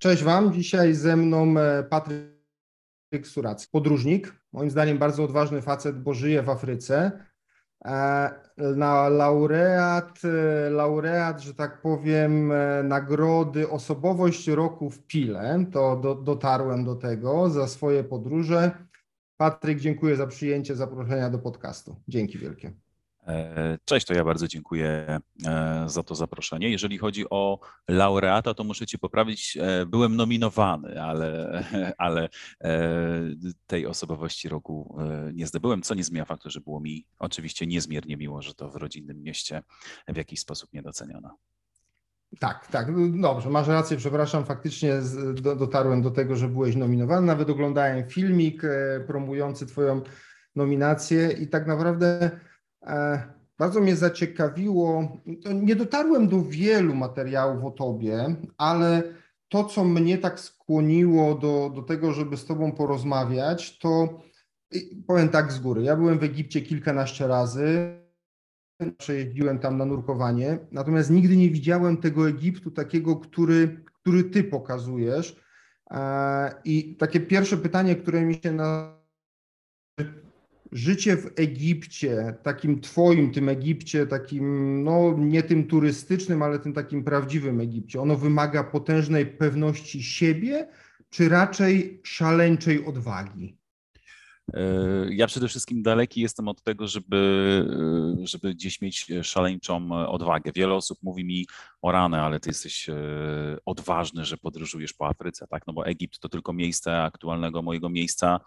Cześć 0.00 0.24
Wam. 0.24 0.52
Dzisiaj 0.52 0.94
ze 0.94 1.16
mną 1.16 1.58
e, 1.58 1.82
Patryk 1.82 3.26
Suracki, 3.26 3.68
podróżnik. 3.72 4.34
Moim 4.52 4.70
zdaniem 4.70 4.98
bardzo 4.98 5.24
odważny 5.24 5.62
facet, 5.62 6.02
bo 6.02 6.14
żyje 6.14 6.42
w 6.42 6.50
Afryce. 6.50 7.24
E, 7.84 8.30
na 8.76 9.08
laureat, 9.08 10.20
e, 10.24 10.70
laureat, 10.70 11.40
że 11.40 11.54
tak 11.54 11.82
powiem, 11.82 12.52
nagrody 12.84 13.68
Osobowość 13.68 14.48
Roku 14.48 14.90
w 14.90 15.06
Pile. 15.06 15.64
To 15.72 15.96
do, 15.96 16.14
dotarłem 16.14 16.84
do 16.84 16.94
tego 16.94 17.50
za 17.50 17.68
swoje 17.68 18.04
podróże. 18.04 18.70
Patryk, 19.36 19.80
dziękuję 19.80 20.16
za 20.16 20.26
przyjęcie 20.26 20.76
zaproszenia 20.76 21.30
do 21.30 21.38
podcastu. 21.38 21.96
Dzięki 22.08 22.38
wielkie. 22.38 22.72
E, 23.26 23.78
cześć, 23.84 24.06
to 24.06 24.14
ja 24.14 24.24
bardzo 24.24 24.48
dziękuję 24.48 25.20
e, 25.46 25.84
za 25.86 26.02
to 26.02 26.14
zaproszenie. 26.14 26.70
Jeżeli 26.70 26.98
chodzi 26.98 27.30
o 27.30 27.60
laureata, 27.88 28.54
to 28.54 28.64
muszę 28.64 28.86
Cię 28.86 28.98
poprawić. 28.98 29.58
E, 29.60 29.86
byłem 29.86 30.16
nominowany, 30.16 31.02
ale, 31.02 31.62
ale 31.98 32.28
tej 33.66 33.86
osobowości 33.86 34.48
roku 34.48 34.98
nie 35.32 35.46
zdobyłem, 35.46 35.82
co 35.82 35.94
nie 35.94 36.04
zmienia 36.04 36.24
faktu, 36.24 36.50
że 36.50 36.60
było 36.60 36.80
mi 36.80 37.06
oczywiście 37.18 37.66
niezmiernie 37.66 38.16
miło, 38.16 38.42
że 38.42 38.54
to 38.54 38.70
w 38.70 38.76
rodzinnym 38.76 39.22
mieście 39.22 39.62
w 40.08 40.16
jakiś 40.16 40.40
sposób 40.40 40.72
niedoceniono. 40.72 41.38
Tak, 42.38 42.66
tak, 42.66 42.86
dobrze, 43.20 43.50
masz 43.50 43.68
rację, 43.68 43.96
przepraszam, 43.96 44.44
faktycznie 44.44 44.94
dotarłem 45.56 46.02
do 46.02 46.10
tego, 46.10 46.36
że 46.36 46.48
byłeś 46.48 46.76
nominowany, 46.76 47.26
nawet 47.26 47.50
oglądałem 47.50 48.08
filmik 48.08 48.62
promujący 49.06 49.66
Twoją 49.66 50.02
nominację 50.56 51.32
i 51.32 51.48
tak 51.48 51.66
naprawdę 51.66 52.30
bardzo 53.58 53.80
mnie 53.80 53.96
zaciekawiło, 53.96 55.16
nie 55.54 55.76
dotarłem 55.76 56.28
do 56.28 56.42
wielu 56.42 56.94
materiałów 56.94 57.64
o 57.64 57.70
tobie, 57.70 58.36
ale 58.58 59.02
to, 59.48 59.64
co 59.64 59.84
mnie 59.84 60.18
tak 60.18 60.40
skłoniło 60.40 61.34
do, 61.34 61.72
do 61.74 61.82
tego, 61.82 62.12
żeby 62.12 62.36
z 62.36 62.44
tobą 62.44 62.72
porozmawiać, 62.72 63.78
to 63.78 64.20
powiem 65.06 65.28
tak 65.28 65.52
z 65.52 65.58
góry. 65.58 65.82
Ja 65.82 65.96
byłem 65.96 66.18
w 66.18 66.24
Egipcie 66.24 66.60
kilkanaście 66.62 67.26
razy, 67.26 67.96
przejeździłem 68.98 69.58
tam 69.58 69.76
na 69.76 69.84
nurkowanie, 69.84 70.58
natomiast 70.72 71.10
nigdy 71.10 71.36
nie 71.36 71.50
widziałem 71.50 71.96
tego 71.96 72.28
Egiptu 72.28 72.70
takiego, 72.70 73.16
który, 73.16 73.84
który 73.84 74.24
ty 74.24 74.44
pokazujesz. 74.44 75.40
E, 75.90 76.54
I 76.64 76.96
takie 76.96 77.20
pierwsze 77.20 77.56
pytanie, 77.56 77.96
które 77.96 78.22
mi 78.22 78.34
się 78.34 78.52
na 78.52 79.00
życie 80.72 81.16
w 81.16 81.32
Egipcie, 81.36 82.34
takim 82.42 82.80
twoim, 82.80 83.32
tym 83.32 83.48
Egipcie, 83.48 84.06
takim, 84.06 84.84
no 84.84 85.14
nie 85.18 85.42
tym 85.42 85.66
turystycznym, 85.66 86.42
ale 86.42 86.58
tym 86.58 86.72
takim 86.72 87.04
prawdziwym 87.04 87.60
Egipcie, 87.60 88.00
ono 88.00 88.16
wymaga 88.16 88.64
potężnej 88.64 89.26
pewności 89.26 90.02
siebie, 90.02 90.68
czy 91.10 91.28
raczej 91.28 92.00
szaleńczej 92.02 92.84
odwagi? 92.84 93.59
E, 94.54 94.62
ja 95.10 95.26
przede 95.26 95.48
wszystkim 95.48 95.82
daleki 95.82 96.20
jestem 96.20 96.48
od 96.48 96.62
tego, 96.62 96.88
żeby, 96.88 97.64
e, 98.22 98.26
żeby 98.26 98.54
gdzieś 98.54 98.80
mieć 98.80 99.06
szaleńczą 99.22 100.06
odwagę. 100.08 100.52
Wiele 100.54 100.74
osób 100.74 100.98
mówi 101.02 101.24
mi 101.24 101.46
o 101.82 101.92
ranę, 101.92 102.22
ale 102.22 102.40
ty 102.40 102.50
jesteś 102.50 102.88
e, 102.88 102.94
odważny, 103.64 104.24
że 104.24 104.36
podróżujesz 104.36 104.92
po 104.92 105.08
Afryce, 105.08 105.46
tak? 105.46 105.66
No 105.66 105.72
bo 105.72 105.86
Egipt 105.86 106.18
to 106.20 106.28
tylko 106.28 106.52
miejsce 106.52 107.02
aktualnego 107.02 107.62
mojego 107.62 107.88
miejsca 107.88 108.40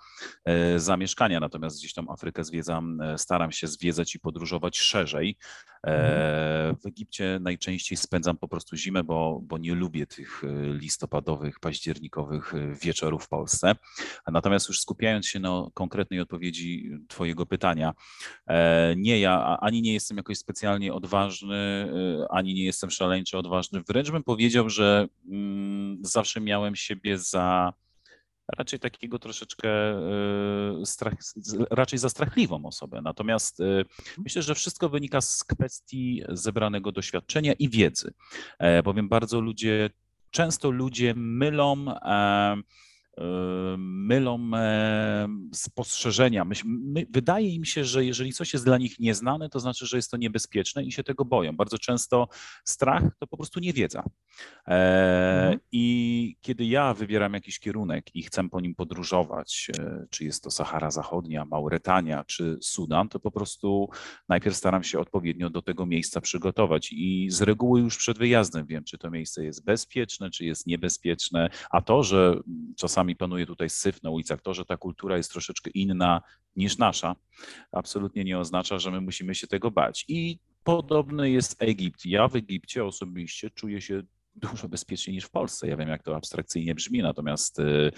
zamieszkania, 0.78 1.40
natomiast 1.40 1.80
gdzieś 1.80 1.94
tam 1.94 2.10
Afrykę 2.10 2.44
zwiedzam, 2.44 3.00
staram 3.18 3.52
się 3.52 3.68
zwiedzać 3.68 4.16
i 4.16 4.20
podróżować 4.20 4.78
szerzej. 4.78 5.38
Mhm. 5.84 6.76
W 6.76 6.86
Egipcie 6.86 7.40
najczęściej 7.42 7.98
spędzam 7.98 8.38
po 8.38 8.48
prostu 8.48 8.76
zimę, 8.76 9.04
bo, 9.04 9.40
bo 9.44 9.58
nie 9.58 9.76
lubię 9.76 10.08
tych 10.08 10.44
listopadowych, 10.74 11.60
październikowych 11.60 12.54
wieczorów 12.82 13.26
w 13.26 13.30
Polsce. 13.30 13.76
Natomiast 14.28 14.68
już 14.68 14.82
skupiając 14.82 15.28
się 15.28 15.40
na 15.40 15.68
konkretnych 15.74 15.93
konkretnej 15.94 16.20
odpowiedzi 16.20 16.92
Twojego 17.08 17.46
pytania. 17.46 17.94
E, 18.48 18.96
nie, 18.98 19.20
ja 19.20 19.58
ani 19.62 19.82
nie 19.82 19.94
jestem 19.94 20.18
jakoś 20.18 20.38
specjalnie 20.38 20.94
odważny, 20.94 21.56
e, 21.56 22.32
ani 22.32 22.54
nie 22.54 22.64
jestem 22.64 22.92
szaleńczo 22.92 23.40
odważny. 23.40 23.84
Wręcz 23.88 24.12
bym 24.12 24.24
powiedział, 24.24 24.70
że 24.70 25.08
mm, 25.32 25.98
zawsze 26.02 26.42
miałem 26.42 26.76
siebie 26.76 27.18
za 27.18 27.74
raczej 28.58 28.80
takiego 28.80 29.20
troszeczkę 29.20 29.70
e, 29.70 30.86
strach, 30.86 31.14
raczej 31.70 32.00
za 32.00 32.10
strachliwą 32.10 32.66
osobę. 32.66 33.02
Natomiast 33.02 33.60
myślę, 34.18 34.42
że 34.42 34.56
wszystko 34.56 34.90
wynika 34.90 35.22
z 35.22 35.44
kwestii 35.44 36.24
zebranego 36.30 36.92
doświadczenia 36.92 37.54
i 37.54 37.70
wiedzy, 37.70 38.14
bowiem 38.84 39.10
bardzo 39.10 39.42
ludzie, 39.42 39.90
często 40.32 40.72
ludzie 40.72 41.14
mylą 41.16 41.86
mylą 43.78 44.52
spostrzeżenia. 45.54 46.46
My, 46.46 46.56
my, 46.66 47.06
wydaje 47.10 47.50
im 47.50 47.66
się, 47.66 47.86
że 47.86 48.06
jeżeli 48.06 48.34
coś 48.34 48.54
jest 48.54 48.66
dla 48.66 48.78
nich 48.78 49.00
nieznane, 49.00 49.50
to 49.50 49.60
znaczy, 49.60 49.86
że 49.86 49.98
jest 49.98 50.12
to 50.12 50.18
niebezpieczne 50.18 50.84
i 50.84 50.92
się 50.92 51.04
tego 51.04 51.26
boją. 51.26 51.56
Bardzo 51.56 51.78
często 51.78 52.28
strach 52.66 53.04
to 53.20 53.28
po 53.28 53.38
prostu 53.38 53.60
niewiedza. 53.60 54.04
E, 54.68 54.74
mhm. 55.42 55.60
I 55.72 56.36
kiedy 56.42 56.66
ja 56.66 56.94
wybieram 56.94 57.34
jakiś 57.34 57.60
kierunek 57.60 58.16
i 58.16 58.24
chcę 58.24 58.50
po 58.50 58.62
nim 58.62 58.76
podróżować, 58.76 59.72
e, 59.80 60.06
czy 60.10 60.24
jest 60.24 60.44
to 60.44 60.52
Sahara 60.52 60.92
Zachodnia, 60.92 61.46
Mauretania, 61.46 62.24
czy 62.24 62.58
Sudan, 62.62 63.10
to 63.10 63.20
po 63.20 63.32
prostu 63.32 63.90
najpierw 64.30 64.56
staram 64.56 64.84
się 64.84 65.00
odpowiednio 65.00 65.50
do 65.50 65.62
tego 65.62 65.86
miejsca 65.86 66.22
przygotować 66.22 66.90
i 66.92 67.28
z 67.30 67.42
reguły 67.42 67.80
już 67.80 67.98
przed 67.98 68.18
wyjazdem 68.18 68.66
wiem, 68.66 68.84
czy 68.84 68.98
to 68.98 69.12
miejsce 69.12 69.44
jest 69.44 69.66
bezpieczne, 69.66 70.30
czy 70.30 70.46
jest 70.46 70.68
niebezpieczne, 70.68 71.50
a 71.72 71.82
to, 71.82 72.04
że 72.04 72.40
czasami 72.78 73.03
czasami 73.04 73.16
panuje 73.16 73.46
tutaj 73.46 73.70
syf 73.70 74.04
na 74.04 74.10
ulicach. 74.10 74.42
To, 74.42 74.54
że 74.54 74.66
ta 74.66 74.78
kultura 74.78 75.18
jest 75.18 75.32
troszeczkę 75.32 75.70
inna 75.74 76.22
niż 76.56 76.78
nasza, 76.78 77.16
absolutnie 77.72 78.24
nie 78.24 78.40
oznacza, 78.40 78.80
że 78.80 78.92
my 78.92 79.02
musimy 79.02 79.36
się 79.36 79.48
tego 79.48 79.72
bać. 79.72 80.06
I 80.08 80.40
podobny 80.64 81.32
jest 81.32 81.56
Egipt. 81.60 82.06
Ja 82.06 82.28
w 82.28 82.36
Egipcie 82.36 82.86
osobiście 82.86 83.50
czuję 83.50 83.82
się 83.82 84.04
dużo 84.36 84.70
bezpieczniej 84.70 85.16
niż 85.16 85.26
w 85.26 85.30
Polsce. 85.30 85.68
Ja 85.68 85.78
wiem, 85.78 85.90
jak 85.90 86.04
to 86.04 86.16
abstrakcyjnie 86.16 86.76
brzmi, 86.76 87.02
natomiast 87.02 87.60
y, 87.60 87.92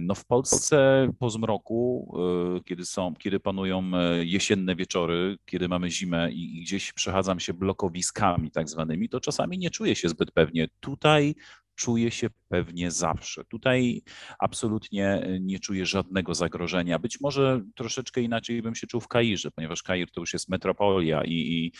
no 0.00 0.14
w 0.14 0.24
Polsce 0.24 1.08
po 1.18 1.30
zmroku, 1.30 2.14
y, 2.58 2.64
kiedy 2.64 2.84
są, 2.84 3.14
kiedy 3.14 3.40
panują 3.40 3.90
y, 3.94 4.26
jesienne 4.26 4.76
wieczory, 4.76 5.38
kiedy 5.46 5.68
mamy 5.68 5.90
zimę 5.90 6.30
i 6.32 6.62
gdzieś 6.62 6.92
przechadzam 6.92 7.40
się 7.40 7.54
blokowiskami 7.54 8.50
tak 8.50 8.68
zwanymi, 8.68 9.08
to 9.08 9.20
czasami 9.20 9.58
nie 9.58 9.70
czuję 9.70 9.94
się 9.94 10.08
zbyt 10.08 10.30
pewnie. 10.30 10.68
Tutaj 10.80 11.34
czuję 11.78 12.10
się 12.10 12.30
pewnie 12.48 12.90
zawsze. 12.90 13.44
Tutaj 13.44 14.02
absolutnie 14.38 15.06
e, 15.08 15.40
nie 15.40 15.58
czuję 15.58 15.86
żadnego 15.86 16.34
zagrożenia. 16.34 16.98
Być 16.98 17.20
może 17.20 17.62
troszeczkę 17.74 18.20
inaczej 18.20 18.62
bym 18.62 18.74
się 18.74 18.86
czuł 18.86 19.00
w 19.00 19.08
Kairze, 19.08 19.50
ponieważ 19.50 19.82
Kair 19.82 20.10
to 20.10 20.20
już 20.20 20.32
jest 20.32 20.48
metropolia 20.48 21.24
i, 21.24 21.32
i, 21.32 21.72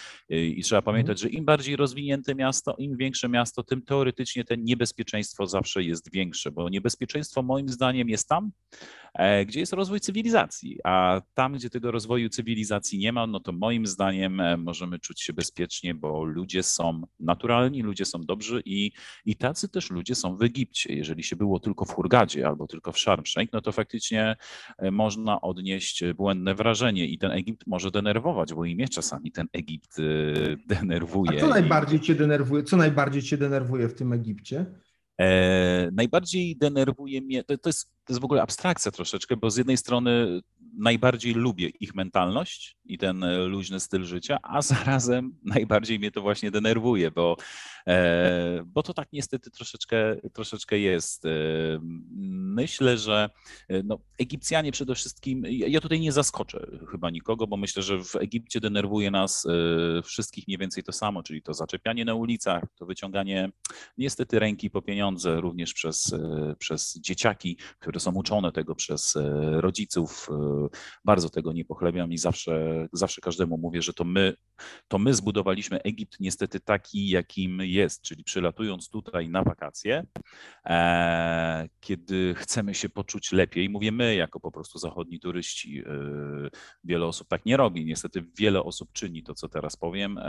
i 0.59 0.63
trzeba 0.63 0.79
mhm. 0.79 0.95
pamiętać, 0.95 1.21
że 1.21 1.29
im 1.29 1.45
bardziej 1.45 1.77
rozwinięte 1.77 2.35
miasto, 2.35 2.77
im 2.79 2.97
większe 2.97 3.29
miasto, 3.29 3.63
tym 3.63 3.83
teoretycznie 3.83 4.45
ten 4.45 4.65
niebezpieczeństwo 4.65 5.47
zawsze 5.47 5.83
jest 5.83 6.13
większe, 6.13 6.51
bo 6.51 6.69
niebezpieczeństwo 6.69 7.43
moim 7.43 7.69
zdaniem 7.69 8.09
jest 8.09 8.29
tam, 8.29 8.51
e, 9.15 9.47
gdzie 9.47 9.61
jest 9.61 9.73
rozwój 9.73 10.01
cywilizacji, 10.01 10.79
a 10.85 11.23
tam, 11.35 11.53
gdzie 11.53 11.71
tego 11.71 11.91
rozwoju 11.91 12.29
cywilizacji 12.29 12.99
nie 12.99 13.13
ma, 13.13 13.27
no 13.27 13.41
to 13.41 13.53
moim 13.53 13.87
zdaniem 13.87 14.41
e, 14.41 14.57
możemy 14.57 14.99
czuć 14.99 15.23
się 15.23 15.33
bezpiecznie, 15.33 15.95
bo 15.95 16.25
ludzie 16.25 16.63
są 16.63 17.03
naturalni, 17.21 17.83
ludzie 17.83 18.05
są 18.05 18.21
dobrzy 18.21 18.63
i, 18.65 18.93
i 19.25 19.37
tacy 19.37 19.69
też 19.69 19.91
ludzie 19.91 20.15
są 20.15 20.37
w 20.37 20.43
Egipcie. 20.59 20.95
Jeżeli 20.95 21.23
się 21.23 21.37
było 21.37 21.61
tylko 21.61 21.85
w 21.85 21.91
Hurgadzie 21.91 22.47
albo 22.47 22.67
tylko 22.67 22.93
w 22.93 22.99
Sharm 22.99 23.23
no 23.53 23.61
to 23.61 23.73
faktycznie 23.73 24.37
e, 24.79 24.91
można 24.91 25.41
odnieść 25.41 26.05
błędne 26.17 26.55
wrażenie 26.55 27.07
i 27.07 27.19
ten 27.19 27.31
Egipt 27.31 27.67
może 27.67 27.91
denerwować, 27.91 28.55
bo 28.55 28.65
i 28.65 28.75
mnie 28.75 28.89
czasami 28.89 29.33
ten 29.33 29.47
Egipt 29.53 29.99
e, 29.99 30.03
denerwuje. 30.67 31.39
A 31.39 31.41
co 31.41 31.49
najbardziej 31.49 32.01
cię 32.01 32.15
denerwuje? 32.15 32.63
Co 32.63 32.77
najbardziej 32.77 33.23
cię 33.23 33.39
denerwuje 33.39 33.89
w 33.89 33.95
tym 33.95 34.13
Egipcie? 34.13 34.67
E, 35.21 35.91
najbardziej 35.93 36.57
denerwuje 36.57 37.21
mnie, 37.21 37.45
to, 37.45 37.59
to, 37.59 37.69
jest, 37.69 37.85
to 38.05 38.13
jest 38.13 38.21
w 38.21 38.25
ogóle 38.25 38.43
abstrakcja 38.43 38.93
troszeczkę, 38.93 39.37
bo 39.37 39.51
z 39.51 39.57
jednej 39.57 39.77
strony 39.77 40.41
najbardziej 40.79 41.35
lubię 41.35 41.69
ich 41.81 41.95
mentalność 41.95 42.77
i 42.89 42.99
ten 42.99 43.25
luźny 43.47 43.81
styl 43.81 44.05
życia, 44.05 44.39
a 44.43 44.63
zarazem 44.73 45.35
najbardziej 45.45 45.99
mnie 45.99 46.11
to 46.11 46.23
właśnie 46.23 46.51
denerwuje, 46.51 47.11
bo 47.11 47.37
E, 47.89 48.63
bo 48.67 48.83
to 48.83 48.95
tak 48.95 49.09
niestety 49.13 49.51
troszeczkę, 49.51 50.17
troszeczkę 50.33 50.79
jest. 50.79 51.25
E, 51.25 51.29
myślę, 52.55 52.99
że 52.99 53.31
e, 53.69 53.83
no, 53.83 53.99
Egipcjanie 54.19 54.73
przede 54.73 54.95
wszystkim, 54.95 55.45
ja 55.49 55.81
tutaj 55.81 56.01
nie 56.01 56.13
zaskoczę 56.13 56.67
chyba 56.91 57.11
nikogo, 57.11 57.47
bo 57.47 57.57
myślę, 57.57 57.83
że 57.83 58.05
w 58.05 58.17
Egipcie 58.17 58.61
denerwuje 58.61 59.11
nas 59.11 59.47
wszystkich 60.05 60.49
mniej 60.49 60.59
więcej 60.59 60.85
to 60.85 60.93
samo, 60.93 61.23
czyli 61.23 61.43
to 61.43 61.55
zaczepianie 61.55 62.05
na 62.05 62.15
ulicach, 62.15 62.63
to 62.77 62.87
wyciąganie 62.87 63.51
niestety 63.99 64.39
ręki 64.39 64.71
po 64.71 64.83
pieniądze 64.83 65.41
również 65.41 65.75
przez, 65.75 66.15
przez 66.59 66.99
dzieciaki, 67.01 67.57
które 67.79 68.01
są 68.01 68.15
uczone 68.15 68.53
tego 68.53 68.75
przez 68.75 69.19
rodziców. 69.53 70.29
Bardzo 71.05 71.31
tego 71.31 71.53
nie 71.53 71.65
pochlebiam 71.65 72.13
i 72.13 72.19
zawsze 72.19 72.78
zawsze 72.93 73.21
każdemu 73.21 73.59
mówię, 73.59 73.83
że 73.83 73.93
to 73.93 74.05
my, 74.05 74.35
to 74.89 74.99
my 74.99 75.15
zbudowaliśmy 75.15 75.83
Egipt 75.83 76.21
niestety 76.21 76.61
taki, 76.61 77.09
jakim 77.09 77.61
jest, 77.63 78.03
czyli 78.03 78.25
przylatując 78.25 78.89
tutaj 78.89 79.29
na 79.29 79.43
wakacje, 79.43 80.07
e, 80.65 81.69
kiedy 81.81 82.35
chcemy 82.35 82.75
się 82.75 82.89
poczuć 82.89 83.33
lepiej, 83.33 83.71
mówię 83.71 83.93
my 83.93 84.15
jako 84.15 84.41
po 84.41 84.51
prostu 84.51 84.79
zachodni 84.79 85.21
turyści, 85.21 85.85
wiele 86.85 87.07
osób 87.07 87.29
tak 87.29 87.47
nie 87.47 87.57
robi, 87.57 87.85
niestety 87.85 88.25
wiele 88.39 88.63
osób 88.63 88.93
czyni 88.93 89.23
to, 89.23 89.35
co 89.35 89.49
teraz 89.49 89.77
powiem, 89.77 90.21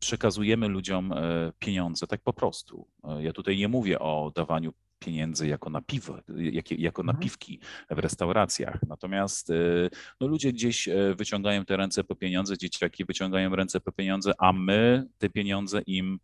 przekazujemy 0.00 0.68
ludziom 0.68 1.14
pieniądze 1.58 2.06
tak 2.06 2.22
po 2.22 2.32
prostu. 2.32 2.88
Ja 3.20 3.32
tutaj 3.32 3.56
nie 3.56 3.68
mówię 3.68 3.98
o 3.98 4.32
dawaniu 4.34 4.72
pieniędzy 5.00 5.48
jako 5.48 5.70
na 5.70 5.80
piwo, 5.80 6.18
jak, 6.36 6.70
jako 6.70 7.02
na 7.02 7.12
mhm. 7.12 7.22
piwki 7.22 7.60
w 7.90 7.98
restauracjach. 7.98 8.82
Natomiast 8.88 9.50
y, 9.50 9.90
no, 10.20 10.26
ludzie 10.26 10.52
gdzieś 10.52 10.88
e, 10.88 11.14
wyciągają 11.14 11.64
te 11.64 11.76
ręce 11.76 12.04
po 12.04 12.14
pieniądze, 12.14 12.58
dzieciaki 12.58 13.04
wyciągają 13.04 13.56
ręce 13.56 13.80
po 13.80 13.92
pieniądze, 13.92 14.32
a 14.38 14.52
my 14.52 15.06
te 15.18 15.30
pieniądze 15.30 15.82
im 15.86 16.20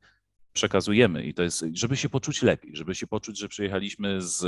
przekazujemy 0.52 1.24
i 1.24 1.34
to 1.34 1.42
jest, 1.42 1.64
żeby 1.72 1.96
się 1.96 2.08
poczuć 2.08 2.42
lepiej, 2.42 2.76
żeby 2.76 2.94
się 2.94 3.06
poczuć, 3.06 3.38
że 3.38 3.48
przyjechaliśmy 3.48 4.22
z, 4.22 4.38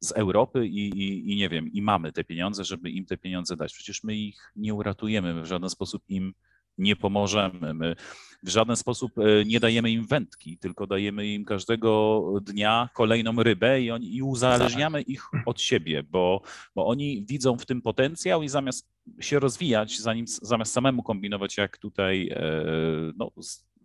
z 0.00 0.12
Europy 0.12 0.66
i, 0.66 0.88
i, 0.88 1.32
i 1.32 1.36
nie 1.36 1.48
wiem, 1.48 1.72
i 1.72 1.82
mamy 1.82 2.12
te 2.12 2.24
pieniądze, 2.24 2.64
żeby 2.64 2.90
im 2.90 3.06
te 3.06 3.16
pieniądze 3.16 3.56
dać. 3.56 3.74
Przecież 3.74 4.04
my 4.04 4.16
ich 4.16 4.52
nie 4.56 4.74
uratujemy, 4.74 5.34
my 5.34 5.42
w 5.42 5.46
żaden 5.46 5.70
sposób 5.70 6.02
im 6.08 6.34
nie 6.78 6.96
pomożemy. 6.96 7.74
My 7.74 7.96
w 8.42 8.48
żaden 8.48 8.76
sposób 8.76 9.12
e, 9.18 9.44
nie 9.44 9.60
dajemy 9.60 9.90
im 9.90 10.06
wędki, 10.06 10.58
tylko 10.58 10.86
dajemy 10.86 11.26
im 11.26 11.44
każdego 11.44 12.22
dnia 12.42 12.88
kolejną 12.94 13.42
rybę 13.42 13.80
i, 13.80 13.90
oni, 13.90 14.16
i 14.16 14.22
uzależniamy 14.22 15.02
ich 15.02 15.22
od 15.46 15.60
siebie, 15.60 16.02
bo, 16.02 16.42
bo 16.74 16.86
oni 16.86 17.24
widzą 17.28 17.58
w 17.58 17.66
tym 17.66 17.82
potencjał 17.82 18.42
i 18.42 18.48
zamiast 18.48 18.88
się 19.20 19.38
rozwijać, 19.38 19.98
zanim, 19.98 20.26
zamiast 20.26 20.72
samemu 20.72 21.02
kombinować, 21.02 21.56
jak 21.56 21.78
tutaj 21.78 22.28
e, 22.28 22.62
no, 23.16 23.30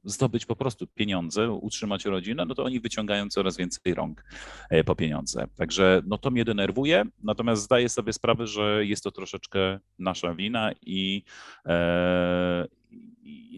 zdobyć 0.04 0.46
po 0.46 0.56
prostu 0.56 0.88
pieniądze, 0.88 1.52
utrzymać 1.52 2.06
rodzinę, 2.06 2.46
no 2.46 2.56
to 2.56 2.64
oni 2.64 2.80
wyciągają 2.80 3.30
coraz 3.30 3.58
więcej 3.58 3.94
rąk 3.94 4.26
e, 4.70 4.84
po 4.84 4.96
pieniądze. 4.96 5.48
Także 5.56 6.02
no 6.06 6.18
to 6.18 6.32
mnie 6.32 6.46
denerwuje, 6.46 7.04
natomiast 7.24 7.64
zdaję 7.64 7.90
sobie 7.90 8.14
sprawę, 8.14 8.48
że 8.48 8.86
jest 8.86 9.04
to 9.04 9.12
troszeczkę 9.12 9.80
nasza 10.00 10.36
wina 10.36 10.72
i, 10.82 11.24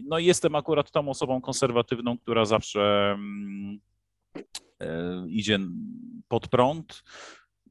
no 0.06 0.18
jestem 0.18 0.54
akurat 0.54 0.90
tą 0.90 1.08
osobą 1.08 1.40
konserwatywną, 1.40 2.18
która 2.18 2.44
zawsze 2.44 3.12
mm, 3.12 3.80
e, 4.80 5.24
idzie 5.28 5.58
pod 6.28 6.48
prąd. 6.48 7.02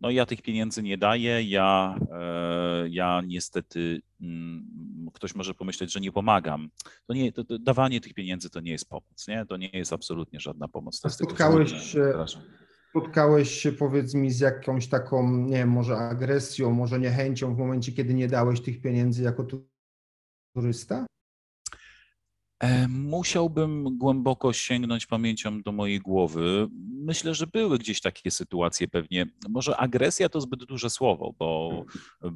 No 0.01 0.09
ja 0.11 0.25
tych 0.25 0.41
pieniędzy 0.41 0.83
nie 0.83 0.97
daję, 0.97 1.43
ja, 1.43 1.99
e, 2.11 2.89
ja 2.89 3.21
niestety, 3.27 4.01
mm, 4.21 4.67
ktoś 5.13 5.35
może 5.35 5.53
pomyśleć, 5.53 5.93
że 5.93 5.99
nie 5.99 6.11
pomagam. 6.11 6.69
To 7.07 7.13
nie, 7.13 7.31
to, 7.31 7.43
to 7.43 7.59
dawanie 7.59 8.01
tych 8.01 8.13
pieniędzy 8.13 8.49
to 8.49 8.59
nie 8.59 8.71
jest 8.71 8.89
pomoc, 8.89 9.27
nie? 9.27 9.45
To 9.45 9.57
nie 9.57 9.69
jest 9.73 9.93
absolutnie 9.93 10.39
żadna 10.39 10.67
pomoc. 10.67 11.01
To 11.01 11.09
spotkałeś 11.09 11.71
się, 11.71 12.13
spotkałeś 12.89 13.49
się, 13.49 13.71
powiedz 13.71 14.13
mi, 14.13 14.31
z 14.31 14.39
jakąś 14.39 14.87
taką, 14.87 15.37
nie 15.37 15.57
wiem, 15.57 15.69
może 15.69 15.97
agresją, 15.97 16.71
może 16.71 16.99
niechęcią 16.99 17.55
w 17.55 17.57
momencie, 17.57 17.91
kiedy 17.91 18.13
nie 18.13 18.27
dałeś 18.27 18.61
tych 18.61 18.81
pieniędzy 18.81 19.23
jako 19.23 19.47
turysta? 20.55 21.05
E, 22.65 22.87
musiałbym 22.87 23.97
głęboko 23.97 24.53
sięgnąć 24.53 25.05
pamięcią 25.05 25.61
do 25.61 25.71
mojej 25.71 25.99
głowy. 25.99 26.67
Myślę, 26.91 27.35
że 27.35 27.47
były 27.47 27.77
gdzieś 27.77 28.01
takie 28.01 28.31
sytuacje 28.31 28.87
pewnie. 28.87 29.25
Może 29.49 29.77
agresja 29.77 30.29
to 30.29 30.41
zbyt 30.41 30.63
duże 30.63 30.89
słowo, 30.89 31.33
bo 31.39 31.71
e, 32.23 32.31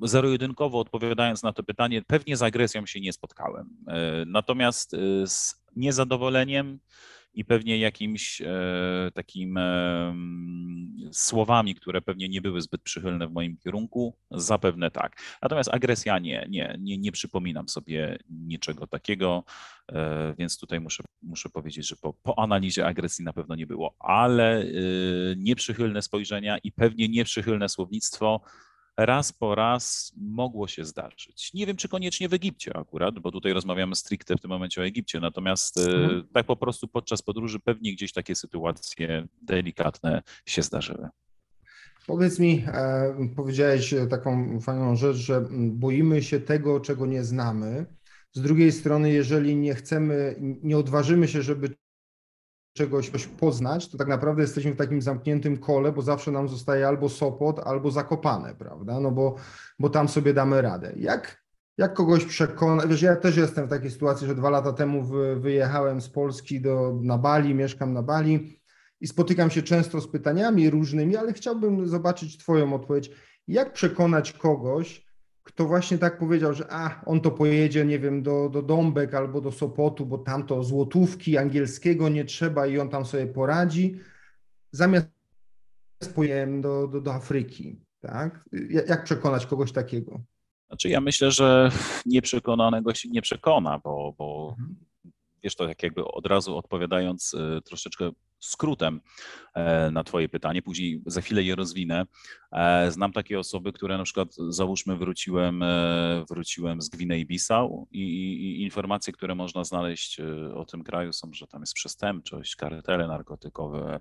zero-jedynkowo 0.00 0.80
odpowiadając 0.80 1.42
na 1.42 1.52
to 1.52 1.62
pytanie, 1.62 2.02
pewnie 2.02 2.36
z 2.36 2.42
agresją 2.42 2.86
się 2.86 3.00
nie 3.00 3.12
spotkałem. 3.12 3.76
E, 3.88 4.24
natomiast 4.26 4.90
z 5.26 5.64
niezadowoleniem 5.76 6.78
i 7.34 7.44
pewnie 7.44 7.78
jakimś 7.78 8.40
e, 8.40 9.10
takim 9.14 9.56
e, 9.58 10.14
słowami, 11.12 11.74
które 11.74 12.02
pewnie 12.02 12.28
nie 12.28 12.40
były 12.40 12.60
zbyt 12.60 12.82
przychylne 12.82 13.28
w 13.28 13.32
moim 13.32 13.56
kierunku, 13.56 14.16
zapewne 14.30 14.90
tak. 14.90 15.16
Natomiast 15.42 15.74
agresja 15.74 16.18
nie, 16.18 16.46
nie, 16.50 16.76
nie, 16.80 16.98
nie 16.98 17.12
przypominam 17.12 17.68
sobie 17.68 18.18
niczego 18.30 18.86
takiego, 18.86 19.44
e, 19.92 20.34
więc 20.38 20.58
tutaj 20.58 20.80
muszę, 20.80 21.02
muszę 21.22 21.48
powiedzieć, 21.48 21.88
że 21.88 21.96
po, 21.96 22.12
po 22.12 22.38
analizie 22.38 22.86
agresji 22.86 23.24
na 23.24 23.32
pewno 23.32 23.54
nie 23.54 23.66
było, 23.66 23.94
ale 23.98 24.64
nieprzychylne 25.36 26.02
spojrzenia 26.02 26.58
i 26.58 26.72
pewnie 26.72 27.08
nieprzychylne 27.08 27.68
słownictwo 27.68 28.40
raz 28.96 29.32
po 29.32 29.54
raz 29.54 30.12
mogło 30.16 30.68
się 30.68 30.84
zdarzyć. 30.84 31.54
Nie 31.54 31.66
wiem, 31.66 31.76
czy 31.76 31.88
koniecznie 31.88 32.28
w 32.28 32.34
Egipcie 32.34 32.76
akurat, 32.76 33.18
bo 33.18 33.30
tutaj 33.30 33.52
rozmawiamy 33.52 33.96
stricte 33.96 34.36
w 34.36 34.40
tym 34.40 34.50
momencie 34.50 34.80
o 34.80 34.84
Egipcie, 34.84 35.20
natomiast 35.20 35.78
e, 35.78 35.82
mhm. 35.82 36.28
tak 36.34 36.46
po 36.46 36.56
prostu 36.56 36.88
podczas 36.88 37.22
podróży 37.22 37.60
pewnie 37.60 37.92
gdzieś 37.92 38.12
takie 38.12 38.34
sytuacje 38.34 39.26
delikatne 39.42 40.22
się 40.46 40.62
zdarzyły. 40.62 41.08
Powiedz 42.06 42.38
mi, 42.38 42.64
e, 42.66 43.14
powiedziałeś 43.36 43.94
taką 44.10 44.60
fajną 44.60 44.96
rzecz, 44.96 45.16
że 45.16 45.48
boimy 45.50 46.22
się 46.22 46.40
tego, 46.40 46.80
czego 46.80 47.06
nie 47.06 47.24
znamy. 47.24 47.86
Z 48.32 48.40
drugiej 48.40 48.72
strony, 48.72 49.12
jeżeli 49.12 49.56
nie 49.56 49.74
chcemy, 49.74 50.36
nie 50.40 50.78
odważymy 50.78 51.28
się, 51.28 51.42
żeby 51.42 51.76
czegoś 52.74 53.26
poznać, 53.40 53.88
to 53.88 53.98
tak 53.98 54.08
naprawdę 54.08 54.42
jesteśmy 54.42 54.72
w 54.72 54.76
takim 54.76 55.02
zamkniętym 55.02 55.58
kole, 55.58 55.92
bo 55.92 56.02
zawsze 56.02 56.30
nam 56.30 56.48
zostaje 56.48 56.88
albo 56.88 57.08
Sopot, 57.08 57.58
albo 57.58 57.90
Zakopane, 57.90 58.54
prawda? 58.54 59.00
No 59.00 59.10
bo, 59.10 59.34
bo 59.78 59.90
tam 59.90 60.08
sobie 60.08 60.34
damy 60.34 60.62
radę. 60.62 60.92
Jak, 60.96 61.44
jak 61.78 61.94
kogoś 61.94 62.24
przekonać? 62.24 62.86
Wiesz, 62.86 63.02
ja 63.02 63.16
też 63.16 63.36
jestem 63.36 63.66
w 63.66 63.70
takiej 63.70 63.90
sytuacji, 63.90 64.26
że 64.26 64.34
dwa 64.34 64.50
lata 64.50 64.72
temu 64.72 65.04
wyjechałem 65.40 66.00
z 66.00 66.08
Polski 66.08 66.60
do, 66.60 66.98
na 67.02 67.18
Bali, 67.18 67.54
mieszkam 67.54 67.92
na 67.92 68.02
Bali 68.02 68.60
i 69.00 69.06
spotykam 69.06 69.50
się 69.50 69.62
często 69.62 70.00
z 70.00 70.08
pytaniami 70.08 70.70
różnymi, 70.70 71.16
ale 71.16 71.32
chciałbym 71.32 71.86
zobaczyć 71.86 72.38
Twoją 72.38 72.74
odpowiedź. 72.74 73.10
Jak 73.48 73.72
przekonać 73.72 74.32
kogoś, 74.32 75.06
kto 75.44 75.66
właśnie 75.66 75.98
tak 75.98 76.18
powiedział, 76.18 76.54
że 76.54 76.66
a, 76.72 77.02
on 77.06 77.20
to 77.20 77.30
pojedzie, 77.30 77.84
nie 77.84 77.98
wiem, 77.98 78.22
do, 78.22 78.48
do 78.48 78.62
Dąbek 78.62 79.14
albo 79.14 79.40
do 79.40 79.52
Sopotu, 79.52 80.06
bo 80.06 80.18
tam 80.18 80.46
to 80.46 80.64
złotówki 80.64 81.38
angielskiego 81.38 82.08
nie 82.08 82.24
trzeba 82.24 82.66
i 82.66 82.78
on 82.78 82.88
tam 82.88 83.04
sobie 83.04 83.26
poradzi, 83.26 84.00
zamiast 84.72 85.08
pojem 86.14 86.60
do, 86.60 86.88
do, 86.88 87.00
do 87.00 87.14
Afryki, 87.14 87.80
tak? 88.00 88.44
Jak 88.88 89.04
przekonać 89.04 89.46
kogoś 89.46 89.72
takiego? 89.72 90.20
Znaczy 90.66 90.88
ja 90.88 91.00
myślę, 91.00 91.30
że 91.30 91.70
nieprzekonanego 92.06 92.94
się 92.94 93.08
nie 93.08 93.22
przekona, 93.22 93.80
bo, 93.84 94.14
bo 94.18 94.56
mhm. 94.58 94.76
wiesz 95.42 95.56
to, 95.56 95.68
jak 95.68 95.82
jakby 95.82 96.04
od 96.04 96.26
razu 96.26 96.56
odpowiadając 96.56 97.34
y, 97.34 97.60
troszeczkę 97.64 98.10
skrótem 98.44 99.00
e, 99.54 99.90
na 99.90 100.04
Twoje 100.04 100.28
pytanie, 100.28 100.62
później 100.62 101.02
za 101.06 101.20
chwilę 101.20 101.42
je 101.42 101.54
rozwinę. 101.54 102.06
E, 102.52 102.90
znam 102.90 103.12
takie 103.12 103.38
osoby, 103.38 103.72
które 103.72 103.98
na 103.98 104.04
przykład, 104.04 104.28
załóżmy, 104.48 104.96
wróciłem, 104.96 105.62
e, 105.62 106.24
wróciłem 106.30 106.82
z 106.82 106.90
Gwinei-Bissau 106.90 107.86
i, 107.90 108.00
i, 108.00 108.62
informacje, 108.62 109.12
które 109.12 109.34
można 109.34 109.64
znaleźć 109.64 110.20
o 110.54 110.64
tym 110.64 110.84
kraju 110.84 111.12
są, 111.12 111.30
że 111.32 111.46
tam 111.46 111.60
jest 111.60 111.74
przestępczość, 111.74 112.56
kartele 112.56 113.06
narkotykowe, 113.06 114.00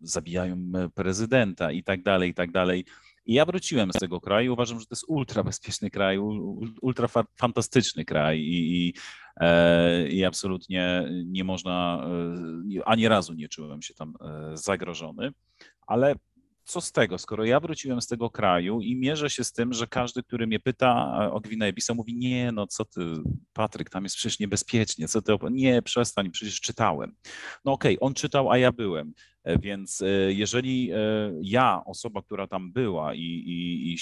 zabijają 0.00 0.72
prezydenta 0.94 1.72
i 1.72 1.82
tak 1.82 2.02
dalej, 2.02 2.30
i 2.30 2.34
tak 2.34 2.52
dalej. 2.52 2.84
I 3.26 3.34
ja 3.34 3.44
wróciłem 3.44 3.92
z 3.92 3.98
tego 3.98 4.20
kraju. 4.20 4.52
Uważam, 4.52 4.80
że 4.80 4.86
to 4.86 4.92
jest 4.92 5.04
ultra 5.08 5.44
bezpieczny 5.44 5.90
kraj, 5.90 6.18
ultra 6.82 7.08
fantastyczny 7.40 8.04
kraj 8.04 8.40
i, 8.40 8.88
i, 8.88 8.94
i 10.08 10.24
absolutnie 10.24 11.08
nie 11.24 11.44
można, 11.44 12.06
e, 12.78 12.88
ani 12.88 13.08
razu 13.08 13.34
nie 13.34 13.48
czułem 13.48 13.82
się 13.82 13.94
tam 13.94 14.14
e, 14.20 14.56
zagrożony. 14.56 15.30
Ale 15.86 16.14
co 16.66 16.80
z 16.80 16.92
tego, 16.92 17.18
skoro 17.18 17.44
ja 17.44 17.60
wróciłem 17.60 18.00
z 18.00 18.06
tego 18.06 18.30
kraju 18.30 18.80
i 18.80 18.96
mierzę 18.96 19.30
się 19.30 19.44
z 19.44 19.52
tym, 19.52 19.72
że 19.72 19.86
każdy, 19.86 20.22
który 20.22 20.46
mnie 20.46 20.60
pyta 20.60 21.12
o 21.32 21.40
Gwinea-Bissau, 21.40 21.94
mówi, 21.94 22.16
nie, 22.16 22.52
no 22.52 22.66
co 22.66 22.84
ty, 22.84 23.00
Patryk, 23.52 23.90
tam 23.90 24.04
jest 24.04 24.16
przecież 24.16 24.38
niebezpiecznie, 24.38 25.08
co 25.08 25.22
ty, 25.22 25.32
nie, 25.50 25.82
przestań, 25.82 26.30
przecież 26.30 26.60
czytałem. 26.60 27.14
No 27.64 27.72
okej, 27.72 27.96
okay, 27.98 28.06
on 28.06 28.14
czytał, 28.14 28.50
a 28.50 28.58
ja 28.58 28.72
byłem, 28.72 29.12
e, 29.44 29.58
więc 29.58 30.02
e, 30.02 30.32
jeżeli 30.32 30.90
e, 30.92 30.96
ja, 31.42 31.82
osoba, 31.84 32.22
która 32.22 32.46
tam 32.46 32.72
była 32.72 33.14
i, 33.14 33.20
i, 33.20 33.92
i 33.92 33.96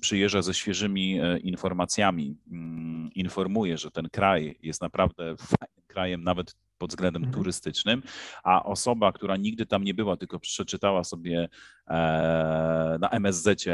przyjeżdża 0.00 0.42
ze 0.42 0.54
świeżymi 0.54 1.20
informacjami, 1.42 2.36
mm, 2.50 3.10
informuję, 3.14 3.78
że 3.78 3.90
ten 3.90 4.08
kraj 4.08 4.58
jest 4.62 4.80
naprawdę 4.80 5.36
fajnym 5.36 5.86
krajem, 5.86 6.24
nawet 6.24 6.54
pod 6.78 6.90
względem 6.90 7.22
mhm. 7.22 7.34
turystycznym, 7.34 8.02
a 8.44 8.62
osoba, 8.62 9.12
która 9.12 9.36
nigdy 9.36 9.66
tam 9.66 9.84
nie 9.84 9.94
była, 9.94 10.16
tylko 10.16 10.38
przeczytała 10.38 11.04
sobie 11.04 11.48
e, 11.88 12.98
na 13.00 13.08
MSZ 13.08 13.64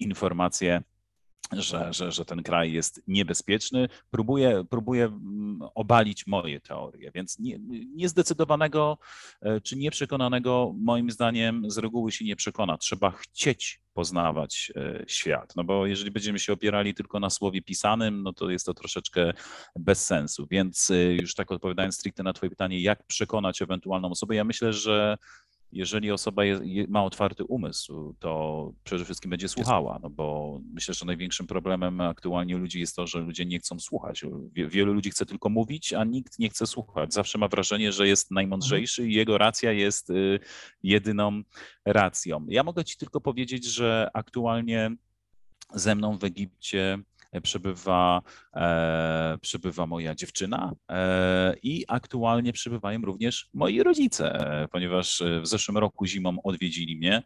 informacje 0.00 0.82
że, 1.62 1.92
że, 1.92 2.12
że 2.12 2.24
ten 2.24 2.42
kraj 2.42 2.72
jest 2.72 3.02
niebezpieczny, 3.06 3.88
próbuje, 4.10 4.64
próbuje 4.70 5.04
mm, 5.04 5.58
obalić 5.74 6.26
moje 6.26 6.60
teorie, 6.60 7.10
więc 7.14 7.38
nie, 7.38 7.58
niezdecydowanego 7.94 8.98
e, 9.40 9.60
czy 9.60 9.76
nieprzekonanego 9.76 10.72
moim 10.76 11.10
zdaniem 11.10 11.70
z 11.70 11.78
reguły 11.78 12.12
się 12.12 12.24
nie 12.24 12.36
przekona. 12.36 12.78
Trzeba 12.78 13.10
chcieć 13.10 13.80
poznawać 13.94 14.72
e, 14.76 15.04
świat, 15.06 15.56
no 15.56 15.64
bo 15.64 15.86
jeżeli 15.86 16.10
będziemy 16.10 16.38
się 16.38 16.52
opierali 16.52 16.94
tylko 16.94 17.20
na 17.20 17.30
słowie 17.30 17.62
pisanym, 17.62 18.22
no 18.22 18.32
to 18.32 18.50
jest 18.50 18.66
to 18.66 18.74
troszeczkę 18.74 19.32
bez 19.76 20.06
sensu, 20.06 20.46
więc 20.50 20.90
e, 20.90 21.14
już 21.14 21.34
tak 21.34 21.52
odpowiadając 21.52 21.94
stricte 21.94 22.22
na 22.22 22.32
twoje 22.32 22.50
pytanie, 22.50 22.80
jak 22.80 23.06
przekonać 23.06 23.62
ewentualną 23.62 24.10
osobę, 24.10 24.34
ja 24.34 24.44
myślę, 24.44 24.72
że 24.72 25.16
jeżeli 25.74 26.10
osoba 26.10 26.44
jest, 26.44 26.62
ma 26.88 27.04
otwarty 27.04 27.44
umysł, 27.44 28.14
to 28.18 28.72
przede 28.84 29.04
wszystkim 29.04 29.30
będzie 29.30 29.48
słuchała, 29.48 29.98
no 30.02 30.10
bo 30.10 30.60
myślę, 30.72 30.94
że 30.94 31.06
największym 31.06 31.46
problemem 31.46 32.00
aktualnie 32.00 32.56
ludzi 32.56 32.80
jest 32.80 32.96
to, 32.96 33.06
że 33.06 33.20
ludzie 33.20 33.46
nie 33.46 33.58
chcą 33.58 33.80
słuchać. 33.80 34.24
Wielu 34.52 34.92
ludzi 34.92 35.10
chce 35.10 35.26
tylko 35.26 35.48
mówić, 35.48 35.92
a 35.92 36.04
nikt 36.04 36.38
nie 36.38 36.48
chce 36.48 36.66
słuchać. 36.66 37.14
Zawsze 37.14 37.38
ma 37.38 37.48
wrażenie, 37.48 37.92
że 37.92 38.08
jest 38.08 38.30
najmądrzejszy 38.30 39.08
i 39.08 39.14
jego 39.14 39.38
racja 39.38 39.72
jest 39.72 40.10
y, 40.10 40.40
jedyną 40.82 41.42
racją. 41.84 42.46
Ja 42.48 42.62
mogę 42.62 42.84
ci 42.84 42.96
tylko 42.96 43.20
powiedzieć, 43.20 43.64
że 43.64 44.10
aktualnie 44.14 44.96
ze 45.74 45.94
mną 45.94 46.18
w 46.18 46.24
Egipcie 46.24 46.98
przybywa, 47.40 48.22
e, 48.56 49.38
przybywa 49.40 49.86
moja 49.86 50.14
dziewczyna 50.14 50.72
e, 50.90 51.56
i 51.62 51.84
aktualnie 51.88 52.52
przybywają 52.52 53.00
również 53.02 53.48
moi 53.54 53.82
rodzice, 53.82 54.38
ponieważ 54.72 55.22
w 55.42 55.46
zeszłym 55.46 55.78
roku 55.78 56.06
zimą 56.06 56.36
odwiedzili 56.44 56.96
mnie. 56.96 57.22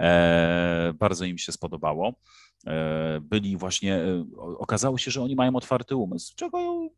E, 0.00 0.92
bardzo 0.98 1.24
im 1.24 1.38
się 1.38 1.52
spodobało. 1.52 2.14
Byli 3.20 3.56
właśnie, 3.56 4.00
okazało 4.58 4.98
się, 4.98 5.10
że 5.10 5.22
oni 5.22 5.36
mają 5.36 5.56
otwarty 5.56 5.96
umysł, 5.96 6.32
czego 6.36 6.88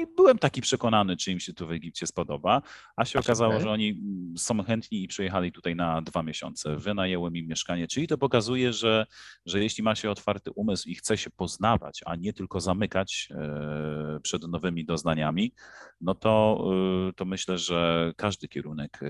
nie 0.00 0.06
byłem 0.06 0.38
taki 0.38 0.60
przekonany, 0.60 1.16
czy 1.16 1.32
im 1.32 1.40
się 1.40 1.54
tu 1.54 1.66
w 1.66 1.72
Egipcie 1.72 2.06
spodoba, 2.06 2.62
a 2.96 3.04
się 3.04 3.18
okazało, 3.18 3.60
że 3.60 3.70
oni 3.70 3.88
mm, 3.88 4.38
są 4.38 4.62
chętni 4.62 5.02
i 5.02 5.08
przyjechali 5.08 5.52
tutaj 5.52 5.76
na 5.76 6.02
dwa 6.02 6.22
miesiące. 6.22 6.76
Wynajęłem 6.76 7.36
im 7.36 7.46
mieszkanie, 7.46 7.88
czyli 7.88 8.06
to 8.06 8.18
pokazuje, 8.18 8.72
że, 8.72 9.06
że 9.46 9.62
jeśli 9.62 9.84
ma 9.84 9.94
się 9.94 10.10
otwarty 10.10 10.50
umysł 10.50 10.88
i 10.88 10.94
chce 10.94 11.18
się 11.18 11.30
poznawać, 11.30 12.00
a 12.06 12.16
nie 12.16 12.32
tylko 12.32 12.60
zamykać 12.60 13.28
e, 13.30 14.20
przed 14.22 14.48
nowymi 14.48 14.84
doznaniami, 14.84 15.52
no 16.00 16.14
to, 16.14 16.64
e, 17.08 17.12
to 17.12 17.24
myślę, 17.24 17.58
że 17.58 18.12
każdy 18.16 18.48
kierunek 18.48 19.00
e, 19.02 19.06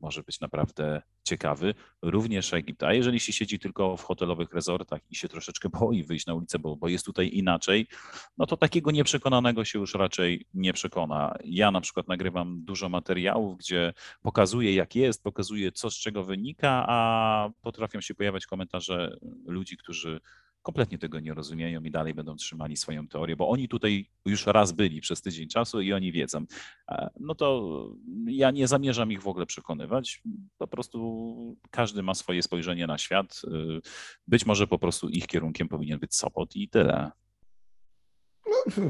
może 0.00 0.22
być 0.22 0.40
naprawdę 0.40 1.02
ciekawy, 1.24 1.74
również 2.02 2.54
Egipt. 2.54 2.82
A 2.82 2.92
jeżeli 2.92 3.20
się 3.20 3.32
siedzi 3.32 3.58
tylko 3.58 3.96
w 3.96 4.02
hotelowych 4.02 4.52
rezortach 4.52 5.00
i 5.10 5.14
się 5.14 5.28
troszeczkę 5.28 5.68
boi 5.68 6.04
wyjść 6.04 6.26
na 6.26 6.34
ulicę, 6.34 6.58
bo, 6.58 6.76
bo 6.76 6.88
jest 6.88 7.06
tutaj 7.06 7.30
inaczej, 7.32 7.86
no 8.38 8.46
to 8.46 8.56
takiego 8.56 8.90
nieprzekonanego 8.90 9.64
się 9.64 9.78
już 9.78 9.94
raczej 9.94 10.46
nie 10.54 10.72
przekona. 10.72 11.34
Ja 11.44 11.70
na 11.70 11.80
przykład 11.80 12.08
nagrywam 12.08 12.64
dużo 12.64 12.88
materiałów, 12.88 13.58
gdzie 13.58 13.92
pokazuję 14.22 14.74
jak 14.74 14.94
jest, 14.94 15.22
pokazuję 15.22 15.72
co 15.72 15.90
z 15.90 15.94
czego 15.94 16.24
wynika, 16.24 16.84
a 16.88 17.50
potrafią 17.62 18.00
się 18.00 18.14
pojawiać 18.14 18.46
komentarze 18.46 19.16
ludzi, 19.46 19.76
którzy 19.76 20.20
kompletnie 20.62 20.98
tego 20.98 21.20
nie 21.20 21.34
rozumieją 21.34 21.82
i 21.82 21.90
dalej 21.90 22.14
będą 22.14 22.36
trzymali 22.36 22.76
swoją 22.76 23.08
teorię, 23.08 23.36
bo 23.36 23.48
oni 23.48 23.68
tutaj 23.68 24.06
już 24.26 24.46
raz 24.46 24.72
byli 24.72 25.00
przez 25.00 25.22
tydzień 25.22 25.48
czasu 25.48 25.80
i 25.80 25.92
oni 25.92 26.12
wiedzą. 26.12 26.44
E, 26.88 27.10
no 27.20 27.34
to 27.34 27.70
ja 28.26 28.50
nie 28.50 28.68
zamierzam 28.68 29.12
ich 29.12 29.22
w 29.22 29.28
ogóle 29.28 29.46
przekonywać. 29.46 30.22
Po 30.58 30.66
prostu 30.66 31.56
każdy 31.70 32.02
ma 32.02 32.14
swoje 32.14 32.42
spojrzenie 32.42 32.86
na 32.86 32.98
świat. 32.98 33.42
E, 33.44 33.80
być 34.26 34.46
może 34.46 34.66
po 34.66 34.78
prostu 34.78 35.08
ich 35.08 35.26
kierunkiem 35.26 35.68
powinien 35.68 35.98
być 35.98 36.14
Sopot 36.14 36.56
i 36.56 36.68
tyle. 36.68 37.10
No, 38.46 38.82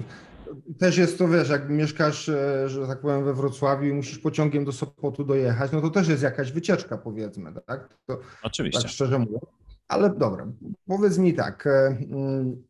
też 0.79 0.99
jest 0.99 1.19
to, 1.19 1.29
wiesz, 1.29 1.49
jak 1.49 1.71
mieszkasz, 1.71 2.29
e, 2.29 2.69
że 2.69 2.87
tak 2.87 3.01
powiem, 3.01 3.25
we 3.25 3.35
Wrocławiu 3.35 3.89
i 3.89 3.93
musisz 3.93 4.19
pociągiem 4.19 4.65
do 4.65 4.73
Sopotu 4.73 5.25
dojechać, 5.25 5.73
no 5.73 5.81
to 5.81 5.91
też 5.91 6.09
jest 6.09 6.23
jakaś 6.23 6.53
wycieczka, 6.53 6.99
powiedzmy, 6.99 7.53
tak? 7.67 7.99
To, 8.07 8.19
Oczywiście. 8.43 8.83
Tak 8.83 8.91
szczerze 8.91 9.19
mówiąc. 9.19 9.45
Ale 9.91 10.11
dobra, 10.11 10.47
powiedz 10.87 11.19
mi 11.19 11.35
tak. 11.35 11.67
E, 11.67 11.87
mm, 11.87 12.63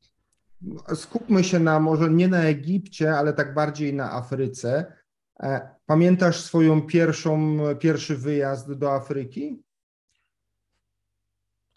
skupmy 0.94 1.44
się 1.44 1.58
na 1.58 1.80
może 1.80 2.10
nie 2.10 2.28
na 2.28 2.42
Egipcie, 2.42 3.16
ale 3.16 3.32
tak 3.32 3.54
bardziej 3.54 3.94
na 3.94 4.12
Afryce. 4.12 4.92
E, 5.42 5.70
pamiętasz 5.86 6.40
swoją 6.40 6.82
pierwszą, 6.82 7.58
pierwszy 7.78 8.16
wyjazd 8.16 8.72
do 8.72 8.92
Afryki? 8.92 9.62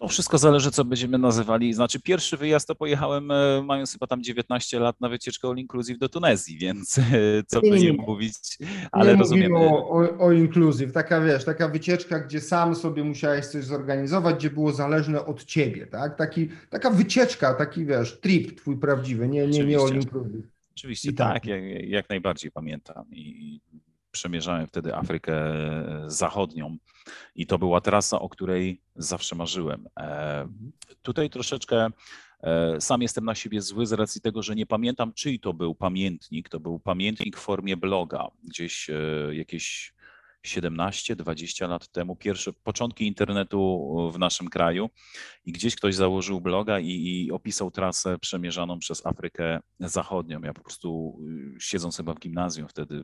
To 0.03 0.07
wszystko 0.07 0.37
zależy, 0.37 0.71
co 0.71 0.85
będziemy 0.85 1.17
nazywali. 1.17 1.73
Znaczy, 1.73 1.99
pierwszy 1.99 2.37
wyjazd 2.37 2.67
to 2.67 2.75
pojechałem, 2.75 3.31
e, 3.31 3.63
mając 3.65 3.93
chyba 3.93 4.07
tam 4.07 4.23
19 4.23 4.79
lat, 4.79 5.01
na 5.01 5.09
wycieczkę 5.09 5.47
All 5.47 5.57
Inclusive 5.57 5.97
do 5.97 6.09
Tunezji, 6.09 6.57
więc 6.57 6.97
e, 6.97 7.03
co 7.47 7.61
by 7.61 7.79
nie 7.79 7.93
mówić, 7.93 8.33
ale 8.91 9.13
nie 9.13 9.19
rozumiem. 9.19 9.55
O, 9.55 9.89
o, 9.89 10.17
o 10.17 10.31
Inclusive, 10.31 10.93
taka 10.93 11.21
wiesz, 11.21 11.45
taka 11.45 11.67
wycieczka, 11.67 12.19
gdzie 12.19 12.41
sam 12.41 12.75
sobie 12.75 13.03
musiałeś 13.03 13.45
coś 13.45 13.63
zorganizować, 13.63 14.35
gdzie 14.35 14.49
było 14.49 14.71
zależne 14.71 15.25
od 15.25 15.43
ciebie, 15.43 15.87
tak? 15.87 16.17
Taki, 16.17 16.49
taka 16.69 16.89
wycieczka, 16.89 17.53
taki 17.53 17.85
wiesz, 17.85 18.19
trip 18.19 18.57
twój 18.57 18.77
prawdziwy, 18.77 19.27
nie, 19.27 19.47
nie, 19.47 19.63
nie 19.65 19.77
All 19.77 19.95
Inclusive. 19.95 20.45
Oczywiście 20.71 21.13
tak, 21.13 21.33
tak 21.33 21.45
jak, 21.45 21.63
jak, 21.89 22.09
najbardziej 22.09 22.51
pamiętam 22.51 23.05
i 23.11 23.59
przemierzałem 24.13 24.67
wtedy 24.67 24.95
Afrykę 24.95 25.53
Zachodnią 26.07 26.77
i 27.35 27.47
to 27.47 27.57
była 27.57 27.81
trasa, 27.81 28.19
o 28.19 28.29
której 28.29 28.81
zawsze 28.95 29.35
marzyłem. 29.35 29.87
E. 29.99 30.47
Tutaj 31.01 31.29
troszeczkę 31.29 31.87
e, 32.43 32.81
sam 32.81 33.01
jestem 33.01 33.25
na 33.25 33.35
siebie 33.35 33.61
zły 33.61 33.85
z 33.85 33.93
racji 33.93 34.21
tego, 34.21 34.43
że 34.43 34.55
nie 34.55 34.65
pamiętam, 34.65 35.13
czyj 35.13 35.39
to 35.39 35.53
był 35.53 35.75
pamiętnik. 35.75 36.49
To 36.49 36.59
był 36.59 36.79
pamiętnik 36.79 37.37
w 37.37 37.39
formie 37.39 37.77
bloga, 37.77 38.27
gdzieś 38.43 38.89
e, 38.89 38.95
jakieś 39.35 39.93
17-20 40.47 41.69
lat 41.69 41.87
temu, 41.87 42.15
pierwsze 42.15 42.53
początki 42.53 43.07
internetu 43.07 44.11
w 44.13 44.19
naszym 44.19 44.49
kraju 44.49 44.89
i 45.45 45.51
gdzieś 45.51 45.75
ktoś 45.75 45.95
założył 45.95 46.41
bloga 46.41 46.79
i, 46.79 46.87
i, 46.87 47.31
opisał 47.31 47.71
trasę 47.71 48.19
przemierzaną 48.19 48.79
przez 48.79 49.05
Afrykę 49.05 49.59
Zachodnią. 49.79 50.41
Ja 50.41 50.53
po 50.53 50.61
prostu 50.61 51.19
siedząc 51.59 51.97
chyba 51.97 52.13
w 52.13 52.19
gimnazjum 52.19 52.67
wtedy 52.67 53.03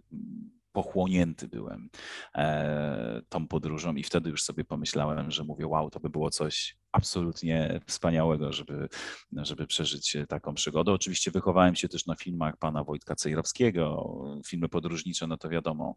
pochłonięty 0.83 1.47
byłem 1.47 1.89
e, 2.35 3.21
tą 3.29 3.47
podróżą 3.47 3.95
i 3.95 4.03
wtedy 4.03 4.29
już 4.29 4.43
sobie 4.43 4.63
pomyślałem, 4.65 5.31
że 5.31 5.43
mówię, 5.43 5.67
wow, 5.67 5.89
to 5.89 5.99
by 5.99 6.09
było 6.09 6.29
coś 6.29 6.77
absolutnie 6.91 7.79
wspaniałego, 7.87 8.53
żeby, 8.53 8.89
żeby 9.31 9.67
przeżyć 9.67 10.17
taką 10.27 10.53
przygodę. 10.53 10.91
Oczywiście 10.91 11.31
wychowałem 11.31 11.75
się 11.75 11.89
też 11.89 12.05
na 12.05 12.15
filmach 12.15 12.57
pana 12.57 12.83
Wojtka 12.83 13.15
Cejrowskiego, 13.15 14.13
filmy 14.45 14.69
podróżnicze, 14.69 15.27
no 15.27 15.37
to 15.37 15.49
wiadomo, 15.49 15.95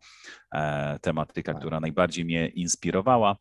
e, 0.55 0.99
tematyka, 0.99 1.53
tak. 1.53 1.61
która 1.61 1.81
najbardziej 1.81 2.25
mnie 2.25 2.49
inspirowała. 2.49 3.37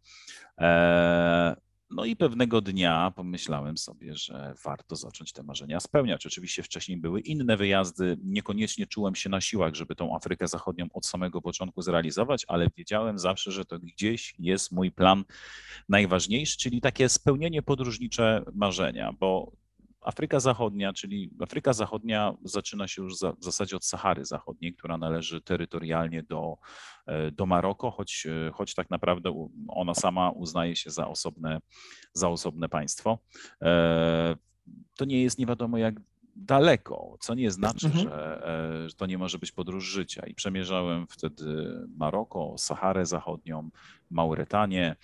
No 1.92 2.06
i 2.06 2.16
pewnego 2.16 2.62
dnia 2.62 3.12
pomyślałem 3.16 3.78
sobie, 3.78 4.16
że 4.16 4.54
warto 4.64 4.96
zacząć 4.96 5.34
te 5.34 5.44
marzenia 5.44 5.80
spełniać. 5.80 6.26
Oczywiście 6.26 6.64
wcześniej 6.64 6.98
były 6.98 7.20
inne 7.20 7.58
wyjazdy, 7.58 8.18
niekoniecznie 8.24 8.88
czułem 8.88 9.16
się 9.16 9.30
na 9.30 9.42
siłach, 9.42 9.76
żeby 9.76 9.96
tą 9.96 10.16
Afrykę 10.16 10.48
Zachodnią 10.48 10.86
od 10.94 11.06
samego 11.06 11.42
początku 11.42 11.82
zrealizować, 11.82 12.46
ale 12.48 12.68
wiedziałem 12.78 13.20
zawsze, 13.20 13.52
że 13.52 13.66
to 13.66 13.80
gdzieś 13.80 14.36
jest 14.40 14.72
mój 14.72 14.92
plan 14.92 15.24
najważniejszy, 15.90 16.58
czyli 16.58 16.82
takie 16.82 17.10
spełnienie 17.10 17.62
podróżnicze 17.62 18.44
marzenia, 18.54 19.14
bo 19.20 19.52
Afryka 20.02 20.40
Zachodnia, 20.40 20.94
czyli 20.94 21.32
Afryka 21.40 21.74
Zachodnia 21.74 22.34
zaczyna 22.44 22.88
się 22.88 23.02
już 23.02 23.18
za, 23.18 23.32
w 23.32 23.44
zasadzie 23.44 23.76
od 23.76 23.86
Sahary 23.86 24.26
Zachodniej, 24.26 24.74
która 24.74 24.98
należy 24.98 25.42
terytorialnie 25.42 26.24
do, 26.24 26.58
e, 27.06 27.32
do 27.32 27.46
Maroko, 27.46 27.92
choć, 27.92 28.28
e, 28.48 28.52
choć 28.52 28.76
tak 28.76 28.90
naprawdę 28.90 29.48
ona 29.68 29.94
sama 29.94 30.32
uznaje 30.32 30.76
się 30.76 30.90
za 30.90 31.08
osobne, 31.08 31.60
za 32.14 32.30
osobne 32.30 32.70
państwo. 32.70 33.20
E, 33.62 34.36
to 34.98 35.06
nie 35.06 35.24
jest 35.24 35.40
nie 35.40 35.46
wiadomo 35.46 35.78
jak 35.78 35.96
daleko, 36.36 37.18
co 37.20 37.34
nie 37.34 37.52
znaczy, 37.52 37.86
mhm. 37.88 38.10
że, 38.10 38.42
że 38.88 38.96
to 38.96 39.06
nie 39.06 39.18
może 39.18 39.40
być 39.40 39.52
podróż 39.52 39.86
życia. 39.86 40.26
I 40.28 40.36
przemierzałem 40.36 41.08
wtedy 41.10 41.46
Maroko, 41.98 42.56
Saharę 42.58 43.06
Zachodnią, 43.06 43.70
Mauretanię, 44.10 44.96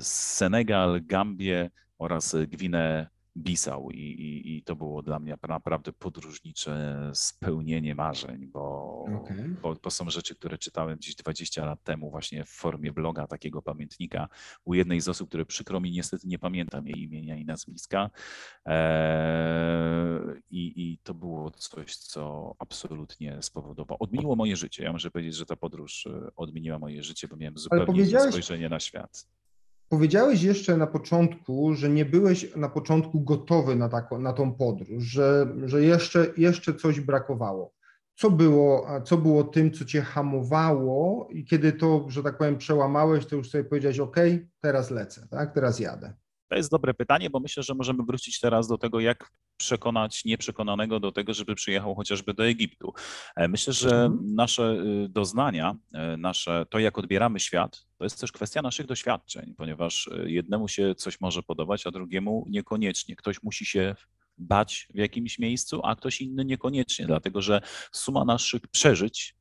Senegal, 0.00 1.00
Gambię 1.04 1.70
oraz 1.98 2.36
Gwinę 2.48 3.08
Bisał 3.36 3.90
i, 3.90 4.00
i, 4.00 4.56
i, 4.56 4.62
to 4.62 4.76
było 4.76 5.02
dla 5.02 5.18
mnie 5.18 5.36
naprawdę 5.48 5.92
podróżnicze 5.92 7.10
spełnienie 7.14 7.94
marzeń, 7.94 8.46
bo, 8.46 9.04
okay. 9.22 9.56
bo, 9.62 9.74
bo, 9.82 9.90
są 9.90 10.10
rzeczy, 10.10 10.34
które 10.34 10.58
czytałem 10.58 10.98
gdzieś 10.98 11.14
20 11.14 11.64
lat 11.64 11.82
temu 11.82 12.10
właśnie 12.10 12.44
w 12.44 12.48
formie 12.48 12.92
bloga, 12.92 13.26
takiego 13.26 13.62
pamiętnika 13.62 14.28
u 14.64 14.74
jednej 14.74 15.00
z 15.00 15.08
osób, 15.08 15.28
które 15.28 15.44
przykro 15.44 15.80
mi 15.80 15.90
niestety 15.90 16.28
nie 16.28 16.38
pamiętam 16.38 16.86
jej 16.86 17.02
imienia 17.02 17.36
i 17.36 17.44
nazwiska 17.44 18.10
eee, 18.64 20.42
i, 20.50 20.92
i 20.92 20.98
to 21.02 21.14
było 21.14 21.50
coś, 21.50 21.96
co 21.96 22.54
absolutnie 22.58 23.42
spowodowało, 23.42 23.98
odmieniło 23.98 24.36
moje 24.36 24.56
życie. 24.56 24.84
Ja 24.84 24.92
muszę 24.92 25.10
powiedzieć, 25.10 25.34
że 25.34 25.46
ta 25.46 25.56
podróż 25.56 26.06
e, 26.06 26.30
odmieniła 26.36 26.78
moje 26.78 27.02
życie, 27.02 27.28
bo 27.28 27.36
miałem 27.36 27.58
zupełnie 27.58 28.02
inne 28.02 28.28
spojrzenie 28.28 28.68
na 28.68 28.80
świat. 28.80 29.26
Powiedziałeś 29.88 30.42
jeszcze 30.42 30.76
na 30.76 30.86
początku, 30.86 31.74
że 31.74 31.88
nie 31.88 32.04
byłeś 32.04 32.56
na 32.56 32.68
początku 32.68 33.20
gotowy 33.20 33.76
na, 33.76 33.90
na 34.18 34.32
tą 34.32 34.54
podróż, 34.54 35.04
że, 35.04 35.54
że 35.64 35.82
jeszcze, 35.82 36.26
jeszcze 36.36 36.74
coś 36.74 37.00
brakowało. 37.00 37.74
Co 38.16 38.30
było, 38.30 38.86
co 39.04 39.16
było 39.16 39.44
tym, 39.44 39.72
co 39.72 39.84
cię 39.84 40.02
hamowało 40.02 41.28
i 41.30 41.44
kiedy 41.44 41.72
to, 41.72 42.04
że 42.08 42.22
tak 42.22 42.38
powiem, 42.38 42.58
przełamałeś, 42.58 43.26
to 43.26 43.36
już 43.36 43.50
sobie 43.50 43.64
powiedziałeś, 43.64 44.00
OK, 44.00 44.16
teraz 44.60 44.90
lecę, 44.90 45.26
tak, 45.30 45.54
teraz 45.54 45.80
jadę. 45.80 46.12
To 46.48 46.56
jest 46.56 46.70
dobre 46.70 46.94
pytanie, 46.94 47.30
bo 47.30 47.40
myślę, 47.40 47.62
że 47.62 47.74
możemy 47.74 48.02
wrócić 48.02 48.40
teraz 48.40 48.68
do 48.68 48.78
tego, 48.78 49.00
jak 49.00 49.30
przekonać 49.56 50.24
nieprzekonanego 50.24 51.00
do 51.00 51.12
tego, 51.12 51.34
żeby 51.34 51.54
przyjechał 51.54 51.94
chociażby 51.94 52.34
do 52.34 52.46
Egiptu. 52.46 52.92
E, 53.36 53.48
myślę, 53.48 53.72
że 53.72 53.90
mhm. 53.90 54.34
nasze 54.34 54.72
y, 55.04 55.08
doznania, 55.08 55.76
e, 55.94 56.16
nasze, 56.16 56.66
to 56.70 56.78
jak 56.78 56.98
odbieramy 56.98 57.40
świat, 57.40 57.86
to 57.98 58.04
jest 58.04 58.20
też 58.20 58.32
kwestia 58.32 58.62
naszych 58.62 58.86
doświadczeń, 58.86 59.54
ponieważ 59.56 60.08
e, 60.08 60.30
jednemu 60.30 60.68
się 60.68 60.94
coś 60.94 61.20
może 61.20 61.42
podobać, 61.42 61.86
a 61.86 61.90
drugiemu 61.90 62.46
niekoniecznie. 62.48 63.16
Ktoś 63.16 63.42
musi 63.42 63.66
się 63.66 63.94
bać 64.38 64.88
w 64.94 64.98
jakimś 64.98 65.38
miejscu, 65.38 65.80
a 65.84 65.96
ktoś 65.96 66.20
inny 66.20 66.44
niekoniecznie, 66.44 67.06
dlatego 67.06 67.42
że 67.42 67.60
suma 67.92 68.24
naszych 68.24 68.68
przeżyć, 68.68 69.36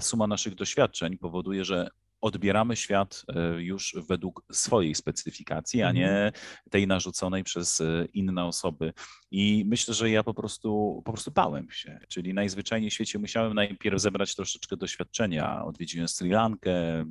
suma 0.00 0.26
naszych 0.26 0.54
doświadczeń 0.54 1.18
powoduje, 1.18 1.64
że 1.64 1.88
odbieramy 2.20 2.76
świat 2.76 3.24
e, 3.28 3.62
już 3.62 3.96
według 4.08 4.42
swojej 4.52 4.94
specyfikacji, 4.94 5.82
a 5.82 5.92
nie 5.92 6.10
mhm. 6.10 6.32
tej 6.70 6.86
narzuconej 6.86 7.44
przez 7.44 7.80
e, 7.80 8.06
inne 8.12 8.44
osoby. 8.44 8.92
I 9.30 9.64
myślę, 9.66 9.94
że 9.94 10.10
ja 10.10 10.22
po 10.22 10.34
prostu, 10.34 11.02
po 11.04 11.12
prostu 11.12 11.30
bałem 11.30 11.70
się, 11.70 12.00
czyli 12.08 12.34
najzwyczajniej 12.34 12.90
w 12.90 12.94
świecie 12.94 13.18
musiałem 13.18 13.54
najpierw 13.54 14.00
zebrać 14.00 14.34
troszeczkę 14.34 14.76
doświadczenia. 14.76 15.64
Odwiedziłem 15.64 16.08
Sri 16.08 16.30
Lankę, 16.30 17.04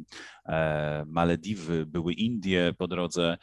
e, 0.45 1.05
Malediwy, 1.07 1.85
były 1.85 2.13
Indie 2.13 2.73
po 2.77 2.87
drodze, 2.87 3.37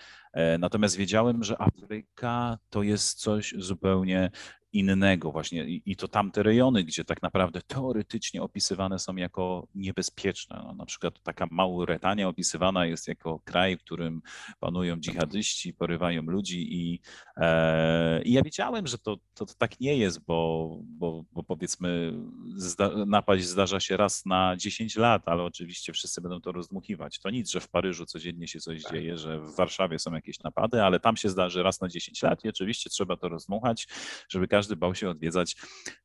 natomiast 0.59 0.97
wiedziałem, 0.97 1.45
że 1.45 1.63
Afryka 1.63 2.59
to 2.71 2.83
jest 2.83 3.21
coś 3.21 3.55
zupełnie 3.59 4.31
innego 4.75 5.33
właśnie 5.33 5.65
i 5.67 5.97
to 5.97 6.09
tamte 6.09 6.43
rejony, 6.43 6.85
gdzie 6.85 7.05
tak 7.05 7.23
naprawdę 7.23 7.61
teoretycznie 7.67 8.43
opisywane 8.43 8.99
są 8.99 9.17
jako 9.17 9.69
niebezpieczne. 9.75 10.63
No, 10.67 10.75
na 10.75 10.87
przykład 10.87 11.23
taka 11.23 11.47
Mauretania 11.51 12.29
opisywana 12.29 12.87
jest 12.87 13.09
jako 13.09 13.41
kraj, 13.45 13.77
w 13.77 13.81
którym 13.81 14.23
panują 14.61 14.97
dżihadyści, 14.97 15.75
porywają 15.75 16.23
ludzi 16.23 16.75
i, 16.75 17.01
e, 17.37 18.23
i 18.23 18.33
ja 18.33 18.43
wiedziałem, 18.43 18.87
że 18.87 18.99
to, 18.99 19.17
to, 19.35 19.47
to, 19.47 19.55
tak 19.59 19.81
nie 19.81 19.97
jest, 19.97 20.25
bo, 20.25 20.71
bo, 20.83 21.25
bo 21.33 21.43
powiedzmy 21.43 22.13
zda, 22.57 22.91
napaść 23.07 23.45
zdarza 23.45 23.81
się 23.81 23.97
raz 23.97 24.27
na 24.27 24.57
10 24.57 24.97
lat, 24.97 25.23
ale 25.27 25.43
oczywiście 25.43 25.93
wszyscy 25.93 26.21
będą 26.21 26.41
to 26.41 26.53
rozdmuchiwać. 26.53 27.19
To 27.19 27.31
nic, 27.31 27.51
że 27.51 27.61
w 27.61 27.69
Paryżu 27.69 28.07
codziennie 28.07 28.49
się 28.49 28.61
coś 28.61 28.83
tak. 28.83 28.93
dzieje, 28.93 29.19
że 29.19 29.41
w 29.41 29.57
Warszawie 29.57 29.99
są 29.99 30.15
jakieś 30.15 30.41
napady, 30.41 30.83
ale 30.83 31.01
tam 31.01 31.17
się 31.17 31.29
zdarzy 31.29 31.63
raz 31.63 31.81
na 31.81 31.89
10 31.89 32.23
lat 32.23 32.45
i 32.45 32.49
oczywiście 32.49 32.91
trzeba 32.91 33.17
to 33.17 33.29
rozdmuchać, 33.29 33.87
żeby 34.29 34.49
każdy 34.49 34.64
każdy 34.65 34.77
bał 34.77 34.95
się 34.95 35.11
odwiedzać 35.11 35.57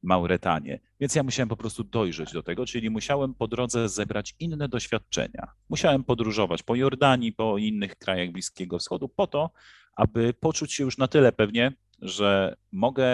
Mauretanię. 0.03 0.79
Więc 0.99 1.15
ja 1.15 1.23
musiałem 1.23 1.49
po 1.49 1.57
prostu 1.57 1.83
dojrzeć 1.83 2.31
do 2.31 2.43
tego, 2.43 2.65
czyli 2.65 2.89
musiałem 2.89 3.33
po 3.33 3.47
drodze 3.47 3.89
zebrać 3.89 4.35
inne 4.39 4.69
doświadczenia. 4.69 5.47
Musiałem 5.69 6.03
podróżować 6.03 6.63
po 6.63 6.75
Jordanii, 6.75 7.33
po 7.33 7.57
innych 7.57 7.95
krajach 7.95 8.31
Bliskiego 8.31 8.79
Wschodu, 8.79 9.09
po 9.09 9.27
to, 9.27 9.51
aby 9.95 10.33
poczuć 10.33 10.73
się 10.73 10.83
już 10.83 10.97
na 10.97 11.07
tyle 11.07 11.31
pewnie, 11.31 11.71
że 12.01 12.55
mogę 12.71 13.05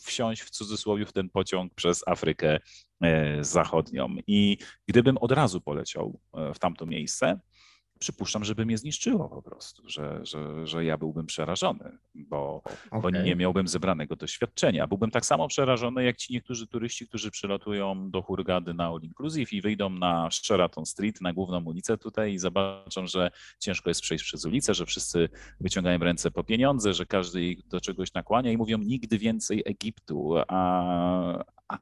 wsiąść 0.00 0.42
w 0.42 0.50
cudzysłowie 0.50 1.06
w 1.06 1.12
ten 1.12 1.30
pociąg 1.30 1.74
przez 1.74 2.08
Afrykę 2.08 2.58
e, 3.00 3.44
Zachodnią. 3.44 4.16
I 4.26 4.58
gdybym 4.86 5.18
od 5.18 5.32
razu 5.32 5.60
poleciał 5.60 6.20
e, 6.34 6.54
w 6.54 6.58
tamto 6.58 6.86
miejsce, 6.86 7.40
przypuszczam, 7.98 8.44
żeby 8.44 8.66
mnie 8.66 8.78
zniszczyło 8.78 9.28
po 9.28 9.42
prostu, 9.42 9.88
że, 9.88 10.20
że, 10.22 10.66
że 10.66 10.84
ja 10.84 10.98
byłbym 10.98 11.26
przerażony, 11.26 11.98
bo, 12.14 12.62
okay. 12.90 13.00
bo 13.00 13.10
nie 13.10 13.36
miałbym 13.36 13.68
zebranego 13.68 14.16
doświadczenia. 14.16 14.86
Byłbym 14.86 15.10
tak 15.10 15.26
samo 15.26 15.48
przerażony, 15.48 16.04
jak 16.04 16.16
ci 16.16 16.32
niektórzy 16.32 16.66
turyści, 16.66 17.08
którzy 17.08 17.30
przylatują 17.30 18.10
do 18.10 18.22
Hurgady 18.22 18.74
na 18.74 18.86
All 18.86 19.00
Inclusive 19.02 19.52
i 19.52 19.60
wyjdą 19.60 19.90
na 19.90 20.28
Sheraton 20.30 20.86
Street, 20.86 21.20
na 21.20 21.32
główną 21.32 21.64
ulicę 21.64 21.98
tutaj 21.98 22.32
i 22.32 22.38
zobaczą, 22.38 23.06
że 23.06 23.30
ciężko 23.60 23.90
jest 23.90 24.00
przejść 24.00 24.24
przez 24.24 24.44
ulicę, 24.44 24.74
że 24.74 24.86
wszyscy 24.86 25.28
wyciągają 25.60 25.98
ręce 25.98 26.30
po 26.30 26.44
pieniądze, 26.44 26.94
że 26.94 27.06
każdy 27.06 27.44
ich 27.44 27.68
do 27.68 27.80
czegoś 27.80 28.14
nakłania 28.14 28.52
i 28.52 28.56
mówią 28.56 28.78
nigdy 28.78 29.18
więcej 29.18 29.62
Egiptu, 29.66 30.34
a, 30.48 31.44
a, 31.68 31.78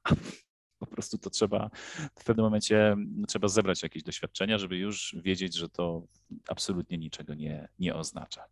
po 0.79 0.87
prostu 0.87 1.19
to 1.19 1.31
trzeba 1.31 1.71
w 2.19 2.25
pewnym 2.25 2.45
momencie 2.45 2.97
trzeba 3.29 3.49
zebrać 3.49 3.83
jakieś 3.83 4.03
doświadczenia, 4.03 4.59
żeby 4.59 4.77
już 4.77 5.17
wiedzieć, 5.23 5.57
że 5.57 5.69
to 5.69 6.03
absolutnie 6.49 6.99
niczego 6.99 7.35
nie, 7.35 7.69
nie 7.79 7.95
oznacza. 7.95 8.45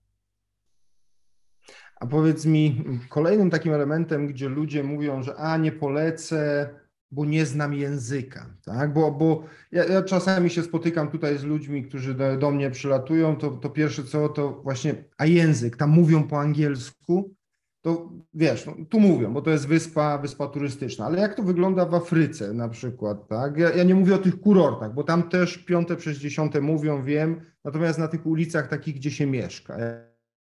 A 2.00 2.06
powiedz 2.06 2.46
mi, 2.46 2.84
kolejnym 3.08 3.50
takim 3.50 3.74
elementem, 3.74 4.26
gdzie 4.26 4.48
ludzie 4.48 4.82
mówią, 4.82 5.22
że 5.22 5.36
a 5.36 5.56
nie 5.56 5.72
polecę, 5.72 6.70
bo 7.10 7.24
nie 7.24 7.46
znam 7.46 7.74
języka, 7.74 8.56
tak? 8.64 8.92
Bo, 8.92 9.12
bo 9.12 9.44
ja, 9.72 9.84
ja 9.84 10.02
czasami 10.02 10.50
się 10.50 10.62
spotykam 10.62 11.10
tutaj 11.10 11.38
z 11.38 11.44
ludźmi, 11.44 11.82
którzy 11.82 12.14
do, 12.14 12.36
do 12.36 12.50
mnie 12.50 12.70
przylatują, 12.70 13.36
to, 13.36 13.50
to 13.50 13.70
pierwsze 13.70 14.04
co, 14.04 14.28
to 14.28 14.60
właśnie, 14.62 15.04
a 15.18 15.26
język, 15.26 15.76
tam 15.76 15.90
mówią 15.90 16.28
po 16.28 16.40
angielsku, 16.40 17.34
to 17.82 18.10
wiesz, 18.34 18.66
no, 18.66 18.74
tu 18.90 19.00
mówią, 19.00 19.32
bo 19.32 19.42
to 19.42 19.50
jest 19.50 19.66
wyspa, 19.66 20.18
wyspa 20.18 20.46
turystyczna, 20.46 21.06
ale 21.06 21.20
jak 21.20 21.34
to 21.34 21.42
wygląda 21.42 21.86
w 21.86 21.94
Afryce 21.94 22.52
na 22.52 22.68
przykład, 22.68 23.28
tak? 23.28 23.56
Ja, 23.56 23.70
ja 23.70 23.84
nie 23.84 23.94
mówię 23.94 24.14
o 24.14 24.18
tych 24.18 24.40
kurortach, 24.40 24.94
bo 24.94 25.04
tam 25.04 25.28
też 25.28 25.58
piąte 25.58 25.96
przez 25.96 26.18
dziesiąte 26.18 26.60
mówią, 26.60 27.04
wiem, 27.04 27.40
natomiast 27.64 27.98
na 27.98 28.08
tych 28.08 28.26
ulicach 28.26 28.68
takich, 28.68 28.94
gdzie 28.94 29.10
się 29.10 29.26
mieszka. 29.26 29.76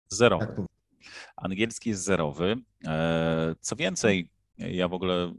Zerowy. 0.08 0.46
Angielski 1.36 1.90
jest 1.90 2.02
zerowy. 2.02 2.56
E, 2.86 3.54
co 3.60 3.76
więcej, 3.76 4.30
ja 4.58 4.88
w 4.88 4.94
ogóle 4.94 5.32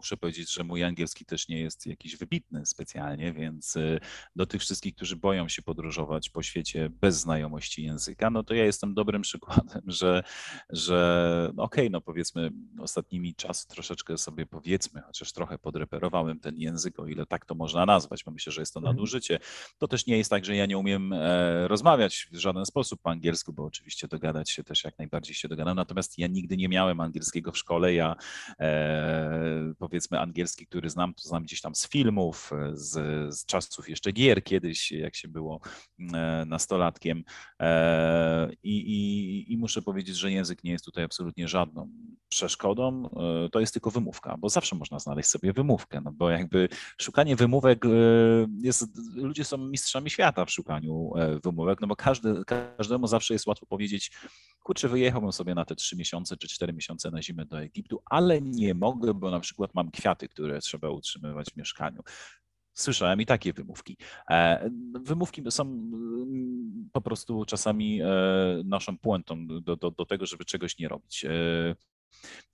muszę 0.00 0.16
powiedzieć, 0.16 0.52
że 0.52 0.64
mój 0.64 0.84
angielski 0.84 1.24
też 1.24 1.48
nie 1.48 1.60
jest 1.60 1.86
jakiś 1.86 2.16
wybitny 2.16 2.66
specjalnie, 2.66 3.32
więc 3.32 3.76
y, 3.76 4.00
do 4.36 4.46
tych 4.46 4.60
wszystkich, 4.60 4.94
którzy 4.94 5.16
boją 5.16 5.48
się 5.48 5.62
podróżować 5.62 6.30
po 6.30 6.42
świecie 6.42 6.90
bez 7.00 7.20
znajomości 7.20 7.84
języka, 7.84 8.30
no 8.30 8.42
to 8.42 8.54
ja 8.54 8.64
jestem 8.64 8.94
dobrym 8.94 9.22
przykładem, 9.22 9.82
że, 9.86 10.22
że 10.70 11.50
no 11.54 11.62
okej, 11.62 11.84
okay, 11.84 11.90
no 11.90 12.00
powiedzmy 12.00 12.50
ostatnimi 12.78 13.34
czasy 13.34 13.68
troszeczkę 13.68 14.18
sobie 14.18 14.46
powiedzmy, 14.46 15.02
chociaż 15.02 15.32
trochę 15.32 15.58
podreperowałem 15.58 16.40
ten 16.40 16.56
język, 16.56 16.98
o 16.98 17.06
ile 17.06 17.26
tak 17.26 17.46
to 17.46 17.54
można 17.54 17.86
nazwać, 17.86 18.24
bo 18.24 18.30
myślę, 18.30 18.52
że 18.52 18.62
jest 18.62 18.74
to 18.74 18.80
mhm. 18.80 18.96
nadużycie. 18.96 19.38
To 19.78 19.88
też 19.88 20.06
nie 20.06 20.18
jest 20.18 20.30
tak, 20.30 20.44
że 20.44 20.56
ja 20.56 20.66
nie 20.66 20.78
umiem 20.78 21.12
e, 21.12 21.68
rozmawiać 21.68 22.28
w 22.32 22.36
żaden 22.36 22.66
sposób 22.66 23.00
po 23.02 23.10
angielsku, 23.10 23.52
bo 23.52 23.64
oczywiście 23.64 24.08
dogadać 24.08 24.50
się 24.50 24.64
też 24.64 24.84
jak 24.84 24.98
najbardziej 24.98 25.34
się 25.34 25.48
dogadam, 25.48 25.76
natomiast 25.76 26.18
ja 26.18 26.26
nigdy 26.26 26.56
nie 26.56 26.68
miałem 26.68 27.00
angielskiego 27.00 27.52
w 27.52 27.58
szkole, 27.58 27.94
ja 27.94 28.16
e, 28.60 29.74
powiedzmy 29.90 30.20
angielski, 30.20 30.66
który 30.66 30.90
znam, 30.90 31.14
to 31.14 31.28
znam 31.28 31.42
gdzieś 31.42 31.60
tam 31.60 31.74
z 31.74 31.88
filmów, 31.88 32.50
e, 32.52 32.70
z, 32.76 32.94
z 33.34 33.46
czasów 33.46 33.88
jeszcze 33.88 34.12
gier 34.12 34.44
kiedyś, 34.44 34.92
jak 34.92 35.16
się 35.16 35.28
było 35.28 35.60
e, 36.14 36.44
nastolatkiem. 36.46 37.24
E, 37.60 38.50
I, 38.62 38.78
i, 38.78 39.52
I 39.52 39.56
muszę 39.56 39.82
powiedzieć, 39.82 40.16
że 40.16 40.32
język 40.32 40.64
nie 40.64 40.72
jest 40.72 40.84
tutaj 40.84 41.04
absolutnie 41.04 41.48
żadną 41.48 41.90
przeszkodą, 42.28 43.10
to 43.52 43.60
jest 43.60 43.72
tylko 43.72 43.90
wymówka, 43.90 44.36
bo 44.38 44.48
zawsze 44.48 44.76
można 44.76 44.98
znaleźć 44.98 45.28
sobie 45.28 45.52
wymówkę, 45.52 46.00
no 46.00 46.12
bo 46.12 46.30
jakby 46.30 46.68
szukanie 47.00 47.36
wymówek 47.36 47.84
jest, 48.62 48.88
ludzie 49.14 49.44
są 49.44 49.58
mistrzami 49.58 50.10
świata 50.10 50.44
w 50.44 50.50
szukaniu 50.50 51.10
wymówek, 51.44 51.80
no 51.80 51.86
bo 51.86 51.96
każdy, 51.96 52.42
każdemu 52.76 53.06
zawsze 53.06 53.34
jest 53.34 53.46
łatwo 53.46 53.66
powiedzieć, 53.66 54.10
kurczę, 54.70 54.88
wyjechałbym 54.88 55.32
sobie 55.32 55.54
na 55.54 55.64
te 55.64 55.74
trzy 55.74 55.96
miesiące 55.96 56.36
czy 56.36 56.48
cztery 56.48 56.72
miesiące 56.72 57.10
na 57.10 57.22
zimę 57.22 57.44
do 57.44 57.60
Egiptu, 57.60 58.02
ale 58.04 58.40
nie 58.40 58.74
mogę, 58.74 59.14
bo 59.14 59.30
na 59.30 59.40
przykład 59.40 59.74
mam 59.74 59.90
kwiaty, 59.90 60.28
które 60.28 60.60
trzeba 60.60 60.90
utrzymywać 60.90 61.46
w 61.50 61.56
mieszkaniu. 61.56 62.02
Słyszałem 62.74 63.20
i 63.20 63.26
takie 63.26 63.52
wymówki. 63.52 63.96
E, 64.30 64.70
wymówki 65.00 65.42
są 65.50 65.62
mm, 65.62 66.88
po 66.92 67.00
prostu 67.00 67.44
czasami 67.44 68.02
e, 68.02 68.06
naszą 68.64 68.98
puentą 68.98 69.46
do, 69.46 69.76
do, 69.76 69.90
do 69.90 70.06
tego, 70.06 70.26
żeby 70.26 70.44
czegoś 70.44 70.78
nie 70.78 70.88
robić. 70.88 71.24
E, 71.24 71.30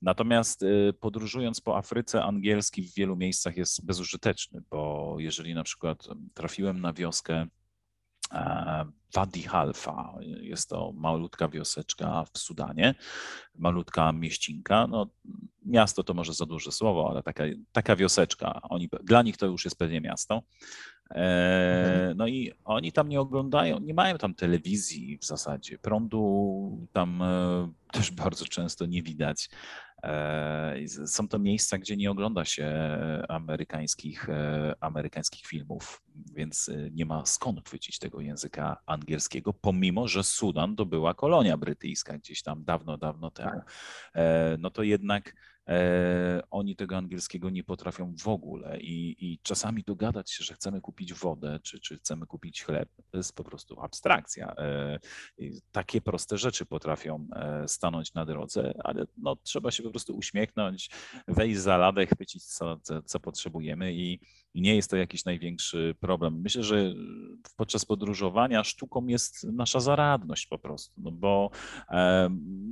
natomiast 0.02 0.64
podróżując 1.00 1.60
po 1.60 1.76
Afryce, 1.78 2.22
angielski 2.22 2.82
w 2.82 2.94
wielu 2.94 3.16
miejscach 3.16 3.56
jest 3.56 3.86
bezużyteczny, 3.86 4.62
bo 4.70 5.14
jeżeli 5.18 5.54
na 5.54 5.64
przykład 5.64 6.08
trafiłem 6.34 6.80
na 6.80 6.92
wioskę 6.92 7.46
Wadi 9.14 9.42
Halfa. 9.42 10.14
Jest 10.40 10.68
to 10.68 10.92
malutka 10.94 11.48
wioseczka 11.48 12.24
w 12.34 12.38
Sudanie, 12.38 12.94
malutka 13.54 14.12
mieścinka. 14.12 14.86
No, 14.86 15.06
miasto 15.64 16.02
to 16.02 16.14
może 16.14 16.34
za 16.34 16.46
duże 16.46 16.72
słowo, 16.72 17.08
ale 17.10 17.22
taka, 17.22 17.44
taka 17.72 17.96
wioseczka. 17.96 18.60
Oni, 18.62 18.88
dla 19.04 19.22
nich 19.22 19.36
to 19.36 19.46
już 19.46 19.64
jest 19.64 19.78
pewnie 19.78 20.00
miasto. 20.00 20.42
E, 21.10 21.94
mhm. 21.94 22.16
no 22.16 22.26
i 22.26 22.52
oni 22.64 22.92
tam 22.92 23.08
nie 23.08 23.20
oglądają, 23.20 23.80
nie 23.80 23.94
mają 23.94 24.18
tam 24.18 24.34
telewizji 24.34 25.18
w 25.18 25.24
zasadzie. 25.24 25.78
Prądu 25.78 26.88
tam 26.92 27.22
e, 27.22 27.72
też 27.92 28.10
bardzo 28.10 28.44
często 28.44 28.86
nie 28.86 29.02
widać. 29.02 29.50
Są 31.06 31.28
to 31.28 31.38
miejsca, 31.38 31.78
gdzie 31.78 31.96
nie 31.96 32.10
ogląda 32.10 32.44
się 32.44 32.98
amerykańskich, 33.28 34.28
amerykańskich 34.80 35.46
filmów, 35.46 36.02
więc 36.34 36.70
nie 36.92 37.06
ma 37.06 37.26
skąd 37.26 37.68
chwycić 37.68 37.98
tego 37.98 38.20
języka 38.20 38.76
angielskiego, 38.86 39.52
pomimo 39.52 40.08
że 40.08 40.24
Sudan 40.24 40.76
to 40.76 40.86
była 40.86 41.14
kolonia 41.14 41.56
brytyjska 41.56 42.18
gdzieś 42.18 42.42
tam 42.42 42.64
dawno, 42.64 42.98
dawno 42.98 43.30
temu. 43.30 43.50
Tak. 43.50 44.58
No 44.58 44.70
to 44.70 44.82
jednak 44.82 45.34
E, 45.68 46.42
oni 46.50 46.76
tego 46.76 46.96
angielskiego 46.96 47.50
nie 47.50 47.64
potrafią 47.64 48.14
w 48.18 48.28
ogóle 48.28 48.80
i, 48.80 49.16
i 49.32 49.38
czasami 49.42 49.82
dogadać 49.82 50.30
się, 50.30 50.44
że 50.44 50.54
chcemy 50.54 50.80
kupić 50.80 51.14
wodę, 51.14 51.60
czy, 51.62 51.80
czy 51.80 51.96
chcemy 51.96 52.26
kupić 52.26 52.64
chleb, 52.64 52.88
to 53.10 53.16
jest 53.16 53.36
po 53.36 53.44
prostu 53.44 53.80
abstrakcja. 53.80 54.54
E, 54.58 54.98
takie 55.72 56.00
proste 56.00 56.38
rzeczy 56.38 56.66
potrafią 56.66 57.28
e, 57.32 57.68
stanąć 57.68 58.14
na 58.14 58.24
drodze, 58.24 58.74
ale 58.84 59.06
no, 59.16 59.36
trzeba 59.36 59.70
się 59.70 59.82
po 59.82 59.90
prostu 59.90 60.16
uśmiechnąć, 60.16 60.90
wejść 61.28 61.60
za 61.60 61.76
ladę, 61.76 62.06
chwycić 62.06 62.44
co, 62.44 62.76
co, 62.82 63.02
co 63.02 63.20
potrzebujemy 63.20 63.94
i, 63.94 64.20
i 64.56 64.60
nie 64.60 64.76
jest 64.76 64.90
to 64.90 64.96
jakiś 64.96 65.24
największy 65.24 65.94
problem. 66.00 66.40
Myślę, 66.40 66.62
że 66.62 66.94
podczas 67.56 67.84
podróżowania 67.84 68.64
sztuką 68.64 69.06
jest 69.06 69.44
nasza 69.44 69.80
zaradność 69.80 70.46
po 70.46 70.58
prostu, 70.58 71.00
no 71.00 71.10
bo 71.10 71.50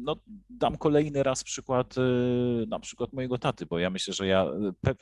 no, 0.05 0.16
dam 0.51 0.77
kolejny 0.79 1.23
raz 1.23 1.44
przykład 1.44 1.94
na 2.68 2.81
przykład 2.81 3.12
mojego 3.12 3.38
taty, 3.38 3.66
bo 3.66 3.79
ja 3.79 3.90
myślę, 3.90 4.14
że 4.14 4.27
ja 4.27 4.47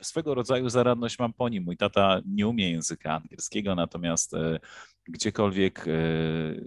swego 0.01 0.35
rodzaju 0.35 0.69
zaradność 0.69 1.19
mam 1.19 1.33
po 1.33 1.49
nim. 1.49 1.63
Mój 1.63 1.77
tata 1.77 2.21
nie 2.25 2.47
umie 2.47 2.71
języka 2.71 3.13
angielskiego, 3.13 3.75
natomiast 3.75 4.33
e, 4.33 4.59
gdziekolwiek 5.07 5.87
e, 5.87 5.91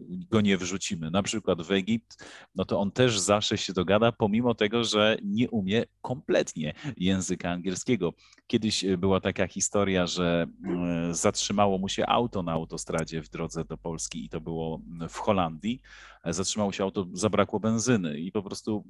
go 0.08 0.40
nie 0.40 0.56
wrzucimy, 0.56 1.10
na 1.10 1.22
przykład 1.22 1.62
w 1.62 1.72
Egipt, 1.72 2.24
no 2.54 2.64
to 2.64 2.80
on 2.80 2.90
też 2.90 3.18
zawsze 3.18 3.58
się 3.58 3.72
dogada, 3.72 4.12
pomimo 4.12 4.54
tego, 4.54 4.84
że 4.84 5.16
nie 5.24 5.50
umie 5.50 5.84
kompletnie 6.02 6.74
języka 6.96 7.50
angielskiego. 7.50 8.12
Kiedyś 8.46 8.84
e, 8.84 8.98
była 8.98 9.20
taka 9.20 9.46
historia, 9.46 10.06
że 10.06 10.46
zatrzymało 11.10 11.78
mu 11.78 11.88
się 11.88 12.06
auto 12.06 12.42
na 12.42 12.52
autostradzie 12.52 13.22
w 13.22 13.28
drodze 13.28 13.64
do 13.64 13.78
Polski 13.78 14.24
i 14.24 14.28
to 14.28 14.40
było 14.40 14.80
w 15.08 15.16
Holandii. 15.16 15.80
Zatrzymało 16.28 16.72
się 16.72 16.84
auto, 16.84 17.06
zabrakło 17.12 17.60
benzyny 17.60 18.20
i 18.20 18.32
po 18.32 18.42
prostu 18.42 18.84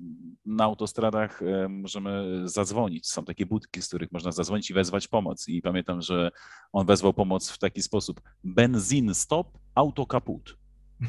na 0.46 0.64
autostradach 0.64 1.40
możemy 1.68 2.42
zadzwonić. 2.48 3.08
Są 3.08 3.24
takie 3.24 3.46
budki, 3.46 3.82
z 3.82 3.88
których 3.88 4.12
można 4.12 4.32
zadzwonić 4.32 4.70
i 4.70 4.74
wezwać 4.74 5.08
pomoc. 5.08 5.48
I 5.48 5.62
pamiętam, 5.62 6.02
że 6.02 6.30
on 6.72 6.86
wezwał 6.86 7.12
pomoc 7.12 7.50
w 7.50 7.58
taki 7.58 7.82
sposób: 7.82 8.20
benzin 8.44 9.14
stop, 9.14 9.58
auto 9.74 10.06
kaput. 10.06 10.56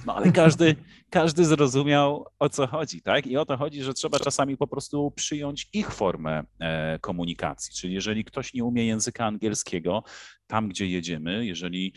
No 0.06 0.16
ale 0.16 0.32
każdy, 0.32 0.76
każdy 1.10 1.46
zrozumiał 1.46 2.26
o 2.40 2.50
co 2.50 2.68
chodzi, 2.68 3.02
tak? 3.02 3.28
I 3.28 3.38
o 3.38 3.46
to 3.46 3.58
chodzi, 3.58 3.84
że 3.84 3.94
trzeba 3.94 4.20
czasami 4.20 4.58
po 4.58 4.68
prostu 4.68 5.12
przyjąć 5.12 5.70
ich 5.74 5.92
formę 5.92 6.44
e, 6.60 7.00
komunikacji. 7.00 7.74
Czyli 7.74 7.94
jeżeli 7.94 8.26
ktoś 8.26 8.54
nie 8.54 8.64
umie 8.64 8.86
języka 8.86 9.26
angielskiego, 9.26 10.04
tam 10.48 10.70
gdzie 10.70 10.88
jedziemy, 10.88 11.46
jeżeli 11.46 11.94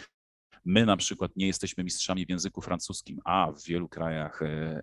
my 0.64 0.86
na 0.86 0.96
przykład 0.96 1.36
nie 1.36 1.46
jesteśmy 1.46 1.84
mistrzami 1.84 2.26
w 2.26 2.30
języku 2.30 2.60
francuskim, 2.60 3.20
a 3.24 3.52
w 3.52 3.64
wielu 3.64 3.88
krajach 3.88 4.42
e, 4.42 4.82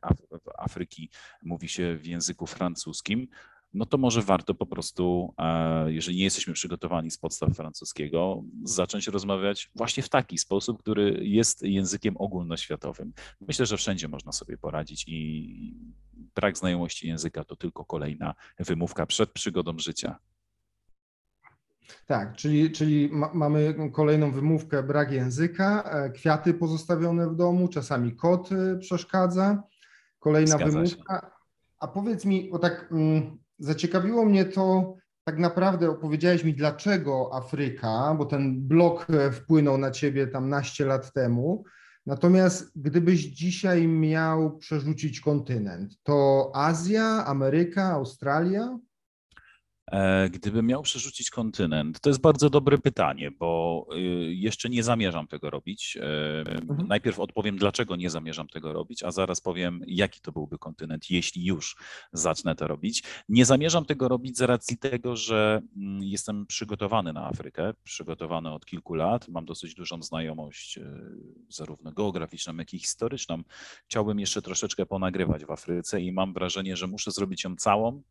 Afryki 0.57 1.09
mówi 1.43 1.69
się 1.69 1.97
w 1.97 2.05
języku 2.05 2.47
francuskim, 2.47 3.27
no 3.73 3.85
to 3.85 3.97
może 3.97 4.21
warto 4.21 4.53
po 4.53 4.65
prostu, 4.65 5.33
e, 5.37 5.93
jeżeli 5.93 6.17
nie 6.17 6.23
jesteśmy 6.23 6.53
przygotowani 6.53 7.11
z 7.11 7.17
podstaw 7.17 7.55
francuskiego, 7.55 8.43
zacząć 8.63 9.07
rozmawiać 9.07 9.71
właśnie 9.75 10.03
w 10.03 10.09
taki 10.09 10.37
sposób, 10.37 10.79
który 10.79 11.19
jest 11.21 11.63
językiem 11.63 12.17
ogólnoświatowym. 12.17 13.13
Myślę, 13.41 13.65
że 13.65 13.77
wszędzie 13.77 14.07
można 14.07 14.31
sobie 14.31 14.57
poradzić 14.57 15.05
i 15.07 15.75
brak 16.35 16.57
znajomości 16.57 17.07
języka 17.07 17.43
to 17.43 17.55
tylko 17.55 17.85
kolejna 17.85 18.33
wymówka 18.59 19.05
przed 19.05 19.31
przygodą 19.31 19.79
życia. 19.79 20.19
Tak, 22.05 22.35
czyli, 22.35 22.71
czyli 22.71 23.09
ma, 23.11 23.31
mamy 23.33 23.75
kolejną 23.93 24.31
wymówkę, 24.31 24.83
brak 24.83 25.11
języka, 25.11 25.83
e, 25.83 26.09
kwiaty 26.09 26.53
pozostawione 26.53 27.29
w 27.29 27.35
domu, 27.35 27.67
czasami 27.67 28.15
kot 28.15 28.49
e, 28.51 28.77
przeszkadza. 28.77 29.63
Kolejna 30.19 30.55
Zgadza 30.55 30.71
wymówka. 30.71 31.19
Się. 31.19 31.27
A 31.79 31.87
powiedz 31.87 32.25
mi, 32.25 32.49
bo 32.51 32.59
tak 32.59 32.87
mm, 32.91 33.37
zaciekawiło 33.59 34.25
mnie 34.25 34.45
to, 34.45 34.95
tak 35.23 35.37
naprawdę 35.37 35.89
opowiedziałeś 35.89 36.43
mi, 36.43 36.53
dlaczego 36.53 37.29
Afryka, 37.33 38.15
bo 38.17 38.25
ten 38.25 38.67
blok 38.67 39.07
e, 39.09 39.31
wpłynął 39.31 39.77
na 39.77 39.91
ciebie 39.91 40.27
tam 40.27 40.49
naście 40.49 40.85
lat 40.85 41.13
temu. 41.13 41.63
Natomiast 42.05 42.71
gdybyś 42.75 43.19
dzisiaj 43.19 43.87
miał 43.87 44.57
przerzucić 44.57 45.21
kontynent, 45.21 45.93
to 46.03 46.51
Azja, 46.55 47.25
Ameryka, 47.25 47.83
Australia? 47.83 48.77
E, 49.91 50.29
gdybym 50.29 50.65
miał 50.65 50.83
przerzucić 50.83 51.29
kontynent, 51.29 51.99
to 51.99 52.09
jest 52.09 52.21
bardzo 52.21 52.49
dobre 52.49 52.77
pytanie, 52.77 53.31
bo 53.31 53.85
y, 53.95 53.99
jeszcze 54.33 54.69
nie 54.69 54.83
zamierzam 54.83 55.27
tego 55.27 55.49
robić. 55.49 55.97
E, 55.97 56.39
mhm. 56.39 56.87
Najpierw 56.87 57.19
odpowiem, 57.19 57.57
dlaczego 57.57 57.95
nie 57.95 58.09
zamierzam 58.09 58.47
tego 58.47 58.73
robić, 58.73 59.03
a 59.03 59.11
zaraz 59.11 59.41
powiem, 59.41 59.81
jaki 59.87 60.21
to 60.21 60.31
byłby 60.31 60.57
kontynent, 60.57 61.09
jeśli 61.09 61.45
już 61.45 61.75
zacznę 62.13 62.55
to 62.55 62.67
robić. 62.67 63.03
Nie 63.29 63.45
zamierzam 63.45 63.85
tego 63.85 64.07
robić 64.07 64.37
z 64.37 64.41
racji 64.41 64.77
tego, 64.77 65.15
że 65.15 65.61
mm, 65.77 66.03
jestem 66.03 66.45
przygotowany 66.45 67.13
na 67.13 67.27
Afrykę, 67.27 67.73
przygotowany 67.83 68.53
od 68.53 68.65
kilku 68.65 68.93
lat. 68.93 69.27
Mam 69.27 69.45
dosyć 69.45 69.75
dużą 69.75 70.03
znajomość, 70.03 70.77
e, 70.77 70.83
zarówno 71.49 71.91
geograficzną, 71.91 72.55
jak 72.55 72.73
i 72.73 72.79
historyczną. 72.79 73.43
Chciałbym 73.85 74.19
jeszcze 74.19 74.41
troszeczkę 74.41 74.85
ponagrywać 74.85 75.45
w 75.45 75.51
Afryce 75.51 76.01
i 76.01 76.11
mam 76.11 76.33
wrażenie, 76.33 76.77
że 76.77 76.87
muszę 76.87 77.11
zrobić 77.11 77.43
ją 77.43 77.55
całą 77.55 78.01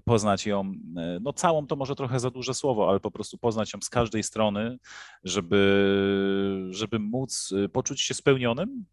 poznać 0.00 0.46
ją, 0.46 0.72
e, 0.96 1.18
no 1.22 1.32
całą 1.32 1.66
to 1.66 1.76
może 1.76 1.94
trochę 1.94 2.20
za 2.20 2.30
duże 2.30 2.54
słowo, 2.54 2.90
ale 2.90 3.00
po 3.00 3.10
prostu 3.10 3.38
poznać 3.38 3.72
ją 3.72 3.80
z 3.82 3.88
każdej 3.88 4.22
strony, 4.22 4.78
żeby, 5.24 6.68
żeby 6.70 6.98
móc 6.98 7.52
e, 7.64 7.68
poczuć 7.68 8.00
się 8.00 8.14
spełnionym 8.14 8.84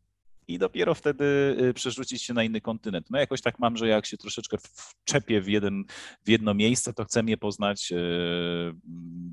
i 0.48 0.60
dopiero 0.60 0.96
wtedy 0.96 1.58
e, 1.70 1.74
przerzucić 1.74 2.24
się 2.24 2.34
na 2.34 2.44
inny 2.44 2.62
kontynent. 2.62 3.10
No 3.10 3.20
jakoś 3.20 3.42
tak 3.42 3.60
mam, 3.60 3.78
że 3.78 3.88
jak 3.88 4.06
się 4.06 4.18
troszeczkę 4.18 4.58
wczepię 4.76 5.42
w, 5.42 5.48
jeden, 5.48 5.84
w 6.26 6.30
jedno 6.30 6.54
miejsce, 6.54 6.94
to 6.94 7.06
chcę 7.06 7.24
je 7.28 7.38
poznać 7.38 7.94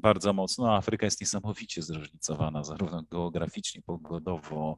bardzo 0.00 0.32
mocno. 0.32 0.76
Afryka 0.76 1.06
jest 1.06 1.20
niesamowicie 1.20 1.82
zróżnicowana, 1.82 2.64
zarówno 2.64 3.02
geograficznie, 3.10 3.82
pogodowo, 3.82 4.76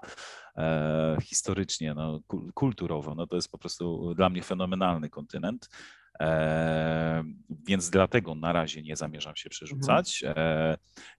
historycznie, 1.22 1.94
no, 1.94 2.20
kulturowo. 2.54 3.14
No 3.14 3.26
to 3.26 3.36
jest 3.36 3.50
po 3.50 3.58
prostu 3.58 4.14
dla 4.14 4.28
mnie 4.28 4.42
fenomenalny 4.42 5.10
kontynent. 5.10 5.68
E, 6.20 7.24
więc 7.66 7.90
dlatego 7.90 8.34
na 8.34 8.52
razie 8.52 8.82
nie 8.82 8.96
zamierzam 8.96 9.36
się 9.36 9.50
przerzucać. 9.50 10.24
E, 10.26 10.78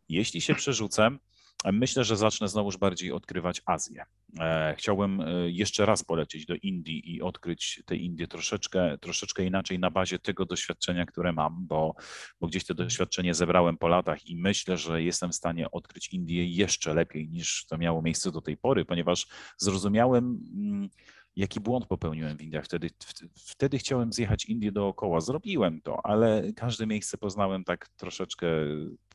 jeśli 0.10 0.42
się 0.42 0.56
przerzucę, 0.56 1.18
Myślę, 1.66 2.04
że 2.04 2.18
zacznę 2.18 2.48
znowuż 2.48 2.78
bardziej 2.78 3.12
odkrywać 3.12 3.62
Azję. 3.66 4.04
E, 4.40 4.76
chciałbym 4.78 5.24
jeszcze 5.46 5.86
raz 5.86 6.04
polecieć 6.04 6.46
do 6.46 6.56
Indii 6.56 7.16
i 7.16 7.22
odkryć 7.22 7.84
te 7.86 7.96
Indie 7.96 8.28
troszeczkę, 8.28 8.98
troszeczkę 8.98 9.46
inaczej 9.46 9.80
na 9.80 9.92
bazie 9.92 10.20
tego 10.20 10.46
doświadczenia, 10.46 11.06
które 11.06 11.34
mam, 11.34 11.68
bo, 11.68 11.96
bo 12.40 12.48
gdzieś 12.48 12.66
to 12.66 12.74
doświadczenie 12.74 13.34
zebrałem 13.34 13.78
po 13.78 13.88
latach 13.88 14.26
i 14.26 14.36
myślę, 14.36 14.78
że 14.78 15.04
jestem 15.04 15.32
w 15.32 15.36
stanie 15.36 15.72
odkryć 15.72 16.14
Indię 16.14 16.46
jeszcze 16.46 16.94
lepiej 16.94 17.30
niż 17.30 17.66
to 17.66 17.78
miało 17.78 18.02
miejsce 18.02 18.32
do 18.32 18.42
tej 18.42 18.58
pory, 18.58 18.86
ponieważ 18.86 19.28
zrozumiałem 19.58 20.40
mm, 20.56 20.90
jaki 21.36 21.60
błąd 21.60 21.86
popełniłem 21.86 22.38
w 22.38 22.42
Indiach. 22.42 22.66
Wtedy, 22.66 22.90
wtedy 23.36 23.78
chciałem 23.78 24.14
zjechać 24.14 24.46
Indię 24.46 24.72
dookoła. 24.72 25.22
Zrobiłem 25.22 25.82
to, 25.82 26.06
ale 26.06 26.44
każde 26.56 26.88
miejsce 26.88 27.18
poznałem 27.18 27.64
tak 27.64 27.88
troszeczkę 27.88 28.48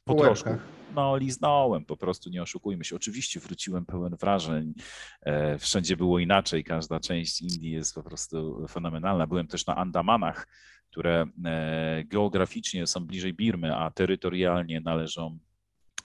po 0.04 0.14
troszku. 0.14 0.50
No, 0.94 1.16
liznąłem 1.16 1.84
po 1.84 1.96
prostu, 1.96 2.30
nie 2.30 2.42
oszukujmy 2.42 2.84
się. 2.84 2.96
Oczywiście 2.96 3.40
wróciłem 3.40 3.86
pełen 3.86 4.16
wrażeń. 4.16 4.74
E, 5.22 5.58
wszędzie 5.58 5.96
było 5.96 6.18
inaczej. 6.18 6.64
Każda 6.64 7.00
część 7.00 7.42
Indii 7.42 7.70
jest 7.70 7.94
po 7.94 8.02
prostu 8.02 8.66
fenomenalna. 8.68 9.26
Byłem 9.26 9.46
też 9.46 9.66
na 9.66 9.76
Andamanach, 9.76 10.48
które 10.90 11.26
e, 11.44 12.04
geograficznie 12.04 12.86
są 12.86 13.06
bliżej 13.06 13.34
Birmy, 13.34 13.76
a 13.76 13.90
terytorialnie 13.90 14.80
należą 14.80 15.38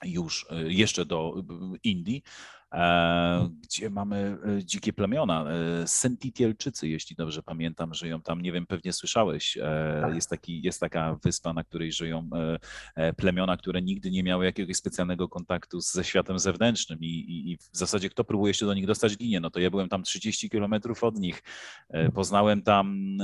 już 0.06 0.48
e, 0.50 0.74
jeszcze 0.74 1.06
do 1.06 1.34
Indii. 1.84 2.24
E, 2.74 3.50
gdzie 3.64 3.90
mamy 3.90 4.38
e, 4.46 4.64
dzikie 4.64 4.94
plemiona. 4.94 5.46
E, 5.52 5.88
Sentitielczycy, 5.88 6.88
jeśli 6.88 7.16
dobrze 7.16 7.44
pamiętam, 7.44 7.94
żyją 7.94 8.22
tam. 8.22 8.42
Nie 8.42 8.52
wiem, 8.52 8.66
pewnie 8.66 8.94
słyszałeś. 8.94 9.58
Tak. 10.02 10.16
Jest, 10.16 10.30
taki, 10.30 10.62
jest 10.62 10.80
taka 10.80 11.18
wyspa, 11.24 11.54
na 11.54 11.64
której 11.64 11.92
żyją 11.92 12.30
plemiona, 13.18 13.58
które 13.58 13.82
nigdy 13.82 14.12
nie 14.12 14.24
miały 14.24 14.46
jakiegoś 14.46 14.76
specjalnego 14.76 15.30
kontaktu 15.30 15.82
ze 15.82 16.04
światem 16.04 16.40
zewnętrznym 16.40 17.00
i, 17.00 17.06
i, 17.06 17.52
i 17.52 17.58
w 17.58 17.70
zasadzie 17.72 18.10
kto 18.10 18.24
próbuje 18.24 18.54
się 18.54 18.66
do 18.66 18.74
nich 18.74 18.88
dostać, 18.88 19.18
ginie. 19.18 19.40
No 19.40 19.50
to 19.50 19.60
ja 19.60 19.70
byłem 19.70 19.90
tam 19.90 20.04
30 20.04 20.50
kilometrów 20.50 21.04
od 21.04 21.20
nich. 21.20 21.44
Poznałem 22.14 22.62
tam 22.62 23.18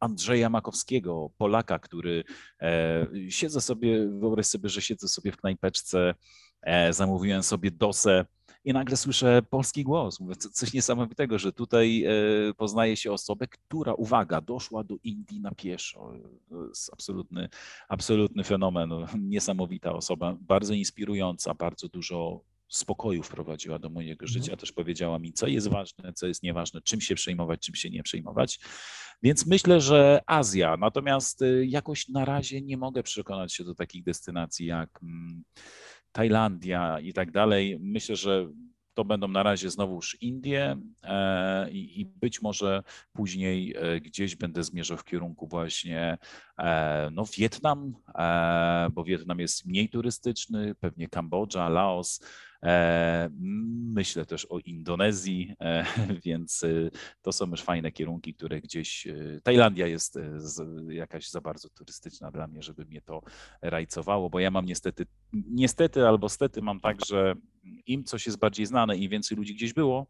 Andrzeja 0.00 0.50
Makowskiego, 0.50 1.30
Polaka, 1.38 1.78
który 1.78 2.24
siedzę 3.28 3.60
sobie, 3.60 4.08
wyobraź 4.08 4.46
sobie, 4.46 4.68
że 4.68 4.82
siedzę 4.82 5.08
sobie 5.08 5.32
w 5.32 5.36
knajpeczce, 5.36 6.14
zamówiłem 6.90 7.42
sobie 7.42 7.70
dosę 7.70 8.24
i 8.66 8.72
nagle 8.72 8.96
słyszę 8.96 9.42
polski 9.50 9.84
głos. 9.84 10.20
Mówię, 10.20 10.36
coś 10.36 10.72
niesamowitego, 10.72 11.38
że 11.38 11.52
tutaj 11.52 12.04
e, 12.04 12.10
poznaje 12.54 12.96
się 12.96 13.12
osobę, 13.12 13.46
która, 13.46 13.94
uwaga, 13.94 14.40
doszła 14.40 14.84
do 14.84 14.94
Indii 15.04 15.40
na 15.40 15.50
pieszo. 15.50 16.12
To 16.48 16.68
jest 16.68 16.90
absolutny, 16.92 17.48
absolutny 17.88 18.44
fenomen, 18.44 18.90
niesamowita 19.18 19.92
osoba, 19.92 20.36
bardzo 20.40 20.74
inspirująca, 20.74 21.54
bardzo 21.54 21.88
dużo 21.88 22.40
spokoju 22.68 23.22
wprowadziła 23.22 23.78
do 23.78 23.90
mojego 23.90 24.24
mhm. 24.24 24.28
życia. 24.28 24.56
Też 24.56 24.72
powiedziała 24.72 25.18
mi, 25.18 25.32
co 25.32 25.46
jest 25.46 25.68
ważne, 25.68 26.12
co 26.12 26.26
jest 26.26 26.42
nieważne, 26.42 26.80
czym 26.82 27.00
się 27.00 27.14
przejmować, 27.14 27.60
czym 27.60 27.74
się 27.74 27.90
nie 27.90 28.02
przejmować. 28.02 28.60
Więc 29.22 29.46
myślę, 29.46 29.80
że 29.80 30.20
Azja. 30.26 30.76
Natomiast 30.76 31.42
y, 31.42 31.66
jakoś 31.66 32.08
na 32.08 32.24
razie 32.24 32.62
nie 32.62 32.76
mogę 32.76 33.02
przekonać 33.02 33.54
się 33.54 33.64
do 33.64 33.74
takich 33.74 34.04
destynacji 34.04 34.66
jak 34.66 34.90
mm, 35.02 35.44
Tajlandia 36.16 37.00
i 37.00 37.12
tak 37.12 37.30
dalej. 37.30 37.78
Myślę, 37.80 38.16
że 38.16 38.48
to 38.94 39.04
będą 39.04 39.28
na 39.28 39.42
razie 39.42 39.70
znowuż 39.70 40.16
Indie 40.20 40.76
e, 41.02 41.70
i 41.70 42.06
być 42.06 42.42
może 42.42 42.82
później 43.12 43.74
e, 43.76 44.00
gdzieś 44.00 44.36
będę 44.36 44.64
zmierzał 44.64 44.96
w 44.96 45.04
kierunku 45.04 45.46
właśnie 45.46 46.18
no 47.12 47.24
Wietnam, 47.36 47.94
bo 48.92 49.04
Wietnam 49.04 49.40
jest 49.40 49.66
mniej 49.66 49.88
turystyczny, 49.88 50.74
pewnie 50.74 51.08
Kambodża, 51.08 51.68
Laos, 51.68 52.20
E, 52.62 53.28
myślę 53.94 54.26
też 54.26 54.46
o 54.50 54.58
Indonezji, 54.58 55.54
e, 55.60 55.84
więc 56.24 56.64
e, 56.64 56.68
to 57.22 57.32
są 57.32 57.50
już 57.50 57.62
fajne 57.62 57.92
kierunki, 57.92 58.34
które 58.34 58.60
gdzieś. 58.60 59.06
Tajlandia 59.42 59.86
jest 59.86 60.18
jakaś 60.88 61.30
za 61.30 61.40
bardzo 61.40 61.68
turystyczna 61.68 62.30
dla 62.30 62.46
mnie, 62.46 62.62
żeby 62.62 62.84
mnie 62.84 63.00
to 63.00 63.22
rajcowało, 63.62 64.30
bo 64.30 64.40
ja 64.40 64.50
mam 64.50 64.66
niestety, 64.66 65.06
niestety 65.32 66.08
albo 66.08 66.28
stety 66.28 66.62
mam 66.62 66.80
tak, 66.80 67.06
że 67.06 67.34
im 67.86 68.04
coś 68.04 68.26
jest 68.26 68.38
bardziej 68.38 68.66
znane, 68.66 68.96
im 68.96 69.10
więcej 69.10 69.36
ludzi 69.36 69.54
gdzieś 69.54 69.72
było, 69.72 70.06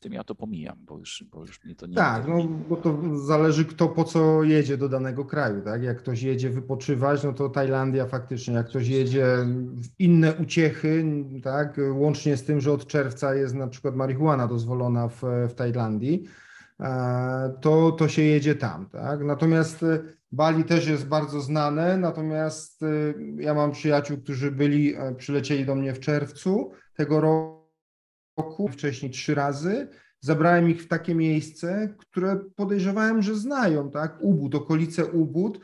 tym 0.00 0.12
ja 0.12 0.24
to 0.24 0.34
pomijam, 0.34 0.78
bo 0.80 0.98
już, 0.98 1.24
bo 1.32 1.40
już 1.40 1.64
mnie 1.64 1.74
to 1.74 1.86
nie... 1.86 1.94
Tak, 1.94 2.28
no 2.28 2.44
bo 2.68 2.76
to 2.76 2.98
zależy 3.26 3.64
kto 3.64 3.88
po 3.88 4.04
co 4.04 4.42
jedzie 4.42 4.76
do 4.76 4.88
danego 4.88 5.24
kraju, 5.24 5.62
tak? 5.62 5.82
Jak 5.82 5.98
ktoś 5.98 6.22
jedzie 6.22 6.50
wypoczywać, 6.50 7.24
no 7.24 7.32
to 7.32 7.48
Tajlandia 7.48 8.06
faktycznie, 8.06 8.54
jak 8.54 8.66
ktoś 8.68 8.88
jedzie 8.88 9.26
w 9.74 10.00
inne 10.00 10.34
uciechy, 10.34 11.04
tak? 11.42 11.80
Łącznie 11.92 12.36
z 12.36 12.44
tym, 12.44 12.60
że 12.60 12.72
od 12.72 12.86
czerwca 12.86 13.34
jest 13.34 13.54
na 13.54 13.68
przykład 13.68 13.96
marihuana 13.96 14.46
dozwolona 14.46 15.08
w, 15.08 15.22
w 15.48 15.54
Tajlandii, 15.54 16.24
e, 16.80 17.52
to, 17.60 17.92
to 17.92 18.08
się 18.08 18.22
jedzie 18.22 18.54
tam, 18.54 18.88
tak? 18.88 19.24
Natomiast 19.24 19.82
e, 19.82 19.98
Bali 20.32 20.64
też 20.64 20.88
jest 20.88 21.06
bardzo 21.06 21.40
znane, 21.40 21.96
natomiast 21.96 22.82
e, 22.82 22.86
ja 23.36 23.54
mam 23.54 23.72
przyjaciół, 23.72 24.18
którzy 24.18 24.50
byli, 24.50 24.94
przylecieli 25.16 25.66
do 25.66 25.74
mnie 25.74 25.94
w 25.94 26.00
czerwcu 26.00 26.72
tego 26.94 27.20
roku, 27.20 27.57
roku, 28.38 28.68
wcześniej 28.68 29.10
trzy 29.10 29.34
razy. 29.34 29.88
Zabrałem 30.20 30.70
ich 30.70 30.82
w 30.82 30.88
takie 30.88 31.14
miejsce, 31.14 31.94
które 31.98 32.36
podejrzewałem, 32.56 33.22
że 33.22 33.34
znają, 33.34 33.90
tak? 33.90 34.18
Ubud, 34.20 34.54
okolice 34.54 35.06
Ubud 35.06 35.60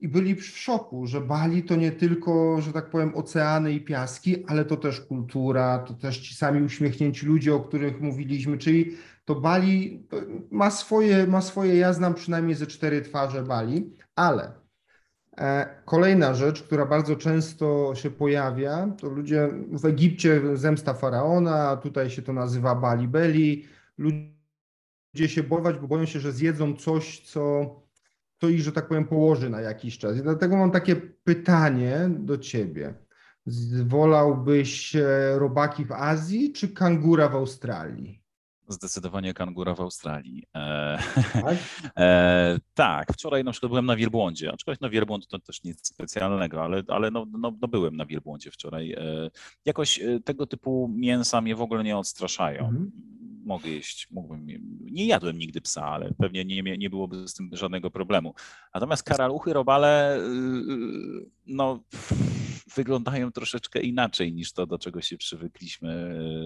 i 0.00 0.08
byli 0.08 0.34
w 0.34 0.46
szoku, 0.46 1.06
że 1.06 1.20
Bali 1.20 1.62
to 1.62 1.76
nie 1.76 1.92
tylko, 1.92 2.60
że 2.60 2.72
tak 2.72 2.90
powiem, 2.90 3.16
oceany 3.16 3.72
i 3.72 3.84
piaski, 3.84 4.44
ale 4.46 4.64
to 4.64 4.76
też 4.76 5.00
kultura, 5.00 5.78
to 5.78 5.94
też 5.94 6.18
ci 6.18 6.34
sami 6.34 6.62
uśmiechnięci 6.62 7.26
ludzie, 7.26 7.54
o 7.54 7.60
których 7.60 8.00
mówiliśmy, 8.00 8.58
czyli 8.58 8.96
to 9.24 9.34
Bali 9.34 10.06
ma 10.50 10.70
swoje, 10.70 11.26
ma 11.26 11.40
swoje 11.40 11.76
ja 11.76 11.92
znam 11.92 12.14
przynajmniej 12.14 12.54
ze 12.54 12.66
cztery 12.66 13.02
twarze 13.02 13.42
Bali, 13.42 13.90
ale 14.16 14.63
kolejna 15.84 16.34
rzecz, 16.34 16.62
która 16.62 16.86
bardzo 16.86 17.16
często 17.16 17.94
się 17.94 18.10
pojawia, 18.10 18.88
to 19.00 19.08
ludzie 19.08 19.48
w 19.72 19.84
Egipcie 19.84 20.56
zemsta 20.56 20.94
faraona, 20.94 21.76
tutaj 21.76 22.10
się 22.10 22.22
to 22.22 22.32
nazywa 22.32 22.74
Bali 22.74 23.08
Beli. 23.08 23.64
Ludzie 23.98 25.28
się 25.28 25.42
boją, 25.42 25.80
bo 25.80 25.88
boją 25.88 26.04
się, 26.04 26.20
że 26.20 26.32
zjedzą 26.32 26.76
coś, 26.76 27.20
co, 27.20 27.74
co 28.40 28.48
ich, 28.48 28.60
że 28.60 28.72
tak 28.72 28.88
powiem, 28.88 29.04
położy 29.04 29.50
na 29.50 29.60
jakiś 29.60 29.98
czas. 29.98 30.16
I 30.16 30.22
dlatego 30.22 30.56
mam 30.56 30.70
takie 30.70 30.96
pytanie 30.96 32.10
do 32.18 32.38
ciebie. 32.38 32.94
Wolałbyś 33.86 34.96
robaki 35.34 35.84
w 35.84 35.92
Azji 35.92 36.52
czy 36.52 36.68
kangura 36.68 37.28
w 37.28 37.36
Australii? 37.36 38.23
Zdecydowanie 38.68 39.34
kangura 39.34 39.74
w 39.74 39.80
Australii. 39.80 40.44
E, 40.54 40.98
tak? 41.32 41.56
e, 41.98 42.58
tak, 42.74 43.12
wczoraj 43.12 43.44
na 43.44 43.52
przykład 43.52 43.70
byłem 43.70 43.86
na 43.86 43.96
wielbłądzie, 43.96 44.52
aczkolwiek 44.52 44.80
na 44.80 44.88
wielbłąd 44.88 45.28
to 45.28 45.38
też 45.38 45.64
nic 45.64 45.86
specjalnego, 45.86 46.62
ale, 46.62 46.82
ale 46.88 47.10
no, 47.10 47.26
no, 47.38 47.52
no 47.60 47.68
byłem 47.68 47.96
na 47.96 48.06
wielbłądzie 48.06 48.50
wczoraj. 48.50 48.92
E, 48.92 49.30
jakoś 49.64 50.00
e, 50.00 50.20
tego 50.20 50.46
typu 50.46 50.90
mięsa 50.94 51.40
mnie 51.40 51.56
w 51.56 51.62
ogóle 51.62 51.84
nie 51.84 51.96
odstraszają. 51.96 52.64
Mhm. 52.64 52.92
Mogę 53.44 53.70
jeść, 53.70 54.08
mógłbym, 54.10 54.46
nie 54.94 55.06
jadłem 55.06 55.38
nigdy 55.38 55.60
psa, 55.60 55.86
ale 55.86 56.14
pewnie 56.18 56.44
nie, 56.44 56.62
nie 56.62 56.90
byłoby 56.90 57.28
z 57.28 57.34
tym 57.34 57.50
żadnego 57.52 57.90
problemu. 57.90 58.34
Natomiast 58.74 59.02
karaluchy, 59.02 59.52
robale, 59.52 60.18
y, 60.18 60.20
y, 60.20 61.30
no 61.46 61.84
wyglądają 62.74 63.32
troszeczkę 63.32 63.80
inaczej 63.80 64.32
niż 64.32 64.52
to, 64.52 64.66
do 64.66 64.78
czego 64.78 65.00
się 65.00 65.16
przywykliśmy 65.16 65.90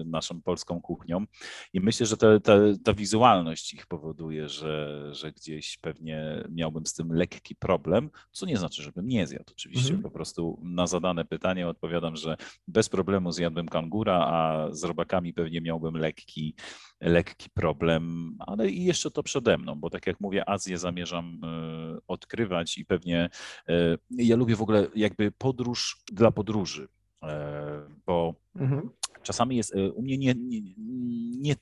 e, 0.01 0.03
naszą 0.03 0.41
polską 0.41 0.81
kuchnią. 0.81 1.25
I 1.73 1.79
myślę, 1.79 2.05
że 2.05 2.17
ta, 2.17 2.39
ta, 2.39 2.53
ta 2.83 2.93
wizualność 2.93 3.73
ich 3.73 3.87
powoduje, 3.87 4.49
że, 4.49 5.09
że 5.11 5.31
gdzieś 5.31 5.77
pewnie 5.77 6.43
miałbym 6.49 6.85
z 6.85 6.93
tym 6.93 7.13
lekki 7.13 7.55
problem, 7.55 8.09
co 8.31 8.45
nie 8.45 8.57
znaczy, 8.57 8.83
żebym 8.83 9.07
nie 9.07 9.27
zjadł. 9.27 9.51
Oczywiście 9.51 9.93
mhm. 9.93 10.03
po 10.03 10.11
prostu 10.11 10.59
na 10.63 10.87
zadane 10.87 11.25
pytanie 11.25 11.67
odpowiadam, 11.67 12.15
że 12.15 12.37
bez 12.67 12.89
problemu 12.89 13.31
zjadłem 13.31 13.67
kangura, 13.67 14.15
a 14.15 14.67
z 14.71 14.83
robakami 14.83 15.33
pewnie 15.33 15.61
miałbym 15.61 15.97
lekki, 15.97 16.55
lekki 17.01 17.49
problem, 17.49 18.35
ale 18.47 18.69
i 18.69 18.83
jeszcze 18.83 19.11
to 19.11 19.23
przede 19.23 19.57
mną, 19.57 19.75
bo 19.75 19.89
tak 19.89 20.07
jak 20.07 20.19
mówię, 20.19 20.49
Azję 20.49 20.77
zamierzam 20.77 21.41
e, 21.43 21.99
odkrywać 22.07 22.77
i 22.77 22.85
pewnie 22.85 23.29
e, 23.67 23.97
ja 24.11 24.35
lubię 24.35 24.55
w 24.55 24.61
ogóle 24.61 24.87
jakby 24.95 25.31
podróż 25.31 25.97
dla 26.11 26.31
podróży, 26.31 26.87
e, 27.23 27.81
bo 28.05 28.35
mhm. 28.55 28.89
czasami 29.23 29.55
jest, 29.55 29.75
u 29.93 30.01
mnie 30.01 30.17
nie, 30.17 30.33
nie, 30.35 30.61
nie, 31.37 31.55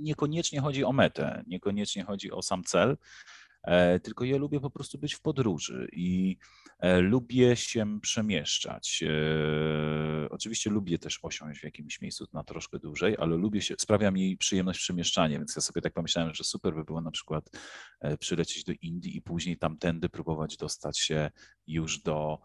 niekoniecznie 0.00 0.60
chodzi 0.60 0.84
o 0.84 0.92
metę, 0.92 1.44
niekoniecznie 1.46 2.04
chodzi 2.04 2.32
o 2.32 2.42
sam 2.42 2.64
cel, 2.64 2.96
tylko 4.02 4.24
ja 4.24 4.36
lubię 4.36 4.60
po 4.60 4.70
prostu 4.70 4.98
być 4.98 5.14
w 5.14 5.20
podróży 5.20 5.88
i 5.92 6.36
E, 6.84 7.00
lubię 7.00 7.56
się 7.56 8.00
przemieszczać. 8.00 9.04
E, 9.06 10.30
oczywiście 10.30 10.70
lubię 10.70 10.98
też 10.98 11.18
osiąść 11.22 11.60
w 11.60 11.64
jakimś 11.64 12.00
miejscu 12.00 12.26
na 12.32 12.44
troszkę 12.44 12.78
dłużej, 12.78 13.16
ale 13.18 13.36
lubię 13.36 13.62
się, 13.62 13.74
sprawia 13.78 14.10
mi 14.10 14.36
przyjemność 14.36 14.80
przemieszczanie, 14.80 15.38
więc 15.38 15.56
ja 15.56 15.62
sobie 15.62 15.80
tak 15.80 15.92
pomyślałem, 15.92 16.34
że 16.34 16.44
super 16.44 16.74
by 16.74 16.84
było 16.84 17.00
na 17.00 17.10
przykład 17.10 17.50
e, 18.00 18.16
przylecieć 18.16 18.64
do 18.64 18.72
Indii 18.82 19.16
i 19.16 19.22
później 19.22 19.58
tamtędy 19.58 20.08
próbować 20.08 20.56
dostać 20.56 20.98
się 20.98 21.30
już 21.66 22.02
do, 22.02 22.38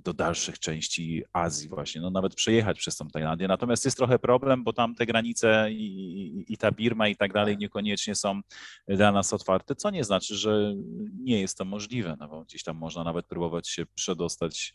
do 0.00 0.12
dalszych 0.12 0.58
części 0.58 1.22
Azji 1.32 1.68
właśnie, 1.68 2.00
no 2.00 2.10
nawet 2.10 2.34
przejechać 2.34 2.78
przez 2.78 2.96
tą 2.96 3.08
Tajlandię. 3.08 3.48
Natomiast 3.48 3.84
jest 3.84 3.96
trochę 3.96 4.18
problem, 4.18 4.64
bo 4.64 4.72
tam 4.72 4.94
te 4.94 5.06
granice 5.06 5.72
i, 5.72 5.84
i, 5.86 6.52
i 6.52 6.56
ta 6.56 6.72
Birma 6.72 7.08
i 7.08 7.16
tak 7.16 7.32
dalej 7.32 7.58
niekoniecznie 7.58 8.14
są 8.14 8.40
dla 8.88 9.12
nas 9.12 9.32
otwarte, 9.32 9.74
co 9.74 9.90
nie 9.90 10.03
znaczy, 10.04 10.34
że 10.34 10.74
nie 11.20 11.40
jest 11.40 11.58
to 11.58 11.64
możliwe, 11.64 12.16
no 12.20 12.28
bo 12.28 12.44
gdzieś 12.44 12.62
tam 12.62 12.76
można 12.76 13.04
nawet 13.04 13.26
próbować 13.26 13.68
się 13.68 13.86
przedostać 13.94 14.74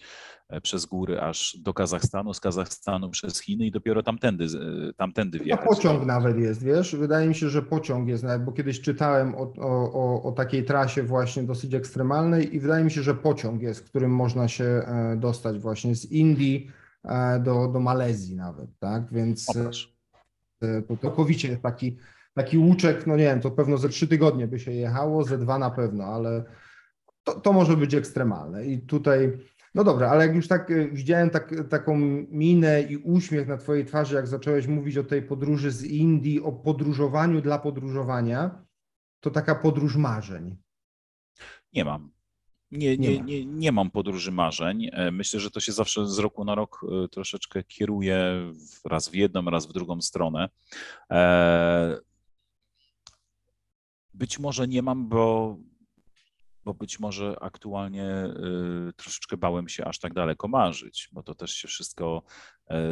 e, 0.49 0.61
przez 0.61 0.85
góry 0.85 1.21
aż 1.21 1.57
do 1.59 1.73
Kazachstanu, 1.73 2.33
z 2.33 2.39
Kazachstanu 2.39 3.09
przez 3.09 3.39
Chiny 3.39 3.65
i 3.65 3.71
dopiero 3.71 4.03
tamtędy, 4.03 4.45
e, 4.45 4.93
tamtędy 4.93 5.39
wjechać. 5.39 5.65
A 5.65 5.67
pociąg 5.67 6.05
nawet 6.05 6.37
jest, 6.37 6.63
wiesz? 6.63 6.95
Wydaje 6.95 7.27
mi 7.27 7.35
się, 7.35 7.49
że 7.49 7.61
pociąg 7.61 8.07
jest 8.07 8.25
bo 8.45 8.51
kiedyś 8.51 8.81
czytałem 8.81 9.35
o, 9.35 9.53
o, 9.57 10.23
o 10.23 10.31
takiej 10.31 10.65
trasie 10.65 11.03
właśnie 11.03 11.43
dosyć 11.43 11.73
ekstremalnej 11.73 12.55
i 12.55 12.59
wydaje 12.59 12.83
mi 12.83 12.91
się, 12.91 13.03
że 13.03 13.15
pociąg 13.15 13.61
jest, 13.61 13.89
którym 13.89 14.11
można 14.11 14.47
się 14.47 14.63
e, 14.63 15.17
dostać 15.19 15.59
właśnie 15.59 15.95
z 15.95 16.11
Indii 16.11 16.71
do, 17.39 17.67
do 17.67 17.79
Malezji 17.79 18.35
nawet, 18.35 18.69
tak? 18.79 19.13
Więc 19.13 19.45
to 20.87 20.97
całkowicie 20.97 21.47
jest 21.47 21.61
taki, 21.61 21.97
taki 22.33 22.57
łuczek, 22.57 23.07
no 23.07 23.15
nie 23.15 23.23
wiem, 23.23 23.41
to 23.41 23.51
pewno 23.51 23.77
ze 23.77 23.89
trzy 23.89 24.07
tygodnie 24.07 24.47
by 24.47 24.59
się 24.59 24.71
jechało, 24.71 25.23
ze 25.23 25.37
dwa 25.37 25.59
na 25.59 25.69
pewno, 25.71 26.03
ale 26.03 26.43
to, 27.23 27.39
to 27.39 27.53
może 27.53 27.77
być 27.77 27.93
ekstremalne. 27.93 28.65
I 28.65 28.81
tutaj, 28.81 29.37
no 29.75 29.83
dobra, 29.83 30.09
ale 30.09 30.27
jak 30.27 30.35
już 30.35 30.47
tak 30.47 30.71
e, 30.71 30.87
widziałem 30.87 31.29
tak, 31.29 31.53
taką 31.69 31.97
minę 32.31 32.81
i 32.81 32.97
uśmiech 32.97 33.47
na 33.47 33.57
Twojej 33.57 33.85
twarzy, 33.85 34.15
jak 34.15 34.27
zacząłeś 34.27 34.67
mówić 34.67 34.97
o 34.97 35.03
tej 35.03 35.21
podróży 35.21 35.71
z 35.71 35.83
Indii, 35.83 36.41
o 36.41 36.51
podróżowaniu 36.51 37.41
dla 37.41 37.59
podróżowania, 37.59 38.65
to 39.19 39.31
taka 39.31 39.55
podróż 39.55 39.95
marzeń. 39.95 40.57
Nie 41.73 41.85
mam. 41.85 42.11
Nie, 42.71 42.97
nie, 42.97 43.19
nie, 43.19 43.45
nie, 43.45 43.71
mam 43.71 43.91
podróży 43.91 44.31
marzeń. 44.31 44.89
E, 44.91 45.11
myślę, 45.11 45.39
że 45.39 45.51
to 45.51 45.59
się 45.59 45.71
zawsze 45.71 46.07
z 46.07 46.19
roku 46.19 46.45
na 46.45 46.55
rok 46.55 46.81
e, 46.83 47.07
troszeczkę 47.07 47.63
kieruje 47.63 48.51
raz 48.85 49.09
w 49.09 49.15
jedną, 49.15 49.45
raz 49.45 49.67
w 49.67 49.73
drugą 49.73 50.01
stronę. 50.01 50.49
Być 54.19 54.39
może 54.39 54.67
nie 54.67 54.81
mam, 54.81 55.09
bo 55.09 55.57
bo 56.65 56.73
być 56.73 56.99
może 56.99 57.35
aktualnie 57.41 58.25
y, 58.89 58.93
troszeczkę 58.93 59.37
bałem 59.37 59.69
się 59.69 59.85
aż 59.85 59.99
tak 59.99 60.13
daleko 60.13 60.47
marzyć, 60.47 61.09
bo 61.11 61.23
to 61.23 61.35
też 61.35 61.51
się 61.51 61.67
wszystko 61.67 62.23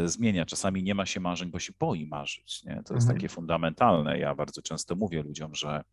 y, 0.03 0.09
zmienia. 0.09 0.45
Czasami 0.45 0.83
nie 0.83 0.95
ma 0.95 1.05
się 1.05 1.19
marzeń, 1.19 1.51
bo 1.51 1.59
się 1.59 1.73
boi 1.79 2.05
marzyć. 2.05 2.63
Nie? 2.63 2.75
To 2.85 2.93
jest 2.93 3.07
mhm. 3.07 3.17
takie 3.17 3.29
fundamentalne. 3.29 4.19
Ja 4.19 4.35
bardzo 4.35 4.61
często 4.61 4.95
mówię 4.95 5.23
ludziom, 5.23 5.55
że 5.55 5.83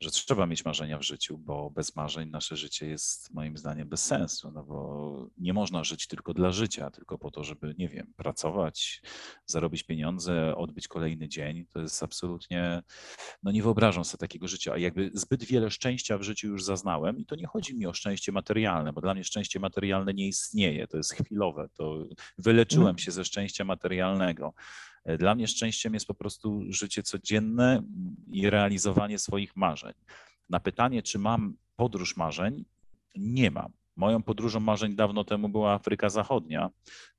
że 0.00 0.10
trzeba 0.10 0.46
mieć 0.46 0.64
marzenia 0.64 0.98
w 0.98 1.02
życiu, 1.02 1.38
bo 1.38 1.70
bez 1.70 1.96
marzeń 1.96 2.30
nasze 2.30 2.56
życie 2.56 2.86
jest 2.86 3.34
moim 3.34 3.56
zdaniem 3.56 3.88
bez 3.88 4.04
sensu, 4.04 4.50
no 4.50 4.64
bo 4.64 5.30
nie 5.38 5.52
można 5.52 5.84
żyć 5.84 6.06
tylko 6.06 6.34
dla 6.34 6.52
życia, 6.52 6.90
tylko 6.90 7.18
po 7.18 7.30
to, 7.30 7.44
żeby, 7.44 7.74
nie 7.78 7.88
wiem, 7.88 8.12
pracować, 8.16 9.02
zarobić 9.46 9.82
pieniądze, 9.82 10.56
odbyć 10.56 10.88
kolejny 10.88 11.28
dzień. 11.28 11.66
To 11.66 11.80
jest 11.80 12.02
absolutnie, 12.02 12.82
no 13.42 13.52
nie 13.52 13.62
wyobrażam 13.62 14.04
sobie 14.04 14.20
takiego 14.20 14.48
życia, 14.48 14.72
a 14.72 14.78
jakby 14.78 15.10
zbyt 15.14 15.44
wiele 15.44 15.70
szczęścia 15.70 16.18
w 16.18 16.22
życiu 16.22 16.48
już 16.48 16.64
zaznałem 16.64 17.18
i 17.18 17.26
to 17.26 17.36
nie 17.36 17.46
chodzi 17.46 17.76
mi 17.76 17.86
o 17.86 17.92
szczęście 17.92 18.32
materialne, 18.32 18.92
bo 18.92 19.00
dla 19.00 19.14
mnie 19.14 19.24
szczęście 19.24 19.60
materialne 19.60 20.14
nie 20.14 20.28
istnieje, 20.28 20.86
to 20.86 20.96
jest 20.96 21.12
chwilowe, 21.12 21.68
to 21.74 22.04
wyleczyłem 22.38 22.88
mhm. 22.88 22.98
się 22.98 23.12
ze 23.12 23.24
szczęścia 23.24 23.64
materialnego. 23.64 24.54
Dla 25.18 25.34
mnie 25.34 25.48
szczęściem 25.48 25.94
jest 25.94 26.06
po 26.06 26.14
prostu 26.14 26.62
życie 26.68 27.02
codzienne 27.02 27.82
i 28.32 28.50
realizowanie 28.50 29.18
swoich 29.18 29.56
marzeń. 29.56 29.92
Na 30.50 30.60
pytanie, 30.60 31.02
czy 31.02 31.18
mam 31.18 31.56
podróż 31.76 32.16
marzeń, 32.16 32.64
nie 33.14 33.50
mam. 33.50 33.72
Moją 33.96 34.22
podróżą 34.22 34.60
marzeń 34.60 34.96
dawno 34.96 35.24
temu 35.24 35.48
była 35.48 35.72
Afryka 35.72 36.08
Zachodnia, 36.08 36.70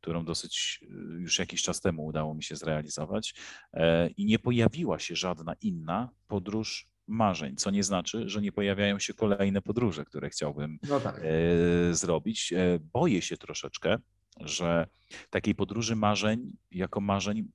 którą 0.02 0.26
dosyć 0.26 0.80
y, 0.84 1.21
już 1.21 1.39
jakiś 1.39 1.62
czas 1.62 1.82
temu 1.82 2.06
udało 2.06 2.34
mi 2.34 2.43
się 2.43 2.56
zrealizować 2.56 3.36
e, 3.74 4.08
i 4.08 4.26
nie 4.26 4.39
pojawiła 4.39 5.00
się 5.00 5.15
żadna 5.15 5.54
inna 5.62 6.10
podróż 6.28 6.88
marzeń, 7.08 7.56
co 7.56 7.71
nie 7.71 7.84
znaczy, 7.84 8.30
że 8.30 8.41
nie 8.41 8.52
pojawiają 8.52 9.00
się 9.00 9.13
kolejne 9.13 9.62
podróże, 9.62 10.06
które 10.06 10.30
chciałbym 10.30 10.80
no 10.89 11.00
tak. 11.00 11.21
E, 11.24 11.93
zrobić. 11.93 12.54
E, 12.54 12.80
boję 12.93 13.21
się 13.21 13.38
troszeczkę, 13.38 13.98
że 14.39 14.88
takiej 15.30 15.56
podróży 15.56 15.95
marzeń 15.95 16.52
jako 16.71 17.02
marzeń 17.02 17.52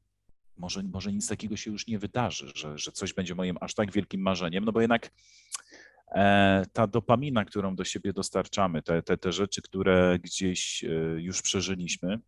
może, 0.61 0.83
może 0.83 1.13
nic 1.13 1.29
takiego 1.29 1.57
się 1.57 1.71
już 1.71 1.87
nie 1.87 1.99
wydarzy, 1.99 2.53
że, 2.55 2.79
że 2.79 2.93
coś 2.93 3.13
będzie 3.13 3.35
moim 3.35 3.57
aż 3.61 3.75
tak 3.75 3.93
wielkim 3.93 4.21
marzeniem, 4.21 4.65
no 4.65 4.73
bo 4.73 4.81
jednak 4.81 5.11
e, 6.13 6.67
ta 6.73 6.87
dopamina, 6.87 7.45
którą 7.45 7.77
do 7.77 7.85
siebie 7.85 8.13
dostarczamy, 8.13 8.83
te, 8.83 9.03
te, 9.03 9.17
te 9.17 9.33
rzeczy, 9.33 9.63
które 9.63 10.19
gdzieś 10.23 10.85
e, 10.85 10.89
już 11.21 11.43
przeżyliśmy, 11.43 12.19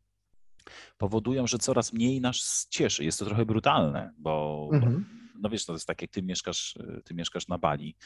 powodują, 0.99 1.47
że 1.47 1.59
coraz 1.59 1.93
mniej 1.93 2.21
nas 2.21 2.67
cieszy. 2.71 3.05
Jest 3.05 3.19
to 3.19 3.25
trochę 3.25 3.47
brutalne, 3.47 4.13
bo, 4.19 4.69
mhm. 4.73 5.05
bo 5.05 5.22
no 5.43 5.51
wiesz, 5.51 5.67
to 5.67 5.73
jest 5.73 5.87
tak, 5.87 6.03
jak 6.03 6.11
ty 6.11 6.23
mieszkasz, 6.23 6.79
ty 7.05 7.15
mieszkasz 7.15 7.49
na 7.49 7.59
Bali, 7.59 7.97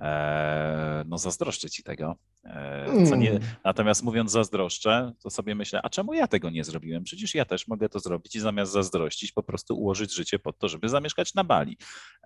e, 0.00 1.04
no 1.06 1.18
zazdroszczę 1.18 1.70
ci 1.70 1.82
tego. 1.82 2.16
E, 2.44 2.86
nie, 3.18 3.30
mm. 3.30 3.42
natomiast 3.64 4.02
mówiąc 4.02 4.30
zazdroszczę, 4.30 5.12
to 5.22 5.30
sobie 5.30 5.54
myślę, 5.54 5.80
a 5.82 5.90
czemu 5.90 6.14
ja 6.14 6.28
tego 6.28 6.50
nie 6.50 6.64
zrobiłem? 6.64 7.04
Przecież 7.04 7.34
ja 7.34 7.44
też 7.44 7.68
mogę 7.68 7.88
to 7.88 8.00
zrobić 8.00 8.36
i 8.36 8.40
zamiast 8.40 8.72
zazdrościć, 8.72 9.32
po 9.32 9.42
prostu 9.42 9.78
ułożyć 9.78 10.14
życie 10.14 10.38
pod 10.38 10.58
to, 10.58 10.68
żeby 10.68 10.88
zamieszkać 10.88 11.34
na 11.34 11.44
Bali. 11.44 11.76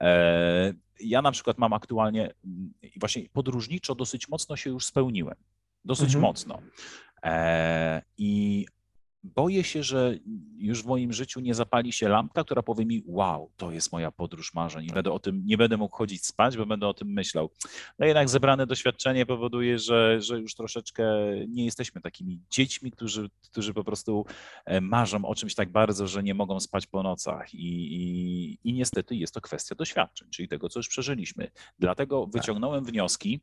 E, 0.00 0.74
ja 1.00 1.22
na 1.22 1.32
przykład 1.32 1.58
mam 1.58 1.72
aktualnie, 1.72 2.34
właśnie 3.00 3.28
podróżniczo 3.32 3.94
dosyć 3.94 4.28
mocno 4.28 4.56
się 4.56 4.70
już 4.70 4.84
spełniłem. 4.84 5.36
Dosyć 5.84 6.06
mhm. 6.06 6.22
mocno. 6.22 6.58
I 8.18 8.66
boję 9.34 9.64
się, 9.64 9.82
że 9.82 10.18
już 10.58 10.82
w 10.82 10.86
moim 10.86 11.12
życiu 11.12 11.40
nie 11.40 11.54
zapali 11.54 11.92
się 11.92 12.08
lampka, 12.08 12.44
która 12.44 12.62
powie 12.62 12.86
mi, 12.86 13.02
wow, 13.06 13.50
to 13.56 13.72
jest 13.72 13.92
moja 13.92 14.10
podróż 14.10 14.54
marzeń 14.54 14.84
i 14.84 14.92
będę 14.92 15.12
o 15.12 15.18
tym, 15.18 15.42
nie 15.46 15.56
będę 15.56 15.76
mógł 15.76 15.96
chodzić 15.96 16.26
spać, 16.26 16.56
bo 16.56 16.66
będę 16.66 16.88
o 16.88 16.94
tym 16.94 17.08
myślał. 17.08 17.50
No 17.98 18.06
jednak 18.06 18.28
zebrane 18.28 18.66
doświadczenie 18.66 19.26
powoduje, 19.26 19.78
że, 19.78 20.20
że 20.20 20.40
już 20.40 20.54
troszeczkę 20.54 21.04
nie 21.48 21.64
jesteśmy 21.64 22.00
takimi 22.00 22.40
dziećmi, 22.50 22.90
którzy, 22.90 23.30
którzy 23.50 23.74
po 23.74 23.84
prostu 23.84 24.26
e, 24.64 24.80
marzą 24.80 25.24
o 25.24 25.34
czymś 25.34 25.54
tak 25.54 25.72
bardzo, 25.72 26.06
że 26.06 26.22
nie 26.22 26.34
mogą 26.34 26.60
spać 26.60 26.86
po 26.86 27.02
nocach 27.02 27.54
i, 27.54 27.94
i, 27.94 28.58
i 28.64 28.72
niestety 28.72 29.16
jest 29.16 29.34
to 29.34 29.40
kwestia 29.40 29.74
doświadczeń, 29.74 30.28
czyli 30.30 30.48
tego, 30.48 30.68
co 30.68 30.78
już 30.78 30.88
przeżyliśmy. 30.88 31.50
Dlatego 31.78 32.22
tak. 32.24 32.32
wyciągnąłem 32.32 32.84
wnioski, 32.84 33.40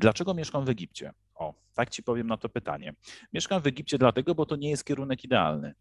Dlaczego 0.00 0.34
mieszkam 0.34 0.64
w 0.64 0.68
Egipcie? 0.68 1.12
O, 1.34 1.54
tak 1.74 1.90
ci 1.90 2.02
powiem 2.02 2.26
na 2.26 2.36
to 2.36 2.48
pytanie. 2.48 2.94
Mieszkam 3.32 3.62
w 3.62 3.66
Egipcie 3.66 3.98
dlatego, 3.98 4.34
bo 4.34 4.46
to 4.46 4.56
nie 4.56 4.70
jest 4.70 4.84
kierunek 4.84 5.24
idealny. 5.24 5.74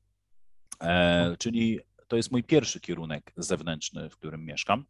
E, 0.82 1.36
czyli 1.40 1.80
to 2.08 2.16
jest 2.16 2.32
mój 2.32 2.44
pierwszy 2.44 2.80
kierunek 2.80 3.34
zewnętrzny, 3.38 4.10
w 4.10 4.18
którym 4.18 4.46
mieszkam. 4.46 4.86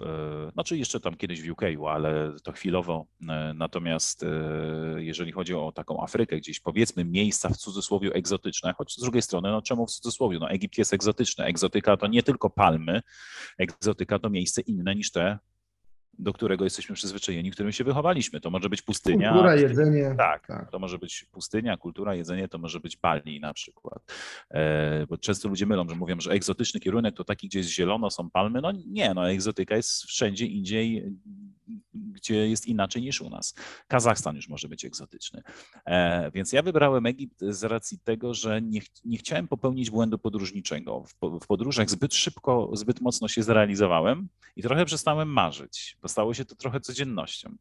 E, 0.00 0.50
znaczy 0.52 0.78
jeszcze 0.78 1.00
tam 1.00 1.16
kiedyś 1.16 1.42
w 1.42 1.50
UK, 1.50 1.62
ale 1.88 2.32
to 2.42 2.52
chwilowo. 2.52 3.06
E, 3.28 3.54
natomiast 3.54 4.22
e, 4.22 4.28
jeżeli 4.96 5.32
chodzi 5.32 5.54
o 5.54 5.72
taką 5.72 6.02
Afrykę, 6.02 6.36
gdzieś 6.36 6.60
powiedzmy 6.60 7.04
miejsca 7.04 7.48
w 7.48 7.56
cudzysłowie 7.56 8.12
egzotyczne, 8.12 8.74
choć 8.78 8.94
z 8.94 9.00
drugiej 9.00 9.22
strony, 9.22 9.50
no 9.50 9.62
czemu 9.62 9.86
w 9.86 9.90
cudzysłowie? 9.90 10.38
No 10.38 10.50
Egipt 10.50 10.78
jest 10.78 10.92
egzotyczny. 10.92 11.44
Egzotyka 11.44 11.96
to 11.96 12.06
nie 12.06 12.22
tylko 12.22 12.50
palmy, 12.50 13.02
egzotyka 13.58 14.18
to 14.18 14.30
miejsce 14.30 14.60
inne 14.60 14.94
niż 14.94 15.10
te, 15.10 15.38
do 16.18 16.32
którego 16.32 16.64
jesteśmy 16.64 16.94
przyzwyczajeni, 16.94 17.50
którym 17.50 17.72
się 17.72 17.84
wychowaliśmy. 17.84 18.40
To 18.40 18.50
może 18.50 18.68
być 18.68 18.82
pustynia. 18.82 19.30
Kultura, 19.30 19.54
jedzenie. 19.54 20.14
Tak, 20.18 20.46
tak, 20.46 20.70
to 20.70 20.78
może 20.78 20.98
być 20.98 21.26
pustynia, 21.32 21.76
kultura, 21.76 22.14
jedzenie, 22.14 22.48
to 22.48 22.58
może 22.58 22.80
być 22.80 22.96
Bali 22.96 23.40
na 23.40 23.54
przykład. 23.54 24.02
E, 24.50 25.06
bo 25.06 25.18
często 25.18 25.48
ludzie 25.48 25.66
mylą, 25.66 25.88
że 25.88 25.94
mówią, 25.94 26.20
że 26.20 26.30
egzotyczny 26.30 26.80
kierunek 26.80 27.16
to 27.16 27.24
taki, 27.24 27.48
gdzie 27.48 27.58
jest 27.58 27.70
zielono, 27.70 28.10
są 28.10 28.30
palmy. 28.30 28.60
No 28.60 28.72
nie, 28.86 29.14
no 29.14 29.30
egzotyka 29.30 29.76
jest 29.76 30.02
wszędzie 30.02 30.46
indziej 30.46 31.14
gdzie 31.96 32.48
jest 32.48 32.66
inaczej 32.66 33.02
niż 33.02 33.20
u 33.20 33.30
nas. 33.30 33.54
Kazachstan 33.88 34.36
już 34.36 34.48
może 34.48 34.68
być 34.68 34.84
egzotyczny. 34.84 35.42
E, 35.86 36.30
więc 36.30 36.52
ja 36.52 36.62
wybrałem 36.62 37.06
Egipt 37.06 37.40
z 37.40 37.64
racji 37.64 37.98
tego, 37.98 38.34
że 38.34 38.62
nie, 38.62 38.80
ch 38.80 38.86
nie 39.04 39.18
chciałem 39.18 39.48
popełnić 39.48 39.90
błędu 39.90 40.18
podróżniczego. 40.18 41.04
W, 41.04 41.14
po, 41.14 41.40
w, 41.40 41.46
podróżach 41.46 41.90
zbyt 41.90 42.14
szybko, 42.14 42.70
zbyt 42.72 43.00
mocno 43.00 43.28
się 43.28 43.42
zrealizowałem 43.42 44.28
i 44.56 44.62
trochę 44.62 44.84
przestałem 44.84 45.28
marzyć, 45.28 45.96
bo 46.04 46.08
stało 46.08 46.34
się 46.34 46.44
to 46.44 46.54
trochę 46.54 46.80
codziennością. 46.80 47.56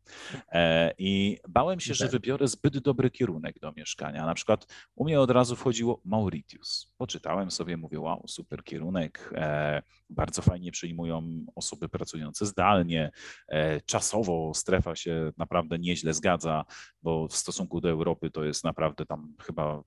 E, 0.52 0.94
I 0.98 1.38
bałem 1.48 1.80
się, 1.80 1.94
że 1.94 2.06
tak. 2.06 2.12
wybiorę 2.12 2.48
zbyt 2.48 2.78
dobry 2.78 3.12
kierunek 3.12 3.60
do 3.60 3.72
mieszkania. 3.72 4.26
Na 4.26 4.34
przykład 4.34 4.68
u 4.96 5.06
mnie 5.06 5.20
od 5.20 5.32
razu 5.32 5.56
wchodziło 5.56 6.02
Mauritius. 6.06 6.92
Poczytałem 6.98 7.52
sobie, 7.52 7.78
mówię, 7.78 8.00
wow, 8.00 8.24
super 8.28 8.64
kierunek, 8.64 9.34
e, 9.36 9.82
bardzo 10.10 10.42
fajnie 10.42 10.72
przyjmują 10.72 11.46
osoby 11.56 11.90
pracujące 11.90 12.46
zdalnie, 12.46 13.12
e, 13.48 13.82
czasowo 13.82 14.52
strefa 14.56 14.96
się 14.96 15.32
naprawdę 15.38 15.80
nieźle 15.80 16.14
zgadza, 16.14 16.66
bo 17.02 17.28
w 17.28 17.36
stosunku 17.36 17.82
do 17.82 17.90
Europy 17.90 18.30
to 18.30 18.44
jest 18.44 18.64
naprawdę 18.64 19.06
tam 19.06 19.36
chyba 19.42 19.84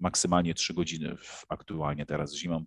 maksymalnie 0.00 0.54
trzy 0.54 0.74
godziny 0.74 1.16
aktualnie 1.48 2.06
teraz 2.06 2.34
zimą. 2.34 2.64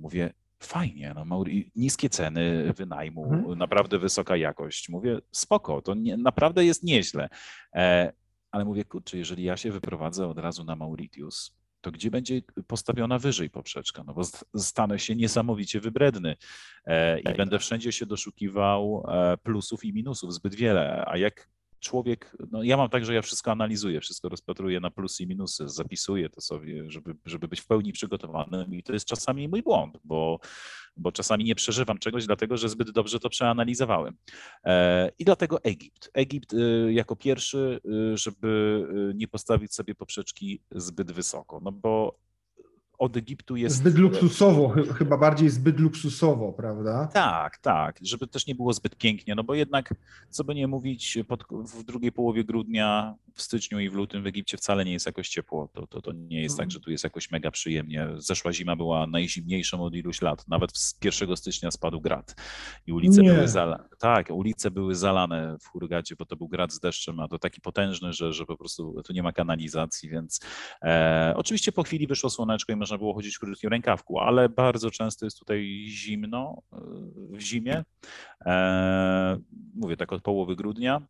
Mówię, 0.00 0.32
fajnie, 0.60 1.12
no, 1.14 1.24
Mauri, 1.24 1.70
niskie 1.76 2.10
ceny 2.10 2.72
wynajmu, 2.72 3.24
mhm. 3.24 3.58
naprawdę 3.58 3.98
wysoka 3.98 4.36
jakość. 4.36 4.88
Mówię, 4.88 5.18
spoko, 5.32 5.82
to 5.82 5.94
nie, 5.94 6.16
naprawdę 6.16 6.64
jest 6.64 6.82
nieźle. 6.82 7.28
E, 7.74 8.12
ale 8.50 8.64
mówię, 8.64 8.84
kurczę, 8.84 9.18
jeżeli 9.18 9.44
ja 9.44 9.56
się 9.56 9.70
wyprowadzę 9.70 10.28
od 10.28 10.38
razu 10.38 10.64
na 10.64 10.76
Mauritius, 10.76 11.58
to 11.80 11.90
gdzie 11.90 12.10
będzie 12.10 12.42
postawiona 12.66 13.18
wyżej 13.18 13.50
poprzeczka? 13.50 14.04
No 14.04 14.14
bo 14.14 14.22
stanę 14.56 14.98
się 14.98 15.16
niesamowicie 15.16 15.80
wybredny 15.80 16.36
e, 16.84 17.20
i 17.20 17.36
będę 17.36 17.58
wszędzie 17.58 17.92
się 17.92 18.06
doszukiwał 18.06 19.04
e, 19.08 19.36
plusów 19.36 19.84
i 19.84 19.92
minusów 19.92 20.34
zbyt 20.34 20.54
wiele. 20.54 21.04
A 21.06 21.16
jak 21.16 21.48
człowiek, 21.80 22.36
no 22.50 22.62
ja 22.62 22.76
mam 22.76 22.88
tak, 22.88 23.04
że 23.04 23.14
ja 23.14 23.22
wszystko 23.22 23.50
analizuję, 23.50 24.00
wszystko 24.00 24.28
rozpatruję 24.28 24.80
na 24.80 24.90
plusy 24.90 25.22
i 25.22 25.26
minusy, 25.26 25.68
zapisuję 25.68 26.30
to 26.30 26.40
sobie, 26.40 26.90
żeby, 26.90 27.14
żeby 27.26 27.48
być 27.48 27.60
w 27.60 27.66
pełni 27.66 27.92
przygotowanym 27.92 28.74
i 28.74 28.82
to 28.82 28.92
jest 28.92 29.06
czasami 29.06 29.48
mój 29.48 29.62
błąd, 29.62 29.98
bo, 30.04 30.40
bo 30.96 31.12
czasami 31.12 31.44
nie 31.44 31.54
przeżywam 31.54 31.98
czegoś, 31.98 32.26
dlatego 32.26 32.56
że 32.56 32.68
zbyt 32.68 32.90
dobrze 32.90 33.20
to 33.20 33.28
przeanalizowałem. 33.28 34.16
E, 34.64 35.10
I 35.18 35.24
dlatego 35.24 35.62
Egipt. 35.62 36.10
Egipt 36.14 36.52
y, 36.52 36.92
jako 36.92 37.16
pierwszy, 37.16 37.80
y, 38.12 38.16
żeby 38.16 38.84
nie 39.14 39.28
postawić 39.28 39.74
sobie 39.74 39.94
poprzeczki 39.94 40.62
zbyt 40.70 41.12
wysoko, 41.12 41.60
no 41.62 41.72
bo 41.72 42.18
od 42.98 43.16
Egiptu 43.16 43.56
jest. 43.56 43.76
Zbyt 43.76 43.98
luksusowo, 43.98 44.74
chyba 44.98 45.18
bardziej 45.18 45.50
zbyt 45.50 45.80
luksusowo, 45.80 46.52
prawda? 46.52 47.08
Tak, 47.12 47.58
tak, 47.58 47.98
żeby 48.02 48.26
też 48.26 48.46
nie 48.46 48.54
było 48.54 48.72
zbyt 48.72 48.96
pięknie, 48.96 49.34
no 49.34 49.44
bo 49.44 49.54
jednak, 49.54 49.94
co 50.30 50.44
by 50.44 50.54
nie 50.54 50.66
mówić, 50.66 51.18
pod, 51.28 51.44
w 51.50 51.84
drugiej 51.84 52.12
połowie 52.12 52.44
grudnia 52.44 53.14
w 53.38 53.42
styczniu 53.42 53.80
i 53.80 53.90
w 53.90 53.94
lutym 53.94 54.22
w 54.22 54.26
Egipcie 54.26 54.56
wcale 54.56 54.84
nie 54.84 54.92
jest 54.92 55.06
jakoś 55.06 55.28
ciepło. 55.28 55.68
To, 55.72 55.86
to, 55.86 56.02
to 56.02 56.12
nie 56.12 56.42
jest 56.42 56.56
tak, 56.56 56.64
mhm. 56.64 56.70
że 56.70 56.80
tu 56.80 56.90
jest 56.90 57.04
jakoś 57.04 57.30
mega 57.30 57.50
przyjemnie. 57.50 58.08
Zeszła 58.16 58.52
zima 58.52 58.76
była 58.76 59.06
najzimniejszą 59.06 59.82
od 59.82 59.94
iluś 59.94 60.22
lat. 60.22 60.48
Nawet 60.48 60.78
z 60.78 60.98
1 61.04 61.36
stycznia 61.36 61.70
spadł 61.70 62.00
grad 62.00 62.36
i 62.86 62.92
ulice 62.92 63.22
nie. 63.22 63.32
były 63.32 63.48
zalane. 63.48 63.84
Tak, 63.98 64.30
ulice 64.30 64.70
były 64.70 64.94
zalane 64.94 65.56
w 65.60 65.66
Hurgadzie, 65.66 66.16
bo 66.16 66.26
to 66.26 66.36
był 66.36 66.48
grad 66.48 66.72
z 66.72 66.80
deszczem, 66.80 67.20
a 67.20 67.28
to 67.28 67.38
taki 67.38 67.60
potężny, 67.60 68.12
że, 68.12 68.32
że 68.32 68.46
po 68.46 68.56
prostu 68.56 69.02
tu 69.02 69.12
nie 69.12 69.22
ma 69.22 69.32
kanalizacji, 69.32 70.08
więc 70.08 70.40
e, 70.82 71.32
oczywiście 71.36 71.72
po 71.72 71.82
chwili 71.82 72.06
wyszło 72.06 72.30
słoneczko 72.30 72.72
i 72.72 72.76
można 72.88 72.98
było 72.98 73.14
chodzić 73.14 73.36
w 73.36 73.40
krótkim 73.40 73.70
rękawku, 73.70 74.18
ale 74.18 74.48
bardzo 74.48 74.90
często 74.90 75.26
jest 75.26 75.38
tutaj 75.38 75.86
zimno 75.88 76.62
e, 76.72 76.76
w 77.30 77.40
zimie. 77.40 77.84
E, 78.46 79.38
mówię 79.74 79.96
tak 79.96 80.12
od 80.12 80.22
połowy 80.22 80.56
grudnia 80.56 81.02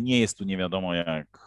Nie 0.00 0.20
jest 0.20 0.38
tu 0.38 0.44
nie 0.44 0.56
wiadomo 0.56 0.94
jak 0.94 1.38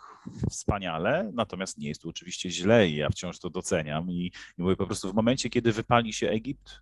wspaniale, 0.49 1.31
natomiast 1.33 1.77
nie 1.77 1.87
jest 1.87 2.01
tu 2.01 2.09
oczywiście 2.09 2.49
źle 2.49 2.89
i 2.89 2.95
ja 2.95 3.09
wciąż 3.09 3.39
to 3.39 3.49
doceniam 3.49 4.11
i, 4.11 4.31
i 4.57 4.61
mówię 4.61 4.75
po 4.75 4.85
prostu 4.85 5.11
w 5.11 5.15
momencie, 5.15 5.49
kiedy 5.49 5.71
wypali 5.71 6.13
się 6.13 6.29
Egipt, 6.29 6.81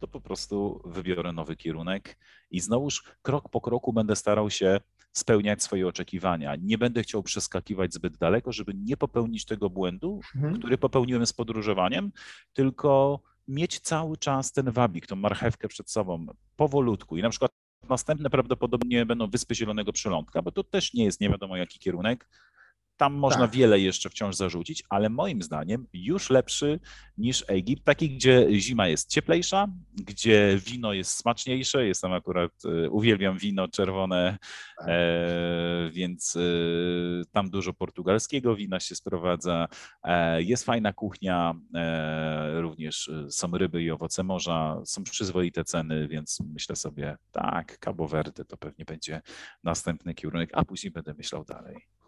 to 0.00 0.08
po 0.08 0.20
prostu 0.20 0.82
wybiorę 0.84 1.32
nowy 1.32 1.56
kierunek 1.56 2.18
i 2.50 2.60
znowuż 2.60 3.04
krok 3.22 3.48
po 3.48 3.60
kroku 3.60 3.92
będę 3.92 4.16
starał 4.16 4.50
się 4.50 4.80
spełniać 5.12 5.62
swoje 5.62 5.88
oczekiwania. 5.88 6.56
Nie 6.56 6.78
będę 6.78 7.02
chciał 7.02 7.22
przeskakiwać 7.22 7.94
zbyt 7.94 8.16
daleko, 8.16 8.52
żeby 8.52 8.72
nie 8.74 8.96
popełnić 8.96 9.44
tego 9.44 9.70
błędu, 9.70 10.20
mhm. 10.36 10.58
który 10.58 10.78
popełniłem 10.78 11.26
z 11.26 11.32
podróżowaniem, 11.32 12.12
tylko 12.52 13.20
mieć 13.48 13.80
cały 13.80 14.16
czas 14.16 14.52
ten 14.52 14.70
wabik, 14.70 15.06
tą 15.06 15.16
marchewkę 15.16 15.68
przed 15.68 15.90
sobą, 15.90 16.26
powolutku. 16.56 17.16
I 17.16 17.22
na 17.22 17.30
przykład 17.30 17.52
następne 17.88 18.30
prawdopodobnie 18.30 19.06
będą 19.06 19.30
Wyspy 19.30 19.54
Zielonego 19.54 19.92
Przylądka, 19.92 20.42
bo 20.42 20.52
to 20.52 20.64
też 20.64 20.94
nie 20.94 21.04
jest 21.04 21.20
nie 21.20 21.30
wiadomo 21.30 21.56
jaki 21.56 21.78
kierunek, 21.78 22.28
tam 23.00 23.14
można 23.14 23.40
tak. 23.40 23.50
wiele 23.50 23.80
jeszcze 23.80 24.10
wciąż 24.10 24.36
zarzucić, 24.36 24.82
ale 24.88 25.10
moim 25.10 25.42
zdaniem 25.42 25.86
już 25.92 26.30
lepszy 26.30 26.80
niż 27.18 27.44
Egipt, 27.48 27.84
taki, 27.84 28.10
gdzie 28.10 28.46
zima 28.52 28.88
jest 28.88 29.08
cieplejsza, 29.08 29.68
gdzie 29.94 30.58
wino 30.64 30.92
jest 30.92 31.12
smaczniejsze. 31.12 31.86
Jestem 31.86 32.12
akurat, 32.12 32.52
e, 32.64 32.90
uwielbiam 32.90 33.38
wino 33.38 33.68
czerwone, 33.68 34.38
tak. 34.78 34.88
e, 34.88 35.90
więc 35.92 36.36
e, 36.36 36.40
tam 37.32 37.50
dużo 37.50 37.72
portugalskiego 37.72 38.56
wina 38.56 38.80
się 38.80 38.94
sprowadza. 38.94 39.68
E, 40.04 40.42
jest 40.42 40.64
fajna 40.64 40.92
kuchnia, 40.92 41.54
e, 41.74 42.60
również 42.60 43.10
są 43.30 43.58
ryby 43.58 43.82
i 43.82 43.90
owoce 43.90 44.22
morza, 44.22 44.82
są 44.84 45.04
przyzwoite 45.04 45.64
ceny, 45.64 46.08
więc 46.08 46.38
myślę 46.40 46.76
sobie, 46.76 47.16
tak, 47.32 47.78
Cabo 47.78 48.08
Verde 48.08 48.44
to 48.44 48.56
pewnie 48.56 48.84
będzie 48.84 49.22
następny 49.64 50.14
kierunek, 50.14 50.50
a 50.52 50.64
później 50.64 50.90
będę 50.90 51.14
myślał 51.14 51.44
dalej. 51.44 51.99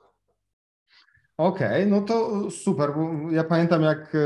Okej, 1.36 1.68
okay, 1.68 1.86
no 1.86 2.00
to 2.00 2.50
super, 2.50 2.90
ja 3.30 3.44
pamiętam 3.44 3.82
jak 3.82 4.16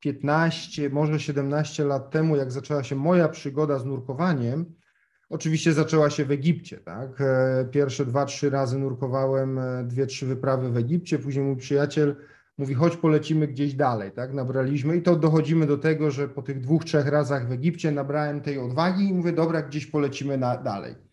15, 0.00 0.86
e, 0.86 0.90
może 0.90 1.20
17 1.20 1.84
lat 1.84 2.10
temu, 2.10 2.36
jak 2.36 2.52
zaczęła 2.52 2.82
się 2.82 2.96
moja 2.96 3.28
przygoda 3.28 3.78
z 3.78 3.84
nurkowaniem, 3.84 4.74
oczywiście 5.28 5.72
zaczęła 5.72 6.10
się 6.10 6.24
w 6.24 6.30
Egipcie, 6.30 6.78
tak? 6.78 7.20
E, 7.20 7.68
pierwsze 7.70 8.06
dwa, 8.06 8.24
trzy 8.24 8.50
razy 8.50 8.78
nurkowałem, 8.78 9.58
e, 9.58 9.84
dwie, 9.84 10.06
trzy 10.06 10.26
wyprawy 10.26 10.70
w 10.70 10.76
Egipcie, 10.76 11.18
później 11.18 11.44
mój 11.44 11.56
przyjaciel 11.56 12.16
mówi, 12.58 12.74
chodź 12.74 12.96
polecimy 12.96 13.48
gdzieś 13.48 13.74
dalej, 13.74 14.12
tak? 14.12 14.34
Nabraliśmy 14.34 14.96
i 14.96 15.02
to 15.02 15.16
dochodzimy 15.16 15.66
do 15.66 15.78
tego, 15.78 16.10
że 16.10 16.28
po 16.28 16.42
tych 16.42 16.60
dwóch, 16.60 16.84
trzech 16.84 17.06
razach 17.06 17.48
w 17.48 17.52
Egipcie 17.52 17.90
nabrałem 17.92 18.40
tej 18.40 18.58
odwagi 18.58 19.08
i 19.08 19.14
mówię, 19.14 19.32
dobra, 19.32 19.62
gdzieś 19.62 19.86
polecimy 19.86 20.38
na, 20.38 20.56
dalej. 20.56 21.09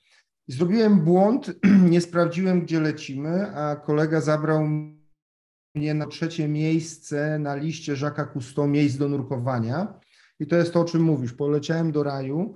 Zrobiłem 0.47 0.99
błąd, 0.99 1.53
nie 1.91 2.01
sprawdziłem, 2.01 2.61
gdzie 2.61 2.79
lecimy, 2.79 3.55
a 3.55 3.75
kolega 3.75 4.21
zabrał 4.21 4.67
mnie 5.75 5.93
na 5.93 6.07
trzecie 6.07 6.47
miejsce 6.47 7.39
na 7.39 7.55
liście 7.55 7.93
Jacques'a 7.93 8.33
Cousteau 8.33 8.67
miejsc 8.67 8.97
do 8.97 9.09
nurkowania. 9.09 9.99
I 10.39 10.47
to 10.47 10.55
jest 10.55 10.73
to, 10.73 10.81
o 10.81 10.85
czym 10.85 11.01
mówisz. 11.01 11.33
Poleciałem 11.33 11.91
do 11.91 12.03
raju. 12.03 12.55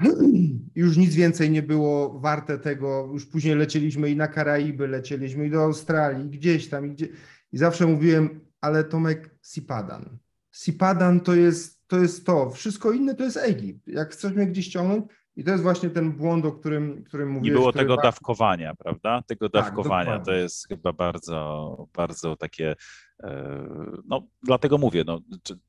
Już 0.74 0.96
nic 0.96 1.14
więcej 1.14 1.50
nie 1.50 1.62
było 1.62 2.20
warte 2.20 2.58
tego. 2.58 3.10
Już 3.12 3.26
później 3.26 3.56
lecieliśmy 3.56 4.10
i 4.10 4.16
na 4.16 4.28
Karaiby, 4.28 4.88
lecieliśmy 4.88 5.46
i 5.46 5.50
do 5.50 5.62
Australii, 5.62 6.30
gdzieś 6.30 6.68
tam. 6.68 6.86
I, 6.86 6.90
gdzie... 6.90 7.08
I 7.52 7.58
zawsze 7.58 7.86
mówiłem, 7.86 8.40
ale 8.60 8.84
Tomek, 8.84 9.30
Sipadan. 9.42 10.18
Sipadan 10.52 11.20
to 11.20 11.34
jest, 11.34 11.86
to 11.86 11.98
jest 11.98 12.26
to. 12.26 12.50
Wszystko 12.50 12.92
inne 12.92 13.14
to 13.14 13.24
jest 13.24 13.36
Egipt. 13.36 13.88
Jak 13.88 14.12
chcesz 14.12 14.32
mnie 14.32 14.46
gdzieś 14.46 14.68
ciągnąć, 14.68 15.04
i 15.40 15.44
to 15.44 15.50
jest 15.50 15.62
właśnie 15.62 15.90
ten 15.90 16.12
błąd, 16.12 16.44
o 16.44 16.52
którym, 16.52 17.04
którym 17.04 17.28
mówiłeś. 17.28 17.54
Nie 17.54 17.60
było 17.60 17.72
tego 17.72 17.96
dawkowania, 17.96 18.74
prawda? 18.74 19.22
Tego 19.22 19.50
tak, 19.50 19.64
dawkowania 19.64 20.18
to 20.18 20.32
jest 20.32 20.68
chyba 20.68 20.92
bardzo, 20.92 21.86
bardzo 21.96 22.36
takie. 22.36 22.76
E, 23.22 23.64
no, 24.06 24.26
dlatego 24.42 24.78
mówię, 24.78 25.04
no, 25.06 25.20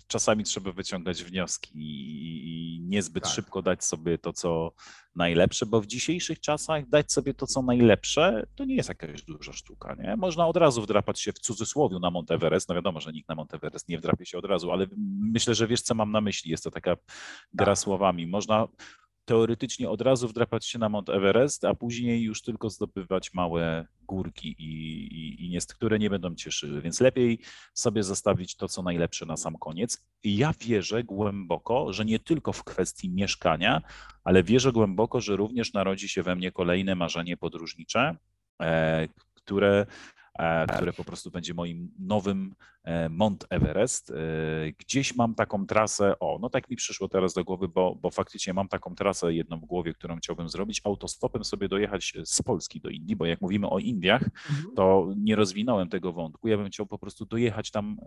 czasami 0.08 0.44
trzeba 0.44 0.72
wyciągać 0.72 1.24
wnioski 1.24 1.72
i 1.76 2.82
niezbyt 2.82 3.24
tak. 3.24 3.34
szybko 3.34 3.62
dać 3.62 3.84
sobie 3.84 4.18
to, 4.18 4.34
co 4.34 4.72
najlepsze, 5.16 5.66
bo 5.66 5.82
w 5.82 5.88
dzisiejszych 5.88 6.40
czasach 6.40 6.90
dać 6.90 7.12
sobie 7.12 7.34
to, 7.34 7.48
co 7.48 7.62
najlepsze, 7.62 8.44
to 8.56 8.66
nie 8.66 8.76
jest 8.76 8.90
jakaś 8.90 9.22
duża 9.22 9.54
sztuka. 9.54 9.96
Nie? 9.96 10.16
Można 10.16 10.48
od 10.48 10.58
razu 10.58 10.82
wdrapać 10.82 11.22
się 11.22 11.32
w 11.32 11.40
cudzysłowie 11.40 12.00
na 12.00 12.12
Mount 12.12 12.32
Everest. 12.32 12.70
No 12.70 12.76
wiadomo, 12.76 13.00
że 13.00 13.12
nikt 13.12 13.30
na 13.30 13.36
Mount 13.36 13.54
Everest 13.54 13.90
nie 13.90 13.98
wdrapie 13.98 14.26
się 14.26 14.38
od 14.38 14.46
razu, 14.46 14.72
ale 14.72 14.88
myślę, 15.34 15.56
że 15.56 15.68
wiesz, 15.68 15.82
co 15.82 15.96
mam 15.96 16.12
na 16.12 16.22
myśli. 16.22 16.52
Jest 16.52 16.64
to 16.64 16.72
taka 16.72 16.96
gra 17.54 17.66
tak. 17.66 17.78
słowami. 17.78 18.28
Można 18.28 18.68
teoretycznie 19.32 19.90
od 19.90 20.02
razu 20.02 20.28
wdrapać 20.28 20.66
się 20.66 20.80
na 20.80 20.90
Mount 20.90 21.10
Everest, 21.10 21.66
a 21.66 21.74
później 21.74 22.22
już 22.22 22.42
tylko 22.42 22.70
zdobywać 22.70 23.34
małe 23.34 23.88
górki, 24.08 24.56
i, 24.60 24.72
i, 25.44 25.56
i 25.56 25.60
które 25.70 26.00
nie 26.00 26.10
będą 26.10 26.36
cieszyły. 26.36 26.82
Więc 26.82 27.00
lepiej 27.00 27.40
sobie 27.74 28.04
zostawić 28.04 28.56
to, 28.56 28.68
co 28.68 28.82
najlepsze 28.82 29.26
na 29.26 29.38
sam 29.38 29.58
koniec. 29.58 30.06
I 30.24 30.38
ja 30.38 30.54
wierzę 30.62 31.04
głęboko, 31.04 31.94
że 31.94 32.06
nie 32.06 32.20
tylko 32.20 32.54
w 32.54 32.64
kwestii 32.64 33.10
mieszkania, 33.10 33.82
ale 34.24 34.44
wierzę 34.44 34.72
głęboko, 34.72 35.22
że 35.22 35.36
również 35.36 35.74
narodzi 35.74 36.10
się 36.10 36.24
we 36.24 36.36
mnie 36.36 36.52
kolejne 36.52 36.96
marzenie 36.96 37.38
podróżnicze, 37.38 38.16
e, 38.62 39.08
które 39.34 39.86
które 40.76 40.94
po 40.94 41.04
prostu 41.04 41.32
będzie 41.32 41.54
moim 41.54 41.92
nowym 42.00 42.56
e, 42.84 43.10
Mont 43.10 43.46
Everest. 43.50 44.12
E, 44.12 44.14
gdzieś 44.78 45.16
mam 45.16 45.36
taką 45.36 45.66
trasę, 45.66 46.20
o, 46.20 46.40
no 46.42 46.50
tak 46.50 46.70
mi 46.70 46.76
przyszło 46.76 47.08
teraz 47.08 47.34
do 47.34 47.44
głowy, 47.44 47.68
bo, 47.68 47.96
bo 47.96 48.12
faktycznie 48.12 48.54
mam 48.54 48.68
taką 48.68 48.96
trasę 48.96 49.34
jedną 49.34 49.60
w 49.60 49.66
głowie, 49.66 49.94
którą 49.94 50.18
chciałbym 50.18 50.50
zrobić, 50.50 50.82
autostopem 50.84 51.44
sobie 51.44 51.68
dojechać 51.68 52.14
z 52.26 52.42
Polski 52.42 52.82
do 52.82 52.90
Indii, 52.90 53.16
bo 53.16 53.26
jak 53.26 53.42
mówimy 53.42 53.70
o 53.70 53.80
Indiach, 53.80 54.24
mhm. 54.24 54.76
to 54.76 55.14
nie 55.18 55.36
rozwinąłem 55.36 55.90
tego 55.90 56.14
wątku. 56.14 56.48
Ja 56.48 56.58
bym 56.58 56.68
chciał 56.68 56.86
po 56.86 56.98
prostu 56.98 57.26
dojechać 57.26 57.72
tam 57.72 57.98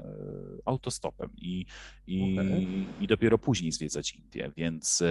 autostopem 0.64 1.30
i, 1.36 1.66
i, 2.06 2.38
okay. 2.38 2.66
i 3.00 3.06
dopiero 3.06 3.38
później 3.38 3.72
zwiedzać 3.72 4.14
Indię, 4.14 4.52
więc 4.56 5.02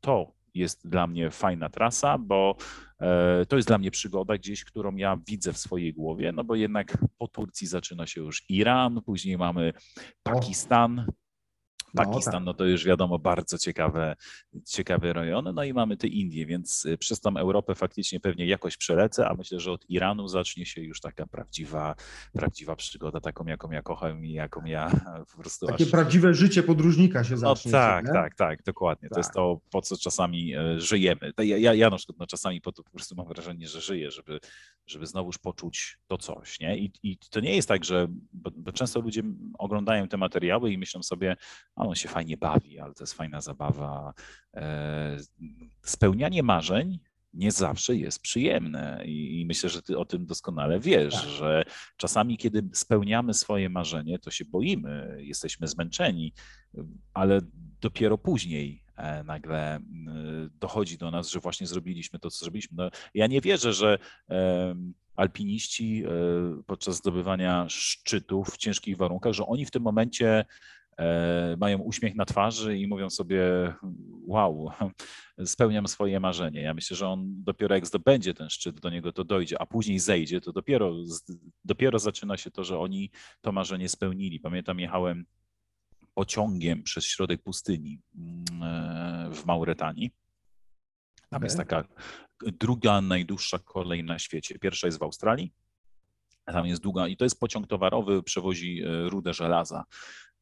to 0.00 0.37
jest 0.58 0.88
dla 0.88 1.06
mnie 1.06 1.30
fajna 1.30 1.68
trasa, 1.68 2.18
bo 2.18 2.56
e, 3.00 3.46
to 3.46 3.56
jest 3.56 3.68
dla 3.68 3.78
mnie 3.78 3.90
przygoda 3.90 4.38
gdzieś, 4.38 4.64
którą 4.64 4.96
ja 4.96 5.18
widzę 5.26 5.52
w 5.52 5.58
swojej 5.58 5.94
głowie, 5.94 6.32
no 6.32 6.44
bo 6.44 6.54
jednak 6.54 6.98
po 7.18 7.28
Turcji 7.28 7.66
zaczyna 7.66 8.06
się 8.06 8.20
już 8.20 8.44
Iran, 8.48 9.02
później 9.02 9.38
mamy 9.38 9.72
Pakistan, 10.22 11.06
Pakistan, 11.96 12.32
no, 12.32 12.38
tak. 12.38 12.44
no 12.46 12.54
to 12.54 12.64
już 12.64 12.84
wiadomo, 12.84 13.18
bardzo 13.18 13.58
ciekawe, 13.58 14.16
ciekawe 14.66 15.12
rejony. 15.12 15.52
No 15.52 15.64
i 15.64 15.72
mamy 15.72 15.96
te 15.96 16.06
Indie, 16.06 16.46
więc 16.46 16.84
y, 16.84 16.98
przez 16.98 17.20
tą 17.20 17.36
Europę 17.36 17.74
faktycznie 17.74 18.20
pewnie 18.20 18.46
jakoś 18.46 18.76
przelecę, 18.76 19.28
a 19.28 19.34
myślę, 19.34 19.60
że 19.60 19.72
od 19.72 19.90
Iranu 19.90 20.28
zacznie 20.28 20.66
się 20.66 20.82
już 20.82 21.00
taka 21.00 21.26
prawdziwa, 21.26 21.94
prawdziwa 22.32 22.76
przygoda, 22.76 23.20
taką 23.20 23.46
jaką 23.46 23.70
ja 23.70 23.82
kocham 23.82 24.24
i 24.24 24.32
jaką 24.32 24.64
ja 24.64 24.90
po 25.32 25.42
prostu. 25.42 25.66
Takie 25.66 25.84
aż... 25.84 25.90
prawdziwe 25.90 26.34
życie 26.34 26.62
podróżnika 26.62 27.24
się 27.24 27.34
no 27.34 27.36
zacznie. 27.36 27.72
No 27.72 27.78
tak, 27.78 28.06
nie? 28.06 28.12
tak, 28.12 28.34
tak, 28.34 28.62
dokładnie. 28.62 29.08
Tak. 29.08 29.14
To 29.14 29.20
jest 29.20 29.28
tak. 29.28 29.34
to, 29.34 29.60
po 29.70 29.82
co 29.82 29.96
czasami 29.96 30.54
e, 30.54 30.80
żyjemy. 30.80 31.32
Ja, 31.38 31.56
ja, 31.56 31.74
ja 31.74 31.90
na 31.90 31.96
przykład 31.96 32.18
no, 32.18 32.26
czasami 32.26 32.60
po 32.60 32.72
to 32.72 32.82
po 32.82 32.90
prostu 32.90 33.14
mam 33.14 33.28
wrażenie, 33.28 33.68
że 33.68 33.80
żyję, 33.80 34.10
żeby, 34.10 34.40
żeby 34.90 35.06
znowuż 35.06 35.38
poczuć 35.38 35.98
to 36.06 36.18
coś. 36.18 36.60
Nie? 36.60 36.78
I, 36.78 36.92
I 37.02 37.18
to 37.30 37.40
nie 37.40 37.56
jest 37.56 37.68
tak, 37.68 37.84
że 37.84 38.06
bo, 38.32 38.50
bo 38.56 38.72
często 38.72 39.00
ludzie 39.00 39.22
oglądają 39.58 40.08
te 40.08 40.16
materiały 40.16 40.72
i 40.72 40.78
myślą 40.78 41.02
sobie, 41.02 41.36
on 41.76 41.94
się 41.94 42.08
fajnie 42.08 42.36
bawi, 42.36 42.78
ale 42.78 42.94
to 42.94 43.02
jest 43.02 43.14
fajna 43.14 43.40
zabawa. 43.40 44.14
E, 44.54 45.16
spełnianie 45.82 46.42
marzeń 46.42 46.98
nie 47.34 47.52
zawsze 47.52 47.96
jest 47.96 48.22
przyjemne 48.22 49.02
i, 49.06 49.44
myślę, 49.46 49.70
że 49.70 49.82
ty 49.82 49.98
o 49.98 50.04
tym 50.04 50.26
doskonale 50.26 50.80
wiesz, 50.80 51.14
tak. 51.14 51.28
że 51.28 51.64
czasami, 51.96 52.38
kiedy 52.38 52.68
spełniamy 52.72 53.34
swoje 53.34 53.68
marzenie, 53.68 54.18
to 54.18 54.30
się 54.30 54.44
boimy, 54.44 55.16
jesteśmy 55.18 55.68
zmęczeni, 55.68 56.32
ale 57.14 57.40
dopiero 57.80 58.18
później 58.18 58.82
e, 58.96 59.24
nagle 59.24 59.80
dochodzi 60.60 60.98
do 60.98 61.10
nas, 61.10 61.30
że 61.30 61.40
właśnie 61.40 61.66
zrobiliśmy 61.66 62.18
to, 62.18 62.30
co 62.30 62.38
zrobiliśmy. 62.38 62.76
No, 62.76 62.90
ja 63.14 63.26
nie 63.26 63.40
wierzę, 63.40 63.72
że 63.72 63.98
alpiniści 65.16 66.04
e, 66.04 66.08
podczas 66.66 66.96
zdobywania 66.96 67.66
szczytów 67.68 68.48
w 68.48 68.56
ciężkich 68.56 68.96
warunkach, 68.96 69.32
że 69.32 69.46
oni 69.46 69.66
w 69.66 69.70
tym 69.70 69.82
momencie 69.82 70.44
E, 70.98 71.56
mają 71.60 71.78
uśmiech 71.78 72.14
na 72.14 72.24
twarzy 72.24 72.78
i 72.78 72.86
mówią 72.86 73.10
sobie, 73.10 73.42
wow, 74.26 74.70
spełniam 75.44 75.88
swoje 75.88 76.20
marzenie. 76.20 76.60
Ja 76.62 76.74
myślę, 76.74 76.96
że 76.96 77.08
on 77.08 77.44
dopiero 77.44 77.74
jak 77.74 77.86
zdobędzie 77.86 78.34
ten 78.34 78.50
szczyt, 78.50 78.80
do 78.80 78.90
niego 78.90 79.12
to 79.12 79.24
dojdzie, 79.24 79.62
a 79.62 79.66
później 79.66 79.98
zejdzie, 79.98 80.40
to 80.40 80.52
dopiero, 80.52 80.94
dopiero 81.64 81.98
zaczyna 81.98 82.36
się 82.36 82.50
to, 82.50 82.64
że 82.64 82.78
oni 82.78 83.10
to 83.40 83.52
marzenie 83.52 83.88
spełnili. 83.88 84.40
Pamiętam, 84.40 84.80
jechałem 84.80 85.24
pociągiem 86.18 86.82
przez 86.82 87.06
środek 87.06 87.42
pustyni 87.42 88.00
mm, 88.16 88.62
e, 88.62 89.30
w 89.34 89.46
Mauretanii. 89.46 90.10
Tam 91.30 91.36
okay. 91.36 91.46
jest 91.46 91.56
taka 91.56 91.84
druga 92.40 93.00
najdłuższa 93.00 93.58
kolej 93.58 94.04
na 94.04 94.18
świecie. 94.18 94.58
Pierwsza 94.58 94.86
jest 94.86 94.98
w 94.98 95.02
Australii, 95.02 95.52
tam 96.44 96.66
jest 96.66 96.82
długa 96.82 97.08
i 97.08 97.16
to 97.16 97.24
jest 97.24 97.40
pociąg 97.40 97.66
towarowy, 97.66 98.22
przewozi 98.22 98.82
e, 98.82 99.08
rudę 99.08 99.34
żelaza. 99.34 99.84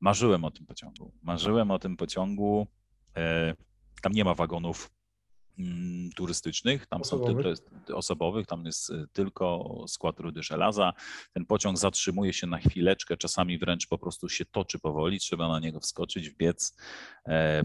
Marzyłem 0.00 0.44
o 0.44 0.50
tym 0.50 0.66
pociągu. 0.66 1.12
Marzyłem 1.22 1.70
o 1.70 1.78
tym 1.78 1.96
pociągu. 1.96 2.66
E, 3.16 3.54
tam 4.02 4.12
nie 4.12 4.24
ma 4.24 4.34
wagonów 4.34 4.90
turystycznych, 6.16 6.86
tam 6.86 7.00
osobowych. 7.00 7.57
są 7.57 7.62
tylko 7.64 7.96
osobowych, 7.98 8.46
tam 8.46 8.66
jest 8.66 8.92
tylko 9.12 9.84
skład 9.88 10.20
rudy 10.20 10.42
żelaza. 10.42 10.92
Ten 11.32 11.46
pociąg 11.46 11.78
zatrzymuje 11.78 12.32
się 12.32 12.46
na 12.46 12.59
chwileczkę, 12.59 13.16
czasami 13.16 13.59
wręcz 13.59 13.86
po 13.86 13.98
prostu 13.98 14.28
się 14.28 14.44
toczy 14.44 14.78
powoli, 14.78 15.20
trzeba 15.20 15.48
na 15.48 15.61
niego 15.61 15.80
wskoczyć, 15.80 16.30
wbiec. 16.30 16.76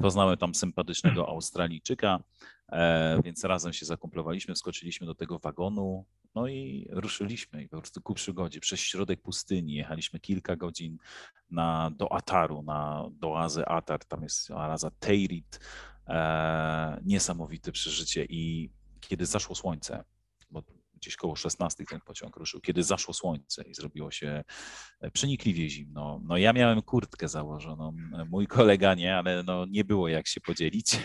Poznałem 0.01 0.37
tam 0.37 0.55
sympatycznego 0.55 1.27
Australijczyka, 1.33 2.19
więc 3.23 3.43
razem 3.43 3.73
się 3.73 3.85
zakumplowaliśmy, 3.85 4.53
wskoczyliśmy 4.53 5.07
do 5.07 5.15
tego 5.15 5.39
wagonu, 5.39 6.05
no 6.35 6.47
i 6.47 6.87
ruszyliśmy 6.89 7.63
i 7.63 7.69
po 7.69 7.77
prostu 7.77 8.01
ku 8.01 8.13
przygodzie 8.13 8.59
przez 8.59 8.79
środek 8.79 9.21
pustyni. 9.21 9.73
Jechaliśmy 9.73 10.19
kilka 10.19 10.55
godzin 10.55 10.97
na, 11.49 11.91
do 11.95 12.13
Ataru, 12.13 12.61
na, 12.61 13.09
do 13.11 13.31
oazy 13.31 13.65
Atar, 13.65 14.05
tam 14.05 14.23
jest 14.23 14.51
oaza 14.51 14.91
Teirit. 14.99 15.59
E, 16.07 17.01
niesamowite 17.05 17.71
przeżycie 17.71 18.25
i 18.25 18.71
kiedy 18.99 19.25
zaszło 19.25 19.55
słońce, 19.55 20.03
bo 20.51 20.63
gdzieś 21.01 21.15
koło 21.15 21.35
16 21.35 21.85
ten 21.85 21.99
pociąg 22.01 22.35
ruszył, 22.35 22.61
kiedy 22.61 22.83
zaszło 22.83 23.13
słońce 23.13 23.63
i 23.63 23.73
zrobiło 23.73 24.11
się 24.11 24.43
e, 25.01 25.11
przenikliwie 25.11 25.69
zimno. 25.69 26.21
No 26.23 26.37
ja 26.37 26.53
miałem 26.53 26.81
kurtkę 26.81 27.27
założoną, 27.27 27.97
mój 28.29 28.47
kolega 28.47 28.95
nie, 28.95 29.17
ale 29.17 29.43
no 29.43 29.65
nie 29.65 29.83
było 29.83 30.07
jak 30.07 30.27
się 30.27 30.41
podzielić. 30.41 30.97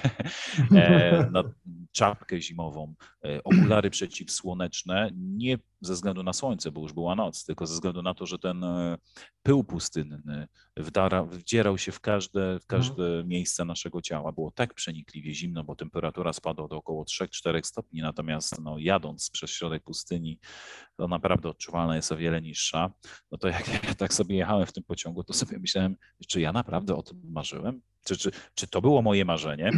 E, 0.77 1.29
no, 1.33 1.45
czapkę 1.93 2.41
zimową, 2.41 2.95
e, 3.25 3.45
okulary 3.45 3.91
przeciwsłoneczne, 3.91 5.11
nie 5.15 5.59
ze 5.81 5.95
względu 5.95 6.23
na 6.23 6.33
słońce, 6.33 6.71
bo 6.71 6.81
już 6.81 6.93
była 6.93 7.15
noc, 7.15 7.45
tylko 7.45 7.67
ze 7.67 7.75
względu 7.75 8.03
na 8.03 8.15
to, 8.15 8.27
że 8.27 8.39
ten 8.39 8.65
e, 8.65 8.99
pył 9.43 9.65
pustynny 9.65 10.49
wdara, 10.77 11.25
wdzierał 11.25 11.79
się 11.79 11.93
w 11.93 12.01
każde, 12.01 12.41
w 12.41 12.63
mhm. 12.63 12.67
każde 12.67 13.07
mhm. 13.07 13.29
miejsce 13.29 13.65
naszego 13.65 14.03
ciała. 14.03 14.33
Było 14.33 14.51
tak 14.51 14.75
przenikliwie 14.75 15.35
zimno, 15.35 15.65
bo 15.65 15.77
temperatura 15.77 16.33
spadła 16.33 16.69
do 16.69 16.77
około 16.77 17.05
3-4 17.05 17.65
stopni, 17.65 18.03
natomiast 18.03 18.61
no, 18.61 18.79
jadąc 18.79 19.31
przez 19.31 19.51
środek 19.51 19.83
pustyni, 19.83 20.39
to 20.97 21.09
naprawdę 21.09 21.49
odczuwalna 21.49 21.97
jest 21.97 22.13
o 22.13 22.17
wiele 22.17 22.43
niższa. 22.43 22.91
No 23.31 23.39
to 23.39 23.49
jak 23.49 23.69
ja 23.89 23.95
tak 23.95 24.15
sobie 24.15 24.37
jechałem 24.37 24.67
w 24.67 24.73
tym 24.73 24.85
pociągu, 24.85 25.25
to 25.25 25.33
sobie 25.33 25.59
myślałem, 25.59 25.97
czy 26.29 26.41
ja 26.41 26.53
naprawdę 26.53 26.97
o 26.97 27.03
tym 27.03 27.21
marzyłem? 27.25 27.81
Czy, 28.05 28.17
czy, 28.17 28.31
czy 28.55 28.67
to 28.67 28.81
było 28.81 29.03
moje 29.03 29.25
marzenie? 29.25 29.71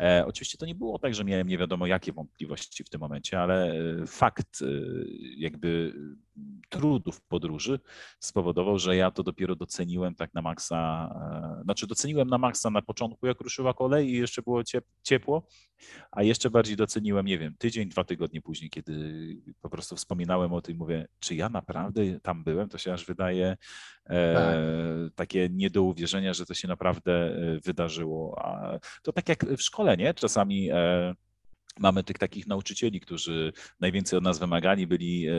E, 0.00 0.26
oczywiście 0.26 0.58
to 0.58 0.66
nie 0.66 0.74
było 0.74 0.98
tak, 0.98 1.14
że 1.14 1.24
miałem 1.24 1.48
nie 1.48 1.58
wiadomo 1.58 1.86
jakie 1.86 2.12
wątpliwości 2.12 2.84
w 2.84 2.88
tym 2.88 3.00
momencie, 3.00 3.40
ale 3.40 3.72
e, 3.72 4.06
fakt 4.06 4.62
e, 4.62 4.66
jakby 5.36 5.94
trudów 6.68 7.20
podróży 7.20 7.80
spowodował, 8.20 8.78
że 8.78 8.96
ja 8.96 9.10
to 9.10 9.22
dopiero 9.22 9.56
doceniłem 9.56 10.14
tak 10.14 10.34
na 10.34 10.42
maksa, 10.42 11.14
znaczy 11.64 11.86
doceniłem 11.86 12.28
na 12.28 12.38
maksa 12.38 12.70
na 12.70 12.82
początku, 12.82 13.26
jak 13.26 13.40
ruszyła 13.40 13.74
kolej 13.74 14.08
i 14.08 14.12
jeszcze 14.12 14.42
było 14.42 14.62
ciepło, 15.02 15.46
a 16.10 16.22
jeszcze 16.22 16.50
bardziej 16.50 16.76
doceniłem, 16.76 17.26
nie 17.26 17.38
wiem, 17.38 17.54
tydzień, 17.58 17.88
dwa 17.88 18.04
tygodnie 18.04 18.42
później, 18.42 18.70
kiedy 18.70 19.22
po 19.60 19.70
prostu 19.70 19.96
wspominałem 19.96 20.52
o 20.52 20.62
tym, 20.62 20.76
mówię, 20.76 21.06
czy 21.18 21.34
ja 21.34 21.48
naprawdę 21.48 22.20
tam 22.20 22.44
byłem, 22.44 22.68
to 22.68 22.78
się 22.78 22.92
aż 22.92 23.04
wydaje 23.04 23.56
tak. 24.04 24.56
takie 25.14 25.48
nie 25.50 25.70
do 25.70 25.82
uwierzenia, 25.82 26.34
że 26.34 26.46
to 26.46 26.54
się 26.54 26.68
naprawdę 26.68 27.36
wydarzyło. 27.64 28.46
A 28.46 28.78
to 29.02 29.12
tak 29.12 29.28
jak 29.28 29.44
w 29.44 29.62
szkole, 29.62 29.96
nie? 29.96 30.14
Czasami 30.14 30.70
e, 30.70 31.14
mamy 31.80 32.04
tych 32.04 32.18
takich 32.18 32.46
nauczycieli, 32.46 33.00
którzy 33.00 33.52
najwięcej 33.80 34.16
od 34.16 34.24
nas 34.24 34.38
wymagali, 34.38 34.86
byli 34.86 35.28
e, 35.28 35.32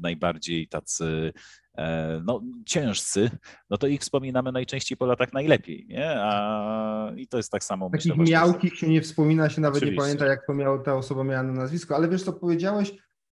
najbardziej 0.00 0.68
tacy 0.68 1.32
e, 1.78 2.20
no, 2.24 2.40
ciężcy, 2.66 3.30
no 3.70 3.78
to 3.78 3.86
ich 3.86 4.00
wspominamy 4.00 4.52
najczęściej 4.52 4.98
po 4.98 5.06
latach 5.06 5.32
najlepiej, 5.32 5.86
nie? 5.88 6.14
A, 6.16 7.12
I 7.16 7.28
to 7.28 7.36
jest 7.36 7.52
tak 7.52 7.64
samo. 7.64 7.90
Takich 7.90 8.16
myślę, 8.16 8.32
miałkich 8.32 8.78
się 8.78 8.88
nie 8.88 9.02
wspomina, 9.02 9.50
się 9.50 9.60
nawet 9.60 9.76
Oczywiście. 9.76 10.02
nie 10.02 10.04
pamięta, 10.04 10.26
jak 10.26 10.46
to 10.46 10.78
ta 10.84 10.94
osoba 10.94 11.24
miała 11.24 11.42
na 11.42 11.52
nazwisko, 11.52 11.96
ale 11.96 12.08
wiesz 12.08 12.22
co 12.22 12.32
powiedziałeś, 12.32 12.92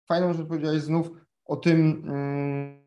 fajną 0.08 0.34
że 0.34 0.44
powiedziałeś 0.44 0.82
znów 0.82 1.10
o 1.44 1.56
tym 1.56 2.02
mm, 2.06 2.84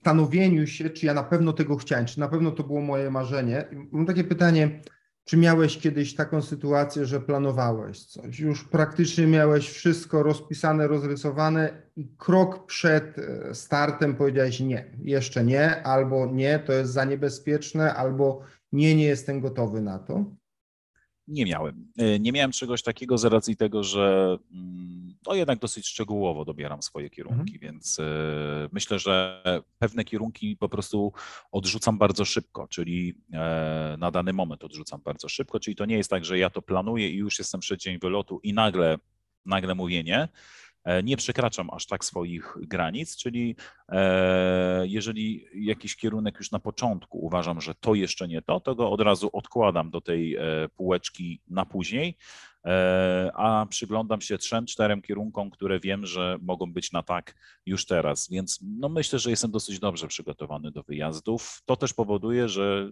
stanowieniu 0.00 0.66
się, 0.66 0.90
czy 0.90 1.06
ja 1.06 1.14
na 1.14 1.22
pewno 1.22 1.52
tego 1.52 1.76
chciałem, 1.76 2.06
czy 2.06 2.20
na 2.20 2.28
pewno 2.28 2.50
to 2.50 2.64
było 2.64 2.80
moje 2.80 3.10
marzenie. 3.10 3.64
Mam 3.92 4.06
takie 4.06 4.24
pytanie, 4.24 4.80
czy 5.26 5.36
miałeś 5.36 5.78
kiedyś 5.78 6.14
taką 6.14 6.42
sytuację, 6.42 7.06
że 7.06 7.20
planowałeś 7.20 8.04
coś? 8.04 8.40
Już 8.40 8.64
praktycznie 8.64 9.26
miałeś 9.26 9.68
wszystko 9.70 10.22
rozpisane, 10.22 10.88
rozrysowane 10.88 11.82
i 11.96 12.08
krok 12.16 12.66
przed 12.66 13.18
e, 13.18 13.54
startem 13.54 14.16
powiedziałeś 14.16 14.60
nie, 14.60 14.90
jeszcze 15.02 15.44
nie, 15.44 15.82
albo 15.82 16.26
nie, 16.26 16.58
to 16.58 16.72
jest 16.72 16.92
za 16.92 17.04
niebezpieczne, 17.04 17.94
albo 17.94 18.40
nie, 18.72 18.94
nie 18.94 19.04
jestem 19.04 19.40
gotowy 19.40 19.80
na 19.80 19.98
to? 19.98 20.24
Nie 21.28 21.46
miałem. 21.46 21.92
E, 21.98 22.20
nie 22.20 22.32
miałem 22.32 22.52
czegoś 22.52 22.82
takiego 22.82 23.18
z 23.18 23.24
racji 23.24 23.56
tego, 23.56 23.82
że 23.82 24.38
no 25.26 25.34
jednak 25.34 25.58
dosyć 25.58 25.88
szczegółowo 25.88 26.44
dobieram 26.44 26.82
swoje 26.82 27.10
kierunki, 27.10 27.54
mhm. 27.54 27.60
więc 27.60 27.98
e, 27.98 28.02
myślę, 28.72 28.98
że 28.98 29.42
pewne 29.78 30.04
kierunki 30.04 30.56
po 30.56 30.68
prostu 30.68 31.12
odrzucam 31.52 31.98
bardzo 31.98 32.24
szybko, 32.24 32.68
czyli 32.68 33.14
e, 33.32 33.96
na 33.98 34.10
dany 34.10 34.32
moment 34.32 34.64
odrzucam 34.64 35.00
bardzo 35.04 35.28
szybko, 35.28 35.60
czyli 35.60 35.76
to 35.76 35.84
nie 35.84 35.96
jest 35.96 36.10
tak, 36.10 36.24
że 36.24 36.38
ja 36.38 36.50
to 36.50 36.62
planuję 36.62 37.10
i 37.10 37.16
już 37.16 37.38
jestem 37.38 37.60
przed 37.60 37.80
dzień 37.80 37.98
wylotu 37.98 38.40
i 38.42 38.52
nagle, 38.52 38.98
nagle 39.44 39.74
mówię 39.74 40.04
nie, 40.04 40.28
E, 40.86 41.02
nie 41.02 41.16
przekraczam 41.16 41.70
aż 41.70 41.86
tak 41.86 42.04
swoich 42.04 42.56
granic, 42.60 43.16
czyli 43.16 43.56
jeżeli 44.82 45.46
jakiś 45.54 45.96
kierunek 45.96 46.38
już 46.38 46.50
na 46.50 46.58
początku 46.58 47.18
uważam, 47.18 47.60
że 47.60 47.74
to 47.74 47.94
jeszcze 47.94 48.28
nie 48.28 48.42
to, 48.42 48.60
to 48.60 48.74
go 48.74 48.90
od 48.90 49.00
razu 49.00 49.30
odkładam 49.32 49.90
do 49.90 50.00
tej 50.00 50.36
półeczki 50.76 51.40
na 51.48 51.64
później, 51.64 52.16
a 53.34 53.66
przyglądam 53.70 54.20
się 54.20 54.38
trzem, 54.38 54.66
czterem 54.66 55.02
kierunkom, 55.02 55.50
które 55.50 55.80
wiem, 55.80 56.06
że 56.06 56.38
mogą 56.42 56.72
być 56.72 56.92
na 56.92 57.02
tak 57.02 57.34
już 57.66 57.86
teraz. 57.86 58.28
Więc 58.30 58.58
no 58.62 58.88
myślę, 58.88 59.18
że 59.18 59.30
jestem 59.30 59.50
dosyć 59.50 59.78
dobrze 59.78 60.08
przygotowany 60.08 60.70
do 60.70 60.82
wyjazdów. 60.82 61.62
To 61.64 61.76
też 61.76 61.94
powoduje, 61.94 62.48
że 62.48 62.90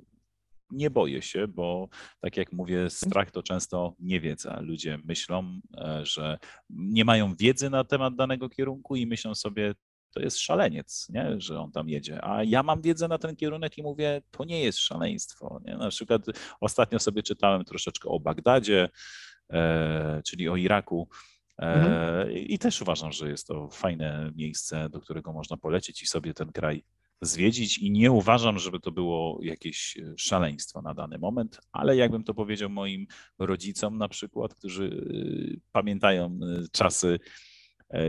nie 0.70 0.91
boję 0.91 1.22
się, 1.22 1.49
bo 1.49 1.89
tak 2.20 2.37
jak 2.37 2.53
mówię, 2.53 2.91
strach 2.91 3.31
to 3.31 3.43
często 3.43 3.95
niewiedza. 3.99 4.61
Ludzie 4.61 4.99
myślą, 5.05 5.61
e, 5.77 6.01
że 6.07 6.39
nie 6.70 7.05
mają 7.05 7.35
wiedzy 7.35 7.70
na 7.70 7.85
temat 7.85 8.16
danego 8.16 8.49
kierunku 8.49 8.97
i 8.97 9.07
myślą 9.07 9.35
sobie, 9.35 9.75
to 10.14 10.20
jest 10.20 10.39
szaleniec, 10.39 11.07
nie? 11.11 11.35
że 11.39 11.61
on 11.61 11.72
tam 11.72 11.89
jedzie. 11.89 12.25
A 12.25 12.45
ja 12.45 12.62
mam 12.62 12.83
wiedzę 12.83 13.09
na 13.09 13.18
ten 13.18 13.37
kierunek 13.37 13.79
i 13.79 13.83
mówię, 13.83 14.22
to 14.31 14.45
nie 14.45 14.61
jest 14.61 14.79
szaleństwo. 14.79 15.61
Nie? 15.64 15.77
Na 15.77 15.89
przykład 15.89 16.22
ostatnio 16.61 16.99
sobie 16.99 17.22
czytałem 17.22 17.64
troszeczkę 17.64 18.09
o 18.09 18.20
Bagdadzie, 18.20 18.83
e, 18.85 18.89
czyli 20.24 20.49
o 20.49 20.57
Iraku. 20.57 21.09
E, 21.59 21.74
mhm. 21.74 22.32
I 22.32 22.59
też 22.59 22.82
uważam, 22.82 23.12
że 23.12 23.30
jest 23.30 23.47
to 23.47 23.68
fajne 23.68 24.30
miejsce, 24.36 24.88
do 24.88 25.01
którego 25.01 25.32
można 25.32 25.57
polecieć 25.57 26.03
i 26.03 26.07
sobie 26.07 26.34
ten 26.34 26.53
kraj 26.53 26.84
zwiedzić 27.20 27.78
i 27.78 27.90
nie 27.90 28.12
uważam, 28.12 28.59
żeby 28.59 28.80
to 28.80 28.92
było 28.92 29.38
jakieś 29.42 29.97
e, 29.97 30.14
szaleństwo 30.16 30.82
na 30.82 30.95
dany 30.95 31.18
moment, 31.18 31.61
ale 31.72 31.97
jakbym 31.97 32.24
to 32.24 32.34
powiedział 32.34 32.70
moim 32.70 33.07
rodzicom 33.38 33.99
na 33.99 34.09
przykład, 34.09 34.55
którzy 34.55 34.84
e, 34.84 35.61
pamiętają 35.72 36.26
e, 36.26 36.68
czasy, 36.72 37.18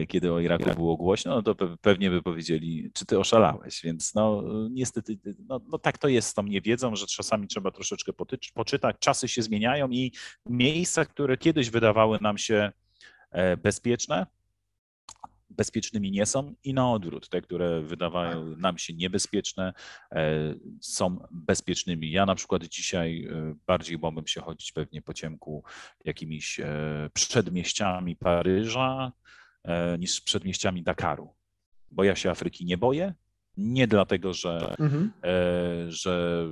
kiedy 0.08 0.34
o 0.34 0.40
Iraku 0.40 0.76
było 0.76 0.98
głośno, 0.98 1.36
no 1.36 1.56
to 1.56 1.78
pewnie 1.82 2.10
by 2.10 2.22
powiedzieli, 2.22 2.92
czy 2.94 3.06
ty 3.06 3.20
oszalałeś, 3.20 3.82
więc 3.84 4.16
no 4.16 4.44
niestety, 4.72 5.20
no, 5.48 5.62
no 5.68 5.78
tak 5.78 5.98
to 5.98 6.08
jest 6.08 6.28
z 6.28 6.34
tą 6.34 6.44
niewiedzą, 6.44 6.96
że 6.96 7.08
czasami 7.08 7.48
trzeba 7.48 7.72
troszeczkę 7.72 8.12
poczytać, 8.54 8.96
czasy 9.00 9.28
się 9.28 9.42
zmieniają 9.42 9.90
i 9.90 10.12
miejsca, 10.46 11.06
które 11.06 11.38
kiedyś 11.38 11.70
wydawały 11.70 12.18
nam 12.22 12.38
się 12.38 12.72
bezpieczne, 13.64 14.26
bezpiecznymi 15.56 16.12
nie 16.12 16.26
są 16.26 16.56
i 16.64 16.74
na 16.74 16.92
odwrót, 16.92 17.30
te, 17.30 17.42
które 17.42 17.82
wydawają 17.82 18.50
tak. 18.52 18.60
nam 18.60 18.78
się 18.78 18.94
niebezpieczne, 18.94 19.74
e, 20.12 20.56
są 20.82 21.28
bezpiecznymi. 21.32 22.12
Ja 22.12 22.26
na 22.26 22.36
przykład 22.36 22.64
dzisiaj 22.64 23.26
e, 23.26 23.56
bardziej 23.68 23.98
bałbym 23.98 24.28
się 24.28 24.42
chodzić 24.42 24.72
pewnie 24.72 25.02
po 25.02 25.14
ciemku 25.14 25.64
jakimiś 26.06 26.60
e, 26.60 27.10
przedmieściami 27.14 28.16
Paryża 28.16 29.12
niż 30.00 30.22
przedmieściami 30.22 30.84
Dakaru, 30.84 31.30
bo 31.92 32.04
ja 32.04 32.16
się 32.16 32.32
Afryki 32.32 32.66
nie 32.66 32.78
boję, 32.78 33.14
nie 33.58 33.88
dlatego, 33.88 34.34
że, 34.34 34.76
mhm. 34.80 35.12
że 35.88 36.46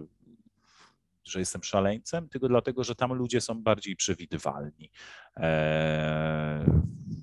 że 1.24 1.39
jestem 1.39 1.64
szaleńcem, 1.64 2.30
tylko 2.30 2.47
dlatego, 2.47 2.84
że 2.84 2.95
tam 2.95 3.14
ludzie 3.14 3.41
są 3.41 3.64
bardziej 3.64 3.95
przewidywalni. 3.95 4.91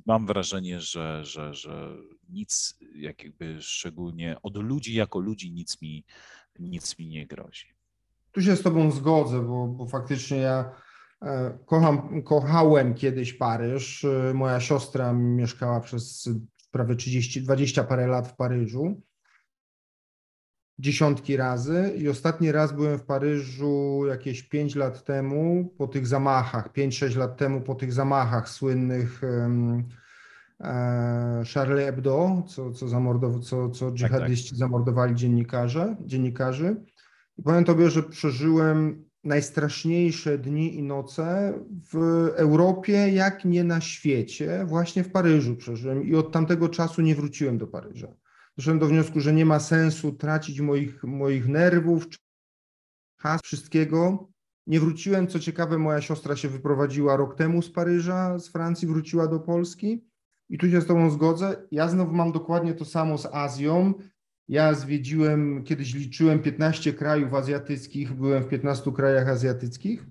Mam 0.07 0.27
wrażenie, 0.27 0.81
że, 0.81 1.25
że, 1.25 1.55
że 1.55 1.97
nic, 2.29 2.79
jakby 2.95 3.63
szczególnie 3.63 4.37
od 4.43 4.57
ludzi 4.57 4.95
jako 4.95 5.19
ludzi 5.19 5.53
nic 5.53 5.83
mi, 5.83 6.05
nic 6.59 6.99
mi 6.99 7.07
nie 7.09 7.27
grozi. 7.27 7.67
Tu 8.33 8.43
się 8.43 8.57
z 8.57 8.63
Tobą 8.63 8.91
zgodzę, 8.91 9.43
bo, 9.43 9.67
bo 9.67 9.87
faktycznie 9.87 10.37
ja 10.37 10.61
e, 10.61 10.90
kocham, 11.67 12.23
kochałem 12.23 12.95
kiedyś 12.95 13.33
Paryż. 13.33 14.05
E, 14.05 14.35
moja 14.35 14.61
siostra 14.61 15.13
mieszkała 15.13 15.81
przez 15.81 16.29
prawie 16.71 16.97
30, 16.97 17.43
20 17.43 17.85
parę 17.85 18.07
lat 18.07 18.29
w 18.29 18.37
Paryżu. 18.37 19.03
dziesiątki 20.79 21.37
razy 21.37 21.95
i 21.97 22.09
ostatni 22.09 22.53
raz 22.53 22.73
byłem 22.73 22.99
w 22.99 23.05
Paryżu 23.05 24.03
jakieś 24.09 24.43
5 24.43 24.75
lat 24.75 25.05
temu 25.05 25.75
po 25.79 25.89
tych 25.89 26.07
zamachach, 26.07 26.73
5-6 26.73 27.17
lat 27.17 27.37
temu 27.37 27.61
po 27.61 27.75
tych 27.75 27.93
zamachach 27.93 28.49
słynnych 28.49 29.21
um, 29.23 29.89
Charlie 31.55 31.85
Hebdo, 31.85 32.43
co, 32.49 32.73
co, 32.73 32.87
zamordow- 32.87 33.41
co, 33.43 33.71
co 33.71 33.93
dżihadyści 33.93 34.45
tak, 34.45 34.51
tak. 34.51 34.59
zamordowali 34.59 35.15
dziennikarze, 35.15 35.97
dziennikarzy. 36.01 36.85
I 37.39 37.43
powiem 37.43 37.65
Tobie, 37.65 37.91
że 37.91 38.03
przeżyłem 38.03 39.10
najstraszniejsze 39.25 40.39
dni 40.39 40.75
i 40.75 40.83
noce 40.83 41.55
w 41.93 41.97
Europie, 42.37 42.93
jak 42.93 43.45
nie 43.45 43.65
na 43.65 43.81
świecie, 43.81 44.65
właśnie 44.67 45.05
w 45.05 45.11
Paryżu 45.11 45.57
przeżyłem 45.57 46.05
i 46.05 46.15
od 46.15 46.33
tamtego 46.33 46.69
czasu 46.69 47.03
nie 47.03 47.15
wróciłem 47.15 47.59
do 47.59 47.67
Paryża. 47.67 48.09
Doszedłem 48.57 48.79
do 48.79 48.87
wniosku, 48.87 49.21
że 49.21 49.33
nie 49.33 49.47
ma 49.47 49.61
sensu 49.61 50.13
tracić 50.13 50.61
moich, 50.61 51.05
moich 51.05 51.49
nerwów, 51.49 52.07
has, 53.17 53.41
wszystkiego. 53.45 54.31
Nie 54.67 54.81
wróciłem. 54.81 55.27
Co 55.27 55.39
ciekawe, 55.39 55.79
moja 55.79 56.01
siostra 56.01 56.37
się 56.37 56.49
wyprowadziła 56.49 57.17
rok 57.17 57.37
temu 57.37 57.63
z 57.63 57.71
Paryża, 57.71 58.39
z 58.39 58.49
Francji, 58.49 58.89
wróciła 58.89 59.27
do 59.27 59.41
Polski. 59.41 60.05
I 60.49 60.59
tu 60.59 60.71
się 60.71 60.81
z 60.81 60.87
Tobą 60.87 61.11
zgodzę. 61.11 61.67
Ja 61.71 61.89
znowu 61.89 62.13
mam 62.13 62.33
dokładnie 62.33 62.75
to 62.75 62.85
samo 62.85 63.19
z 63.19 63.27
Azją. 63.27 63.95
Ja 64.51 64.75
zwiedziłem, 64.75 65.65
kiedyś 65.65 65.95
liczyłem 65.95 66.43
15 66.43 66.93
krajów 66.93 67.35
azjatyckich, 67.35 68.13
byłem 68.13 68.43
w 68.43 68.49
15 68.49 68.93
krajach 68.93 69.29
azjatyckich. 69.29 70.07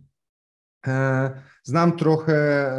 E, 0.88 1.32
znam 1.64 1.98
trochę, 1.98 2.70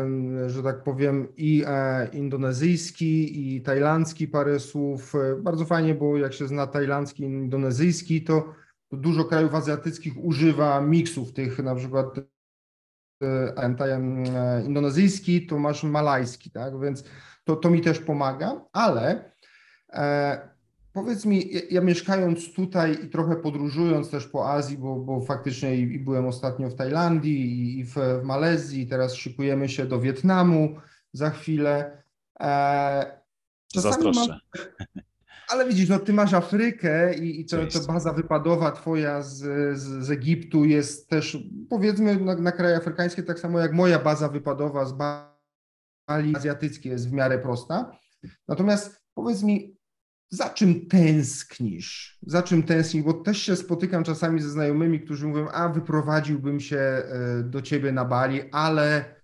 że 0.47 0.63
tak 0.63 0.83
powiem, 0.83 1.29
i 1.37 1.65
e, 1.67 2.09
indonezyjski, 2.13 3.57
i 3.57 3.63
tajlandzki 3.63 4.29
parę 4.29 4.61
słów. 4.61 5.15
E, 5.15 5.37
bardzo 5.43 5.65
fajnie, 5.65 5.95
bo 5.95 6.17
jak 6.17 6.33
się 6.33 6.47
zna 6.49 6.67
tajlandzki 6.67 7.23
indonezyjski, 7.23 8.25
to 8.25 8.55
dużo 8.93 9.25
krajów 9.25 9.55
azjatyckich 9.55 10.25
używa 10.25 10.81
miksów 10.81 11.33
tych, 11.33 11.59
na 11.59 11.75
przykład 11.75 12.21
indonezyjski, 14.65 15.47
to 15.47 15.59
masz 15.59 15.85
malajski, 15.85 16.51
tak? 16.51 16.81
Więc 16.81 17.05
to, 17.45 17.57
to 17.57 17.71
mi 17.71 17.81
też 17.81 17.99
pomaga, 17.99 18.65
ale 18.73 19.33
Powiedz 20.93 21.25
mi, 21.25 21.53
ja, 21.53 21.61
ja, 21.71 21.81
mieszkając 21.81 22.53
tutaj 22.53 22.99
i 23.05 23.09
trochę 23.09 23.37
podróżując 23.37 24.11
też 24.11 24.27
po 24.27 24.51
Azji, 24.51 24.79
bo, 24.79 24.97
bo 24.97 25.21
faktycznie 25.21 25.77
i, 25.77 25.81
i 25.81 25.99
byłem 25.99 26.27
ostatnio 26.27 26.71
w 26.71 26.75
Tajlandii 26.75 27.41
i, 27.41 27.79
i 27.79 27.85
w, 27.85 27.95
w, 27.95 28.25
Malezji, 28.25 28.87
teraz 28.87 29.15
szykujemy 29.15 29.69
się 29.69 29.87
do 29.87 30.01
Wietnamu 30.01 30.77
za 31.13 31.31
chwilę. 31.31 32.03
E, 32.41 33.21
Zazdroszczę. 33.75 34.29
Mam, 34.29 34.65
ale 35.51 35.67
widzisz, 35.67 35.89
no 35.89 35.99
ty 35.99 36.13
masz 36.13 36.35
Afrykę 36.35 37.15
i, 37.15 37.41
i 37.41 37.45
to, 37.45 37.57
to, 37.67 37.93
baza 37.93 38.13
wypadowa 38.13 38.73
twoja 38.73 39.23
z, 39.23 39.37
z, 39.79 40.05
z 40.05 40.11
Egiptu 40.11 40.65
jest 40.65 41.09
też, 41.09 41.39
powiedzmy, 41.69 42.17
na, 42.17 42.35
na 42.35 42.53
kraje 42.53 42.77
afrykańskie, 42.77 43.23
tak 43.23 43.39
samo 43.39 43.59
jak 43.59 43.73
moja 43.73 43.99
baza 43.99 44.29
wypadowa 44.29 44.85
z 44.85 44.93
Bali 44.93 46.37
azjatyckiej 46.37 46.93
jest 46.93 47.09
w 47.09 47.13
miarę 47.13 47.39
prosta. 47.39 47.97
Natomiast 48.49 49.03
powiedz 49.15 49.43
mi, 49.43 49.80
za 50.31 50.49
czym 50.49 50.87
tęsknisz? 50.87 52.19
Za 52.23 52.43
czym 52.43 52.63
tęsknisz? 52.63 53.05
Bo 53.05 53.13
też 53.13 53.43
się 53.43 53.57
spotykam 53.57 54.05
czasami 54.05 54.41
ze 54.41 54.51
znajomymi, 54.51 55.01
którzy 55.01 55.27
mówią, 55.27 55.49
a 55.49 55.69
wyprowadziłbym 55.69 56.61
się 56.61 56.77
e, 56.77 57.43
do 57.45 57.63
ciebie 57.63 57.93
na 57.93 58.05
Bali, 58.05 58.41
ale 58.53 59.15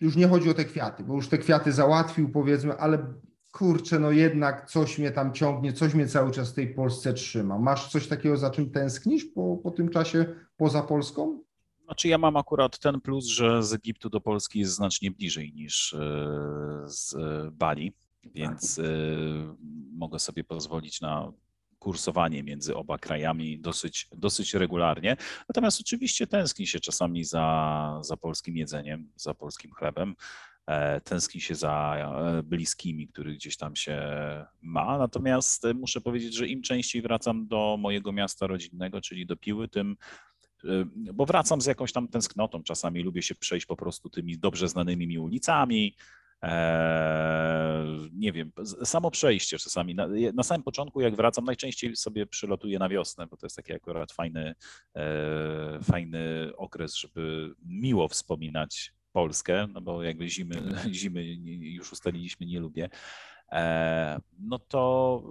już 0.00 0.16
nie 0.16 0.28
chodzi 0.28 0.50
o 0.50 0.54
te 0.54 0.64
kwiaty, 0.64 1.04
bo 1.04 1.14
już 1.14 1.28
te 1.28 1.38
kwiaty 1.38 1.72
załatwił, 1.72 2.28
powiedzmy, 2.28 2.76
ale 2.78 3.14
kurczę, 3.52 3.98
no 3.98 4.10
jednak 4.10 4.70
coś 4.70 4.98
mnie 4.98 5.10
tam 5.10 5.32
ciągnie, 5.32 5.72
coś 5.72 5.94
mnie 5.94 6.06
cały 6.06 6.30
czas 6.30 6.50
w 6.50 6.54
tej 6.54 6.74
Polsce 6.74 7.14
trzyma. 7.14 7.58
Masz 7.58 7.88
coś 7.88 8.06
takiego, 8.08 8.36
za 8.36 8.50
czym 8.50 8.70
tęsknisz 8.70 9.24
po, 9.24 9.56
po 9.62 9.70
tym 9.70 9.88
czasie 9.88 10.26
poza 10.56 10.82
Polską? 10.82 11.44
Znaczy 11.84 12.08
ja 12.08 12.18
mam 12.18 12.36
akurat 12.36 12.78
ten 12.78 13.00
plus, 13.00 13.26
że 13.26 13.62
z 13.62 13.72
Egiptu 13.72 14.10
do 14.10 14.20
Polski 14.20 14.58
jest 14.58 14.72
znacznie 14.72 15.10
bliżej 15.10 15.52
niż 15.52 15.94
e, 15.94 15.98
z 16.86 17.16
Bali 17.52 17.92
więc 18.34 18.78
y, 18.78 19.56
mogę 19.92 20.18
sobie 20.18 20.44
pozwolić 20.44 21.00
na 21.00 21.32
kursowanie 21.78 22.42
między 22.42 22.76
oba 22.76 22.98
krajami 22.98 23.60
dosyć, 23.60 24.08
dosyć 24.16 24.54
regularnie. 24.54 25.16
Natomiast 25.48 25.80
oczywiście 25.80 26.26
tęskni 26.26 26.66
się 26.66 26.80
czasami 26.80 27.24
za, 27.24 27.98
za 28.02 28.16
polskim 28.16 28.56
jedzeniem, 28.56 29.12
za 29.16 29.34
polskim 29.34 29.72
chlebem. 29.72 30.14
E, 30.66 31.00
tęskni 31.00 31.40
się 31.40 31.54
za 31.54 31.96
e, 31.96 32.42
bliskimi, 32.42 33.08
których 33.08 33.36
gdzieś 33.36 33.56
tam 33.56 33.76
się 33.76 34.02
ma. 34.62 34.98
Natomiast 34.98 35.66
muszę 35.74 36.00
powiedzieć, 36.00 36.34
że 36.34 36.46
im 36.46 36.62
częściej 36.62 37.02
wracam 37.02 37.46
do 37.46 37.76
mojego 37.80 38.12
miasta 38.12 38.46
rodzinnego, 38.46 39.00
czyli 39.00 39.26
do 39.26 39.36
Piły, 39.36 39.68
tym 39.68 39.96
bo 41.14 41.26
wracam 41.26 41.60
z 41.60 41.66
jakąś 41.66 41.92
tam 41.92 42.08
tęsknotą. 42.08 42.62
Czasami 42.62 43.02
lubię 43.02 43.22
się 43.22 43.34
przejść 43.34 43.66
po 43.66 43.76
prostu 43.76 44.10
tymi 44.10 44.38
dobrze 44.38 44.68
znanymi 44.68 45.06
mi 45.06 45.18
ulicami, 45.18 45.96
nie 48.12 48.32
wiem, 48.32 48.52
samo 48.84 49.10
przejście 49.10 49.58
czasami. 49.58 49.94
Na, 49.94 50.08
na, 50.34 50.42
samym 50.42 50.62
początku, 50.62 51.00
jak 51.00 51.16
wracam, 51.16 51.44
najczęściej 51.44 51.96
sobie 51.96 52.26
przylotuję 52.26 52.78
na 52.78 52.88
wiosnę, 52.88 53.26
bo 53.26 53.36
to 53.36 53.46
jest 53.46 53.56
taki 53.56 53.72
akurat 53.72 54.12
fajny, 54.12 54.54
e, 54.96 55.78
fajny 55.82 56.50
okres, 56.56 56.96
żeby 56.96 57.54
miło 57.66 58.08
wspominać 58.08 58.92
Polskę, 59.12 59.66
no 59.66 59.80
bo 59.80 60.02
jakby 60.02 60.28
zimy, 60.28 60.62
zimy 60.92 61.24
już 61.60 61.92
ustaliliśmy, 61.92 62.46
nie 62.46 62.60
lubię. 62.60 62.88
E, 63.52 64.20
no 64.38 64.58
to 64.58 65.22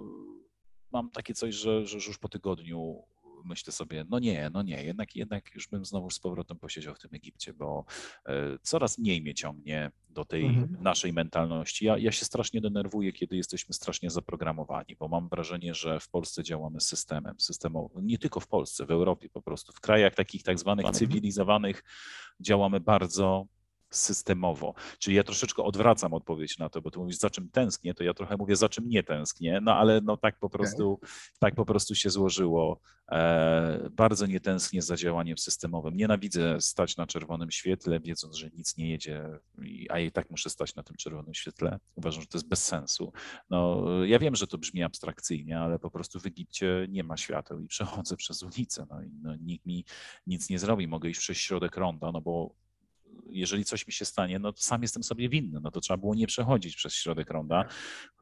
mam 0.92 1.10
takie 1.10 1.34
coś, 1.34 1.54
że, 1.54 1.86
że 1.86 1.96
już 1.96 2.18
po 2.18 2.28
tygodniu 2.28 3.02
myślę 3.44 3.72
sobie, 3.72 4.04
no 4.08 4.18
nie, 4.18 4.50
no 4.52 4.62
nie, 4.62 4.84
jednak, 4.84 5.16
jednak 5.16 5.54
już 5.54 5.68
bym 5.68 5.84
znowu 5.84 6.10
z 6.10 6.18
powrotem 6.18 6.58
posiedział 6.58 6.94
w 6.94 6.98
tym 6.98 7.10
Egipcie, 7.14 7.52
bo 7.52 7.84
e, 8.26 8.58
coraz 8.62 8.98
mniej 8.98 9.22
mnie 9.22 9.34
ciągnie 9.34 9.90
do 10.10 10.24
tej 10.24 10.46
mhm. 10.46 10.82
naszej 10.82 11.12
mentalności. 11.12 11.84
Ja, 11.84 11.98
ja 11.98 12.12
się 12.12 12.24
strasznie 12.24 12.60
denerwuję, 12.60 13.12
kiedy 13.12 13.36
jesteśmy 13.36 13.74
strasznie 13.74 14.10
zaprogramowani, 14.10 14.96
bo 14.98 15.08
mam 15.08 15.28
wrażenie, 15.28 15.74
że 15.74 16.00
w 16.00 16.08
Polsce 16.08 16.42
działamy 16.42 16.80
systemem, 16.80 17.40
systemowym, 17.40 18.06
nie 18.06 18.18
tylko 18.18 18.40
w 18.40 18.48
Polsce, 18.48 18.86
w 18.86 18.90
Europie 18.90 19.28
po 19.28 19.42
prostu, 19.42 19.72
w 19.72 19.80
krajach 19.80 20.14
takich 20.14 20.42
tak 20.42 20.58
zwanych 20.58 20.90
cywilizowanych 20.90 21.84
działamy 22.40 22.80
bardzo 22.80 23.46
systemowo. 23.96 24.74
Czyli 24.98 25.16
ja 25.16 25.22
troszeczkę 25.22 25.62
odwracam 25.62 26.14
odpowiedź 26.14 26.58
na 26.58 26.68
to, 26.68 26.82
bo 26.82 26.90
ty 26.90 26.98
mówisz, 26.98 27.16
za 27.16 27.30
czym 27.30 27.48
tęsknię, 27.48 27.94
to 27.94 28.04
ja 28.04 28.14
trochę 28.14 28.36
mówię, 28.36 28.56
za 28.56 28.68
czym 28.68 28.88
nie 28.88 29.02
tęsknię, 29.02 29.60
no 29.62 29.74
ale 29.74 30.00
no 30.00 30.16
tak 30.16 30.38
po 30.38 30.50
prostu, 30.50 30.92
okay. 30.92 31.10
tak 31.38 31.54
po 31.54 31.64
prostu 31.64 31.94
się 31.94 32.10
złożyło. 32.10 32.80
E, 33.10 33.90
bardzo 33.90 34.26
nie 34.26 34.40
tęsknię 34.40 34.82
za 34.82 34.96
działaniem 34.96 35.38
systemowym. 35.38 35.96
Nienawidzę 35.96 36.60
stać 36.60 36.96
na 36.96 37.06
czerwonym 37.06 37.50
świetle, 37.50 38.00
wiedząc, 38.00 38.36
że 38.36 38.50
nic 38.50 38.76
nie 38.76 38.90
jedzie, 38.90 39.38
a 39.88 39.98
i 39.98 40.12
tak 40.12 40.30
muszę 40.30 40.50
stać 40.50 40.74
na 40.74 40.82
tym 40.82 40.96
czerwonym 40.96 41.34
świetle. 41.34 41.78
Uważam, 41.94 42.22
że 42.22 42.26
to 42.26 42.38
jest 42.38 42.48
bez 42.48 42.64
sensu. 42.64 43.12
No, 43.50 43.84
ja 44.04 44.18
wiem, 44.18 44.36
że 44.36 44.46
to 44.46 44.58
brzmi 44.58 44.82
abstrakcyjnie, 44.82 45.58
ale 45.58 45.78
po 45.78 45.90
prostu 45.90 46.20
w 46.20 46.26
Egipcie 46.26 46.86
nie 46.88 47.04
ma 47.04 47.16
świateł 47.16 47.60
i 47.60 47.66
przechodzę 47.66 48.16
przez 48.16 48.42
ulicę, 48.42 48.86
no 48.90 49.02
i 49.02 49.10
no, 49.22 49.36
nikt 49.36 49.66
mi 49.66 49.84
nic 50.26 50.50
nie 50.50 50.58
zrobi. 50.58 50.88
Mogę 50.88 51.10
iść 51.10 51.20
przez 51.20 51.36
środek 51.36 51.76
ronda, 51.76 52.12
no 52.12 52.20
bo 52.20 52.54
jeżeli 53.26 53.64
coś 53.64 53.86
mi 53.86 53.92
się 53.92 54.04
stanie, 54.04 54.38
no 54.38 54.52
to 54.52 54.62
sam 54.62 54.82
jestem 54.82 55.02
sobie 55.02 55.28
winny, 55.28 55.60
no 55.60 55.70
to 55.70 55.80
trzeba 55.80 55.96
było 55.96 56.14
nie 56.14 56.26
przechodzić 56.26 56.76
przez 56.76 56.94
środek 56.94 57.30
ronda. 57.30 57.64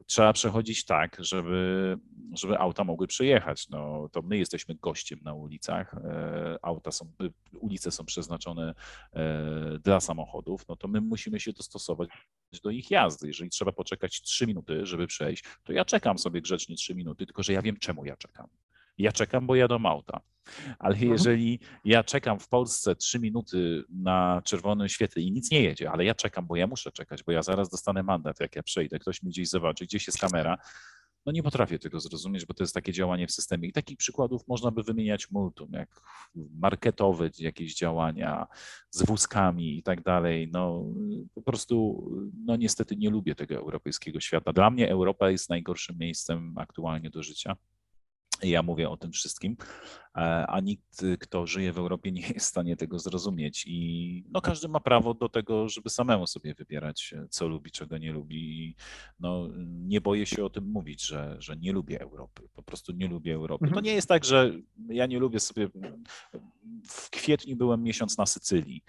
Trzeba 0.05 0.33
przechodzić 0.33 0.85
tak, 0.85 1.17
żeby, 1.19 1.97
żeby 2.33 2.59
auta 2.59 2.83
mogły 2.83 3.07
przyjechać. 3.07 3.69
No, 3.69 4.09
to 4.11 4.21
my 4.21 4.37
jesteśmy 4.37 4.75
gościem 4.75 5.19
na 5.23 5.33
ulicach, 5.33 5.93
e, 5.93 6.57
auta 6.61 6.91
są, 6.91 7.11
ulice 7.53 7.91
są 7.91 8.05
przeznaczone 8.05 8.73
e, 9.13 9.79
dla 9.79 9.99
samochodów, 9.99 10.67
no 10.67 10.75
to 10.75 10.87
my 10.87 11.01
musimy 11.01 11.39
się 11.39 11.53
dostosować 11.53 12.09
do 12.63 12.69
ich 12.69 12.91
jazdy. 12.91 13.27
Jeżeli 13.27 13.49
trzeba 13.49 13.71
poczekać 13.71 14.21
3 14.21 14.47
minuty, 14.47 14.85
żeby 14.85 15.07
przejść, 15.07 15.43
to 15.63 15.73
ja 15.73 15.85
czekam 15.85 16.17
sobie 16.17 16.41
grzecznie 16.41 16.75
3 16.75 16.95
minuty, 16.95 17.25
tylko 17.25 17.43
że 17.43 17.53
ja 17.53 17.61
wiem, 17.61 17.77
czemu 17.77 18.05
ja 18.05 18.17
czekam. 18.17 18.47
Ja 18.97 19.11
czekam, 19.11 19.47
bo 19.47 19.55
jadą 19.55 19.85
auta. 19.85 20.21
Ale 20.79 20.93
mhm. 20.93 21.11
jeżeli 21.11 21.59
ja 21.85 22.03
czekam 22.03 22.39
w 22.39 22.47
Polsce 22.47 22.95
trzy 22.95 23.19
minuty 23.19 23.83
na 23.89 24.41
czerwonym 24.45 24.89
świetle 24.89 25.21
i 25.21 25.31
nic 25.31 25.51
nie 25.51 25.61
jedzie, 25.61 25.91
ale 25.91 26.05
ja 26.05 26.15
czekam, 26.15 26.47
bo 26.47 26.55
ja 26.55 26.67
muszę 26.67 26.91
czekać, 26.91 27.23
bo 27.23 27.31
ja 27.31 27.41
zaraz 27.41 27.69
dostanę 27.69 28.03
mandat, 28.03 28.39
jak 28.39 28.55
ja 28.55 28.63
przejdę, 28.63 28.99
ktoś 28.99 29.23
mi 29.23 29.29
gdzieś 29.29 29.49
zobaczy, 29.49 29.85
gdzieś 29.85 30.07
jest 30.07 30.19
kamera, 30.19 30.57
no 31.25 31.31
nie 31.31 31.43
potrafię 31.43 31.79
tego 31.79 31.99
zrozumieć, 31.99 32.45
bo 32.45 32.53
to 32.53 32.63
jest 32.63 32.73
takie 32.73 32.93
działanie 32.93 33.27
w 33.27 33.31
systemie. 33.31 33.67
I 33.67 33.71
takich 33.71 33.97
przykładów 33.97 34.47
można 34.47 34.71
by 34.71 34.83
wymieniać 34.83 35.31
multum, 35.31 35.69
jak 35.71 36.01
marketowe 36.35 37.29
jakieś 37.39 37.75
działania 37.75 38.47
z 38.89 39.05
wózkami 39.05 39.77
i 39.77 39.83
tak 39.83 40.01
dalej. 40.01 40.49
No 40.53 40.85
po 41.35 41.41
prostu, 41.41 42.07
no 42.45 42.55
niestety 42.55 42.95
nie 42.95 43.09
lubię 43.09 43.35
tego 43.35 43.55
europejskiego 43.55 44.19
świata. 44.19 44.53
Dla 44.53 44.69
mnie 44.69 44.89
Europa 44.91 45.29
jest 45.29 45.49
najgorszym 45.49 45.97
miejscem 45.97 46.57
aktualnie 46.57 47.09
do 47.09 47.23
życia 47.23 47.55
Ja 48.43 48.63
mówię 48.63 48.89
o 48.89 48.97
tym 48.97 49.11
wszystkim, 49.11 49.57
e, 50.15 50.19
a 50.47 50.59
nikt, 50.59 51.01
kto 51.19 51.47
żyje 51.47 51.73
w 51.73 51.77
Europie, 51.77 52.11
nie 52.11 52.21
jest 52.21 52.39
w 52.39 52.49
stanie 52.49 52.75
tego 52.75 52.99
zrozumieć. 52.99 53.65
I 53.67 54.23
no, 54.31 54.41
każdy 54.41 54.67
ma 54.67 54.79
prawo 54.79 55.13
do 55.13 55.29
tego, 55.29 55.69
żeby 55.69 55.89
samemu 55.89 56.27
sobie 56.27 56.53
wybierać, 56.53 57.13
co 57.29 57.47
lubi, 57.47 57.71
czego 57.71 57.97
nie 57.97 58.11
lubi. 58.13 58.75
No, 59.19 59.49
nie 59.65 60.01
boję 60.01 60.25
się 60.25 60.45
o 60.45 60.49
tym 60.49 60.65
mówić, 60.71 61.05
że, 61.05 61.35
że 61.39 61.57
nie 61.57 61.71
lubię 61.71 62.01
Europy. 62.01 62.49
Po 62.53 62.63
prostu 62.63 62.91
nie 62.91 63.07
lubię 63.07 63.33
Europy. 63.33 63.65
To 63.65 63.67
Mhm. 63.69 63.85
nie 63.85 63.93
jest 63.93 64.07
tak, 64.07 64.25
że 64.25 64.51
ja 64.89 65.05
nie 65.05 65.19
lubię 65.19 65.39
sobie. 65.39 65.67
W 66.87 67.09
kwietniu 67.09 67.55
byłem 67.55 67.83
miesiąc 67.83 68.17
na 68.17 68.25
Sycylii. 68.25 68.83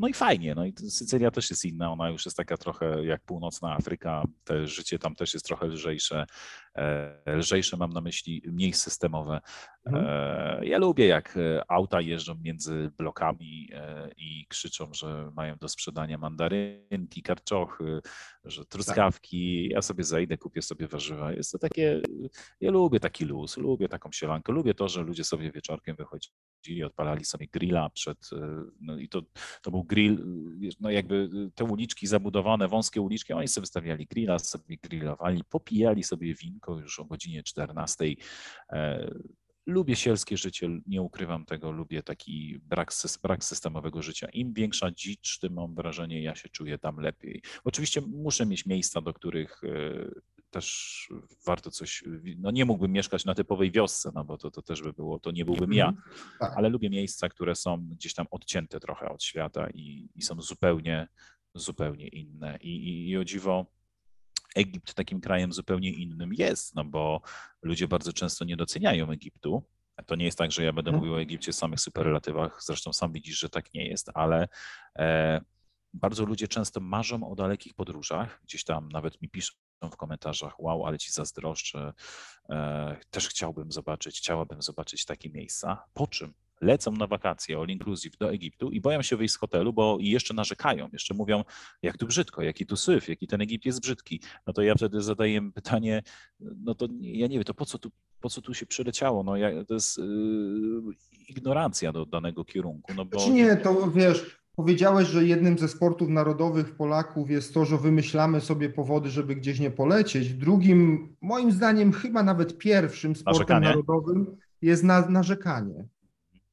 No 0.00 0.08
i 0.08 0.12
fajnie, 0.14 0.54
no 0.54 0.64
i 0.66 0.72
Sycylia 0.76 1.30
też 1.30 1.50
jest 1.50 1.64
inna, 1.64 1.92
ona 1.92 2.10
już 2.10 2.24
jest 2.24 2.36
taka 2.36 2.56
trochę 2.56 3.04
jak 3.04 3.22
północna 3.22 3.72
Afryka, 3.74 4.22
te 4.44 4.66
życie 4.66 4.98
tam 4.98 5.14
też 5.14 5.34
jest 5.34 5.46
trochę 5.46 5.66
lżejsze, 5.66 6.26
e, 6.76 7.22
lżejsze 7.36 7.76
mam 7.76 7.92
na 7.92 8.00
myśli 8.00 8.42
mniej 8.46 8.72
systemowe. 8.72 9.40
Mhm. 9.86 10.06
E, 10.08 10.66
Ja 10.66 10.78
lubię 10.78 11.06
jak 11.06 11.36
e, 11.36 11.70
auta 11.70 12.00
jeżdżą 12.00 12.34
między 12.34 12.90
blokami 12.98 13.70
i 14.16 14.46
krzyczą, 14.48 14.94
że 14.94 15.30
mają 15.36 15.56
do 15.56 15.68
sprzedania 15.68 16.18
mandarynki, 16.18 17.22
karczochy, 17.22 18.00
że 18.44 18.64
truskawki, 18.66 19.68
ja 19.68 19.82
sobie 19.82 20.04
zejdę, 20.04 20.38
kupię 20.38 20.62
sobie 20.62 20.86
warzywa. 20.86 21.32
Jest 21.32 21.52
to 21.52 21.58
takie, 21.58 22.00
ja 22.60 22.70
lubię 22.70 23.00
taki 23.00 23.24
luz, 23.24 23.56
lubię 23.56 23.88
taką 23.88 24.12
sielankę, 24.12 24.52
lubię 24.52 24.74
to, 24.74 24.88
że 24.88 25.02
ludzie 25.02 25.24
sobie 25.24 25.50
wieczorkiem 25.52 25.96
wychodzili, 26.60 26.84
odpalali 26.84 27.24
sobie 27.24 27.46
grilla 27.46 27.90
przed, 27.90 28.30
e, 28.32 28.64
no 28.80 28.98
i 28.98 29.08
to, 29.08 29.22
to 29.62 29.70
był 29.70 29.84
grill, 29.84 30.24
no 30.80 30.90
jakby 30.90 31.28
te 31.54 31.64
uliczki 31.64 32.06
zabudowane, 32.06 32.68
wąskie 32.68 33.00
uliczki, 33.00 33.32
oni 33.32 33.48
sobie 33.48 33.62
wystawiali 33.62 34.06
grilla, 34.06 34.38
sobie 34.38 34.76
grillowali, 34.82 35.44
popijali 35.44 36.02
sobie 36.02 36.34
winko 36.34 36.78
już 36.78 37.00
o 37.00 37.04
godzinie 37.04 37.42
14. 37.42 38.04
E, 38.72 39.10
Lubię 39.66 39.96
sielskie 39.96 40.36
życie, 40.36 40.68
nie 40.86 41.02
ukrywam 41.02 41.44
tego, 41.44 41.70
lubię 41.70 42.02
taki 42.02 42.58
brak, 42.62 42.92
brak 43.22 43.44
systemowego 43.44 44.02
życia. 44.02 44.28
Im 44.32 44.52
większa 44.52 44.90
dzicz, 44.90 45.38
tym 45.38 45.52
mam 45.52 45.74
wrażenie, 45.74 46.22
ja 46.22 46.34
się 46.34 46.48
czuję 46.48 46.78
tam 46.78 46.96
lepiej. 46.96 47.42
Oczywiście 47.64 48.00
muszę 48.00 48.46
mieć 48.46 48.66
miejsca, 48.66 49.00
do 49.00 49.12
których 49.12 49.60
e, 49.64 50.10
też 50.50 51.08
warto 51.46 51.70
coś, 51.70 52.04
no 52.38 52.50
nie 52.50 52.64
mógłbym 52.64 52.92
mieszkać 52.92 53.24
na 53.24 53.34
typowej 53.34 53.70
wiosce, 53.70 54.10
no 54.14 54.24
bo 54.24 54.38
to, 54.38 54.50
to 54.50 54.62
też 54.62 54.82
by 54.82 54.92
było, 54.92 55.18
to 55.20 55.30
nie 55.30 55.44
byłbym 55.44 55.72
ja, 55.72 55.92
Tak. 56.40 56.52
ale 56.56 56.68
lubię 56.68 56.90
miejsca, 56.90 57.28
które 57.28 57.54
są 57.54 57.86
gdzieś 57.88 58.14
tam 58.14 58.26
odcięte 58.30 58.80
trochę 58.80 59.08
od 59.08 59.22
świata 59.24 59.70
i, 59.74 60.08
i 60.14 60.22
są 60.22 60.42
zupełnie, 60.42 61.08
zupełnie 61.54 62.08
inne. 62.08 62.58
I, 62.60 62.68
i, 62.88 63.08
I 63.08 63.16
o 63.16 63.24
dziwo, 63.24 63.66
Egipt 64.56 64.94
takim 64.94 65.20
krajem 65.20 65.52
zupełnie 65.52 65.90
innym 65.92 66.34
jest, 66.34 66.74
no 66.74 66.84
bo 66.84 67.22
ludzie 67.62 67.88
bardzo 67.88 68.12
często 68.12 68.44
nie 68.44 68.56
doceniają 68.56 69.10
Egiptu. 69.10 69.62
To 70.06 70.14
nie 70.16 70.24
jest 70.24 70.38
tak, 70.38 70.52
że 70.52 70.64
ja 70.64 70.72
będę 70.72 70.88
Mhm. 70.88 71.00
mówił 71.00 71.14
o 71.14 71.20
Egipcie 71.22 71.52
w 71.52 71.56
samych 71.56 71.80
superlatywach, 71.80 72.62
zresztą 72.62 72.92
sam 72.92 73.12
widzisz, 73.12 73.38
że 73.38 73.48
tak 73.50 73.74
nie 73.74 73.86
jest, 73.88 74.10
ale 74.14 74.48
e, 74.98 75.40
bardzo 75.94 76.24
ludzie 76.24 76.48
często 76.48 76.80
marzą 76.80 77.30
o 77.30 77.34
dalekich 77.34 77.74
podróżach. 77.74 78.40
Gdzieś 78.44 78.64
tam 78.64 78.88
nawet 78.88 79.22
mi 79.22 79.28
piszą 79.28 79.54
w 79.88 79.96
komentarzach, 79.96 80.60
wow, 80.60 80.86
ale 80.86 80.98
ci 80.98 81.12
zazdroszczę, 81.12 81.92
e, 82.48 82.96
też 83.10 83.28
chciałbym 83.28 83.72
zobaczyć, 83.72 84.18
chciałabym 84.18 84.62
zobaczyć 84.62 85.04
takie 85.04 85.30
miejsca. 85.30 85.84
Po 85.94 86.06
czym 86.06 86.34
lecą 86.60 86.92
na 86.92 87.06
wakacje 87.06 87.58
all 87.58 87.68
inclusive 87.68 88.16
do 88.16 88.32
Egiptu 88.32 88.70
i 88.70 88.80
boją 88.80 89.02
się 89.02 89.16
wyjść 89.16 89.34
z 89.34 89.36
hotelu, 89.36 89.72
bo 89.72 89.96
jeszcze 90.00 90.34
narzekają, 90.34 90.88
jeszcze 90.92 91.14
mówią, 91.14 91.44
jak 91.82 91.98
tu 91.98 92.06
brzydko, 92.06 92.42
jaki 92.42 92.66
tu 92.66 92.76
syf, 92.76 93.08
jaki 93.08 93.26
ten 93.26 93.40
Egipt 93.40 93.66
jest 93.66 93.80
brzydki. 93.80 94.20
No 94.46 94.52
to 94.52 94.62
ja 94.62 94.74
wtedy 94.74 95.02
zadaję 95.02 95.50
pytanie, 95.52 96.02
no 96.40 96.74
to 96.74 96.88
ja 97.00 97.26
nie 97.26 97.36
wiem, 97.36 97.44
to 97.44 97.54
po 97.54 97.66
co 97.66 97.78
tu, 97.78 97.90
po 98.20 98.30
co 98.30 98.42
tu 98.42 98.54
się 98.54 98.66
przyleciało? 98.66 99.22
No 99.22 99.36
ja, 99.36 99.64
to 99.64 99.74
jest 99.74 99.98
yy, 99.98 100.04
ignorancja 101.28 101.92
do 101.92 102.06
danego 102.06 102.44
kierunku, 102.44 102.94
no 102.94 103.04
bo... 103.04 103.20
Czy 103.20 103.30
nie, 103.30 103.56
to 103.56 103.90
wiesz, 103.90 104.39
powiedziałeś, 104.56 105.08
że 105.08 105.24
jednym 105.24 105.58
ze 105.58 105.68
sportów 105.68 106.08
narodowych 106.08 106.74
Polaków 106.74 107.30
jest 107.30 107.54
to, 107.54 107.64
że 107.64 107.78
wymyślamy 107.78 108.40
sobie 108.40 108.70
powody, 108.70 109.10
żeby 109.10 109.36
gdzieś 109.36 109.60
nie 109.60 109.70
polecieć. 109.70 110.34
Drugim, 110.34 111.08
moim 111.20 111.52
zdaniem, 111.52 111.92
chyba 111.92 112.22
nawet 112.22 112.58
pierwszym 112.58 113.16
sportem 113.16 113.34
Narzekanie? 113.34 113.66
narodowym 113.66 114.36
jest 114.62 114.84
na, 114.84 115.08
narzekanie. 115.08 115.84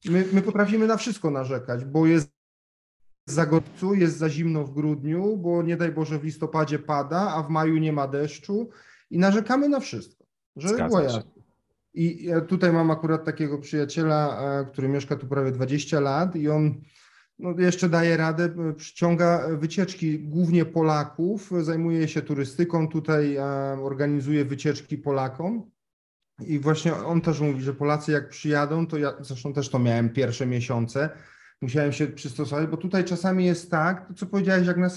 My, 0.04 0.24
my 0.32 0.42
potrafimy 0.42 0.86
na 0.86 0.96
wszystko 0.96 1.30
narzekać, 1.30 1.84
bo 1.84 2.06
jest 2.06 2.38
za 3.26 3.46
gorąco, 3.46 3.94
jest 3.94 4.18
za 4.18 4.30
zimno 4.30 4.64
w 4.64 4.74
grudniu, 4.74 5.36
bo 5.36 5.62
nie 5.62 5.76
daj 5.76 5.92
Boże 5.92 6.18
w 6.18 6.24
listopadzie 6.24 6.78
pada, 6.78 7.34
a 7.34 7.42
w 7.42 7.50
maju 7.50 7.76
nie 7.76 7.92
ma 7.92 8.08
deszczu 8.08 8.68
i 9.10 9.18
narzekamy 9.18 9.68
na 9.68 9.80
wszystko. 9.80 10.24
Że 10.56 10.74
było 10.74 11.00
jasne. 11.00 11.22
I 11.94 12.24
ja 12.24 12.40
tutaj 12.40 12.72
mam 12.72 12.90
akurat 12.90 13.24
takiego 13.24 13.58
przyjaciela, 13.58 14.40
e, 14.60 14.64
który 14.64 14.88
mieszka 14.88 15.16
tu 15.16 15.26
prawie 15.26 15.52
20 15.52 16.00
lat 16.00 16.36
i 16.36 16.48
on 16.48 16.74
no, 17.38 17.54
jeszcze 17.58 17.88
daje 17.88 18.16
radę, 18.16 18.44
e, 18.44 18.72
przyciąga 18.72 19.48
wycieczki 19.56 20.18
głównie 20.18 20.64
Polaków, 20.64 21.50
zajmuje 21.60 22.08
się 22.08 22.22
turystyką 22.22 22.88
tutaj, 22.88 23.38
organizuje 23.82 24.44
wycieczki 24.44 24.98
Polakom. 24.98 25.70
I 26.46 26.58
właśnie 26.58 26.94
on 26.94 27.20
też 27.20 27.40
mówi, 27.40 27.62
że 27.62 27.74
Polacy 27.74 28.12
jak 28.12 28.28
przyjadą, 28.28 28.86
to 28.86 28.98
ja 28.98 29.12
zresztą 29.20 29.52
też 29.52 29.68
to 29.68 29.78
miałem 29.78 30.10
pierwsze 30.10 30.46
miesiące, 30.46 31.10
musiałem 31.62 31.92
się 31.92 32.06
przystosować, 32.06 32.66
bo 32.66 32.76
tutaj 32.76 33.04
czasami 33.04 33.44
jest 33.44 33.70
tak, 33.70 34.08
to 34.08 34.14
co 34.14 34.26
powiedziałeś, 34.26 34.66
jak 34.66 34.76
na 34.76 34.90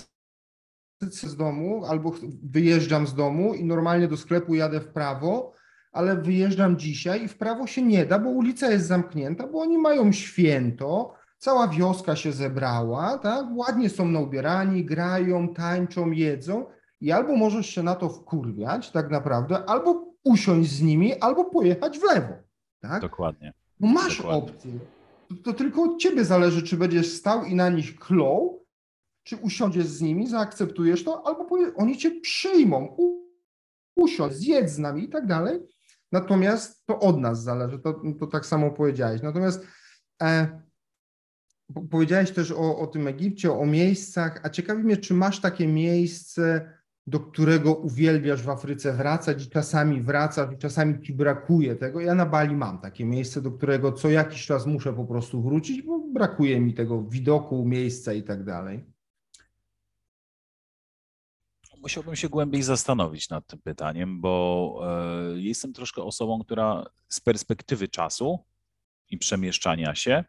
z 1.09 1.35
domu 1.35 1.85
albo 1.85 2.13
wyjeżdżam 2.43 3.07
z 3.07 3.15
domu 3.15 3.53
i 3.53 3.65
normalnie 3.65 4.07
do 4.07 4.17
sklepu 4.17 4.55
jadę 4.55 4.79
w 4.79 4.87
prawo, 4.87 5.53
ale 5.91 6.15
wyjeżdżam 6.15 6.77
dzisiaj 6.77 7.23
i 7.23 7.27
w 7.27 7.37
prawo 7.37 7.67
się 7.67 7.81
nie 7.81 8.05
da, 8.05 8.19
bo 8.19 8.29
ulica 8.29 8.71
jest 8.71 8.87
zamknięta, 8.87 9.47
bo 9.47 9.61
oni 9.61 9.77
mają 9.77 10.11
święto, 10.11 11.13
cała 11.41 11.67
wioska 11.67 12.15
się 12.15 12.31
zebrała, 12.31 13.17
tak? 13.17 13.45
Ładnie 13.55 13.89
są 13.89 14.07
naubierani, 14.07 14.85
grają, 14.85 15.53
tańczą, 15.53 16.11
jedzą 16.11 16.65
i 17.01 17.11
albo 17.11 17.35
możesz 17.35 17.67
się 17.67 17.83
na 17.83 17.95
to 17.95 18.09
wkurwiać 18.09 18.91
tak 18.91 19.09
naprawdę, 19.09 19.65
albo 19.69 20.05
usiąść 20.23 20.71
z 20.71 20.81
nimi, 20.81 21.19
albo 21.19 21.45
pojechać 21.45 21.99
w 21.99 22.03
lewo, 22.03 22.33
tak? 22.79 23.01
Dokładnie. 23.01 23.53
No 23.79 23.87
masz 23.87 24.17
Dokładnie. 24.17 24.53
opcję. 24.53 24.71
To, 25.29 25.35
to 25.43 25.53
tylko 25.53 25.83
od 25.83 25.97
ciebie 25.99 26.25
zależy, 26.25 26.63
czy 26.63 26.77
będziesz 26.77 27.13
stał 27.13 27.45
i 27.45 27.55
na 27.55 27.69
nich 27.69 27.99
klął, 27.99 28.65
czy 29.23 29.37
usiądziesz 29.37 29.87
z 29.87 30.01
nimi, 30.01 30.27
zaakceptujesz 30.27 31.03
to, 31.03 31.27
albo 31.27 31.45
powie, 31.45 31.75
oni 31.75 31.97
cię 31.97 32.21
przyjmą, 32.21 32.97
usiądź, 33.95 34.33
zjedz 34.33 34.71
z 34.71 34.79
nami 34.79 35.03
i 35.03 35.09
tak 35.09 35.27
dalej. 35.27 35.59
Natomiast 36.11 36.85
to 36.85 36.99
od 36.99 37.19
nas 37.19 37.43
zależy, 37.43 37.79
to, 37.79 38.01
to 38.19 38.27
tak 38.27 38.45
samo 38.45 38.71
powiedziałeś. 38.71 39.21
Natomiast 39.21 39.67
e, 40.21 40.61
powiedziałeś 41.89 42.31
też 42.31 42.51
o, 42.51 42.77
o 42.77 42.87
tym 42.87 43.07
Egipcie, 43.07 43.53
o 43.53 43.65
miejscach, 43.65 44.39
a 44.43 44.49
ciekawi 44.49 44.83
mnie, 44.83 44.97
czy 44.97 45.13
masz 45.13 45.41
takie 45.41 45.67
miejsce, 45.67 46.73
do 47.07 47.19
którego 47.19 47.75
uwielbiasz 47.75 48.43
w 48.43 48.49
Afryce 48.49 48.93
wracać 48.93 49.45
i 49.45 49.49
czasami 49.49 50.01
wracasz 50.01 50.53
i 50.53 50.57
czasami 50.57 51.01
ci 51.01 51.13
brakuje 51.13 51.75
tego. 51.75 52.01
Ja 52.01 52.15
na 52.15 52.25
Bali 52.25 52.55
mam 52.55 52.81
takie 52.81 53.05
miejsce, 53.05 53.41
do 53.41 53.51
którego 53.51 53.91
co 53.91 54.09
jakiś 54.09 54.45
czas 54.45 54.65
muszę 54.65 54.93
po 54.93 55.05
prostu 55.05 55.41
wrócić, 55.41 55.81
bo 55.81 55.99
brakuje 55.99 56.59
mi 56.59 56.73
tego 56.73 57.03
widoku, 57.03 57.65
miejsca 57.65 58.13
i 58.13 58.23
tak 58.23 58.43
dalej. 58.43 58.85
Musiałbym 61.81 62.15
się 62.15 62.29
głębiej 62.29 62.63
zastanowić 62.63 63.29
nad 63.29 63.47
tym 63.47 63.59
pytaniem, 63.59 64.21
bo 64.21 64.81
e, 64.83 65.39
jestem 65.39 65.73
troszkę 65.73 66.03
osobą, 66.03 66.43
która 66.43 66.85
z 67.09 67.19
perspektywy 67.19 67.87
czasu 67.87 68.39
i 69.09 69.17
przemieszczania 69.17 69.95
się 69.95 70.23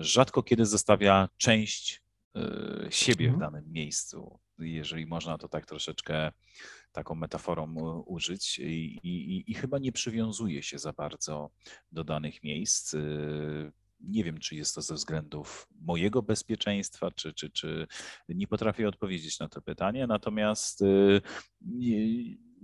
rzadko 0.00 0.42
kiedy 0.42 0.66
zostawia 0.66 1.28
część 1.36 2.02
e, 2.36 2.40
siebie 2.90 3.30
w 3.30 3.34
Mhm. 3.34 3.52
danym 3.52 3.72
miejscu, 3.72 4.38
jeżeli 4.58 5.06
można 5.06 5.38
to 5.38 5.48
tak 5.48 5.66
troszeczkę 5.66 6.32
taką 6.92 7.14
metaforą 7.14 7.74
e, 7.78 8.02
użyć 8.06 8.58
i, 8.58 9.00
i, 9.02 9.50
i 9.50 9.54
chyba 9.54 9.78
nie 9.78 9.92
przywiązuje 9.92 10.62
się 10.62 10.78
za 10.78 10.92
bardzo 10.92 11.50
do 11.92 12.04
danych 12.04 12.42
miejsc. 12.42 12.94
E, 12.94 12.98
Nie 14.00 14.24
wiem, 14.24 14.38
czy 14.38 14.56
jest 14.56 14.74
to 14.74 14.82
ze 14.82 14.94
względów 14.94 15.68
mojego 15.80 16.22
bezpieczeństwa, 16.22 17.10
czy, 17.10 17.32
czy, 17.34 17.50
czy 17.50 17.86
nie 18.28 18.46
potrafię 18.46 18.88
odpowiedzieć 18.88 19.38
na 19.38 19.48
to 19.48 19.62
pytanie, 19.62 20.06
natomiast 20.06 20.82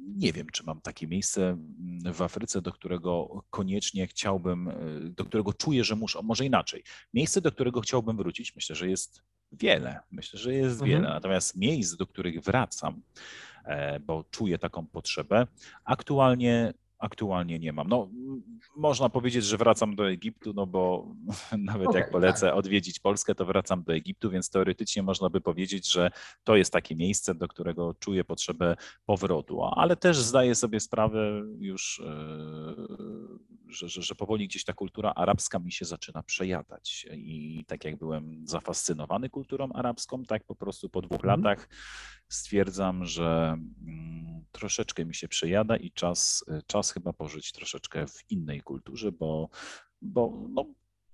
nie, 0.03 0.32
wiem, 0.32 0.46
czy 0.53 0.64
mam 0.64 0.80
takie 0.80 1.07
miejsce 1.07 1.48
mm, 1.48 2.14
w 2.14 2.22
Afryce, 2.22 2.62
do 2.62 2.72
którego 2.72 3.44
koniecznie 3.50 4.07
chciałbym, 4.07 4.68
y, 4.68 5.11
do 5.11 5.24
którego 5.24 5.53
czuję, 5.53 5.84
że 5.84 5.96
muszę, 5.96 6.18
może 6.22 6.44
inaczej. 6.44 6.82
Miejsce, 7.14 7.40
do 7.40 7.53
którego 7.53 7.80
chciałbym 7.80 8.16
wrócić, 8.16 8.57
myślę, 8.57 8.76
że 8.76 8.88
jest 8.88 9.22
wiele. 9.53 10.00
Myślę, 10.11 10.38
że 10.38 10.55
jest 10.55 10.72
Mhm. 10.82 10.90
wiele. 10.90 11.14
Natomiast 11.14 11.57
miejsc, 11.57 11.96
do 11.96 12.07
których 12.07 12.40
wracam, 12.40 13.03
e, 13.64 14.00
bo 14.00 14.24
czuję 14.30 14.59
taką 14.59 14.86
potrzebę, 14.86 15.46
aktualnie 15.84 16.74
aktualnie 17.03 17.59
nie 17.59 17.72
mam. 17.72 17.88
No, 17.88 18.11
można 18.76 19.09
powiedzieć, 19.09 19.45
że 19.45 19.57
wracam 19.57 19.97
do 19.97 20.11
Egiptu, 20.11 20.53
no 20.55 20.66
bo 20.66 21.14
nawet 21.59 21.88
okay, 21.88 22.01
jak 22.01 22.11
polecę 22.11 22.47
tak. 22.47 22.57
odwiedzić 22.57 23.01
Polskę, 23.01 23.34
to 23.34 23.45
wracam 23.45 23.82
do 23.82 23.95
Egiptu, 23.95 24.30
więc 24.30 24.51
teoretycznie 24.51 25.03
można 25.03 25.30
by 25.30 25.40
powiedzieć, 25.40 25.93
że 25.93 26.11
to 26.45 26.57
jest 26.57 26.72
takie 26.72 26.97
miejsce, 26.97 27.34
do 27.34 27.49
którego 27.49 27.95
czuję 27.95 28.24
potrzebę 28.24 28.76
powrotu, 29.07 29.62
ale 29.62 29.97
też 29.97 30.18
zdaję 30.18 30.55
sobie 30.55 30.80
sprawę 30.80 31.43
już, 31.59 32.01
e, 32.01 32.74
że, 33.73 33.89
że, 33.89 34.03
że 34.03 34.14
powoli 34.14 34.49
gdzieś 34.49 34.64
ta 34.64 34.73
kultura 34.73 35.12
arabska 35.16 35.59
mi 35.59 35.73
się 35.73 35.85
zaczyna 35.85 36.23
przejadać 36.23 37.07
i 37.12 37.64
tak 37.66 37.85
jak 37.85 37.99
byłem 37.99 38.47
zafascynowany 38.47 39.31
kulturą 39.31 39.73
arabską, 39.73 40.25
tak 40.25 40.45
po 40.45 40.55
prostu 40.55 40.89
po 40.89 41.03
dwóch 41.03 41.25
mm. 41.25 41.41
latach 41.41 41.68
stwierdzam, 42.29 43.05
że 43.05 43.57
mm, 43.87 44.45
troszeczkę 44.53 45.05
mi 45.05 45.14
się 45.14 45.29
przejada 45.29 45.77
i 45.77 45.91
czas, 45.91 46.45
czas 46.66 46.93
chyba 46.93 47.12
pożyć 47.12 47.53
troszeczkę 47.53 48.07
w 48.07 48.31
innej 48.31 48.61
kulturze, 48.61 49.12
bo, 49.12 49.49
bo 50.03 50.49
no, 50.49 50.66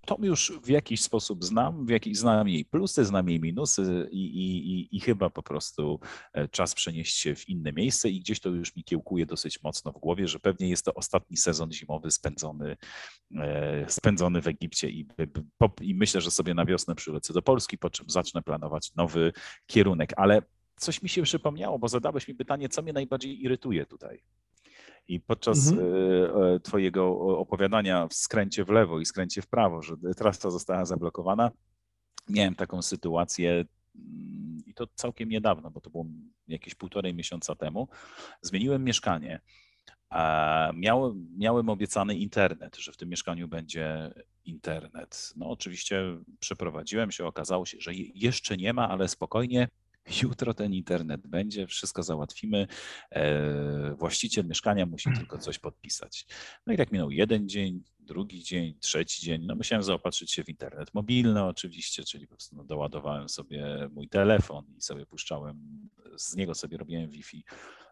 to 0.08 0.16
już 0.22 0.52
w 0.62 0.68
jakiś 0.68 1.02
sposób 1.02 1.44
znam, 1.44 1.86
w 1.86 1.90
jakiś 1.90 2.18
znam 2.18 2.48
jej 2.48 2.64
plusy, 2.64 3.04
znam 3.04 3.28
jej 3.28 3.40
minusy 3.40 4.08
i, 4.10 4.24
i, 4.24 4.96
i, 4.96 5.00
chyba 5.00 5.30
po 5.30 5.42
prostu 5.42 6.00
e, 6.32 6.48
czas 6.48 6.74
przenieść 6.74 7.16
się 7.16 7.34
w 7.34 7.48
inne 7.48 7.72
miejsce 7.72 8.08
i 8.10 8.20
gdzieś 8.20 8.40
to 8.40 8.48
już 8.48 8.76
mi 8.76 8.84
kiełkuje 8.84 9.26
dosyć 9.26 9.62
mocno 9.62 9.92
w 9.92 9.98
głowie, 9.98 10.28
że 10.28 10.38
pewnie 10.38 10.68
jest 10.68 10.84
to 10.84 10.94
ostatni 10.94 11.36
sezon 11.36 11.72
zimowy 11.72 12.10
spędzony, 12.10 12.76
e, 13.36 13.90
spędzony 13.90 14.42
w 14.42 14.46
Egipcie 14.46 14.90
i, 14.90 15.06
i 15.80 15.94
myślę, 15.94 16.20
że 16.20 16.30
sobie 16.30 16.54
na 16.54 16.64
wiosnę 16.64 16.94
przylecę 16.94 17.32
do 17.32 17.42
Polski, 17.42 17.78
po 17.78 17.90
czym 17.90 18.10
zacznę 18.10 18.42
planować 18.42 18.94
nowy 18.94 19.32
kierunek, 19.66 20.12
ale 20.16 20.42
coś 20.76 21.02
mi 21.02 21.08
się 21.08 21.22
przypomniało, 21.22 21.78
bo 21.78 21.88
zadałeś 21.88 22.28
mi 22.28 22.34
pytanie, 22.34 22.68
co 22.68 22.82
mnie 22.82 22.92
najbardziej 22.92 23.42
irytuje 23.42 23.86
tutaj. 23.86 24.22
I 25.08 25.20
podczas 25.20 25.68
mhm. 25.68 25.88
E, 25.88 26.54
e, 26.54 26.60
Twojego 26.60 27.18
opowiadania 27.38 28.08
w 28.08 28.14
skręcie 28.14 28.64
w 28.64 28.68
lewo 28.68 29.00
i 29.00 29.06
skręcie 29.06 29.42
w 29.42 29.46
prawo, 29.46 29.82
że 29.82 29.96
trasa 30.16 30.50
została 30.50 30.84
zablokowana, 30.84 31.50
miałem 32.28 32.54
taką 32.54 32.82
sytuację 32.82 33.50
mm, 33.50 34.62
i 34.66 34.74
to 34.74 34.86
całkiem 34.94 35.28
niedawno, 35.28 35.70
bo 35.70 35.80
to 35.80 35.90
było 35.90 36.06
jakieś 36.48 36.74
półtorej 36.74 37.14
miesiąca 37.14 37.54
temu. 37.54 37.88
Zmieniłem 38.42 38.84
mieszkanie. 38.84 39.40
Miałem, 40.74 41.28
miałem 41.38 41.68
obiecany 41.68 42.14
internet, 42.14 42.76
że 42.76 42.92
w 42.92 42.96
tym 42.96 43.08
mieszkaniu 43.08 43.48
będzie 43.48 44.10
internet. 44.44 45.32
No 45.36 45.50
oczywiście 45.50 46.02
przeprowadziłem 46.40 47.10
się, 47.10 47.26
okazało 47.26 47.66
się, 47.66 47.80
że 47.80 47.94
jeszcze 47.94 48.56
nie 48.56 48.72
ma, 48.72 48.88
ale 48.88 49.08
spokojnie 49.08 49.68
Jutro 50.22 50.54
ten 50.54 50.74
internet 50.74 51.26
będzie, 51.26 51.66
wszystko 51.66 52.02
załatwimy. 52.02 52.66
E, 53.10 53.94
właściciel 53.94 54.46
mieszkania 54.46 54.86
musi 54.86 55.10
tylko 55.16 55.38
coś 55.38 55.58
podpisać. 55.58 56.26
No 56.66 56.72
i 56.72 56.76
tak 56.76 56.92
minął 56.92 57.10
jeden 57.10 57.48
dzień, 57.48 57.82
drugi 57.98 58.42
dzień, 58.42 58.74
trzeci 58.80 59.22
dzień. 59.22 59.46
No 59.46 59.54
musiałem 59.54 59.82
zaopatrzyć 59.82 60.32
się 60.32 60.44
w 60.44 60.48
internet 60.48 60.94
mobilny 60.94 61.44
oczywiście, 61.44 62.04
czyli 62.04 62.26
po 62.26 62.34
prostu 62.34 62.56
no, 62.56 62.64
doładowałem 62.64 63.28
sobie 63.28 63.88
mój 63.92 64.08
telefon 64.08 64.64
i 64.78 64.82
sobie 64.82 65.06
puszczałem, 65.06 65.88
z 66.16 66.36
niego 66.36 66.54
sobie 66.54 66.76
robiłem 66.76 67.10
Wi-Fi. 67.10 67.44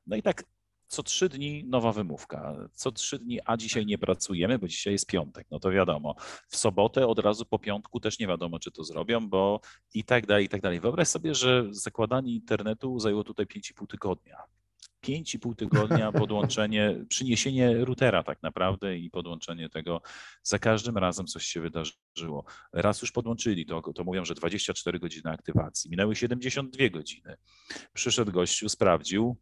No 0.07 0.17
i 0.17 0.23
tak 0.23 0.45
co 0.87 1.03
trzy 1.03 1.29
dni 1.29 1.65
nowa 1.65 1.93
wymówka. 1.93 2.69
Co 2.73 2.93
trzy 2.93 3.19
dni, 3.19 3.41
a 3.45 3.57
dzisiaj 3.57 3.87
nie 3.87 3.99
pracujemy, 3.99 4.59
bo 4.59 4.69
dzisiaj 4.69 4.93
jest 4.93 5.07
piątek. 5.07 5.47
No 5.51 5.61
to 5.61 5.71
wiadomo. 5.71 6.15
W 6.49 6.57
sobotę 6.57 7.07
od 7.07 7.19
razu 7.19 7.45
po 7.45 7.59
piątku 7.59 8.01
też 8.01 8.19
nie 8.19 8.27
wiadomo, 8.27 8.59
czy 8.59 8.71
to 8.71 8.85
zrobią, 8.85 9.29
bo 9.29 9.61
i 9.95 10.05
tak 10.05 10.27
dalej, 10.27 10.45
i 10.45 10.49
tak 10.49 10.61
dalej. 10.61 10.81
Wyobraź 10.81 11.09
sobie, 11.09 11.35
że 11.35 11.65
zakładanie 11.71 12.35
internetu 12.35 12.99
zajęło 12.99 13.25
tutaj 13.25 13.47
5,5 13.47 13.87
tygodnia. 13.87 14.37
5,5 15.05 15.55
tygodnia 15.57 16.13
podłączenie, 16.23 17.05
przyniesienie 17.09 17.85
routera 17.85 18.23
tak 18.23 18.43
naprawdę 18.43 18.99
i 18.99 19.11
podłączenie 19.11 19.69
tego. 19.69 20.03
Za 20.43 20.59
każdym 20.59 20.99
razem 20.99 21.27
coś 21.27 21.45
się 21.45 21.61
wydarzyło. 21.61 22.45
Raz 22.73 23.03
już 23.03 23.13
podłączyli, 23.13 23.67
to, 23.67 23.83
to 23.95 24.05
mówią, 24.05 24.25
że 24.25 24.35
24 24.35 24.99
godziny 24.99 25.31
aktywacji. 25.31 25.91
Minęły 25.91 26.17
72 26.17 26.89
godziny. 26.89 27.37
Przyszedł 27.93 28.33
gościu, 28.33 28.69
sprawdził, 28.69 29.37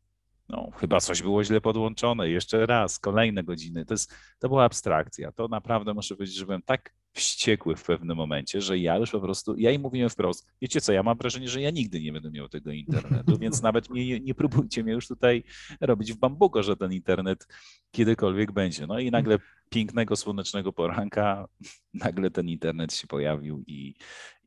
no, 0.49 0.71
chyba 0.77 1.01
coś 1.01 1.23
było 1.23 1.45
źle 1.45 1.61
podłączone, 1.61 2.31
jeszcze 2.31 2.67
raz, 2.67 2.99
kolejne 2.99 3.45
godziny. 3.45 3.85
To, 3.85 3.95
jest, 3.95 4.15
to 4.39 4.49
była 4.49 4.65
abstrakcja. 4.65 5.33
To 5.33 5.49
naprawdę 5.49 5.95
muszę 5.95 6.17
powiedzieć, 6.17 6.37
że 6.37 6.45
byłem 6.45 6.63
tak 6.63 6.95
wściekły 7.13 7.77
w 7.77 7.85
pewnym 7.85 8.17
momencie, 8.17 8.61
że 8.61 8.79
ja 8.79 8.97
już 8.97 9.11
po 9.11 9.21
prostu, 9.21 9.57
ja 9.57 9.71
im 9.71 9.83
mówiłem 9.83 10.11
wprost, 10.11 10.47
wiecie 10.63 10.81
co, 10.81 10.93
ja 10.93 11.03
mam 11.03 11.19
wrażenie, 11.19 11.49
że 11.49 11.61
ja 11.61 11.71
nigdy 11.71 12.01
nie 12.01 12.13
będę 12.13 12.31
miał 12.31 12.49
tego 12.49 12.73
internetu, 12.73 13.39
więc 13.39 13.63
nawet 13.63 13.91
mnie, 13.91 14.21
nie 14.21 14.35
próbujcie 14.35 14.85
mnie 14.85 14.93
już 14.93 15.09
tutaj 15.09 15.45
robić 15.81 16.13
w 16.13 16.17
bambuko, 16.17 16.63
że 16.63 16.77
ten 16.77 16.93
internet 16.93 17.49
kiedykolwiek 17.91 18.53
będzie. 18.53 18.87
No 18.87 18.99
i 18.99 19.11
nagle 19.11 19.39
pięknego, 19.71 20.17
słonecznego 20.17 20.73
poranka, 20.73 21.49
nagle 21.95 22.31
ten 22.31 22.49
internet 22.49 22.95
się 22.95 23.07
pojawił 23.07 23.65
i, 23.67 23.95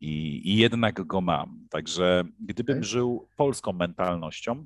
i, 0.01 0.41
i 0.51 0.57
jednak 0.57 1.05
go 1.05 1.21
mam. 1.21 1.67
Także 1.69 2.23
gdybym 2.39 2.83
żył 2.83 3.27
polską 3.35 3.73
mentalnością, 3.73 4.65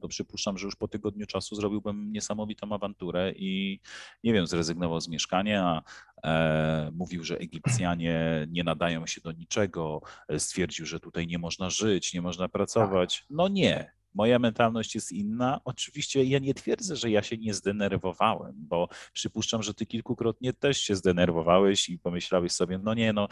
to 0.00 0.08
przypuszczam, 0.08 0.58
że 0.58 0.66
już 0.66 0.76
po 0.76 0.88
tygodniu 0.88 1.26
czasu 1.26 1.54
zrobiłbym 1.54 2.12
niesamowitą 2.12 2.72
awanturę 2.72 3.32
i 3.36 3.80
nie 4.24 4.32
wiem, 4.32 4.46
zrezygnował 4.46 5.00
z 5.00 5.08
mieszkania, 5.08 5.82
e, 6.24 6.90
mówił, 6.94 7.24
że 7.24 7.38
Egipcjanie 7.38 8.46
nie 8.50 8.64
nadają 8.64 9.06
się 9.06 9.20
do 9.20 9.32
niczego, 9.32 10.00
stwierdził, 10.38 10.86
że 10.86 11.00
tutaj 11.00 11.26
nie 11.26 11.38
można 11.38 11.70
żyć, 11.70 12.14
nie 12.14 12.22
można 12.22 12.48
pracować. 12.48 13.24
No 13.30 13.48
nie, 13.48 13.92
Moja 14.14 14.38
mentalność 14.38 14.94
jest 14.94 15.12
inna. 15.12 15.60
Oczywiście 15.64 16.24
ja 16.24 16.38
nie 16.38 16.54
twierdzę, 16.54 16.96
że 16.96 17.10
ja 17.10 17.22
się 17.22 17.36
nie 17.36 17.54
zdenerwowałem, 17.54 18.52
bo 18.56 18.88
przypuszczam, 19.12 19.62
że 19.62 19.74
ty 19.74 19.86
kilkukrotnie 19.86 20.52
też 20.52 20.78
się 20.78 20.96
zdenerwowałeś 20.96 21.88
i 21.88 21.98
pomyślałeś 21.98 22.52
sobie, 22.52 22.78
no 22.78 22.94
nie, 22.94 23.12
no 23.12 23.28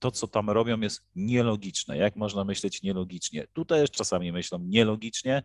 to, 0.00 0.10
co 0.10 0.28
tam 0.28 0.50
robią, 0.50 0.80
jest 0.80 1.02
nielogiczne. 1.16 1.96
Jak 1.96 2.16
można 2.16 2.44
myśleć 2.44 2.82
nielogicznie? 2.82 3.46
Tutaj 3.52 3.80
też 3.80 3.90
czasami 3.90 4.32
myślą 4.32 4.58
nielogicznie, 4.58 5.42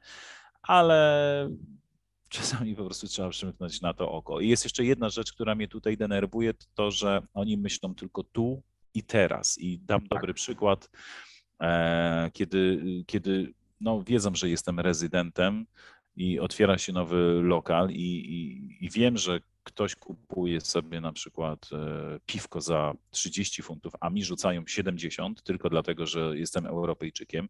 ale 0.62 1.49
czasami 2.30 2.76
po 2.76 2.86
prostu 2.86 3.08
trzeba 3.08 3.30
przymknąć 3.30 3.82
na 3.82 3.93
to 3.93 4.12
oko. 4.12 4.39
I 4.39 4.49
jest 4.49 4.64
jeszcze 4.64 4.86
jedna 4.86 5.10
rzecz, 5.10 5.34
która 5.34 5.56
mnie 5.56 5.68
tutaj 5.68 5.97
denerwuje, 5.97 6.53
to, 6.53 6.66
to 6.76 6.91
że 6.91 7.22
oni 7.34 7.58
myślą 7.58 7.95
tylko 7.95 8.24
tu 8.24 8.64
i 8.93 9.03
teraz. 9.03 9.58
I 9.58 9.80
dam 9.80 10.01
tak. 10.01 10.10
dobry 10.10 10.34
przykład, 10.34 10.89
e, 11.62 12.32
kiedy, 12.34 12.84
kiedy 13.08 13.53
no, 13.82 14.03
wiedzą, 14.03 14.36
że 14.36 14.49
jestem 14.49 14.80
rezydentem 14.80 15.66
i 16.16 16.39
otwiera 16.39 16.78
się 16.78 16.93
nowy 16.93 17.41
lokal 17.43 17.89
i, 17.91 17.95
i, 17.95 18.86
i 18.86 18.89
wiem, 18.89 19.18
że 19.18 19.39
ktoś 19.63 19.95
kupuje 19.95 20.61
sobie 20.61 21.01
na 21.01 21.11
przykład 21.11 21.70
e, 21.74 22.20
piwko 22.26 22.61
za 22.61 22.93
30 23.11 23.61
funtów, 23.61 23.93
a 23.99 24.09
mi 24.09 24.24
rzucają 24.24 24.63
70 24.68 25.43
tylko 25.43 25.70
dlatego, 25.70 26.05
że 26.05 26.38
jestem 26.38 26.66
Europejczykiem, 26.66 27.49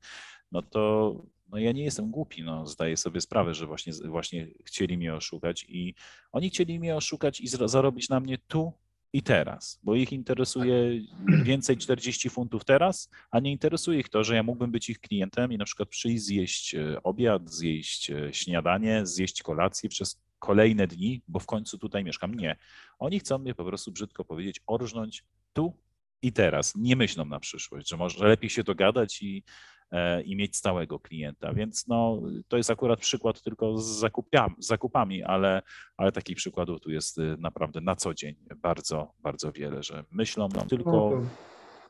no 0.52 0.62
to 0.62 1.16
no 1.50 1.58
ja 1.58 1.72
nie 1.72 1.84
jestem 1.84 2.12
głupi, 2.12 2.44
no 2.44 2.68
zdaję 2.68 2.98
sobie 2.98 3.22
sprawę, 3.22 3.54
że 3.54 3.68
właśnie, 3.68 3.94
właśnie 3.94 4.48
chcieli 4.66 4.98
mnie 4.98 5.16
oszukać 5.16 5.66
i 5.70 5.94
oni 6.32 6.50
chcieli 6.50 6.80
mnie 6.80 6.96
oszukać 6.96 7.42
i 7.42 7.48
zarobić 7.48 8.10
na 8.10 8.20
mnie 8.20 8.38
tu 8.48 8.74
i 9.16 9.22
teraz, 9.24 9.80
bo 9.84 9.96
ich 9.96 10.12
interesuje 10.12 11.02
więcej 11.44 11.78
40 11.78 12.30
funtów 12.30 12.66
teraz, 12.66 13.10
a 13.32 13.40
nie 13.40 13.52
interesuje 13.52 14.00
ich 14.00 14.10
to, 14.10 14.24
że 14.24 14.36
ja 14.36 14.44
mógłbym 14.44 14.72
być 14.72 14.90
ich 14.90 15.00
klientem 15.00 15.52
i 15.52 15.58
na 15.58 15.66
przykład 15.66 15.90
przyjść 15.90 16.24
zjeść 16.24 16.76
e, 16.76 17.04
obiad, 17.04 17.50
zjeść 17.50 18.10
e, 18.10 18.34
śniadanie, 18.34 19.06
zjeść 19.06 19.44
kolację 19.44 19.90
przez 19.90 20.22
kolejne 20.40 20.88
dni, 20.88 21.22
bo 21.28 21.40
w 21.40 21.46
końcu 21.46 21.78
tutaj 21.78 22.04
mieszkam. 22.04 22.36
Nie. 22.36 22.56
Oni 23.00 23.20
chcą 23.20 23.38
mnie 23.38 23.56
po 23.56 23.66
prostu 23.66 23.92
brzydko 23.92 24.26
powiedzieć, 24.26 24.62
orżnąć 24.68 25.24
tu 25.54 25.78
i 26.22 26.34
teraz. 26.34 26.74
Nie 26.76 26.96
myślą 26.96 27.26
na 27.26 27.40
przyszłość, 27.40 27.90
że 27.90 27.98
może 27.98 28.28
lepiej 28.28 28.50
się 28.50 28.64
dogadać 28.64 29.22
i, 29.22 29.44
i 30.26 30.36
mieć 30.36 30.56
stałego 30.56 31.00
klienta. 31.00 31.54
Więc 31.54 31.88
no, 31.88 32.22
to 32.48 32.58
jest 32.58 32.72
akurat 32.72 33.00
przykład 33.00 33.42
tylko 33.42 33.78
z 33.78 34.00
zakupami, 34.00 34.56
z 34.60 34.68
zakupami 34.68 35.24
ale, 35.24 35.62
ale 35.98 36.12
takich 36.12 36.38
przykładów 36.38 36.82
tu 36.82 36.92
jest 36.92 37.18
e, 37.18 37.22
naprawdę 37.40 37.82
na 37.82 37.96
co 37.96 38.14
dzień 38.14 38.36
bardzo, 38.58 39.12
bardzo 39.20 39.52
wiele, 39.52 39.84
że 39.84 40.04
myślą 40.12 40.50
tylko. 40.50 41.22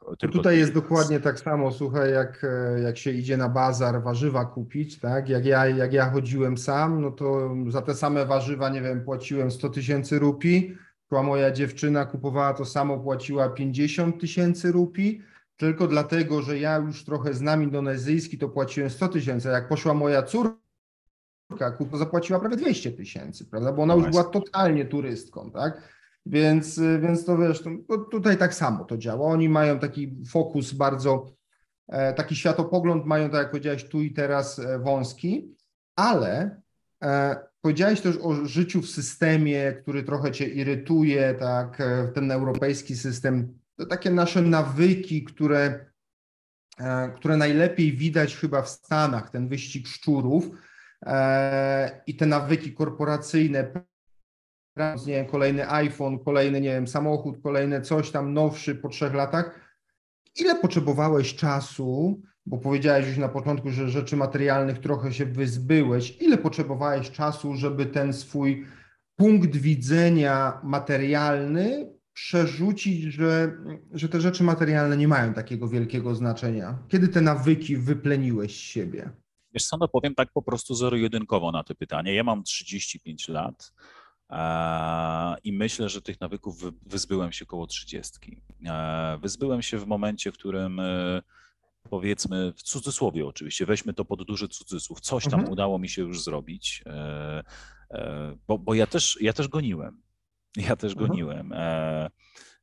No 0.08 0.16
tylko 0.16 0.38
Tutaj 0.38 0.58
jest 0.58 0.74
dokładnie 0.74 1.20
tak 1.20 1.40
samo, 1.40 1.72
słuchaj, 1.72 2.12
jak, 2.12 2.44
e, 2.44 2.80
jak 2.80 2.98
się 2.98 3.12
idzie 3.12 3.38
na 3.38 3.50
bazar 3.50 4.04
warzywa 4.04 4.46
kupić, 4.46 5.00
tak? 5.00 5.30
Jak 5.30 5.46
ja, 5.46 5.68
jak 5.68 5.94
ja 5.94 6.10
chodziłem 6.12 6.58
sam, 6.58 7.02
no 7.02 7.12
to 7.12 7.56
za 7.68 7.82
te 7.82 7.94
same 7.94 8.26
warzywa, 8.26 8.70
nie 8.70 8.82
wiem, 8.82 9.04
płaciłem 9.04 9.52
100 9.52 9.70
tysięcy 9.70 10.20
rupii, 10.20 10.78
była 11.10 11.24
moja 11.24 11.52
dziewczyna 11.52 12.06
kupowała 12.06 12.54
to 12.54 12.66
samo, 12.66 13.00
płaciła 13.00 13.50
50 13.50 14.22
tysięcy 14.22 14.72
rupii, 14.72 15.22
tylko 15.58 15.88
dlatego, 15.88 16.42
że 16.42 16.60
ja 16.60 16.78
już 16.78 17.06
trochę 17.06 17.34
znam 17.34 17.64
indonezyjski, 17.64 18.38
to 18.38 18.50
płaciłem 18.50 18.90
100 18.90 19.08
tysięcy, 19.08 19.48
jak 19.48 19.68
poszła 19.68 19.94
moja 19.94 20.24
córka, 20.24 21.78
to 21.92 21.98
zapłaciła 21.98 22.40
prawie 22.40 22.58
200 22.58 22.92
tysięcy, 22.92 23.46
prawda, 23.46 23.72
bo 23.72 23.84
ona 23.84 23.96
już 23.96 24.10
była 24.10 24.24
totalnie 24.24 24.86
turystką, 24.86 25.52
tak? 25.52 25.96
Więc, 26.26 26.80
więc 27.02 27.26
to 27.26 27.38
wiesz, 27.38 27.64
to, 27.64 27.98
tutaj 27.98 28.38
tak 28.38 28.54
samo 28.54 28.86
to 28.86 28.98
działa. 28.98 29.28
Oni 29.28 29.50
mają 29.50 29.80
taki 29.80 30.18
fokus 30.30 30.74
bardzo, 30.74 31.26
e, 31.88 32.14
taki 32.14 32.36
światopogląd 32.36 33.06
mają, 33.06 33.30
tak 33.30 33.40
jak 33.40 33.52
powiedziałeś, 33.52 33.90
tu 33.90 34.02
i 34.02 34.14
teraz 34.14 34.60
e, 34.60 34.80
wąski, 34.80 35.56
ale 35.96 36.62
e, 37.04 37.36
powiedziałeś 37.62 38.02
też 38.02 38.18
o 38.18 38.46
życiu 38.46 38.82
w 38.82 38.90
systemie, 38.90 39.74
który 39.82 40.04
trochę 40.04 40.32
cię 40.32 40.48
irytuje, 40.48 41.34
tak, 41.34 41.82
ten 42.14 42.32
europejski 42.32 42.96
system. 42.96 43.60
To 43.78 43.86
takie 43.86 44.12
nasze 44.12 44.42
nawyki, 44.42 45.24
które, 45.24 45.86
e, 46.80 47.10
które 47.10 47.38
najlepiej 47.38 47.98
widać 47.98 48.36
chyba 48.36 48.62
w 48.62 48.70
Stanach, 48.70 49.30
ten 49.30 49.48
wyścig 49.48 49.88
szczurów 49.88 50.50
i 52.08 52.16
te 52.16 52.26
nawyki 52.26 52.74
korporacyjne, 52.74 53.72
nie 54.78 55.14
wiem, 55.14 55.26
kolejny 55.26 55.70
iPhone, 55.72 56.20
kolejny, 56.20 56.62
nie 56.62 56.70
wiem, 56.70 56.88
samochód, 56.88 57.42
kolejne 57.44 57.82
coś 57.82 58.12
tam 58.12 58.34
nowszy 58.34 58.76
po 58.76 58.90
trzech 58.90 59.14
latach. 59.14 59.60
Ile 60.36 60.56
potrzebowałeś 60.56 61.36
czasu, 61.36 62.22
bo 62.46 62.58
powiedziałeś 62.58 63.08
już 63.08 63.18
na 63.18 63.30
początku, 63.30 63.70
że 63.70 63.90
rzeczy 63.90 64.18
materialnych 64.18 64.80
trochę 64.80 65.14
się 65.14 65.26
wyzbyłeś. 65.26 66.22
Ile 66.22 66.38
potrzebowałeś 66.38 67.12
czasu, 67.12 67.56
żeby 67.56 67.86
ten 67.86 68.14
swój 68.14 68.66
punkt 69.16 69.56
widzenia 69.56 70.60
materialny 70.64 71.95
przerzucić, 72.16 73.04
że, 73.04 73.58
że 73.92 74.10
te 74.10 74.22
rzeczy 74.22 74.44
materialne 74.44 74.98
nie 74.98 75.08
mają 75.08 75.34
takiego 75.34 75.68
wielkiego 75.68 76.16
znaczenia? 76.16 76.78
Kiedy 76.88 77.08
te 77.08 77.22
nawyki 77.22 77.78
wypleniłeś 77.78 78.56
z 78.56 78.60
siebie? 78.60 79.10
Wiesz 79.54 79.66
co, 79.66 79.78
no 79.78 79.88
powiem 79.88 80.16
tak 80.16 80.32
po 80.34 80.42
prostu 80.42 80.76
zero-jedynkowo 80.76 81.52
na 81.52 81.64
to 81.64 81.76
pytanie. 81.76 82.14
Ja 82.14 82.24
mam 82.24 82.44
35 82.44 83.28
lat. 83.28 83.74
I 85.44 85.54
myślę, 85.54 85.90
że 85.90 86.02
tych 86.02 86.22
nawyków 86.22 86.56
wyzbyłem 86.86 87.32
się 87.32 87.46
koło 87.46 87.68
30. 87.68 88.42
E, 88.66 89.18
wyzbyłem 89.22 89.62
się 89.62 89.78
w 89.78 89.88
momencie, 89.88 90.32
w 90.32 90.34
którym 90.34 90.80
e, 90.80 91.22
powiedzmy, 91.90 92.54
w 92.56 92.64
cudzysłowie 92.64 93.28
oczywiście, 93.28 93.66
weźmy 93.66 93.94
to 93.94 94.06
pod 94.06 94.24
duży 94.24 94.48
cudzysłów, 94.48 95.02
coś 95.02 95.24
tam 95.24 95.34
mhm. 95.34 95.52
udało 95.52 95.80
mi 95.80 95.90
się 95.90 96.02
już 96.02 96.24
zrobić, 96.24 96.84
e, 96.86 97.44
bo, 98.48 98.58
bo 98.58 98.74
ja, 98.74 98.88
też, 98.88 99.18
ja 99.22 99.34
też 99.34 99.48
goniłem. 99.48 100.05
Ja 100.56 100.76
też 100.76 100.92
mhm. 100.92 101.10
goniłem. 101.10 101.54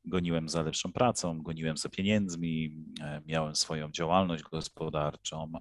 Goniłem 0.04 0.48
za 0.48 0.62
lepszą 0.62 0.92
pracą, 0.92 1.42
goniłem 1.42 1.76
za 1.76 1.88
pieniędzmi, 1.88 2.84
miałem 3.26 3.54
swoją 3.54 3.90
działalność 3.90 4.42
gospodarczą. 4.42 5.52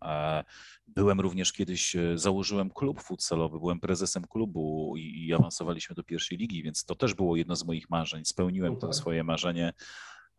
Byłem 0.88 1.20
również 1.20 1.54
kiedyś, 1.54 1.96
założyłem 2.16 2.70
klub 2.70 3.02
futsalowy, 3.02 3.60
byłem 3.60 3.80
prezesem 3.80 4.24
klubu 4.30 4.94
i, 4.98 5.26
i 5.28 5.34
awansowaliśmy 5.34 5.96
do 5.96 6.04
pierwszej 6.04 6.38
ligi, 6.38 6.64
więc 6.64 6.86
to 6.86 6.96
też 6.96 7.14
było 7.14 7.36
jedno 7.36 7.56
z 7.56 7.66
moich 7.66 7.90
marzeń. 7.90 8.26
Spełniłem 8.26 8.78
to 8.78 8.94
swoje 8.94 9.24
marzenie 9.24 9.74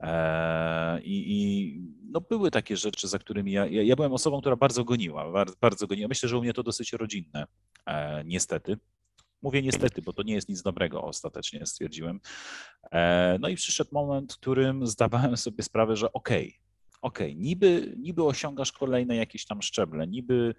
E, 0.03 1.01
I, 1.03 1.33
I, 1.33 1.81
no 2.11 2.21
były 2.21 2.51
takie 2.51 2.77
rzeczy, 2.77 3.09
za 3.09 3.19
którymi 3.19 3.53
ja, 3.53 3.67
ja, 3.67 3.83
ja, 3.83 3.97
byłem 3.97 4.13
osobą, 4.13 4.41
która 4.41 4.57
bardzo 4.57 4.85
goniła, 4.85 5.33
bardzo, 5.33 5.55
bardzo 5.61 5.87
goniła. 5.87 6.09
Myślę, 6.09 6.29
że 6.29 6.39
u 6.39 6.41
mnie 6.41 6.53
to 6.53 6.63
dosyć 6.63 6.93
rodzinne, 6.93 7.47
e, 7.87 8.25
niestety. 8.25 8.77
Mówię 9.43 9.63
niestety, 9.63 10.03
bo 10.03 10.13
to 10.13 10.23
nie 10.23 10.35
jest 10.35 10.49
nic 10.49 10.63
dobrego, 10.63 11.03
ostatecznie 11.03 11.67
stwierdziłem. 11.67 12.21
E, 12.93 13.39
no 13.41 13.49
i 13.49 13.57
przyszedł 13.57 13.91
moment, 13.93 14.33
w 14.33 14.37
którym 14.37 14.87
zdawałem 14.87 15.37
sobie 15.37 15.63
sprawę, 15.63 15.97
że 15.97 16.13
okej, 16.13 16.49
okay, 16.49 17.27
okay, 17.27 17.35
niby, 17.35 17.95
niby 17.99 18.25
osiągasz 18.25 18.73
kolejne 18.73 19.17
jakieś 19.17 19.47
tam 19.47 19.63
szczeble, 19.63 20.07
niby, 20.07 20.55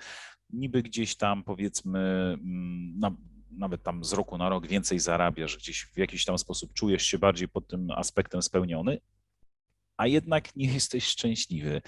niby 0.50 0.84
gdzieś 0.84 1.16
tam 1.16 1.44
powiedzmy, 1.44 2.00
mm, 2.00 3.00
no, 3.00 3.18
nawet 3.52 3.84
tam 3.84 4.04
z 4.04 4.14
roku 4.14 4.38
na 4.38 4.50
rok 4.50 4.68
więcej 4.68 5.00
zarabiasz, 5.00 5.58
gdzieś 5.58 5.86
w 5.86 5.98
jakiś 5.98 6.26
tam 6.26 6.38
sposób 6.38 6.74
czujesz 6.74 7.04
się 7.04 7.20
bardziej 7.20 7.48
pod 7.48 7.68
tym 7.68 7.92
aspektem 7.92 8.42
spełniony, 8.42 9.00
a 9.98 10.08
jednak 10.08 10.56
nie 10.56 10.74
jesteś 10.74 11.04
szczęśliwy. 11.04 11.82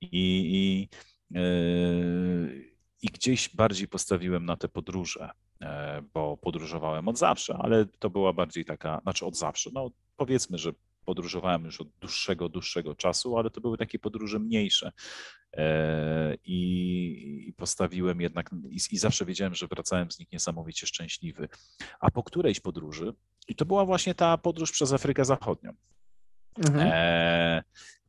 I, 0.00 0.08
i, 0.12 0.88
yy, 1.30 2.74
i 3.02 3.06
gdzieś 3.06 3.54
bardziej 3.54 3.88
postawiłem 3.88 4.44
na 4.44 4.56
te 4.56 4.68
podróże, 4.68 5.30
bo 6.14 6.36
podróżowałem 6.36 7.08
od 7.08 7.18
zawsze, 7.18 7.56
ale 7.58 7.86
to 7.86 8.10
była 8.10 8.32
bardziej 8.32 8.64
taka, 8.64 9.00
znaczy 9.02 9.26
od 9.26 9.36
zawsze, 9.36 9.70
no 9.72 9.90
powiedzmy, 10.16 10.58
że 10.58 10.72
podróżowałem 11.08 11.64
już 11.64 11.80
od 11.80 11.88
dłuższego, 12.00 12.48
dłuższego 12.48 12.94
czasu, 12.94 13.38
ale 13.38 13.50
to 13.50 13.60
były 13.60 13.78
takie 13.78 13.98
podróże 13.98 14.38
mniejsze. 14.38 14.92
E, 15.56 16.34
I, 16.44 17.48
i 17.48 17.52
postawiłem 17.52 18.20
jednak, 18.20 18.50
i, 18.70 18.78
i, 18.90 18.98
zawsze 18.98 19.24
wiedziałem, 19.24 19.54
że 19.54 19.66
wracałem 19.66 20.10
z 20.10 20.18
nich 20.18 20.32
niesamowicie 20.32 20.86
szczęśliwy. 20.86 21.48
A 22.00 22.10
po 22.10 22.22
którejś 22.22 22.60
podróży, 22.60 23.14
i 23.48 23.54
to 23.54 23.64
była 23.64 23.84
właśnie 23.84 24.14
ta 24.14 24.38
podróż 24.38 24.72
przez 24.72 24.92
Afrykę 24.92 25.24
Zachodnią, 25.24 25.72
mhm. 26.58 26.88
e, 26.92 27.62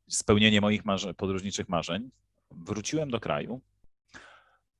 spełnienie 0.09 0.61
moich 0.61 0.81
podróżniczych 1.17 1.69
marzeń. 1.69 2.09
Wróciłem 2.51 3.09
do 3.09 3.19
kraju 3.19 3.61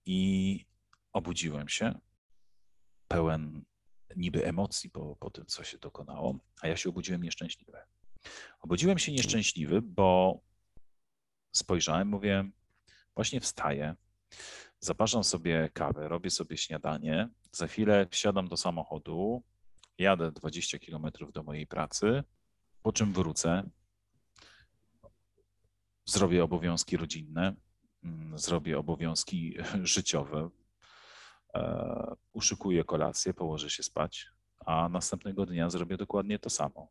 i 0.06 0.66
obudziłem 1.14 1.70
się 1.70 2.00
pełen 3.10 3.66
niby 4.16 4.46
emocji 4.46 4.90
po, 4.90 5.16
po 5.16 5.30
tym, 5.30 5.46
co 5.46 5.64
się 5.64 5.78
dokonało, 5.78 6.40
a 6.62 6.68
ja 6.68 6.78
się 6.78 6.90
obudziłem 6.90 7.24
nieszczęśliwy. 7.24 7.78
Obudziłem 8.62 9.00
się 9.00 9.12
nieszczęśliwy, 9.12 9.82
bo 9.82 10.40
spojrzałem, 11.52 12.08
mówię, 12.08 12.50
właśnie 13.16 13.40
wstaję, 13.40 13.96
zaparzam 14.80 15.24
sobie 15.24 15.70
kawę, 15.74 16.08
robię 16.08 16.30
sobie 16.30 16.58
śniadanie, 16.58 17.30
za 17.52 17.68
chwilę 17.68 18.08
wsiadam 18.12 18.48
do 18.48 18.58
samochodu, 18.58 19.44
jadę 19.98 20.32
20 20.32 20.80
kilometrów 20.80 21.34
do 21.34 21.44
mojej 21.44 21.68
pracy, 21.68 22.24
po 22.82 22.94
czym 22.94 23.14
wrócę, 23.14 23.70
zrobię 26.06 26.44
obowiązki 26.44 26.98
rodzinne, 26.98 27.56
mm, 28.04 28.40
zrobię 28.40 28.80
obowiązki 28.80 29.58
życiowe, 29.84 30.50
uszykuję 32.34 32.84
kolację, 32.84 33.34
położę 33.34 33.70
się 33.70 33.84
spać, 33.84 34.28
a 34.66 34.90
następnego 34.90 35.46
dnia 35.46 35.70
zrobię 35.70 35.98
dokładnie 35.98 36.40
to 36.40 36.50
samo. 36.50 36.88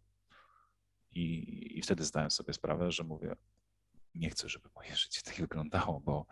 I, 1.11 1.79
I 1.79 1.83
wtedy 1.83 2.05
zdałem 2.05 2.31
sobie 2.31 2.53
sprawę, 2.53 2.93
że 2.93 3.05
mówię, 3.05 3.37
nie 4.15 4.31
chcę, 4.31 4.49
żeby 4.49 4.69
moje 4.75 4.97
życie 5.03 5.23
tak 5.23 5.35
wyglądało, 5.35 6.01
bo, 6.01 6.27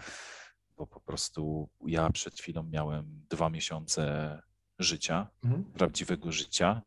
bo 0.76 0.86
po 0.86 1.00
prostu 1.00 1.68
ja 1.86 2.10
przed 2.10 2.34
chwilą 2.34 2.62
miałem 2.62 3.26
dwa 3.30 3.50
miesiące 3.50 4.42
życia, 4.78 5.28
mhm. 5.44 5.64
prawdziwego 5.64 6.32
życia, 6.32 6.82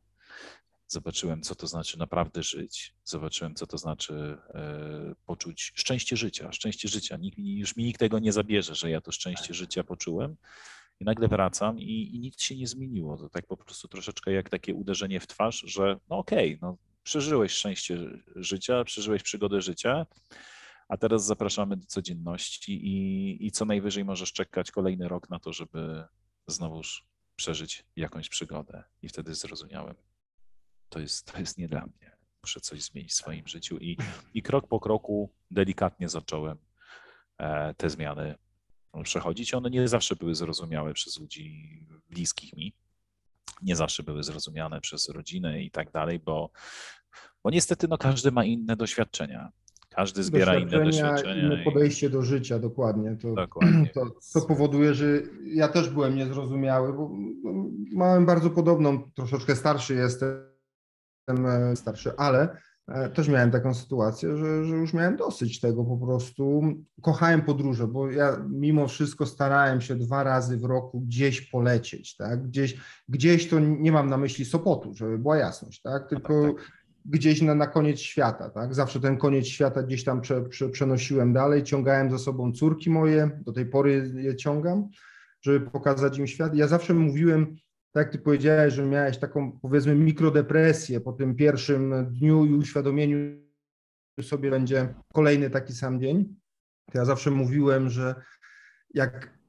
Zobaczyłem, 0.92 1.42
co 1.42 1.56
to 1.56 1.68
znaczy 1.68 2.00
naprawdę 2.00 2.44
żyć. 2.44 2.96
Zobaczyłem, 3.04 3.56
co 3.56 3.68
to 3.68 3.78
znaczy 3.78 4.38
e, 4.54 5.16
poczuć 5.26 5.72
szczęście 5.76 6.18
życia. 6.18 6.52
Szczęście 6.52 6.88
życia. 6.88 7.18
Nikt, 7.18 7.38
już 7.38 7.76
mi 7.76 7.84
nikt 7.84 8.00
tego 8.00 8.20
nie 8.20 8.32
zabierze, 8.32 8.76
że 8.76 8.90
ja 8.90 9.02
to 9.02 9.12
szczęście 9.12 9.54
życia 9.54 9.84
poczułem. 9.84 10.36
I 11.00 11.06
nagle 11.06 11.28
wracam 11.28 11.80
i, 11.80 12.16
i 12.16 12.20
nic 12.20 12.42
się 12.42 12.56
nie 12.56 12.68
zmieniło. 12.68 13.18
To 13.18 13.30
tak 13.30 13.48
po 13.48 13.58
prostu 13.58 13.88
troszeczkę 13.88 14.32
jak 14.32 14.50
takie 14.50 14.76
uderzenie 14.76 15.20
w 15.20 15.28
twarz, 15.28 15.64
że 15.68 16.00
no 16.10 16.18
okej, 16.18 16.56
okay, 16.56 16.60
no 16.62 16.78
przeżyłeś 17.04 17.52
szczęście 17.52 17.98
życia, 18.36 18.84
przeżyłeś 18.84 19.24
przygodę 19.24 19.62
życia, 19.62 20.06
a 20.90 20.98
teraz 20.98 21.26
zapraszamy 21.26 21.78
do 21.78 21.86
codzienności 21.86 22.88
i, 22.88 23.48
i 23.48 23.52
co 23.52 23.66
najwyżej 23.66 24.06
możesz 24.06 24.34
czekać 24.34 24.72
kolejny 24.72 25.08
rok 25.08 25.30
na 25.30 25.40
to, 25.40 25.54
żeby 25.54 26.04
znowuż 26.48 27.06
przeżyć 27.36 27.86
jakąś 27.96 28.30
przygodę. 28.30 28.84
I 29.02 29.10
wtedy 29.10 29.36
zrozumiałem, 29.36 29.96
to 30.90 31.00
jest, 31.00 31.32
to 31.32 31.40
jest 31.40 31.58
nie 31.58 31.68
dla 31.68 31.82
mnie. 31.82 32.18
Muszę 32.44 32.60
coś 32.60 32.84
zmienić 32.84 33.12
w 33.12 33.16
swoim 33.16 33.48
życiu 33.48 33.78
i, 33.78 33.98
i 34.34 34.42
krok 34.42 34.68
po 34.68 34.80
kroku 34.80 35.34
delikatnie 35.52 36.10
zacząłem 36.10 36.58
e, 37.38 37.74
te 37.74 37.90
zmiany 37.90 38.36
przechodzić. 39.04 39.54
One 39.54 39.70
nie 39.70 39.88
zawsze 39.88 40.16
były 40.16 40.36
zrozumiałe 40.36 40.94
przez 40.94 41.20
ludzi 41.20 41.80
bliskich 42.10 42.54
mi, 42.54 42.74
nie 43.62 43.76
zawsze 43.76 44.04
były 44.04 44.24
zrozumiane 44.24 44.82
przez 44.82 45.10
rodzinę 45.10 45.62
i 45.62 45.72
tak 45.72 45.92
dalej, 45.92 46.20
bo, 46.20 46.50
bo 47.44 47.50
niestety 47.50 47.88
no, 47.88 47.98
każdy 47.98 48.32
ma 48.32 48.46
inne 48.46 48.76
doświadczenia. 48.76 49.52
Każdy 49.90 50.24
zbiera 50.24 50.60
inne 50.60 50.86
doświadczenia. 50.86 51.44
Inne 51.44 51.64
podejście 51.64 52.10
do 52.10 52.22
życia, 52.22 52.60
dokładnie. 52.60 53.18
To, 53.22 53.34
dokładnie. 53.34 53.90
To, 53.94 54.06
to, 54.34 54.42
powoduje, 54.42 54.94
że 54.94 55.06
ja 55.54 55.68
też 55.68 55.90
byłem 55.90 56.16
niezrozumiały, 56.16 56.94
bo 56.94 57.12
no, 57.44 57.54
miałem 57.94 58.26
bardzo 58.26 58.50
podobną, 58.50 59.12
troszeczkę 59.16 59.56
starszy 59.56 59.96
jestem, 59.96 60.50
E, 61.30 61.76
starszy, 61.76 62.18
ale 62.18 62.58
też 63.14 63.28
miałem 63.28 63.52
taką 63.52 63.74
sytuację, 63.74 64.38
że, 64.38 64.66
że, 64.66 64.76
już 64.76 64.94
miałem 64.94 65.18
dosyć 65.18 65.60
tego 65.60 65.84
po 65.84 65.98
prostu. 65.98 66.62
Kochałem 67.02 67.42
podróże, 67.42 67.88
bo 67.88 68.12
ja 68.12 68.46
mimo 68.50 68.88
wszystko 68.88 69.26
starałem 69.26 69.82
się 69.82 69.96
dwa 69.96 70.24
razy 70.24 70.58
w 70.58 70.64
roku 70.64 71.02
gdzieś 71.02 71.42
polecieć, 71.42 72.16
tak? 72.16 72.48
Gdzieś, 72.48 72.78
gdzieś 73.10 73.50
to 73.50 73.60
nie 73.60 73.92
mam 73.92 74.10
na 74.10 74.18
myśli 74.18 74.46
Sopotu, 74.46 74.94
żeby 74.94 75.18
była 75.18 75.38
jasność, 75.38 75.82
tak? 75.82 76.10
Tylko 76.10 76.44
tak, 76.44 76.56
tak. 76.56 76.72
gdzieś 77.06 77.42
na, 77.42 77.56
na 77.56 77.68
koniec 77.68 78.00
świata, 78.00 78.50
tak? 78.50 78.74
Zawsze 78.74 79.00
ten 79.00 79.18
koniec 79.18 79.46
świata 79.46 79.84
gdzieś 79.84 80.04
tam 80.04 80.22
prze, 80.22 80.42
prze, 80.42 80.70
przenosiłem 80.70 81.34
dalej, 81.34 81.64
ciągałem 81.64 82.12
za 82.12 82.18
sobą 82.18 82.52
córki 82.52 82.90
moje, 82.90 83.40
do 83.46 83.54
tej 83.54 83.66
pory 83.66 84.12
je 84.16 84.36
ciągam, 84.36 84.90
żeby 85.42 85.72
pokazać 85.72 86.18
im 86.18 86.28
świat. 86.28 86.56
Ja 86.56 86.68
zawsze 86.68 86.94
mówiłem, 86.94 87.56
tak 87.92 88.12
ty 88.12 88.20
powiedziałeś, 88.20 88.74
że 88.74 88.86
miałeś 88.86 89.18
taką 89.18 89.60
powiedzmy 89.60 89.96
mikrodepresję 89.96 91.02
po 91.02 91.14
tym 91.14 91.36
pierwszym 91.36 92.14
dniu 92.14 92.46
i 92.46 92.54
uświadomieniu 92.54 93.18
sobie 94.22 94.50
będzie 94.50 94.94
kolejny 95.14 95.50
taki 95.50 95.74
sam 95.74 96.02
dzień. 96.02 96.36
To 96.92 96.98
ja 96.98 97.06
zawsze 97.06 97.32
mówiłem, 97.32 97.90
że 97.90 98.16
jak 98.94 99.40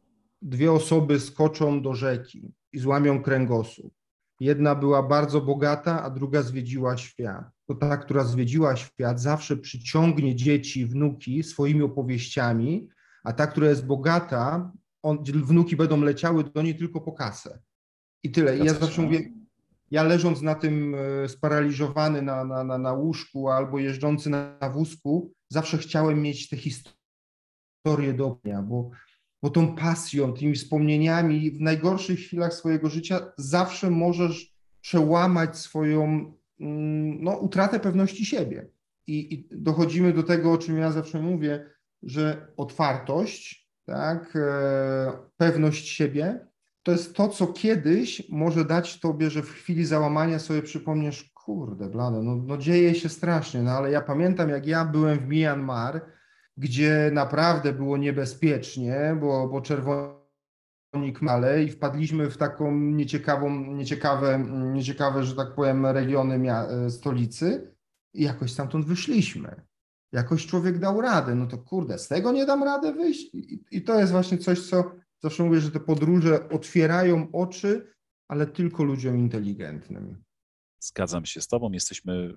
dwie 0.43 0.73
osoby 0.73 1.21
skoczą 1.21 1.83
do 1.83 1.95
rzeki 1.95 2.53
i 2.73 2.79
złamią 2.79 3.23
kręgosłup. 3.23 3.95
Jedna 4.41 4.75
była 4.75 5.03
bardzo 5.03 5.41
bogata, 5.41 6.03
a 6.03 6.11
druga 6.11 6.43
zwiedziła 6.43 6.97
świat. 6.97 7.45
To 7.67 7.75
ta, 7.75 7.97
która 7.97 8.25
zwiedziła 8.25 8.77
świat, 8.77 9.21
zawsze 9.21 9.57
przyciągnie 9.57 10.37
dzieci, 10.37 10.87
wnuki 10.87 11.43
swoimi 11.43 11.83
opowieściami, 11.83 12.89
a 13.25 13.33
ta, 13.33 13.47
która 13.47 13.69
jest 13.69 13.87
bogata, 13.87 14.73
on, 15.03 15.25
wnuki 15.25 15.77
będą 15.77 16.01
leciały 16.01 16.45
do 16.45 16.63
niej 16.63 16.77
tylko 16.77 17.01
po 17.01 17.13
kasę. 17.13 17.61
I 18.23 18.31
tyle. 18.31 18.59
I 18.59 18.65
ja 18.65 18.75
zawsze 18.75 19.03
mówię, 19.03 19.31
ja 19.91 20.03
leżąc 20.03 20.43
na 20.43 20.55
tym 20.55 20.95
e, 20.95 21.29
sparaliżowany 21.29 22.23
na, 22.23 22.45
na, 22.45 22.65
na, 22.65 22.79
na 22.79 22.93
łóżku 22.93 23.49
albo 23.49 23.79
jeżdżący 23.79 24.31
na, 24.31 24.57
na 24.61 24.71
wózku, 24.71 25.33
zawsze 25.49 25.79
chciałem 25.79 26.23
mieć 26.23 26.49
te 26.49 26.57
historie 26.57 28.13
do 28.17 28.41
dnia, 28.45 28.63
bo, 28.63 28.91
bo 29.43 29.51
tą 29.51 29.77
pasją, 29.77 30.33
tymi 30.33 30.55
wspomnieniami 30.55 31.51
w 31.51 31.61
najgorszych 31.61 32.19
chwilach 32.19 32.55
swojego 32.55 32.89
życia 32.89 33.33
zawsze 33.39 33.91
możesz 33.91 34.55
przełamać 34.81 35.59
swoją 35.59 36.05
mm, 36.61 37.25
no, 37.25 37.37
utratę 37.37 37.81
pewności 37.81 38.27
siebie. 38.27 38.71
I, 39.07 39.35
I 39.35 39.49
dochodzimy 39.51 40.13
do 40.13 40.23
tego, 40.23 40.53
o 40.53 40.59
czym 40.59 40.79
ja 40.79 40.93
zawsze 40.93 41.21
mówię, 41.21 41.71
że 42.03 42.53
otwartość, 42.57 43.71
tak, 43.87 44.37
e, 44.37 45.13
pewność 45.37 45.89
siebie 45.89 46.50
to 46.83 46.93
jest 46.93 47.15
to, 47.15 47.29
co 47.29 47.47
kiedyś 47.47 48.29
może 48.29 48.65
dać 48.65 49.01
tobie, 49.01 49.31
że 49.31 49.43
w 49.43 49.51
chwili 49.51 49.85
załamania 49.85 50.39
sobie 50.39 50.63
przypomniesz, 50.63 51.31
kurde, 51.35 51.89
blane, 51.89 52.23
no, 52.23 52.37
no 52.37 52.57
dzieje 52.57 52.95
się 52.95 53.09
strasznie, 53.09 53.63
no 53.63 53.71
ale 53.71 53.91
ja 53.91 54.01
pamiętam, 54.01 54.49
jak 54.49 54.67
ja 54.67 54.85
byłem 54.85 55.19
w 55.19 55.27
Myanmar, 55.27 56.07
gdzie 56.57 57.11
naprawdę 57.13 57.73
było 57.73 57.97
niebezpiecznie, 57.97 59.17
bo, 59.21 59.49
bo 59.49 59.61
czerwoni 59.61 61.13
kmale 61.15 61.65
i 61.65 61.71
wpadliśmy 61.71 62.31
w 62.31 62.37
taką 62.37 62.77
nieciekawą, 62.77 63.51
nieciekawe, 63.51 64.39
nieciekawe, 64.73 65.25
że 65.25 65.37
tak 65.37 65.55
powiem, 65.55 65.87
regiony 65.87 66.39
mia- 66.39 66.91
stolicy 66.91 67.75
i 68.15 68.23
jakoś 68.23 68.53
stamtąd 68.53 68.87
wyszliśmy. 68.87 69.63
Jakoś 70.13 70.47
człowiek 70.47 70.79
dał 70.79 71.01
radę, 71.01 71.35
no 71.35 71.47
to 71.47 71.59
kurde, 71.59 71.99
z 71.99 72.09
tego 72.09 72.33
nie 72.33 72.47
dam 72.47 72.63
radę 72.63 72.93
wyjść 72.93 73.35
i, 73.35 73.65
i 73.71 73.83
to 73.83 74.01
jest 74.01 74.13
właśnie 74.13 74.39
coś, 74.39 74.69
co 74.69 74.93
Zawsze 75.23 75.43
mówię, 75.43 75.61
że 75.61 75.71
te 75.71 75.81
podróże 75.81 76.49
otwierają 76.49 77.33
oczy, 77.33 77.95
ale 78.29 78.47
tylko 78.47 78.85
ludziom 78.85 79.19
inteligentnym. 79.19 80.23
Zgadzam 80.81 81.27
się 81.27 81.41
z 81.41 81.49
Tobą. 81.49 81.73
Jesteśmy 81.73 82.37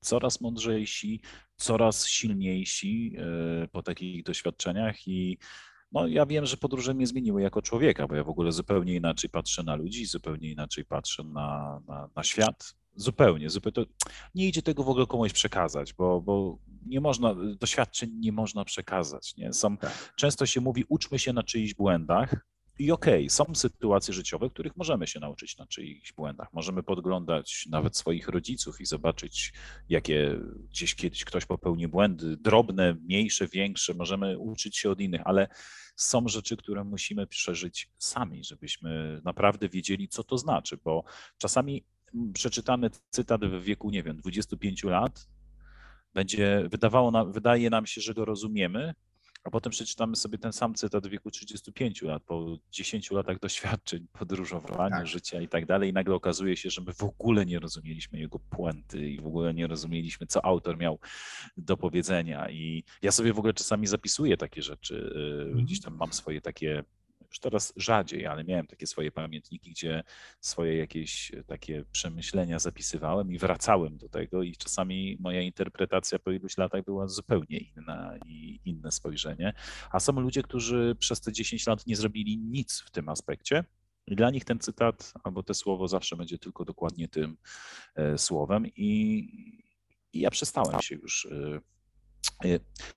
coraz 0.00 0.40
mądrzejsi, 0.40 1.20
coraz 1.56 2.06
silniejsi 2.06 3.16
e, 3.18 3.68
po 3.68 3.82
takich 3.82 4.22
doświadczeniach 4.22 5.08
i 5.08 5.38
no, 5.92 6.06
ja 6.06 6.26
wiem, 6.26 6.46
że 6.46 6.56
podróże 6.56 6.94
mnie 6.94 7.06
zmieniły 7.06 7.42
jako 7.42 7.62
człowieka, 7.62 8.06
bo 8.06 8.14
ja 8.14 8.24
w 8.24 8.28
ogóle 8.28 8.52
zupełnie 8.52 8.94
inaczej 8.94 9.30
patrzę 9.30 9.62
na 9.62 9.76
ludzi, 9.76 10.06
zupełnie 10.06 10.50
inaczej 10.50 10.84
patrzę 10.84 11.24
na, 11.24 11.80
na, 11.86 12.08
na 12.16 12.22
świat. 12.22 12.74
Zupełnie, 12.96 13.50
zupełnie. 13.50 13.90
Nie 14.34 14.48
idzie 14.48 14.62
tego 14.62 14.82
w 14.82 14.88
ogóle 14.88 15.06
komuś 15.06 15.32
przekazać, 15.32 15.92
bo, 15.92 16.20
bo 16.20 16.58
nie 16.86 17.00
można, 17.00 17.34
doświadczeń 17.34 18.10
nie 18.14 18.32
można 18.32 18.64
przekazać. 18.64 19.36
Nie? 19.36 19.52
Są, 19.52 19.76
tak. 19.76 20.12
Często 20.16 20.46
się 20.46 20.60
mówi, 20.60 20.84
uczmy 20.88 21.18
się 21.18 21.32
na 21.32 21.42
czyichś 21.42 21.74
błędach, 21.74 22.36
i 22.78 22.92
okej, 22.92 23.14
okay, 23.14 23.30
są 23.30 23.54
sytuacje 23.54 24.14
życiowe, 24.14 24.50
których 24.50 24.76
możemy 24.76 25.06
się 25.06 25.20
nauczyć 25.20 25.58
na 25.58 25.66
czyichś 25.66 26.12
błędach. 26.12 26.52
Możemy 26.52 26.82
podglądać 26.82 27.66
nawet 27.70 27.96
swoich 27.96 28.28
rodziców 28.28 28.80
i 28.80 28.86
zobaczyć, 28.86 29.52
jakie 29.88 30.38
gdzieś 30.70 30.94
kiedyś 30.94 31.24
ktoś 31.24 31.46
popełnił 31.46 31.88
błędy, 31.88 32.36
drobne, 32.36 32.94
mniejsze, 32.94 33.48
większe. 33.48 33.94
Możemy 33.94 34.38
uczyć 34.38 34.76
się 34.76 34.90
od 34.90 35.00
innych, 35.00 35.20
ale 35.24 35.48
są 35.96 36.28
rzeczy, 36.28 36.56
które 36.56 36.84
musimy 36.84 37.26
przeżyć 37.26 37.90
sami, 37.98 38.44
żebyśmy 38.44 39.20
naprawdę 39.24 39.68
wiedzieli, 39.68 40.08
co 40.08 40.24
to 40.24 40.38
znaczy, 40.38 40.76
bo 40.84 41.04
czasami 41.38 41.84
przeczytany 42.32 42.90
cytat 43.10 43.44
w 43.44 43.62
wieku, 43.62 43.90
nie 43.90 44.02
wiem, 44.02 44.16
25 44.16 44.84
lat 44.84 45.28
będzie 46.14 46.68
wydawało 46.70 47.10
nam, 47.10 47.32
wydaje 47.32 47.70
nam 47.70 47.86
się, 47.86 48.00
że 48.00 48.14
go 48.14 48.24
rozumiemy, 48.24 48.94
a 49.44 49.50
potem 49.50 49.72
przeczytamy 49.72 50.16
sobie 50.16 50.38
ten 50.38 50.52
sam 50.52 50.74
cytat 50.74 51.06
w 51.06 51.10
wieku 51.10 51.30
35 51.30 52.02
lat, 52.02 52.22
po 52.22 52.58
10 52.70 53.10
latach 53.10 53.38
doświadczeń, 53.38 54.06
podróżowania, 54.12 54.96
tak. 54.96 55.06
życia 55.06 55.40
i 55.40 55.48
tak 55.48 55.66
dalej, 55.66 55.90
i 55.90 55.92
nagle 55.92 56.14
okazuje 56.14 56.56
się, 56.56 56.70
że 56.70 56.80
my 56.80 56.92
w 56.92 57.02
ogóle 57.02 57.46
nie 57.46 57.58
rozumieliśmy 57.58 58.18
jego 58.18 58.38
puenty 58.38 59.10
i 59.10 59.20
w 59.20 59.26
ogóle 59.26 59.54
nie 59.54 59.66
rozumieliśmy, 59.66 60.26
co 60.26 60.44
autor 60.44 60.78
miał 60.78 60.98
do 61.56 61.76
powiedzenia. 61.76 62.50
I 62.50 62.84
ja 63.02 63.12
sobie 63.12 63.32
w 63.32 63.38
ogóle 63.38 63.54
czasami 63.54 63.86
zapisuję 63.86 64.36
takie 64.36 64.62
rzeczy. 64.62 65.12
Mhm. 65.46 65.64
Gdzieś 65.64 65.80
tam 65.80 65.96
mam 65.96 66.12
swoje 66.12 66.40
takie 66.40 66.84
już 67.36 67.40
teraz 67.40 67.72
rzadziej, 67.76 68.26
ale 68.26 68.44
miałem 68.44 68.66
takie 68.66 68.86
swoje 68.86 69.12
pamiętniki, 69.12 69.70
gdzie 69.70 70.02
swoje 70.40 70.76
jakieś 70.76 71.32
takie 71.46 71.84
przemyślenia 71.92 72.58
zapisywałem 72.58 73.32
i 73.32 73.38
wracałem 73.38 73.98
do 73.98 74.08
tego 74.08 74.42
i 74.42 74.56
czasami 74.56 75.16
moja 75.20 75.40
interpretacja 75.40 76.18
po 76.18 76.30
iluś 76.30 76.56
latach 76.58 76.84
była 76.84 77.08
zupełnie 77.08 77.58
inna 77.58 78.18
i 78.26 78.60
inne 78.64 78.92
spojrzenie. 78.92 79.52
A 79.90 80.00
są 80.00 80.20
ludzie, 80.20 80.42
którzy 80.42 80.96
przez 80.98 81.20
te 81.20 81.32
10 81.32 81.66
lat 81.66 81.86
nie 81.86 81.96
zrobili 81.96 82.38
nic 82.38 82.80
w 82.80 82.90
tym 82.90 83.08
aspekcie. 83.08 83.64
I 84.06 84.16
dla 84.16 84.30
nich 84.30 84.44
ten 84.44 84.58
cytat 84.58 85.12
albo 85.24 85.42
to 85.42 85.54
słowo 85.54 85.88
zawsze 85.88 86.16
będzie 86.16 86.38
tylko 86.38 86.64
dokładnie 86.64 87.08
tym 87.08 87.36
e, 87.94 88.18
słowem. 88.18 88.66
I, 88.66 89.18
i 90.12 90.20
ja 90.20 90.30
przestałem 90.30 90.80
się 90.80 90.94
już 90.94 91.26
e, 91.26 91.60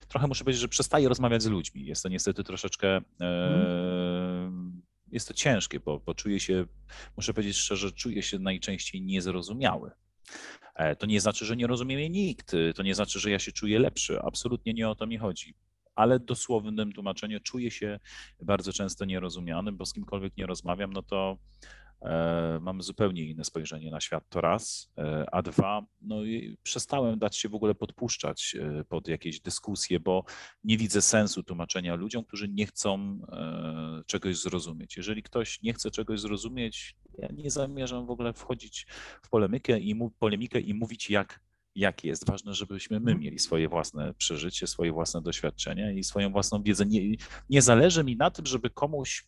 trochę 0.07 0.27
muszę 0.27 0.43
powiedzieć, 0.43 0.61
że 0.61 0.67
przestaję 0.67 1.09
rozmawiać 1.09 1.43
z 1.43 1.45
ludźmi. 1.45 1.86
Jest 1.86 2.03
to 2.03 2.09
niestety 2.09 2.43
troszeczkę. 2.43 3.01
Hmm. 3.19 4.82
Jest 5.11 5.27
to 5.27 5.34
ciężkie, 5.34 5.80
bo, 5.80 5.99
bo 5.99 6.15
czuję 6.15 6.39
się, 6.39 6.65
muszę 7.17 7.34
powiedzieć 7.34 7.57
szczerze, 7.57 7.91
czuję 7.91 8.23
się 8.23 8.39
najczęściej 8.39 9.01
niezrozumiały. 9.01 9.91
E, 10.75 10.95
to 10.95 11.05
nie 11.05 11.21
znaczy, 11.21 11.45
że 11.45 11.55
nie 11.55 11.67
rozumie 11.67 11.95
mnie 11.95 12.09
nikt, 12.09 12.55
to 12.75 12.84
nie 12.84 12.95
znaczy, 12.95 13.19
że 13.19 13.32
ja 13.32 13.39
się 13.39 13.51
czuję 13.51 13.80
lepszy. 13.80 14.21
Absolutnie 14.21 14.73
nie 14.73 14.89
o 14.89 14.95
to 14.95 15.07
mi 15.07 15.17
chodzi. 15.17 15.55
Ale 15.95 16.19
dosłownym 16.19 16.91
tłumaczeniu 16.93 17.39
czuję 17.39 17.71
się 17.71 17.99
bardzo 18.41 18.73
często 18.73 19.05
nierozumianym, 19.05 19.77
bo 19.77 19.86
z 19.86 19.93
kimkolwiek 19.93 20.38
nie 20.38 20.45
rozmawiam, 20.45 20.93
no 20.93 21.03
to 21.03 21.38
mam 22.62 22.82
zupełnie 22.82 23.26
inne 23.26 23.43
spojrzenie 23.43 23.91
na 23.91 24.02
świat, 24.02 24.24
to 24.30 24.41
raz, 24.41 24.91
e, 24.97 25.26
a 25.32 25.41
dwa, 25.41 25.86
no 26.02 26.16
przestałem 26.64 27.20
dać 27.20 27.38
się 27.38 27.50
w 27.50 27.56
ogóle 27.56 27.76
podpuszczać 27.76 28.56
e, 28.60 28.84
pod 28.84 29.08
jakieś 29.08 29.41
dyskusje, 29.41 30.00
bo 30.00 30.24
nie 30.64 30.78
widzę 30.78 31.02
sensu 31.02 31.43
tłumaczenia 31.43 31.95
ludziom, 31.95 32.24
którzy 32.24 32.50
nie 32.50 32.66
chcą 32.66 33.20
czegoś 34.06 34.38
zrozumieć. 34.38 34.97
Jeżeli 34.97 35.24
ktoś 35.24 35.62
nie 35.62 35.74
chce 35.74 35.91
czegoś 35.91 36.20
zrozumieć, 36.20 36.95
ja 37.18 37.28
nie 37.34 37.52
zamierzam 37.52 38.06
w 38.06 38.12
ogóle 38.12 38.34
wchodzić 38.34 38.88
w 39.24 39.30
polemikę 39.30 39.80
i, 39.80 39.95
polemikę 40.20 40.60
i 40.60 40.74
mówić, 40.74 41.10
jak 41.10 41.39
jak 41.76 42.04
jest. 42.04 42.28
Ważne, 42.28 42.54
żebyśmy 42.54 43.00
my 43.00 43.12
mhm. 43.12 43.20
mieli 43.20 43.39
swoje 43.39 43.70
własne 43.70 44.14
przeżycie, 44.14 44.68
swoje 44.68 44.91
własne 44.91 45.22
doświadczenia 45.22 45.91
i 45.91 46.04
swoją 46.04 46.32
własną 46.32 46.64
wiedzę. 46.64 46.86
Nie, 46.86 47.16
nie 47.50 47.62
zależy 47.62 48.04
mi 48.04 48.18
na 48.18 48.32
tym, 48.32 48.45
żeby 48.45 48.70
komuś 48.70 49.26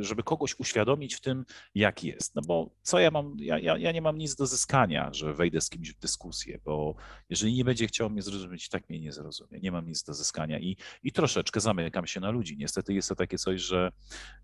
żeby 0.00 0.22
kogoś 0.22 0.58
uświadomić 0.58 1.14
w 1.14 1.20
tym, 1.20 1.44
jak 1.74 2.04
jest. 2.04 2.34
No 2.34 2.42
bo 2.46 2.70
co 2.82 2.98
ja 2.98 3.10
mam, 3.10 3.36
ja, 3.38 3.58
ja, 3.58 3.78
ja 3.78 3.92
nie 3.92 4.02
mam 4.02 4.18
nic 4.18 4.34
do 4.34 4.46
zyskania, 4.46 5.12
że 5.12 5.34
wejdę 5.34 5.60
z 5.60 5.70
kimś 5.70 5.92
w 5.92 5.98
dyskusję, 5.98 6.58
bo 6.64 6.94
jeżeli 7.30 7.54
nie 7.54 7.64
będzie 7.64 7.86
chciał 7.86 8.10
mnie 8.10 8.22
zrozumieć, 8.22 8.68
tak 8.68 8.88
mnie 8.88 9.00
nie 9.00 9.12
zrozumie. 9.12 9.60
Nie 9.60 9.72
mam 9.72 9.86
nic 9.86 10.02
do 10.02 10.14
zyskania 10.14 10.58
i, 10.58 10.76
i 11.02 11.12
troszeczkę 11.12 11.60
zamykam 11.60 12.06
się 12.06 12.20
na 12.20 12.30
ludzi. 12.30 12.56
Niestety 12.56 12.94
jest 12.94 13.08
to 13.08 13.14
takie 13.14 13.38
coś, 13.38 13.60
że 13.60 13.92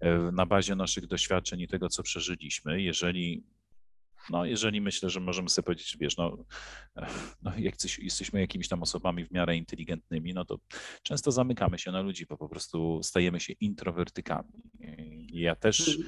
e, 0.01 0.18
na 0.18 0.47
bazie 0.47 0.74
naszych 0.74 1.07
doświadczeń 1.07 1.61
i 1.61 1.68
tego, 1.68 1.89
co 1.89 2.03
przeżyliśmy, 2.03 2.82
jeżeli 2.82 3.45
no, 4.31 4.45
jeżeli 4.45 4.81
myślę, 4.81 5.11
że 5.11 5.20
możemy 5.20 5.49
sobie 5.49 5.64
powiedzieć, 5.64 5.97
wiesz, 6.01 6.16
no, 6.16 6.37
no 7.43 7.53
jak 7.59 7.77
coś, 7.77 7.99
jesteśmy 7.99 8.41
jakimiś 8.41 8.68
tam 8.68 8.83
osobami 8.83 9.24
w 9.24 9.31
miarę 9.31 9.57
inteligentnymi, 9.57 10.35
no 10.35 10.45
to 10.45 10.59
często 11.03 11.33
zamykamy 11.33 11.79
się 11.79 11.93
na 11.93 12.01
ludzi, 12.01 12.27
bo 12.27 12.37
po 12.37 12.49
prostu 12.49 13.01
stajemy 13.03 13.41
się 13.41 13.53
introwertykami. 13.53 14.62
Ja 15.33 15.57
też 15.57 15.99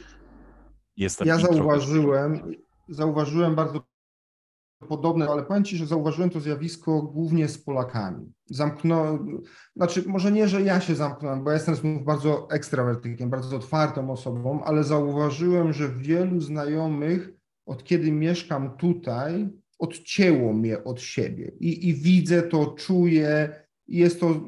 jestem 0.96 1.28
Ja 1.28 1.38
zauważyłem, 1.38 2.54
zauważyłem 2.88 3.54
bardzo 3.54 3.82
podobne, 4.88 5.28
ale 5.28 5.42
powiem 5.42 5.64
Ci, 5.64 5.76
że 5.76 5.86
zauważyłem 5.86 6.30
to 6.30 6.40
zjawisko 6.40 7.02
głównie 7.02 7.48
z 7.48 7.58
Polakami. 7.58 8.32
Zamknął, 8.46 9.18
znaczy 9.76 10.04
może 10.06 10.32
nie, 10.32 10.48
że 10.48 10.62
ja 10.62 10.80
się 10.80 10.94
zamknąłem, 10.94 11.44
bo 11.44 11.50
ja 11.50 11.56
jestem 11.56 12.04
bardzo 12.04 12.50
ekstrawertykiem, 12.50 13.30
bardzo 13.30 13.56
otwartą 13.56 14.10
osobą, 14.10 14.64
ale 14.64 14.84
zauważyłem, 14.84 15.72
że 15.72 15.88
wielu 15.88 16.40
znajomych 16.40 17.37
od 17.68 17.84
kiedy 17.84 18.12
mieszkam 18.12 18.76
tutaj, 18.76 19.48
odcięło 19.78 20.52
mnie 20.52 20.84
od 20.84 21.00
siebie 21.00 21.52
i, 21.60 21.88
i 21.88 21.94
widzę 21.94 22.42
to, 22.42 22.66
czuję, 22.66 23.64
jest 23.88 24.20
to 24.20 24.40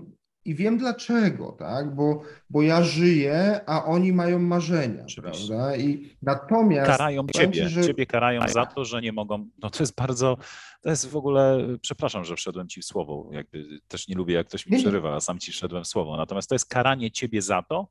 i 0.45 0.55
wiem 0.55 0.79
dlaczego, 0.79 1.53
tak? 1.59 1.95
Bo, 1.95 2.23
bo 2.51 2.63
ja 2.63 2.83
żyję, 2.83 3.61
a 3.67 3.85
oni 3.85 4.13
mają 4.13 4.39
marzenia, 4.39 5.03
Oczywiście. 5.05 5.47
prawda? 5.49 5.77
I 5.77 6.17
natomiast 6.23 6.91
karają 6.91 7.27
ciebie, 7.35 7.69
że... 7.69 7.87
ciebie 7.87 8.07
karają 8.07 8.49
za 8.49 8.67
to, 8.67 8.85
że 8.85 9.01
nie 9.03 9.13
mogą. 9.13 9.49
No 9.63 9.71
to 9.71 9.83
jest 9.83 9.95
bardzo, 9.95 10.37
to 10.83 10.91
jest 10.91 11.09
w 11.09 11.17
ogóle, 11.17 11.67
przepraszam, 11.81 12.25
że 12.25 12.37
wszedłem 12.37 12.69
ci 12.69 12.81
w 12.81 12.85
słowo, 12.85 13.29
jakby 13.33 13.81
też 13.89 14.09
nie 14.09 14.15
lubię, 14.15 14.35
jak 14.35 14.47
ktoś 14.47 14.67
mi 14.67 14.79
przerywa, 14.79 15.17
a 15.17 15.21
sam 15.21 15.39
ci 15.39 15.53
wszedłem 15.53 15.85
w 15.85 15.89
słowo. 15.89 16.17
Natomiast 16.17 16.49
to 16.49 16.55
jest 16.55 16.69
karanie 16.69 17.11
ciebie 17.11 17.43
za 17.43 17.63
to, 17.63 17.89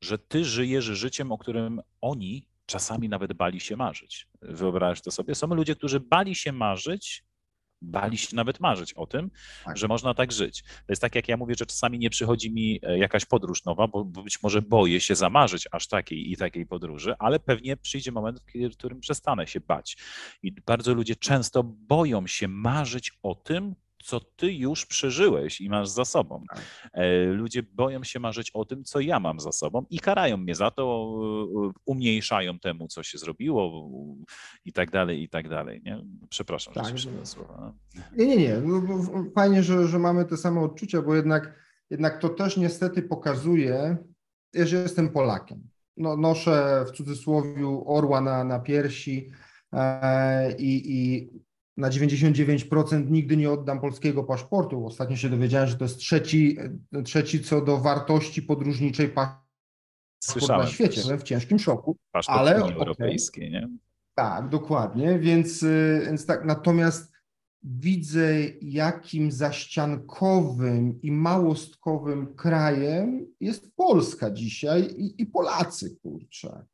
że 0.00 0.18
ty 0.18 0.44
żyjesz 0.44 0.84
życiem, 0.84 1.32
o 1.32 1.38
którym 1.38 1.80
oni 2.00 2.51
czasami 2.66 3.08
nawet 3.08 3.32
bali 3.32 3.60
się 3.60 3.76
marzyć. 3.76 4.28
Wyobraź 4.42 5.00
to 5.00 5.10
sobie. 5.10 5.34
Są 5.34 5.46
ludzie, 5.46 5.76
którzy 5.76 6.00
bali 6.00 6.34
się 6.34 6.52
marzyć, 6.52 7.24
bali 7.82 8.18
się 8.18 8.36
nawet 8.36 8.60
marzyć 8.60 8.94
o 8.94 9.06
tym, 9.06 9.30
tak. 9.64 9.76
że 9.76 9.88
można 9.88 10.14
tak 10.14 10.32
żyć. 10.32 10.62
To 10.62 10.92
jest 10.92 11.02
tak, 11.02 11.14
jak 11.14 11.28
ja 11.28 11.36
mówię, 11.36 11.54
że 11.58 11.66
czasami 11.66 11.98
nie 11.98 12.10
przychodzi 12.10 12.52
mi 12.52 12.80
e, 12.82 12.98
jakaś 12.98 13.24
podróż 13.24 13.64
nowa, 13.64 13.88
bo 13.88 14.04
być 14.04 14.42
może 14.42 14.62
boję 14.62 15.00
się 15.00 15.14
zamarzyć 15.14 15.68
aż 15.72 15.88
takiej 15.88 16.32
i 16.32 16.36
takiej 16.36 16.66
podróży, 16.66 17.14
ale 17.18 17.40
pewnie 17.40 17.76
przyjdzie 17.76 18.12
moment, 18.12 18.40
w 18.54 18.76
którym 18.76 19.00
przestanę 19.00 19.46
się 19.46 19.60
bać. 19.60 19.96
I 20.42 20.52
bardzo 20.52 20.94
ludzie 20.94 21.16
często 21.16 21.62
boją 21.64 22.26
się 22.26 22.48
marzyć 22.48 23.12
o 23.22 23.34
tym, 23.34 23.74
co 24.02 24.20
ty 24.20 24.52
już 24.52 24.86
przeżyłeś 24.86 25.60
i 25.60 25.68
masz 25.68 25.88
za 25.88 26.04
sobą. 26.04 26.44
Tak. 26.48 26.62
E, 26.92 27.24
ludzie 27.24 27.62
boją 27.62 28.04
się 28.04 28.20
marzyć 28.20 28.50
o 28.50 28.64
tym, 28.64 28.84
co 28.84 29.00
ja 29.00 29.20
mam 29.20 29.40
za 29.40 29.52
sobą 29.52 29.84
i 29.90 29.98
karają 29.98 30.36
mnie 30.36 30.54
za 30.54 30.70
to, 30.70 31.14
e, 31.68 31.72
umniejszają 31.86 32.58
temu, 32.58 32.88
co 32.88 33.02
się 33.02 33.18
zrobiło 33.18 33.86
i 34.64 34.72
tak 34.72 34.90
dalej, 34.90 35.22
i 35.22 35.28
tak 35.28 35.48
dalej. 35.48 35.82
Nie? 35.84 36.04
Przepraszam, 36.28 36.74
tak, 36.74 36.98
że 36.98 37.10
się 37.10 37.26
słowa. 37.26 37.72
Nie, 38.16 38.26
nie, 38.26 38.36
nie. 38.36 38.56
No, 38.56 38.82
fajnie, 39.34 39.62
że, 39.62 39.88
że 39.88 39.98
mamy 39.98 40.24
te 40.24 40.36
same 40.36 40.60
odczucia, 40.60 41.02
bo 41.02 41.14
jednak, 41.14 41.54
jednak 41.90 42.18
to 42.18 42.28
też 42.28 42.56
niestety 42.56 43.02
pokazuje, 43.02 43.96
że 44.54 44.76
jestem 44.76 45.08
Polakiem. 45.08 45.68
No, 45.96 46.16
noszę 46.16 46.84
w 46.88 46.90
cudzysłowie 46.90 47.82
orła 47.86 48.20
na, 48.20 48.44
na 48.44 48.58
piersi 48.58 49.30
e, 49.72 50.56
i, 50.56 50.96
i 50.96 51.30
na 51.76 51.90
99% 51.90 53.10
nigdy 53.10 53.36
nie 53.36 53.50
oddam 53.50 53.80
polskiego 53.80 54.24
paszportu. 54.24 54.86
Ostatnio 54.86 55.16
się 55.16 55.28
dowiedziałem, 55.28 55.68
że 55.68 55.76
to 55.76 55.84
jest 55.84 55.98
trzeci, 55.98 56.58
trzeci 57.04 57.44
co 57.44 57.60
do 57.60 57.78
wartości 57.78 58.42
podróżniczej 58.42 59.08
paszport 59.08 59.42
Słyszałem 60.24 60.66
na 60.66 60.72
świecie. 60.72 61.02
Byłem 61.02 61.18
w 61.18 61.22
ciężkim 61.22 61.58
szoku. 61.58 61.96
Paszport 62.12 62.38
ale 62.38 62.64
Unii 62.64 62.74
Europejskiej, 62.74 63.50
nie? 63.50 63.68
Tak, 64.14 64.48
dokładnie. 64.48 65.18
Więc, 65.18 65.62
y, 65.62 66.02
więc 66.06 66.26
tak, 66.26 66.44
natomiast 66.44 67.12
widzę, 67.62 68.40
jakim 68.62 69.32
zaściankowym 69.32 71.02
i 71.02 71.12
małostkowym 71.12 72.34
krajem 72.34 73.26
jest 73.40 73.74
Polska 73.76 74.30
dzisiaj 74.30 74.82
i, 74.82 75.22
i 75.22 75.26
Polacy, 75.26 75.96
kurczę. 76.02 76.64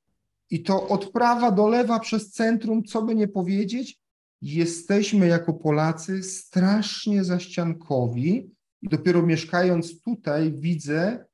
I 0.51 0.63
to 0.63 0.89
od 0.89 1.11
prawa 1.11 1.51
do 1.51 1.69
lewa 1.69 2.01
przez 2.01 2.31
centrum, 2.31 2.85
co 2.85 3.03
by 3.03 3.15
nie 3.15 3.29
powiedzieć, 3.29 3.99
jesteśmy 4.43 5.27
jako 5.27 5.55
Polacy 5.55 6.23
strasznie 6.23 7.25
zaściankowi 7.25 8.51
i 8.83 8.89
dopiero 8.89 9.23
mieszkając 9.23 10.03
tutaj 10.03 10.53
widzę, 10.53 11.25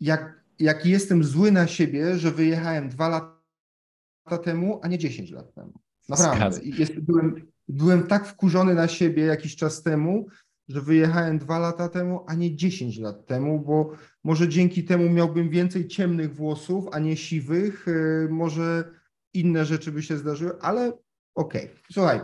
jak, 0.00 0.44
jak 0.58 0.86
jestem 0.86 1.24
zły 1.24 1.52
na 1.52 1.66
siebie, 1.66 2.18
że 2.18 2.30
wyjechałem 2.30 2.88
dwa 2.88 3.08
lata 3.08 4.38
temu, 4.38 4.80
a 4.82 4.88
nie 4.88 4.98
dziesięć 4.98 5.30
lat 5.30 5.54
temu. 5.54 5.72
Naprawdę. 6.08 6.60
Jest, 6.62 7.00
byłem, 7.00 7.46
byłem 7.68 8.06
tak 8.06 8.26
wkurzony 8.26 8.74
na 8.74 8.88
siebie 8.88 9.24
jakiś 9.24 9.56
czas 9.56 9.82
temu, 9.82 10.26
że 10.68 10.80
wyjechałem 10.80 11.38
dwa 11.38 11.58
lata 11.58 11.88
temu, 11.88 12.24
a 12.26 12.34
nie 12.34 12.56
dziesięć 12.56 12.98
lat 12.98 13.26
temu, 13.26 13.60
bo 13.60 13.92
może 14.24 14.48
dzięki 14.48 14.84
temu 14.84 15.10
miałbym 15.10 15.50
więcej 15.50 15.88
ciemnych 15.88 16.34
włosów, 16.34 16.84
a 16.92 16.98
nie 16.98 17.16
siwych, 17.16 17.88
y, 17.88 18.28
może 18.30 18.90
inne 19.34 19.64
rzeczy 19.64 19.92
by 19.92 20.02
się 20.02 20.16
zdarzyły, 20.16 20.60
ale 20.60 20.92
Okej, 21.36 21.64
okay. 21.64 21.76
słuchaj, 21.92 22.20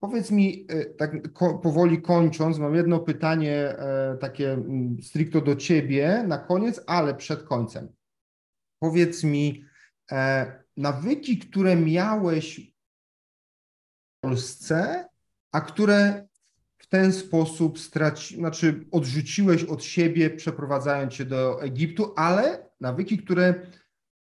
powiedz 0.00 0.30
mi, 0.30 0.66
e, 0.68 0.84
tak 0.84 1.32
powoli 1.62 2.02
kończąc, 2.02 2.58
mam 2.58 2.74
jedno 2.74 3.00
pytanie 3.00 3.54
e, 3.54 4.16
takie 4.20 4.52
mm, 4.52 5.02
stricto 5.02 5.40
do 5.40 5.56
ciebie 5.56 6.24
na 6.28 6.38
koniec, 6.38 6.80
ale 6.86 7.14
przed 7.14 7.42
końcem. 7.42 7.88
Powiedz 8.78 9.24
mi, 9.24 9.64
e, 10.12 10.64
nawyki, 10.76 11.38
które 11.38 11.76
miałeś 11.76 12.60
w 12.60 14.20
Polsce, 14.20 15.08
a 15.52 15.60
które 15.60 16.28
w 16.78 16.86
ten 16.86 17.12
sposób 17.12 17.78
straci, 17.78 18.36
znaczy 18.36 18.84
odrzuciłeś 18.90 19.64
od 19.64 19.84
siebie, 19.84 20.30
przeprowadzając 20.30 21.14
się 21.14 21.24
do 21.24 21.62
Egiptu, 21.62 22.12
ale 22.16 22.70
nawyki, 22.80 23.18
które 23.18 23.66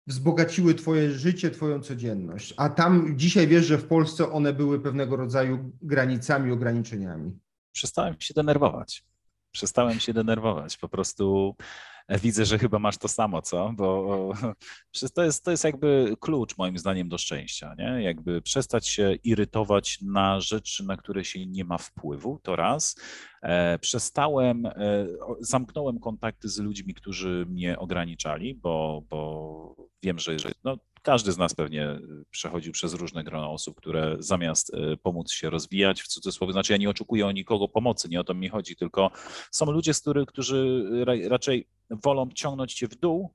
wzbogaciły 0.08 0.76
Twoje 0.76 1.12
życie, 1.12 1.52
Twoją 1.52 1.80
codzienność. 1.80 2.54
A 2.58 2.70
tam 2.70 3.18
dzisiaj 3.18 3.48
wiesz, 3.48 3.66
że 3.66 3.78
w 3.78 3.88
Polsce 3.88 4.32
one 4.32 4.54
były 4.54 4.80
pewnego 4.80 5.16
rodzaju 5.16 5.72
granicami, 5.82 6.52
ograniczeniami. 6.52 7.40
Przestałem 7.72 8.16
się 8.20 8.34
denerwować. 8.34 9.04
Przestałem 9.52 10.00
się 10.00 10.14
denerwować. 10.14 10.78
Po 10.78 10.90
prostu 10.90 11.56
widzę, 12.10 12.46
że 12.46 12.60
chyba 12.60 12.80
masz 12.80 12.98
to 12.98 13.08
samo, 13.08 13.42
co? 13.42 13.74
Bo 13.76 14.34
to 15.16 15.24
jest, 15.24 15.46
to 15.46 15.52
jest 15.52 15.64
jakby 15.64 16.16
klucz 16.20 16.58
moim 16.58 16.78
zdaniem 16.78 17.10
do 17.10 17.18
szczęścia, 17.18 17.76
nie? 17.78 18.04
Jakby 18.04 18.42
przestać 18.42 18.88
się 18.88 19.16
irytować 19.24 20.02
na 20.02 20.42
rzeczy, 20.42 20.84
na 20.84 20.98
które 20.98 21.26
się 21.26 21.46
nie 21.46 21.66
ma 21.66 21.78
wpływu, 21.78 22.40
to 22.44 22.56
raz. 22.56 22.96
E, 23.42 23.80
przestałem, 23.80 24.66
e, 24.66 24.72
zamknąłem 25.40 26.00
kontakty 26.00 26.50
z 26.50 26.60
ludźmi, 26.60 26.94
którzy 26.94 27.46
mnie 27.50 27.80
ograniczali, 27.80 28.56
bo, 28.56 29.04
bo 29.10 29.76
wiem, 30.04 30.20
że, 30.20 30.38
no, 30.64 30.78
każdy 31.04 31.32
z 31.32 31.38
nas 31.38 31.54
pewnie 31.54 32.00
przechodził 32.32 32.74
przez 32.74 32.94
różne 32.94 33.24
grono 33.24 33.52
osób, 33.52 33.78
które 33.78 34.16
zamiast 34.20 34.74
e, 34.74 34.98
pomóc 34.98 35.32
się 35.32 35.50
rozwijać, 35.50 36.02
w 36.02 36.08
cudzysłowie, 36.08 36.54
znaczy 36.54 36.74
ja 36.74 36.78
nie 36.78 36.90
oczekuję 36.90 37.28
o 37.28 37.32
nikogo 37.32 37.68
pomocy, 37.68 38.10
nie 38.10 38.20
o 38.20 38.24
to 38.24 38.34
mi 38.34 38.50
chodzi, 38.50 38.76
tylko 38.76 39.12
są 39.52 39.72
ludzie, 39.72 39.94
z 39.94 40.02
których, 40.02 40.28
którzy 40.28 40.86
raczej 41.30 41.68
wolą 41.90 42.30
ciągnąć 42.36 42.74
cię 42.74 42.88
w 42.88 42.96
dół, 42.96 43.34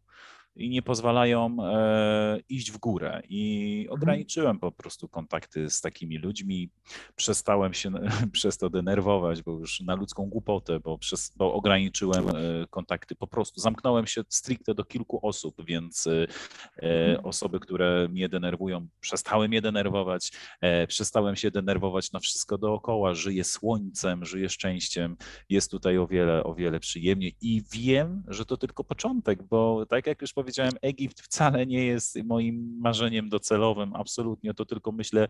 i 0.59 0.71
nie 0.71 0.83
pozwalają 0.83 1.57
e, 1.65 2.39
iść 2.49 2.71
w 2.71 2.79
górę. 2.79 3.23
I 3.29 3.81
mhm. 3.81 3.95
ograniczyłem 4.01 4.59
po 4.59 4.73
prostu 4.73 5.09
kontakty 5.09 5.71
z 5.71 5.81
takimi 5.81 6.19
ludźmi. 6.19 6.71
Przestałem 7.17 7.75
się 7.75 7.91
przez 8.33 8.59
to 8.59 8.71
denerwować, 8.71 9.43
bo 9.43 9.53
już 9.53 9.81
na 9.81 9.95
ludzką 9.95 10.27
głupotę, 10.27 10.81
bo, 10.81 10.99
przez, 10.99 11.33
bo 11.37 11.55
ograniczyłem 11.55 12.29
e, 12.29 12.33
kontakty. 12.71 13.15
Po 13.15 13.27
prostu 13.27 13.61
zamknąłem 13.61 14.07
się 14.07 14.23
stricte 14.29 14.75
do 14.75 14.85
kilku 14.85 15.27
osób, 15.27 15.65
więc 15.65 16.07
e, 16.07 16.27
mhm. 16.83 17.27
osoby, 17.27 17.61
które 17.61 18.09
mnie 18.09 18.29
denerwują, 18.29 18.89
przestały 19.01 19.49
mnie 19.49 19.63
denerwować. 19.63 20.33
Przestałem 20.89 21.37
się 21.37 21.51
denerwować 21.51 22.13
na 22.13 22.21
wszystko 22.21 22.59
dookoła. 22.59 23.15
Żyję 23.15 23.45
słońcem, 23.45 24.25
żyję 24.25 24.49
szczęściem. 24.49 25.17
Jest 25.49 25.71
tutaj 25.71 25.99
o 25.99 26.07
wiele, 26.07 26.45
o 26.45 26.55
wiele 26.55 26.81
przyjemniej 26.81 27.37
i 27.41 27.63
wiem, 27.73 28.23
że 28.29 28.47
to 28.47 28.57
tylko 28.57 28.85
początek, 28.85 29.43
bo 29.43 29.87
tak 29.87 30.07
jak 30.07 30.23
już 30.23 30.33
powiedziałem, 30.33 30.48
powiedziałem, 30.49 30.75
Egipt 30.83 31.21
wcale 31.21 31.67
nie 31.67 31.87
jest 31.87 32.25
moim 32.25 32.79
marzeniem 32.81 33.29
docelowym, 33.29 33.95
absolutnie. 33.95 34.55
To 34.55 34.65
tylko 34.65 34.93
myślę, 34.93 35.29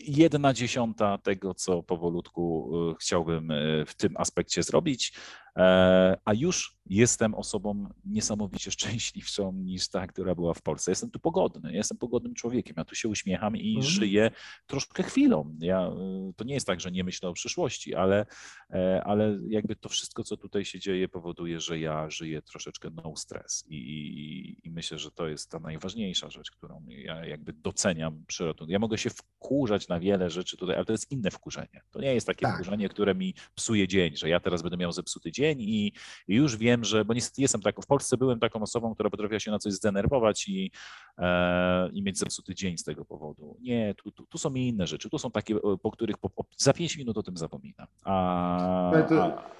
jedna 0.00 0.52
dziesiąta 0.52 1.18
tego, 1.18 1.54
co 1.54 1.82
powolutku 1.82 2.72
y, 2.90 2.94
chciałbym 3.00 3.50
y, 3.50 3.84
w 3.86 3.94
tym 3.94 4.16
aspekcie 4.16 4.62
zrobić. 4.62 5.12
E, 5.56 6.16
a 6.24 6.34
już 6.34 6.76
jestem 6.86 7.34
osobą 7.34 7.88
niesamowicie 8.04 8.70
szczęśliwszą 8.70 9.52
niż 9.52 9.88
ta, 9.88 10.06
która 10.06 10.34
była 10.34 10.54
w 10.54 10.62
Polsce. 10.62 10.90
Jestem 10.90 11.10
tu 11.10 11.18
pogodny, 11.18 11.72
jestem 11.72 11.98
pogodnym 11.98 12.34
człowiekiem, 12.34 12.74
ja 12.76 12.84
tu 12.84 12.94
się 12.94 13.08
uśmiecham 13.08 13.56
i 13.56 13.76
mhm. 13.76 13.92
żyję 13.92 14.30
troszkę 14.66 15.02
chwilą. 15.02 15.56
Ja, 15.60 15.88
y, 16.30 16.34
to 16.36 16.44
nie 16.44 16.54
jest 16.54 16.66
tak, 16.66 16.80
że 16.80 16.90
nie 16.90 17.04
myślę 17.04 17.28
o 17.28 17.32
przyszłości, 17.32 17.94
ale, 17.94 18.26
e, 18.70 19.04
ale 19.04 19.38
jakby 19.48 19.76
to 19.76 19.88
wszystko, 19.88 20.24
co 20.24 20.36
tutaj 20.36 20.64
się 20.64 20.78
dzieje, 20.78 21.08
powoduje, 21.08 21.60
że 21.60 21.78
ja 21.78 22.10
żyję 22.10 22.42
troszeczkę 22.42 22.90
no 22.90 23.16
stress 23.16 23.64
i, 23.68 23.76
i, 23.76 24.66
i 24.68 24.70
myślę, 24.70 24.98
że 24.98 25.10
to 25.10 25.28
jest 25.28 25.50
ta 25.50 25.58
najważniejsza 25.58 26.30
rzecz, 26.30 26.50
którą 26.50 26.84
ja 26.88 27.26
jakby 27.26 27.52
doceniam 27.52 28.24
przyrodę. 28.26 28.64
Ja 28.68 28.78
mogę 28.78 28.98
się 28.98 29.10
wkurzać 29.10 29.88
na 29.88 30.00
wiele 30.00 30.30
rzeczy 30.30 30.56
tutaj, 30.56 30.76
ale 30.76 30.84
to 30.84 30.92
jest 30.92 31.10
inne 31.10 31.30
wkurzenie. 31.30 31.82
To 31.90 32.00
nie 32.00 32.14
jest 32.14 32.26
takie 32.26 32.46
tak. 32.46 32.54
wkurzenie, 32.54 32.88
które 32.88 33.14
mi 33.14 33.34
psuje 33.54 33.88
dzień, 33.88 34.16
że 34.16 34.28
ja 34.28 34.40
teraz 34.40 34.62
będę 34.62 34.76
miał 34.76 34.92
zepsuty 34.92 35.32
dzień, 35.32 35.43
dzień 35.44 35.60
i, 35.60 35.92
już 36.28 36.56
wiem, 36.56 36.84
że, 36.84 37.04
bo 37.04 37.14
niestety 37.14 37.42
jestem 37.42 37.60
taką, 37.60 37.82
w 37.82 37.86
Polsce 37.86 38.16
byłem 38.16 38.40
taką 38.40 38.62
osobą, 38.62 38.94
która 38.94 39.10
potrafiła 39.10 39.40
się 39.40 39.50
na 39.50 39.58
coś 39.58 39.72
zdenerwować 39.72 40.48
i, 40.48 40.70
e, 41.18 41.88
i 41.92 42.02
mieć 42.02 42.18
zepsuty 42.18 42.54
dzień 42.54 42.78
z 42.78 42.84
tego 42.84 43.04
powodu. 43.04 43.56
Nie, 43.60 43.94
tu, 43.94 44.10
tu, 44.10 44.26
tu 44.26 44.38
są 44.38 44.54
inne 44.54 44.86
rzeczy, 44.86 45.10
tu 45.10 45.18
są 45.18 45.30
takie, 45.30 45.56
po 45.82 45.90
których 45.90 46.18
po, 46.18 46.30
za 46.56 46.72
pięć 46.72 46.96
minut 46.96 47.18
o 47.18 47.22
tym 47.22 47.36
zapominam. 47.36 47.86
A, 48.04 48.90
a... 48.90 49.54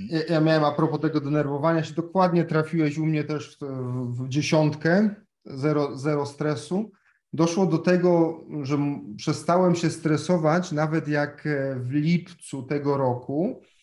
Mhm. 0.00 0.22
Ja 0.28 0.40
miałem 0.40 0.64
a 0.64 0.72
propos 0.72 1.00
tego 1.00 1.20
denerwowania 1.20 1.82
się, 1.84 1.94
dokładnie 1.94 2.44
trafiłeś 2.44 2.98
u 2.98 3.06
mnie 3.06 3.24
też 3.24 3.58
w, 3.60 3.64
w 4.22 4.28
dziesiątkę, 4.28 5.14
zero, 5.44 5.98
zero 5.98 6.26
stresu. 6.26 6.90
Doszło 7.32 7.66
do 7.66 7.78
tego, 7.78 8.40
że 8.62 8.78
przestałem 9.16 9.74
się 9.74 9.90
stresować, 9.90 10.72
nawet 10.72 11.08
jak 11.08 11.48
w 11.76 11.90
lipcu 11.92 12.62
tego 12.62 12.96
roku 12.96 13.60
E, 13.60 13.73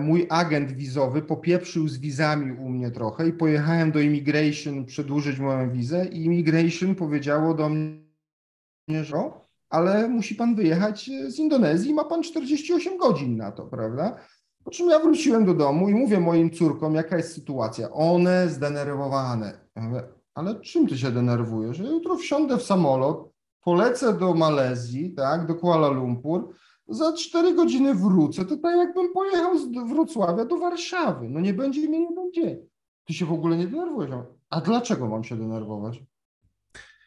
mój 0.00 0.26
agent 0.30 0.72
wizowy 0.72 1.22
popieprzył 1.22 1.88
z 1.88 1.98
wizami 1.98 2.52
u 2.52 2.68
mnie 2.68 2.90
trochę 2.90 3.28
i 3.28 3.32
pojechałem 3.32 3.92
do 3.92 4.00
Immigration 4.00 4.84
przedłużyć 4.84 5.38
moją 5.38 5.70
wizę 5.70 6.06
i 6.06 6.24
Immigration 6.24 6.94
powiedziało 6.94 7.54
do 7.54 7.68
mnie, 7.68 9.04
że 9.04 9.30
ale 9.70 10.08
musi 10.08 10.34
pan 10.34 10.54
wyjechać 10.54 11.10
z 11.28 11.38
Indonezji, 11.38 11.94
ma 11.94 12.04
pan 12.04 12.22
48 12.22 12.98
godzin 12.98 13.36
na 13.36 13.52
to, 13.52 13.66
prawda? 13.66 14.16
Po 14.64 14.70
czym 14.70 14.90
ja 14.90 14.98
wróciłem 14.98 15.44
do 15.44 15.54
domu 15.54 15.88
i 15.88 15.94
mówię 15.94 16.20
moim 16.20 16.50
córkom, 16.50 16.94
jaka 16.94 17.16
jest 17.16 17.34
sytuacja. 17.34 17.90
One 17.90 18.48
zdenerwowane. 18.48 19.58
Ja 19.76 19.82
mówię, 19.82 20.02
ale 20.34 20.60
czym 20.60 20.86
ty 20.86 20.98
się 20.98 21.10
denerwujesz? 21.10 21.76
Że 21.76 21.84
jutro 21.84 22.16
wsiądę 22.16 22.56
w 22.56 22.62
samolot, 22.62 23.30
polecę 23.60 24.18
do 24.18 24.34
Malezji, 24.34 25.14
tak, 25.14 25.46
do 25.46 25.54
Kuala 25.54 25.88
Lumpur, 25.88 26.54
za 26.88 27.12
cztery 27.12 27.54
godziny 27.54 27.94
wrócę, 27.94 28.44
to 28.44 28.56
tak 28.56 28.76
jakbym 28.76 29.12
pojechał 29.12 29.58
z 29.58 29.66
Wrocławia 29.88 30.44
do 30.44 30.58
Warszawy. 30.58 31.28
No 31.28 31.40
nie 31.40 31.54
będzie 31.54 31.88
mnie 31.88 32.00
jeden 32.00 32.32
dzień. 32.32 32.56
Ty 33.04 33.14
się 33.14 33.26
w 33.26 33.32
ogóle 33.32 33.56
nie 33.56 33.66
denerwujesz. 33.66 34.10
A 34.50 34.60
dlaczego 34.60 35.08
mam 35.08 35.24
się 35.24 35.36
denerwować? 35.36 36.02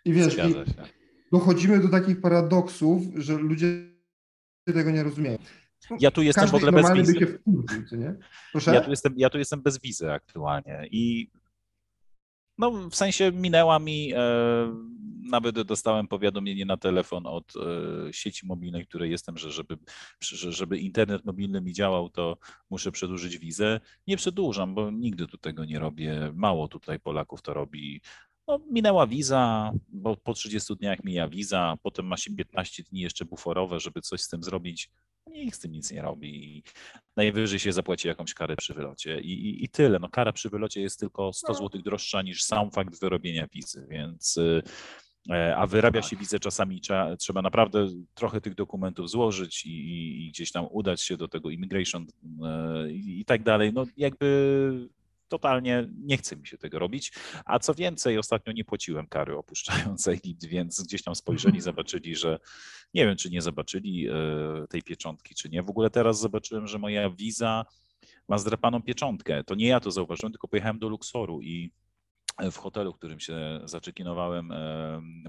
I 0.06 0.14
wiesz, 0.14 0.38
i 0.38 0.56
dochodzimy 1.32 1.80
do 1.80 1.90
takich 1.90 2.22
paradoksów, 2.22 3.04
że 3.16 3.38
ludzie 3.38 3.68
tego 4.66 4.92
nie 4.92 5.04
rozumieją. 5.04 5.38
Ja 6.00 6.12
tu 6.12 6.22
jestem 6.22 6.42
Każdy 6.42 6.60
w 6.60 6.64
ogóle 6.64 6.82
bez 6.82 6.92
wizy. 6.94 7.40
Wkurzył? 8.50 8.74
Ja 8.74 8.82
tu, 8.82 8.90
jestem, 8.90 9.14
ja 9.18 9.30
tu 9.30 9.38
jestem 9.38 9.62
bez 9.62 9.80
wizy 9.80 10.12
aktualnie 10.12 10.88
i 10.92 11.30
no 12.58 12.90
w 12.90 12.96
sensie 12.96 13.32
minęła 13.32 13.80
mi, 13.80 14.14
e, 14.14 14.18
nawet 15.30 15.62
dostałem 15.62 16.08
powiadomienie 16.08 16.66
na 16.66 16.78
telefon 16.78 17.26
od 17.26 17.54
e, 17.56 18.14
sieci 18.14 18.46
mobilnej, 18.46 18.88
której 18.88 19.12
jestem, 19.12 19.38
że 19.38 19.52
żeby, 19.52 19.78
że 20.20 20.52
żeby 20.52 20.78
internet 20.78 21.26
mobilny 21.26 21.62
mi 21.62 21.74
działał, 21.74 22.10
to 22.10 22.38
muszę 22.70 22.92
przedłużyć 22.92 23.38
wizę. 23.38 23.80
Nie 24.08 24.18
przedłużam, 24.18 24.76
bo 24.76 24.92
nigdy 24.92 25.28
tu 25.28 25.38
tego 25.38 25.66
nie 25.66 25.80
robię. 25.80 26.32
Mało 26.36 26.68
tutaj 26.68 27.00
Polaków 27.00 27.42
to 27.42 27.54
robi. 27.54 28.02
No, 28.48 28.60
minęła 28.72 29.08
wiza, 29.08 29.72
bo 29.90 30.18
po 30.18 30.34
30 30.34 30.76
dniach 30.76 31.04
mija 31.04 31.28
wiza, 31.28 31.78
potem 31.84 32.06
ma 32.06 32.18
się 32.18 32.36
15 32.36 32.84
dni 32.84 33.02
jeszcze 33.02 33.26
buforowe, 33.26 33.80
żeby 33.80 34.02
coś 34.02 34.22
z 34.22 34.28
tym 34.28 34.44
zrobić. 34.44 34.90
Nikt 35.28 35.56
z 35.56 35.60
tym 35.60 35.72
nic 35.72 35.92
nie 35.92 36.02
robi. 36.02 36.64
Najwyżej 37.16 37.60
się 37.60 37.72
zapłaci 37.72 38.08
jakąś 38.08 38.34
karę 38.34 38.56
przy 38.56 38.74
wylocie 38.74 39.22
i, 39.22 39.32
i, 39.32 39.64
i 39.64 39.70
tyle. 39.70 40.00
No, 40.00 40.10
kara 40.10 40.34
przy 40.34 40.50
wylocie 40.50 40.82
jest 40.82 41.00
tylko 41.00 41.34
100 41.34 41.48
no. 41.48 41.54
zł 41.54 41.82
droższa 41.82 42.22
niż 42.22 42.44
sam 42.44 42.72
fakt 42.72 43.00
wyrobienia 43.00 43.48
wizy, 43.48 43.88
więc 43.90 44.38
e, 45.30 45.56
a 45.56 45.68
wyrabia 45.68 46.02
się 46.02 46.16
wizę 46.16 46.40
czasami 46.40 46.82
trzeba, 46.82 47.18
trzeba 47.18 47.42
naprawdę 47.42 47.88
trochę 48.14 48.42
tych 48.42 48.56
dokumentów 48.56 49.10
złożyć 49.10 49.66
i, 49.66 50.26
i, 50.26 50.30
gdzieś 50.30 50.52
tam 50.52 50.68
udać 50.72 51.02
się 51.02 51.18
do 51.18 51.28
tego 51.28 51.50
immigration 51.50 52.08
e, 52.46 52.92
i, 52.92 53.20
i 53.20 53.26
tak 53.26 53.44
dalej. 53.44 53.74
No 53.74 53.86
jakby 53.98 54.90
totalnie 55.28 55.90
nie 55.98 56.18
chce 56.18 56.36
mi 56.36 56.48
się 56.48 56.58
tego 56.58 56.80
robić. 56.80 57.14
A 57.46 57.60
co 57.60 57.74
więcej, 57.74 58.18
ostatnio 58.18 58.54
nie 58.54 58.66
płaciłem 58.66 59.08
kary 59.08 59.38
opuszczającej 59.38 60.16
Egipt, 60.16 60.46
więc 60.46 60.84
gdzieś 60.84 61.04
tam 61.04 61.16
spojrzeli, 61.16 61.62
zobaczyli, 61.62 62.16
że 62.16 62.40
nie 62.94 63.06
wiem, 63.06 63.18
czy 63.18 63.30
nie 63.30 63.42
zobaczyli 63.42 64.08
e, 64.08 64.14
tej 64.70 64.84
pieczątki, 64.84 65.36
czy 65.36 65.50
nie. 65.50 65.64
W 65.64 65.70
ogóle 65.70 65.90
teraz 65.90 66.20
zobaczyłem, 66.20 66.68
że 66.68 66.80
moja 66.80 67.10
wiza 67.10 67.66
ma 68.28 68.38
zdrapaną 68.38 68.82
pieczątkę. 68.82 69.44
To 69.44 69.56
nie 69.56 69.68
ja 69.68 69.80
to 69.80 69.92
zauważyłem, 69.92 70.32
tylko 70.32 70.48
pojechałem 70.48 70.80
do 70.80 70.90
Luxoru 70.90 71.42
i 71.42 71.72
w 72.52 72.58
hotelu, 72.58 72.94
w 72.94 72.98
którym 72.98 73.20
się 73.20 73.60
zaczekinowałem, 73.66 74.50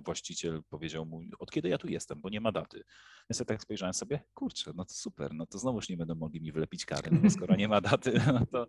właściciel 0.04 0.62
powiedział 0.70 1.06
mu, 1.06 1.20
od 1.38 1.50
kiedy 1.50 1.68
ja 1.68 1.78
tu 1.78 1.88
jestem, 1.88 2.20
bo 2.20 2.28
nie 2.28 2.40
ma 2.40 2.52
daty. 2.52 2.84
Więc 3.30 3.38
ja 3.38 3.44
tak 3.44 3.62
spojrzałem 3.62 3.94
sobie, 3.94 4.20
kurczę, 4.34 4.72
no 4.74 4.84
to 4.84 4.92
super, 4.94 5.34
no 5.34 5.46
to 5.46 5.58
znowuż 5.58 5.88
nie 5.88 5.96
będą 5.96 6.14
mogli 6.14 6.40
mi 6.40 6.52
wylepić 6.52 6.84
kary, 6.86 7.10
no 7.22 7.30
skoro 7.30 7.56
nie 7.56 7.68
ma 7.68 7.80
daty, 7.80 8.12
no 8.34 8.46
to, 8.46 8.66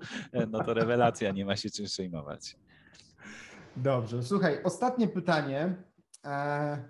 no 0.49 0.64
to 0.64 0.74
rewelacja, 0.74 1.32
nie 1.32 1.45
ma 1.45 1.56
się 1.56 1.70
czym 1.70 1.86
przejmować. 1.86 2.56
Dobrze, 3.78 4.24
słuchaj, 4.24 4.64
ostatnie 4.64 5.07
pytanie. 5.07 5.76
E, 6.26 6.84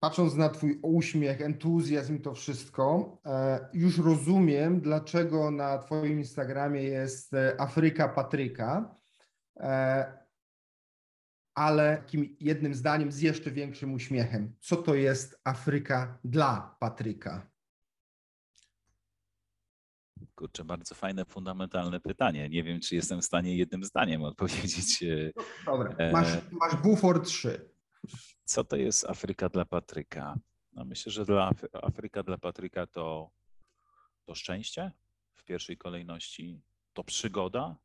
patrząc 0.00 0.34
na 0.34 0.48
Twój 0.48 0.78
uśmiech, 0.82 1.40
entuzjazm 1.40 2.20
to 2.20 2.34
wszystko, 2.34 3.18
e, 3.26 3.68
już 3.72 3.98
rozumiem, 3.98 4.80
dlaczego 4.80 5.50
na 5.50 5.78
Twoim 5.78 6.18
Instagramie 6.18 6.82
jest 6.82 7.34
e, 7.34 7.60
Afryka 7.60 8.08
Patryka 8.08 8.94
ale 11.54 11.96
takim 11.96 12.36
jednym 12.40 12.74
zdaniem 12.74 13.12
z 13.12 13.20
jeszcze 13.20 13.50
większym 13.50 13.94
uśmiechem. 13.94 14.54
Co 14.60 14.76
to 14.76 14.94
jest 14.94 15.40
Afryka 15.44 16.18
dla 16.24 16.76
Patryka? 16.80 17.50
Kurczę, 20.34 20.64
bardzo 20.64 20.94
fajne, 20.94 21.24
fundamentalne 21.24 22.00
pytanie. 22.00 22.48
Nie 22.48 22.62
wiem, 22.62 22.80
czy 22.80 22.94
jestem 22.94 23.20
w 23.20 23.24
stanie 23.24 23.56
jednym 23.56 23.84
zdaniem 23.84 24.22
odpowiedzieć. 24.22 25.02
E, 25.02 25.32
no, 25.36 25.42
dobra, 25.66 25.94
e, 25.98 26.12
masz, 26.12 26.28
masz 26.50 26.76
bufor 26.76 27.22
3. 27.22 27.70
Co 28.44 28.64
to 28.64 28.76
jest 28.76 29.04
Afryka 29.04 29.48
dla 29.48 29.64
Patryka? 29.64 30.38
No 30.72 30.84
myślę, 30.84 31.12
że 31.12 31.24
dla 31.24 31.50
Afryka 31.72 32.22
dla 32.22 32.38
Patryka 32.38 32.86
to, 32.86 33.30
to 34.24 34.34
szczęście 34.34 34.92
w 35.34 35.44
pierwszej 35.44 35.76
kolejności, 35.76 36.60
to 36.92 37.04
przygoda 37.04 37.76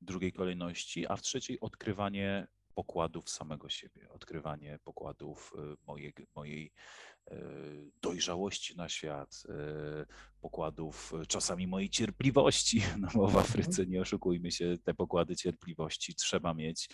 w 0.00 0.04
drugiej 0.04 0.32
kolejności, 0.32 1.06
a 1.06 1.16
w 1.16 1.22
trzeciej 1.22 1.60
odkrywanie 1.60 2.46
pokładów 2.76 3.30
samego 3.30 3.68
siebie, 3.68 4.08
odkrywanie 4.10 4.78
pokładów 4.84 5.52
y, 5.54 5.76
mojej, 5.86 6.12
mojej 6.34 6.72
dojrzałości 8.02 8.76
na 8.76 8.88
świat, 8.88 9.42
y, 10.02 10.06
pokładów 10.40 11.12
czasami 11.28 11.66
mojej 11.66 11.90
cierpliwości, 11.90 12.82
no 13.00 13.08
bo 13.14 13.28
w 13.28 13.36
Afryce 13.36 13.86
nie 13.86 14.00
oszukujmy 14.00 14.50
się, 14.50 14.76
te 14.84 14.94
pokłady 14.94 15.36
cierpliwości 15.36 16.14
trzeba 16.14 16.54
mieć. 16.54 16.88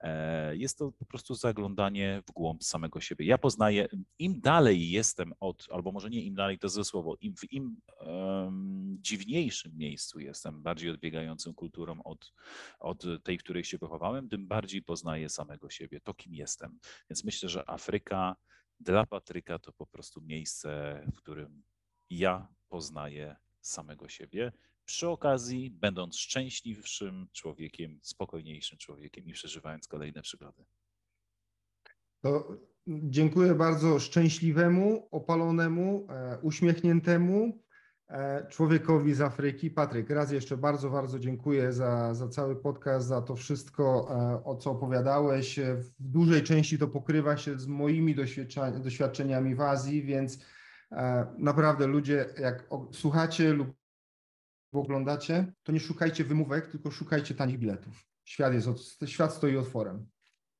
E, 0.00 0.56
jest 0.56 0.78
to 0.78 0.92
po 0.92 1.04
prostu 1.04 1.34
zaglądanie 1.34 2.22
w 2.28 2.32
głąb 2.32 2.64
samego 2.64 3.00
siebie. 3.00 3.26
Ja 3.26 3.38
poznaję, 3.38 3.88
im 4.18 4.40
dalej 4.40 4.90
jestem 4.90 5.32
od, 5.40 5.66
albo 5.70 5.92
może 5.92 6.10
nie 6.10 6.22
im 6.22 6.34
dalej, 6.34 6.58
to 6.58 6.68
ze 6.68 6.84
słowo, 6.84 7.16
im 7.20 7.36
w 7.36 7.52
im 7.52 7.76
um, 8.00 8.98
dziwniejszym 9.00 9.76
miejscu 9.76 10.20
jestem, 10.20 10.62
bardziej 10.62 10.90
odbiegającym 10.90 11.54
kulturą 11.54 12.02
od, 12.02 12.32
od 12.80 13.04
tej, 13.22 13.38
w 13.38 13.42
której 13.42 13.64
się 13.64 13.78
wychowałem, 13.78 14.28
tym 14.28 14.48
bardziej 14.48 14.82
poznaję 14.82 15.28
samego 15.28 15.70
siebie, 15.70 16.00
to 16.00 16.14
kim 16.14 16.34
jestem. 16.34 16.78
Więc 17.10 17.24
myślę, 17.24 17.48
że 17.48 17.70
Afryka 17.70 18.36
dla 18.80 19.06
Patryka 19.06 19.58
to 19.58 19.72
po 19.72 19.86
prostu 19.86 20.20
miejsce, 20.20 21.02
w 21.14 21.16
którym 21.16 21.62
ja 22.10 22.48
poznaję 22.68 23.36
samego 23.60 24.08
siebie 24.08 24.52
przy 24.84 25.08
okazji 25.08 25.70
będąc 25.70 26.16
szczęśliwszym 26.16 27.28
człowiekiem, 27.32 28.00
spokojniejszym 28.02 28.78
człowiekiem 28.78 29.26
i 29.26 29.32
przeżywając 29.32 29.88
kolejne 29.88 30.22
przygody. 30.22 30.64
To 32.20 32.56
dziękuję 32.86 33.54
bardzo 33.54 33.98
szczęśliwemu, 33.98 35.08
opalonemu, 35.10 36.06
e, 36.10 36.38
uśmiechniętemu 36.42 37.62
człowiekowi 38.48 39.14
z 39.14 39.20
Afryki. 39.20 39.70
Patryk, 39.70 40.10
raz 40.10 40.32
jeszcze 40.32 40.56
bardzo, 40.56 40.90
bardzo 40.90 41.18
dziękuję 41.18 41.72
za, 41.72 42.14
za 42.14 42.28
cały 42.28 42.56
podcast, 42.56 43.06
za 43.06 43.22
to 43.22 43.36
wszystko, 43.36 44.08
e, 44.10 44.44
o 44.44 44.56
co 44.56 44.70
opowiadałeś. 44.70 45.60
W 45.60 45.90
dużej 45.98 46.42
części 46.42 46.78
to 46.78 46.88
pokrywa 46.88 47.36
się 47.36 47.58
z 47.58 47.66
moimi 47.66 48.14
doświadczeniami 48.82 49.54
w 49.54 49.60
Azji, 49.60 50.02
więc 50.02 50.38
naprawdę 51.38 51.86
ludzie, 51.86 52.26
jak 52.38 52.68
słuchacie 52.92 53.52
lub 53.52 53.74
oglądacie, 54.72 55.52
to 55.62 55.72
nie 55.72 55.80
szukajcie 55.80 56.24
wymówek, 56.24 56.66
tylko 56.66 56.90
szukajcie 56.90 57.34
tanich 57.34 57.58
biletów. 57.58 58.06
Świat, 58.24 58.54
jest, 58.54 58.68
świat 59.06 59.34
stoi 59.34 59.56
otworem. 59.56 60.06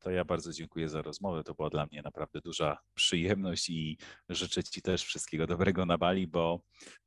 To 0.00 0.10
ja 0.10 0.24
bardzo 0.24 0.52
dziękuję 0.52 0.88
za 0.88 1.02
rozmowę. 1.02 1.44
To 1.44 1.54
była 1.54 1.70
dla 1.70 1.86
mnie 1.86 2.02
naprawdę 2.02 2.40
duża 2.40 2.78
przyjemność 2.94 3.70
i 3.70 3.98
życzę 4.28 4.62
Ci 4.64 4.82
też 4.82 5.04
wszystkiego 5.04 5.46
dobrego 5.46 5.86
na 5.86 5.98
Bali, 5.98 6.26
bo 6.26 6.60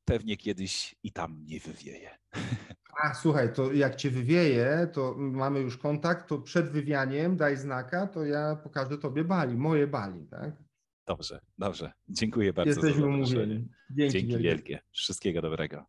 pewnie 0.05 0.37
kiedyś 0.37 0.95
i 1.03 1.11
tam 1.11 1.39
nie 1.45 1.59
wywieje. 1.59 2.17
A 3.03 3.13
słuchaj, 3.13 3.53
to 3.53 3.73
jak 3.73 3.95
Cię 3.95 4.09
wywieje, 4.09 4.87
to 4.93 5.15
mamy 5.17 5.59
już 5.59 5.77
kontakt, 5.77 6.29
to 6.29 6.37
przed 6.37 6.69
wywianiem 6.69 7.37
daj 7.37 7.57
znaka, 7.57 8.07
to 8.07 8.25
ja 8.25 8.55
pokażę 8.55 8.97
Tobie 8.97 9.23
Bali, 9.23 9.57
moje 9.57 9.87
Bali, 9.87 10.27
tak? 10.27 10.63
Dobrze, 11.07 11.39
dobrze. 11.57 11.91
Dziękuję 12.09 12.53
bardzo. 12.53 12.69
Jesteśmy 12.69 13.05
umówieni. 13.05 13.69
Dzięki, 13.91 14.19
Dzięki 14.19 14.37
wielkie. 14.37 14.79
Wszystkiego 14.91 15.41
dobrego. 15.41 15.85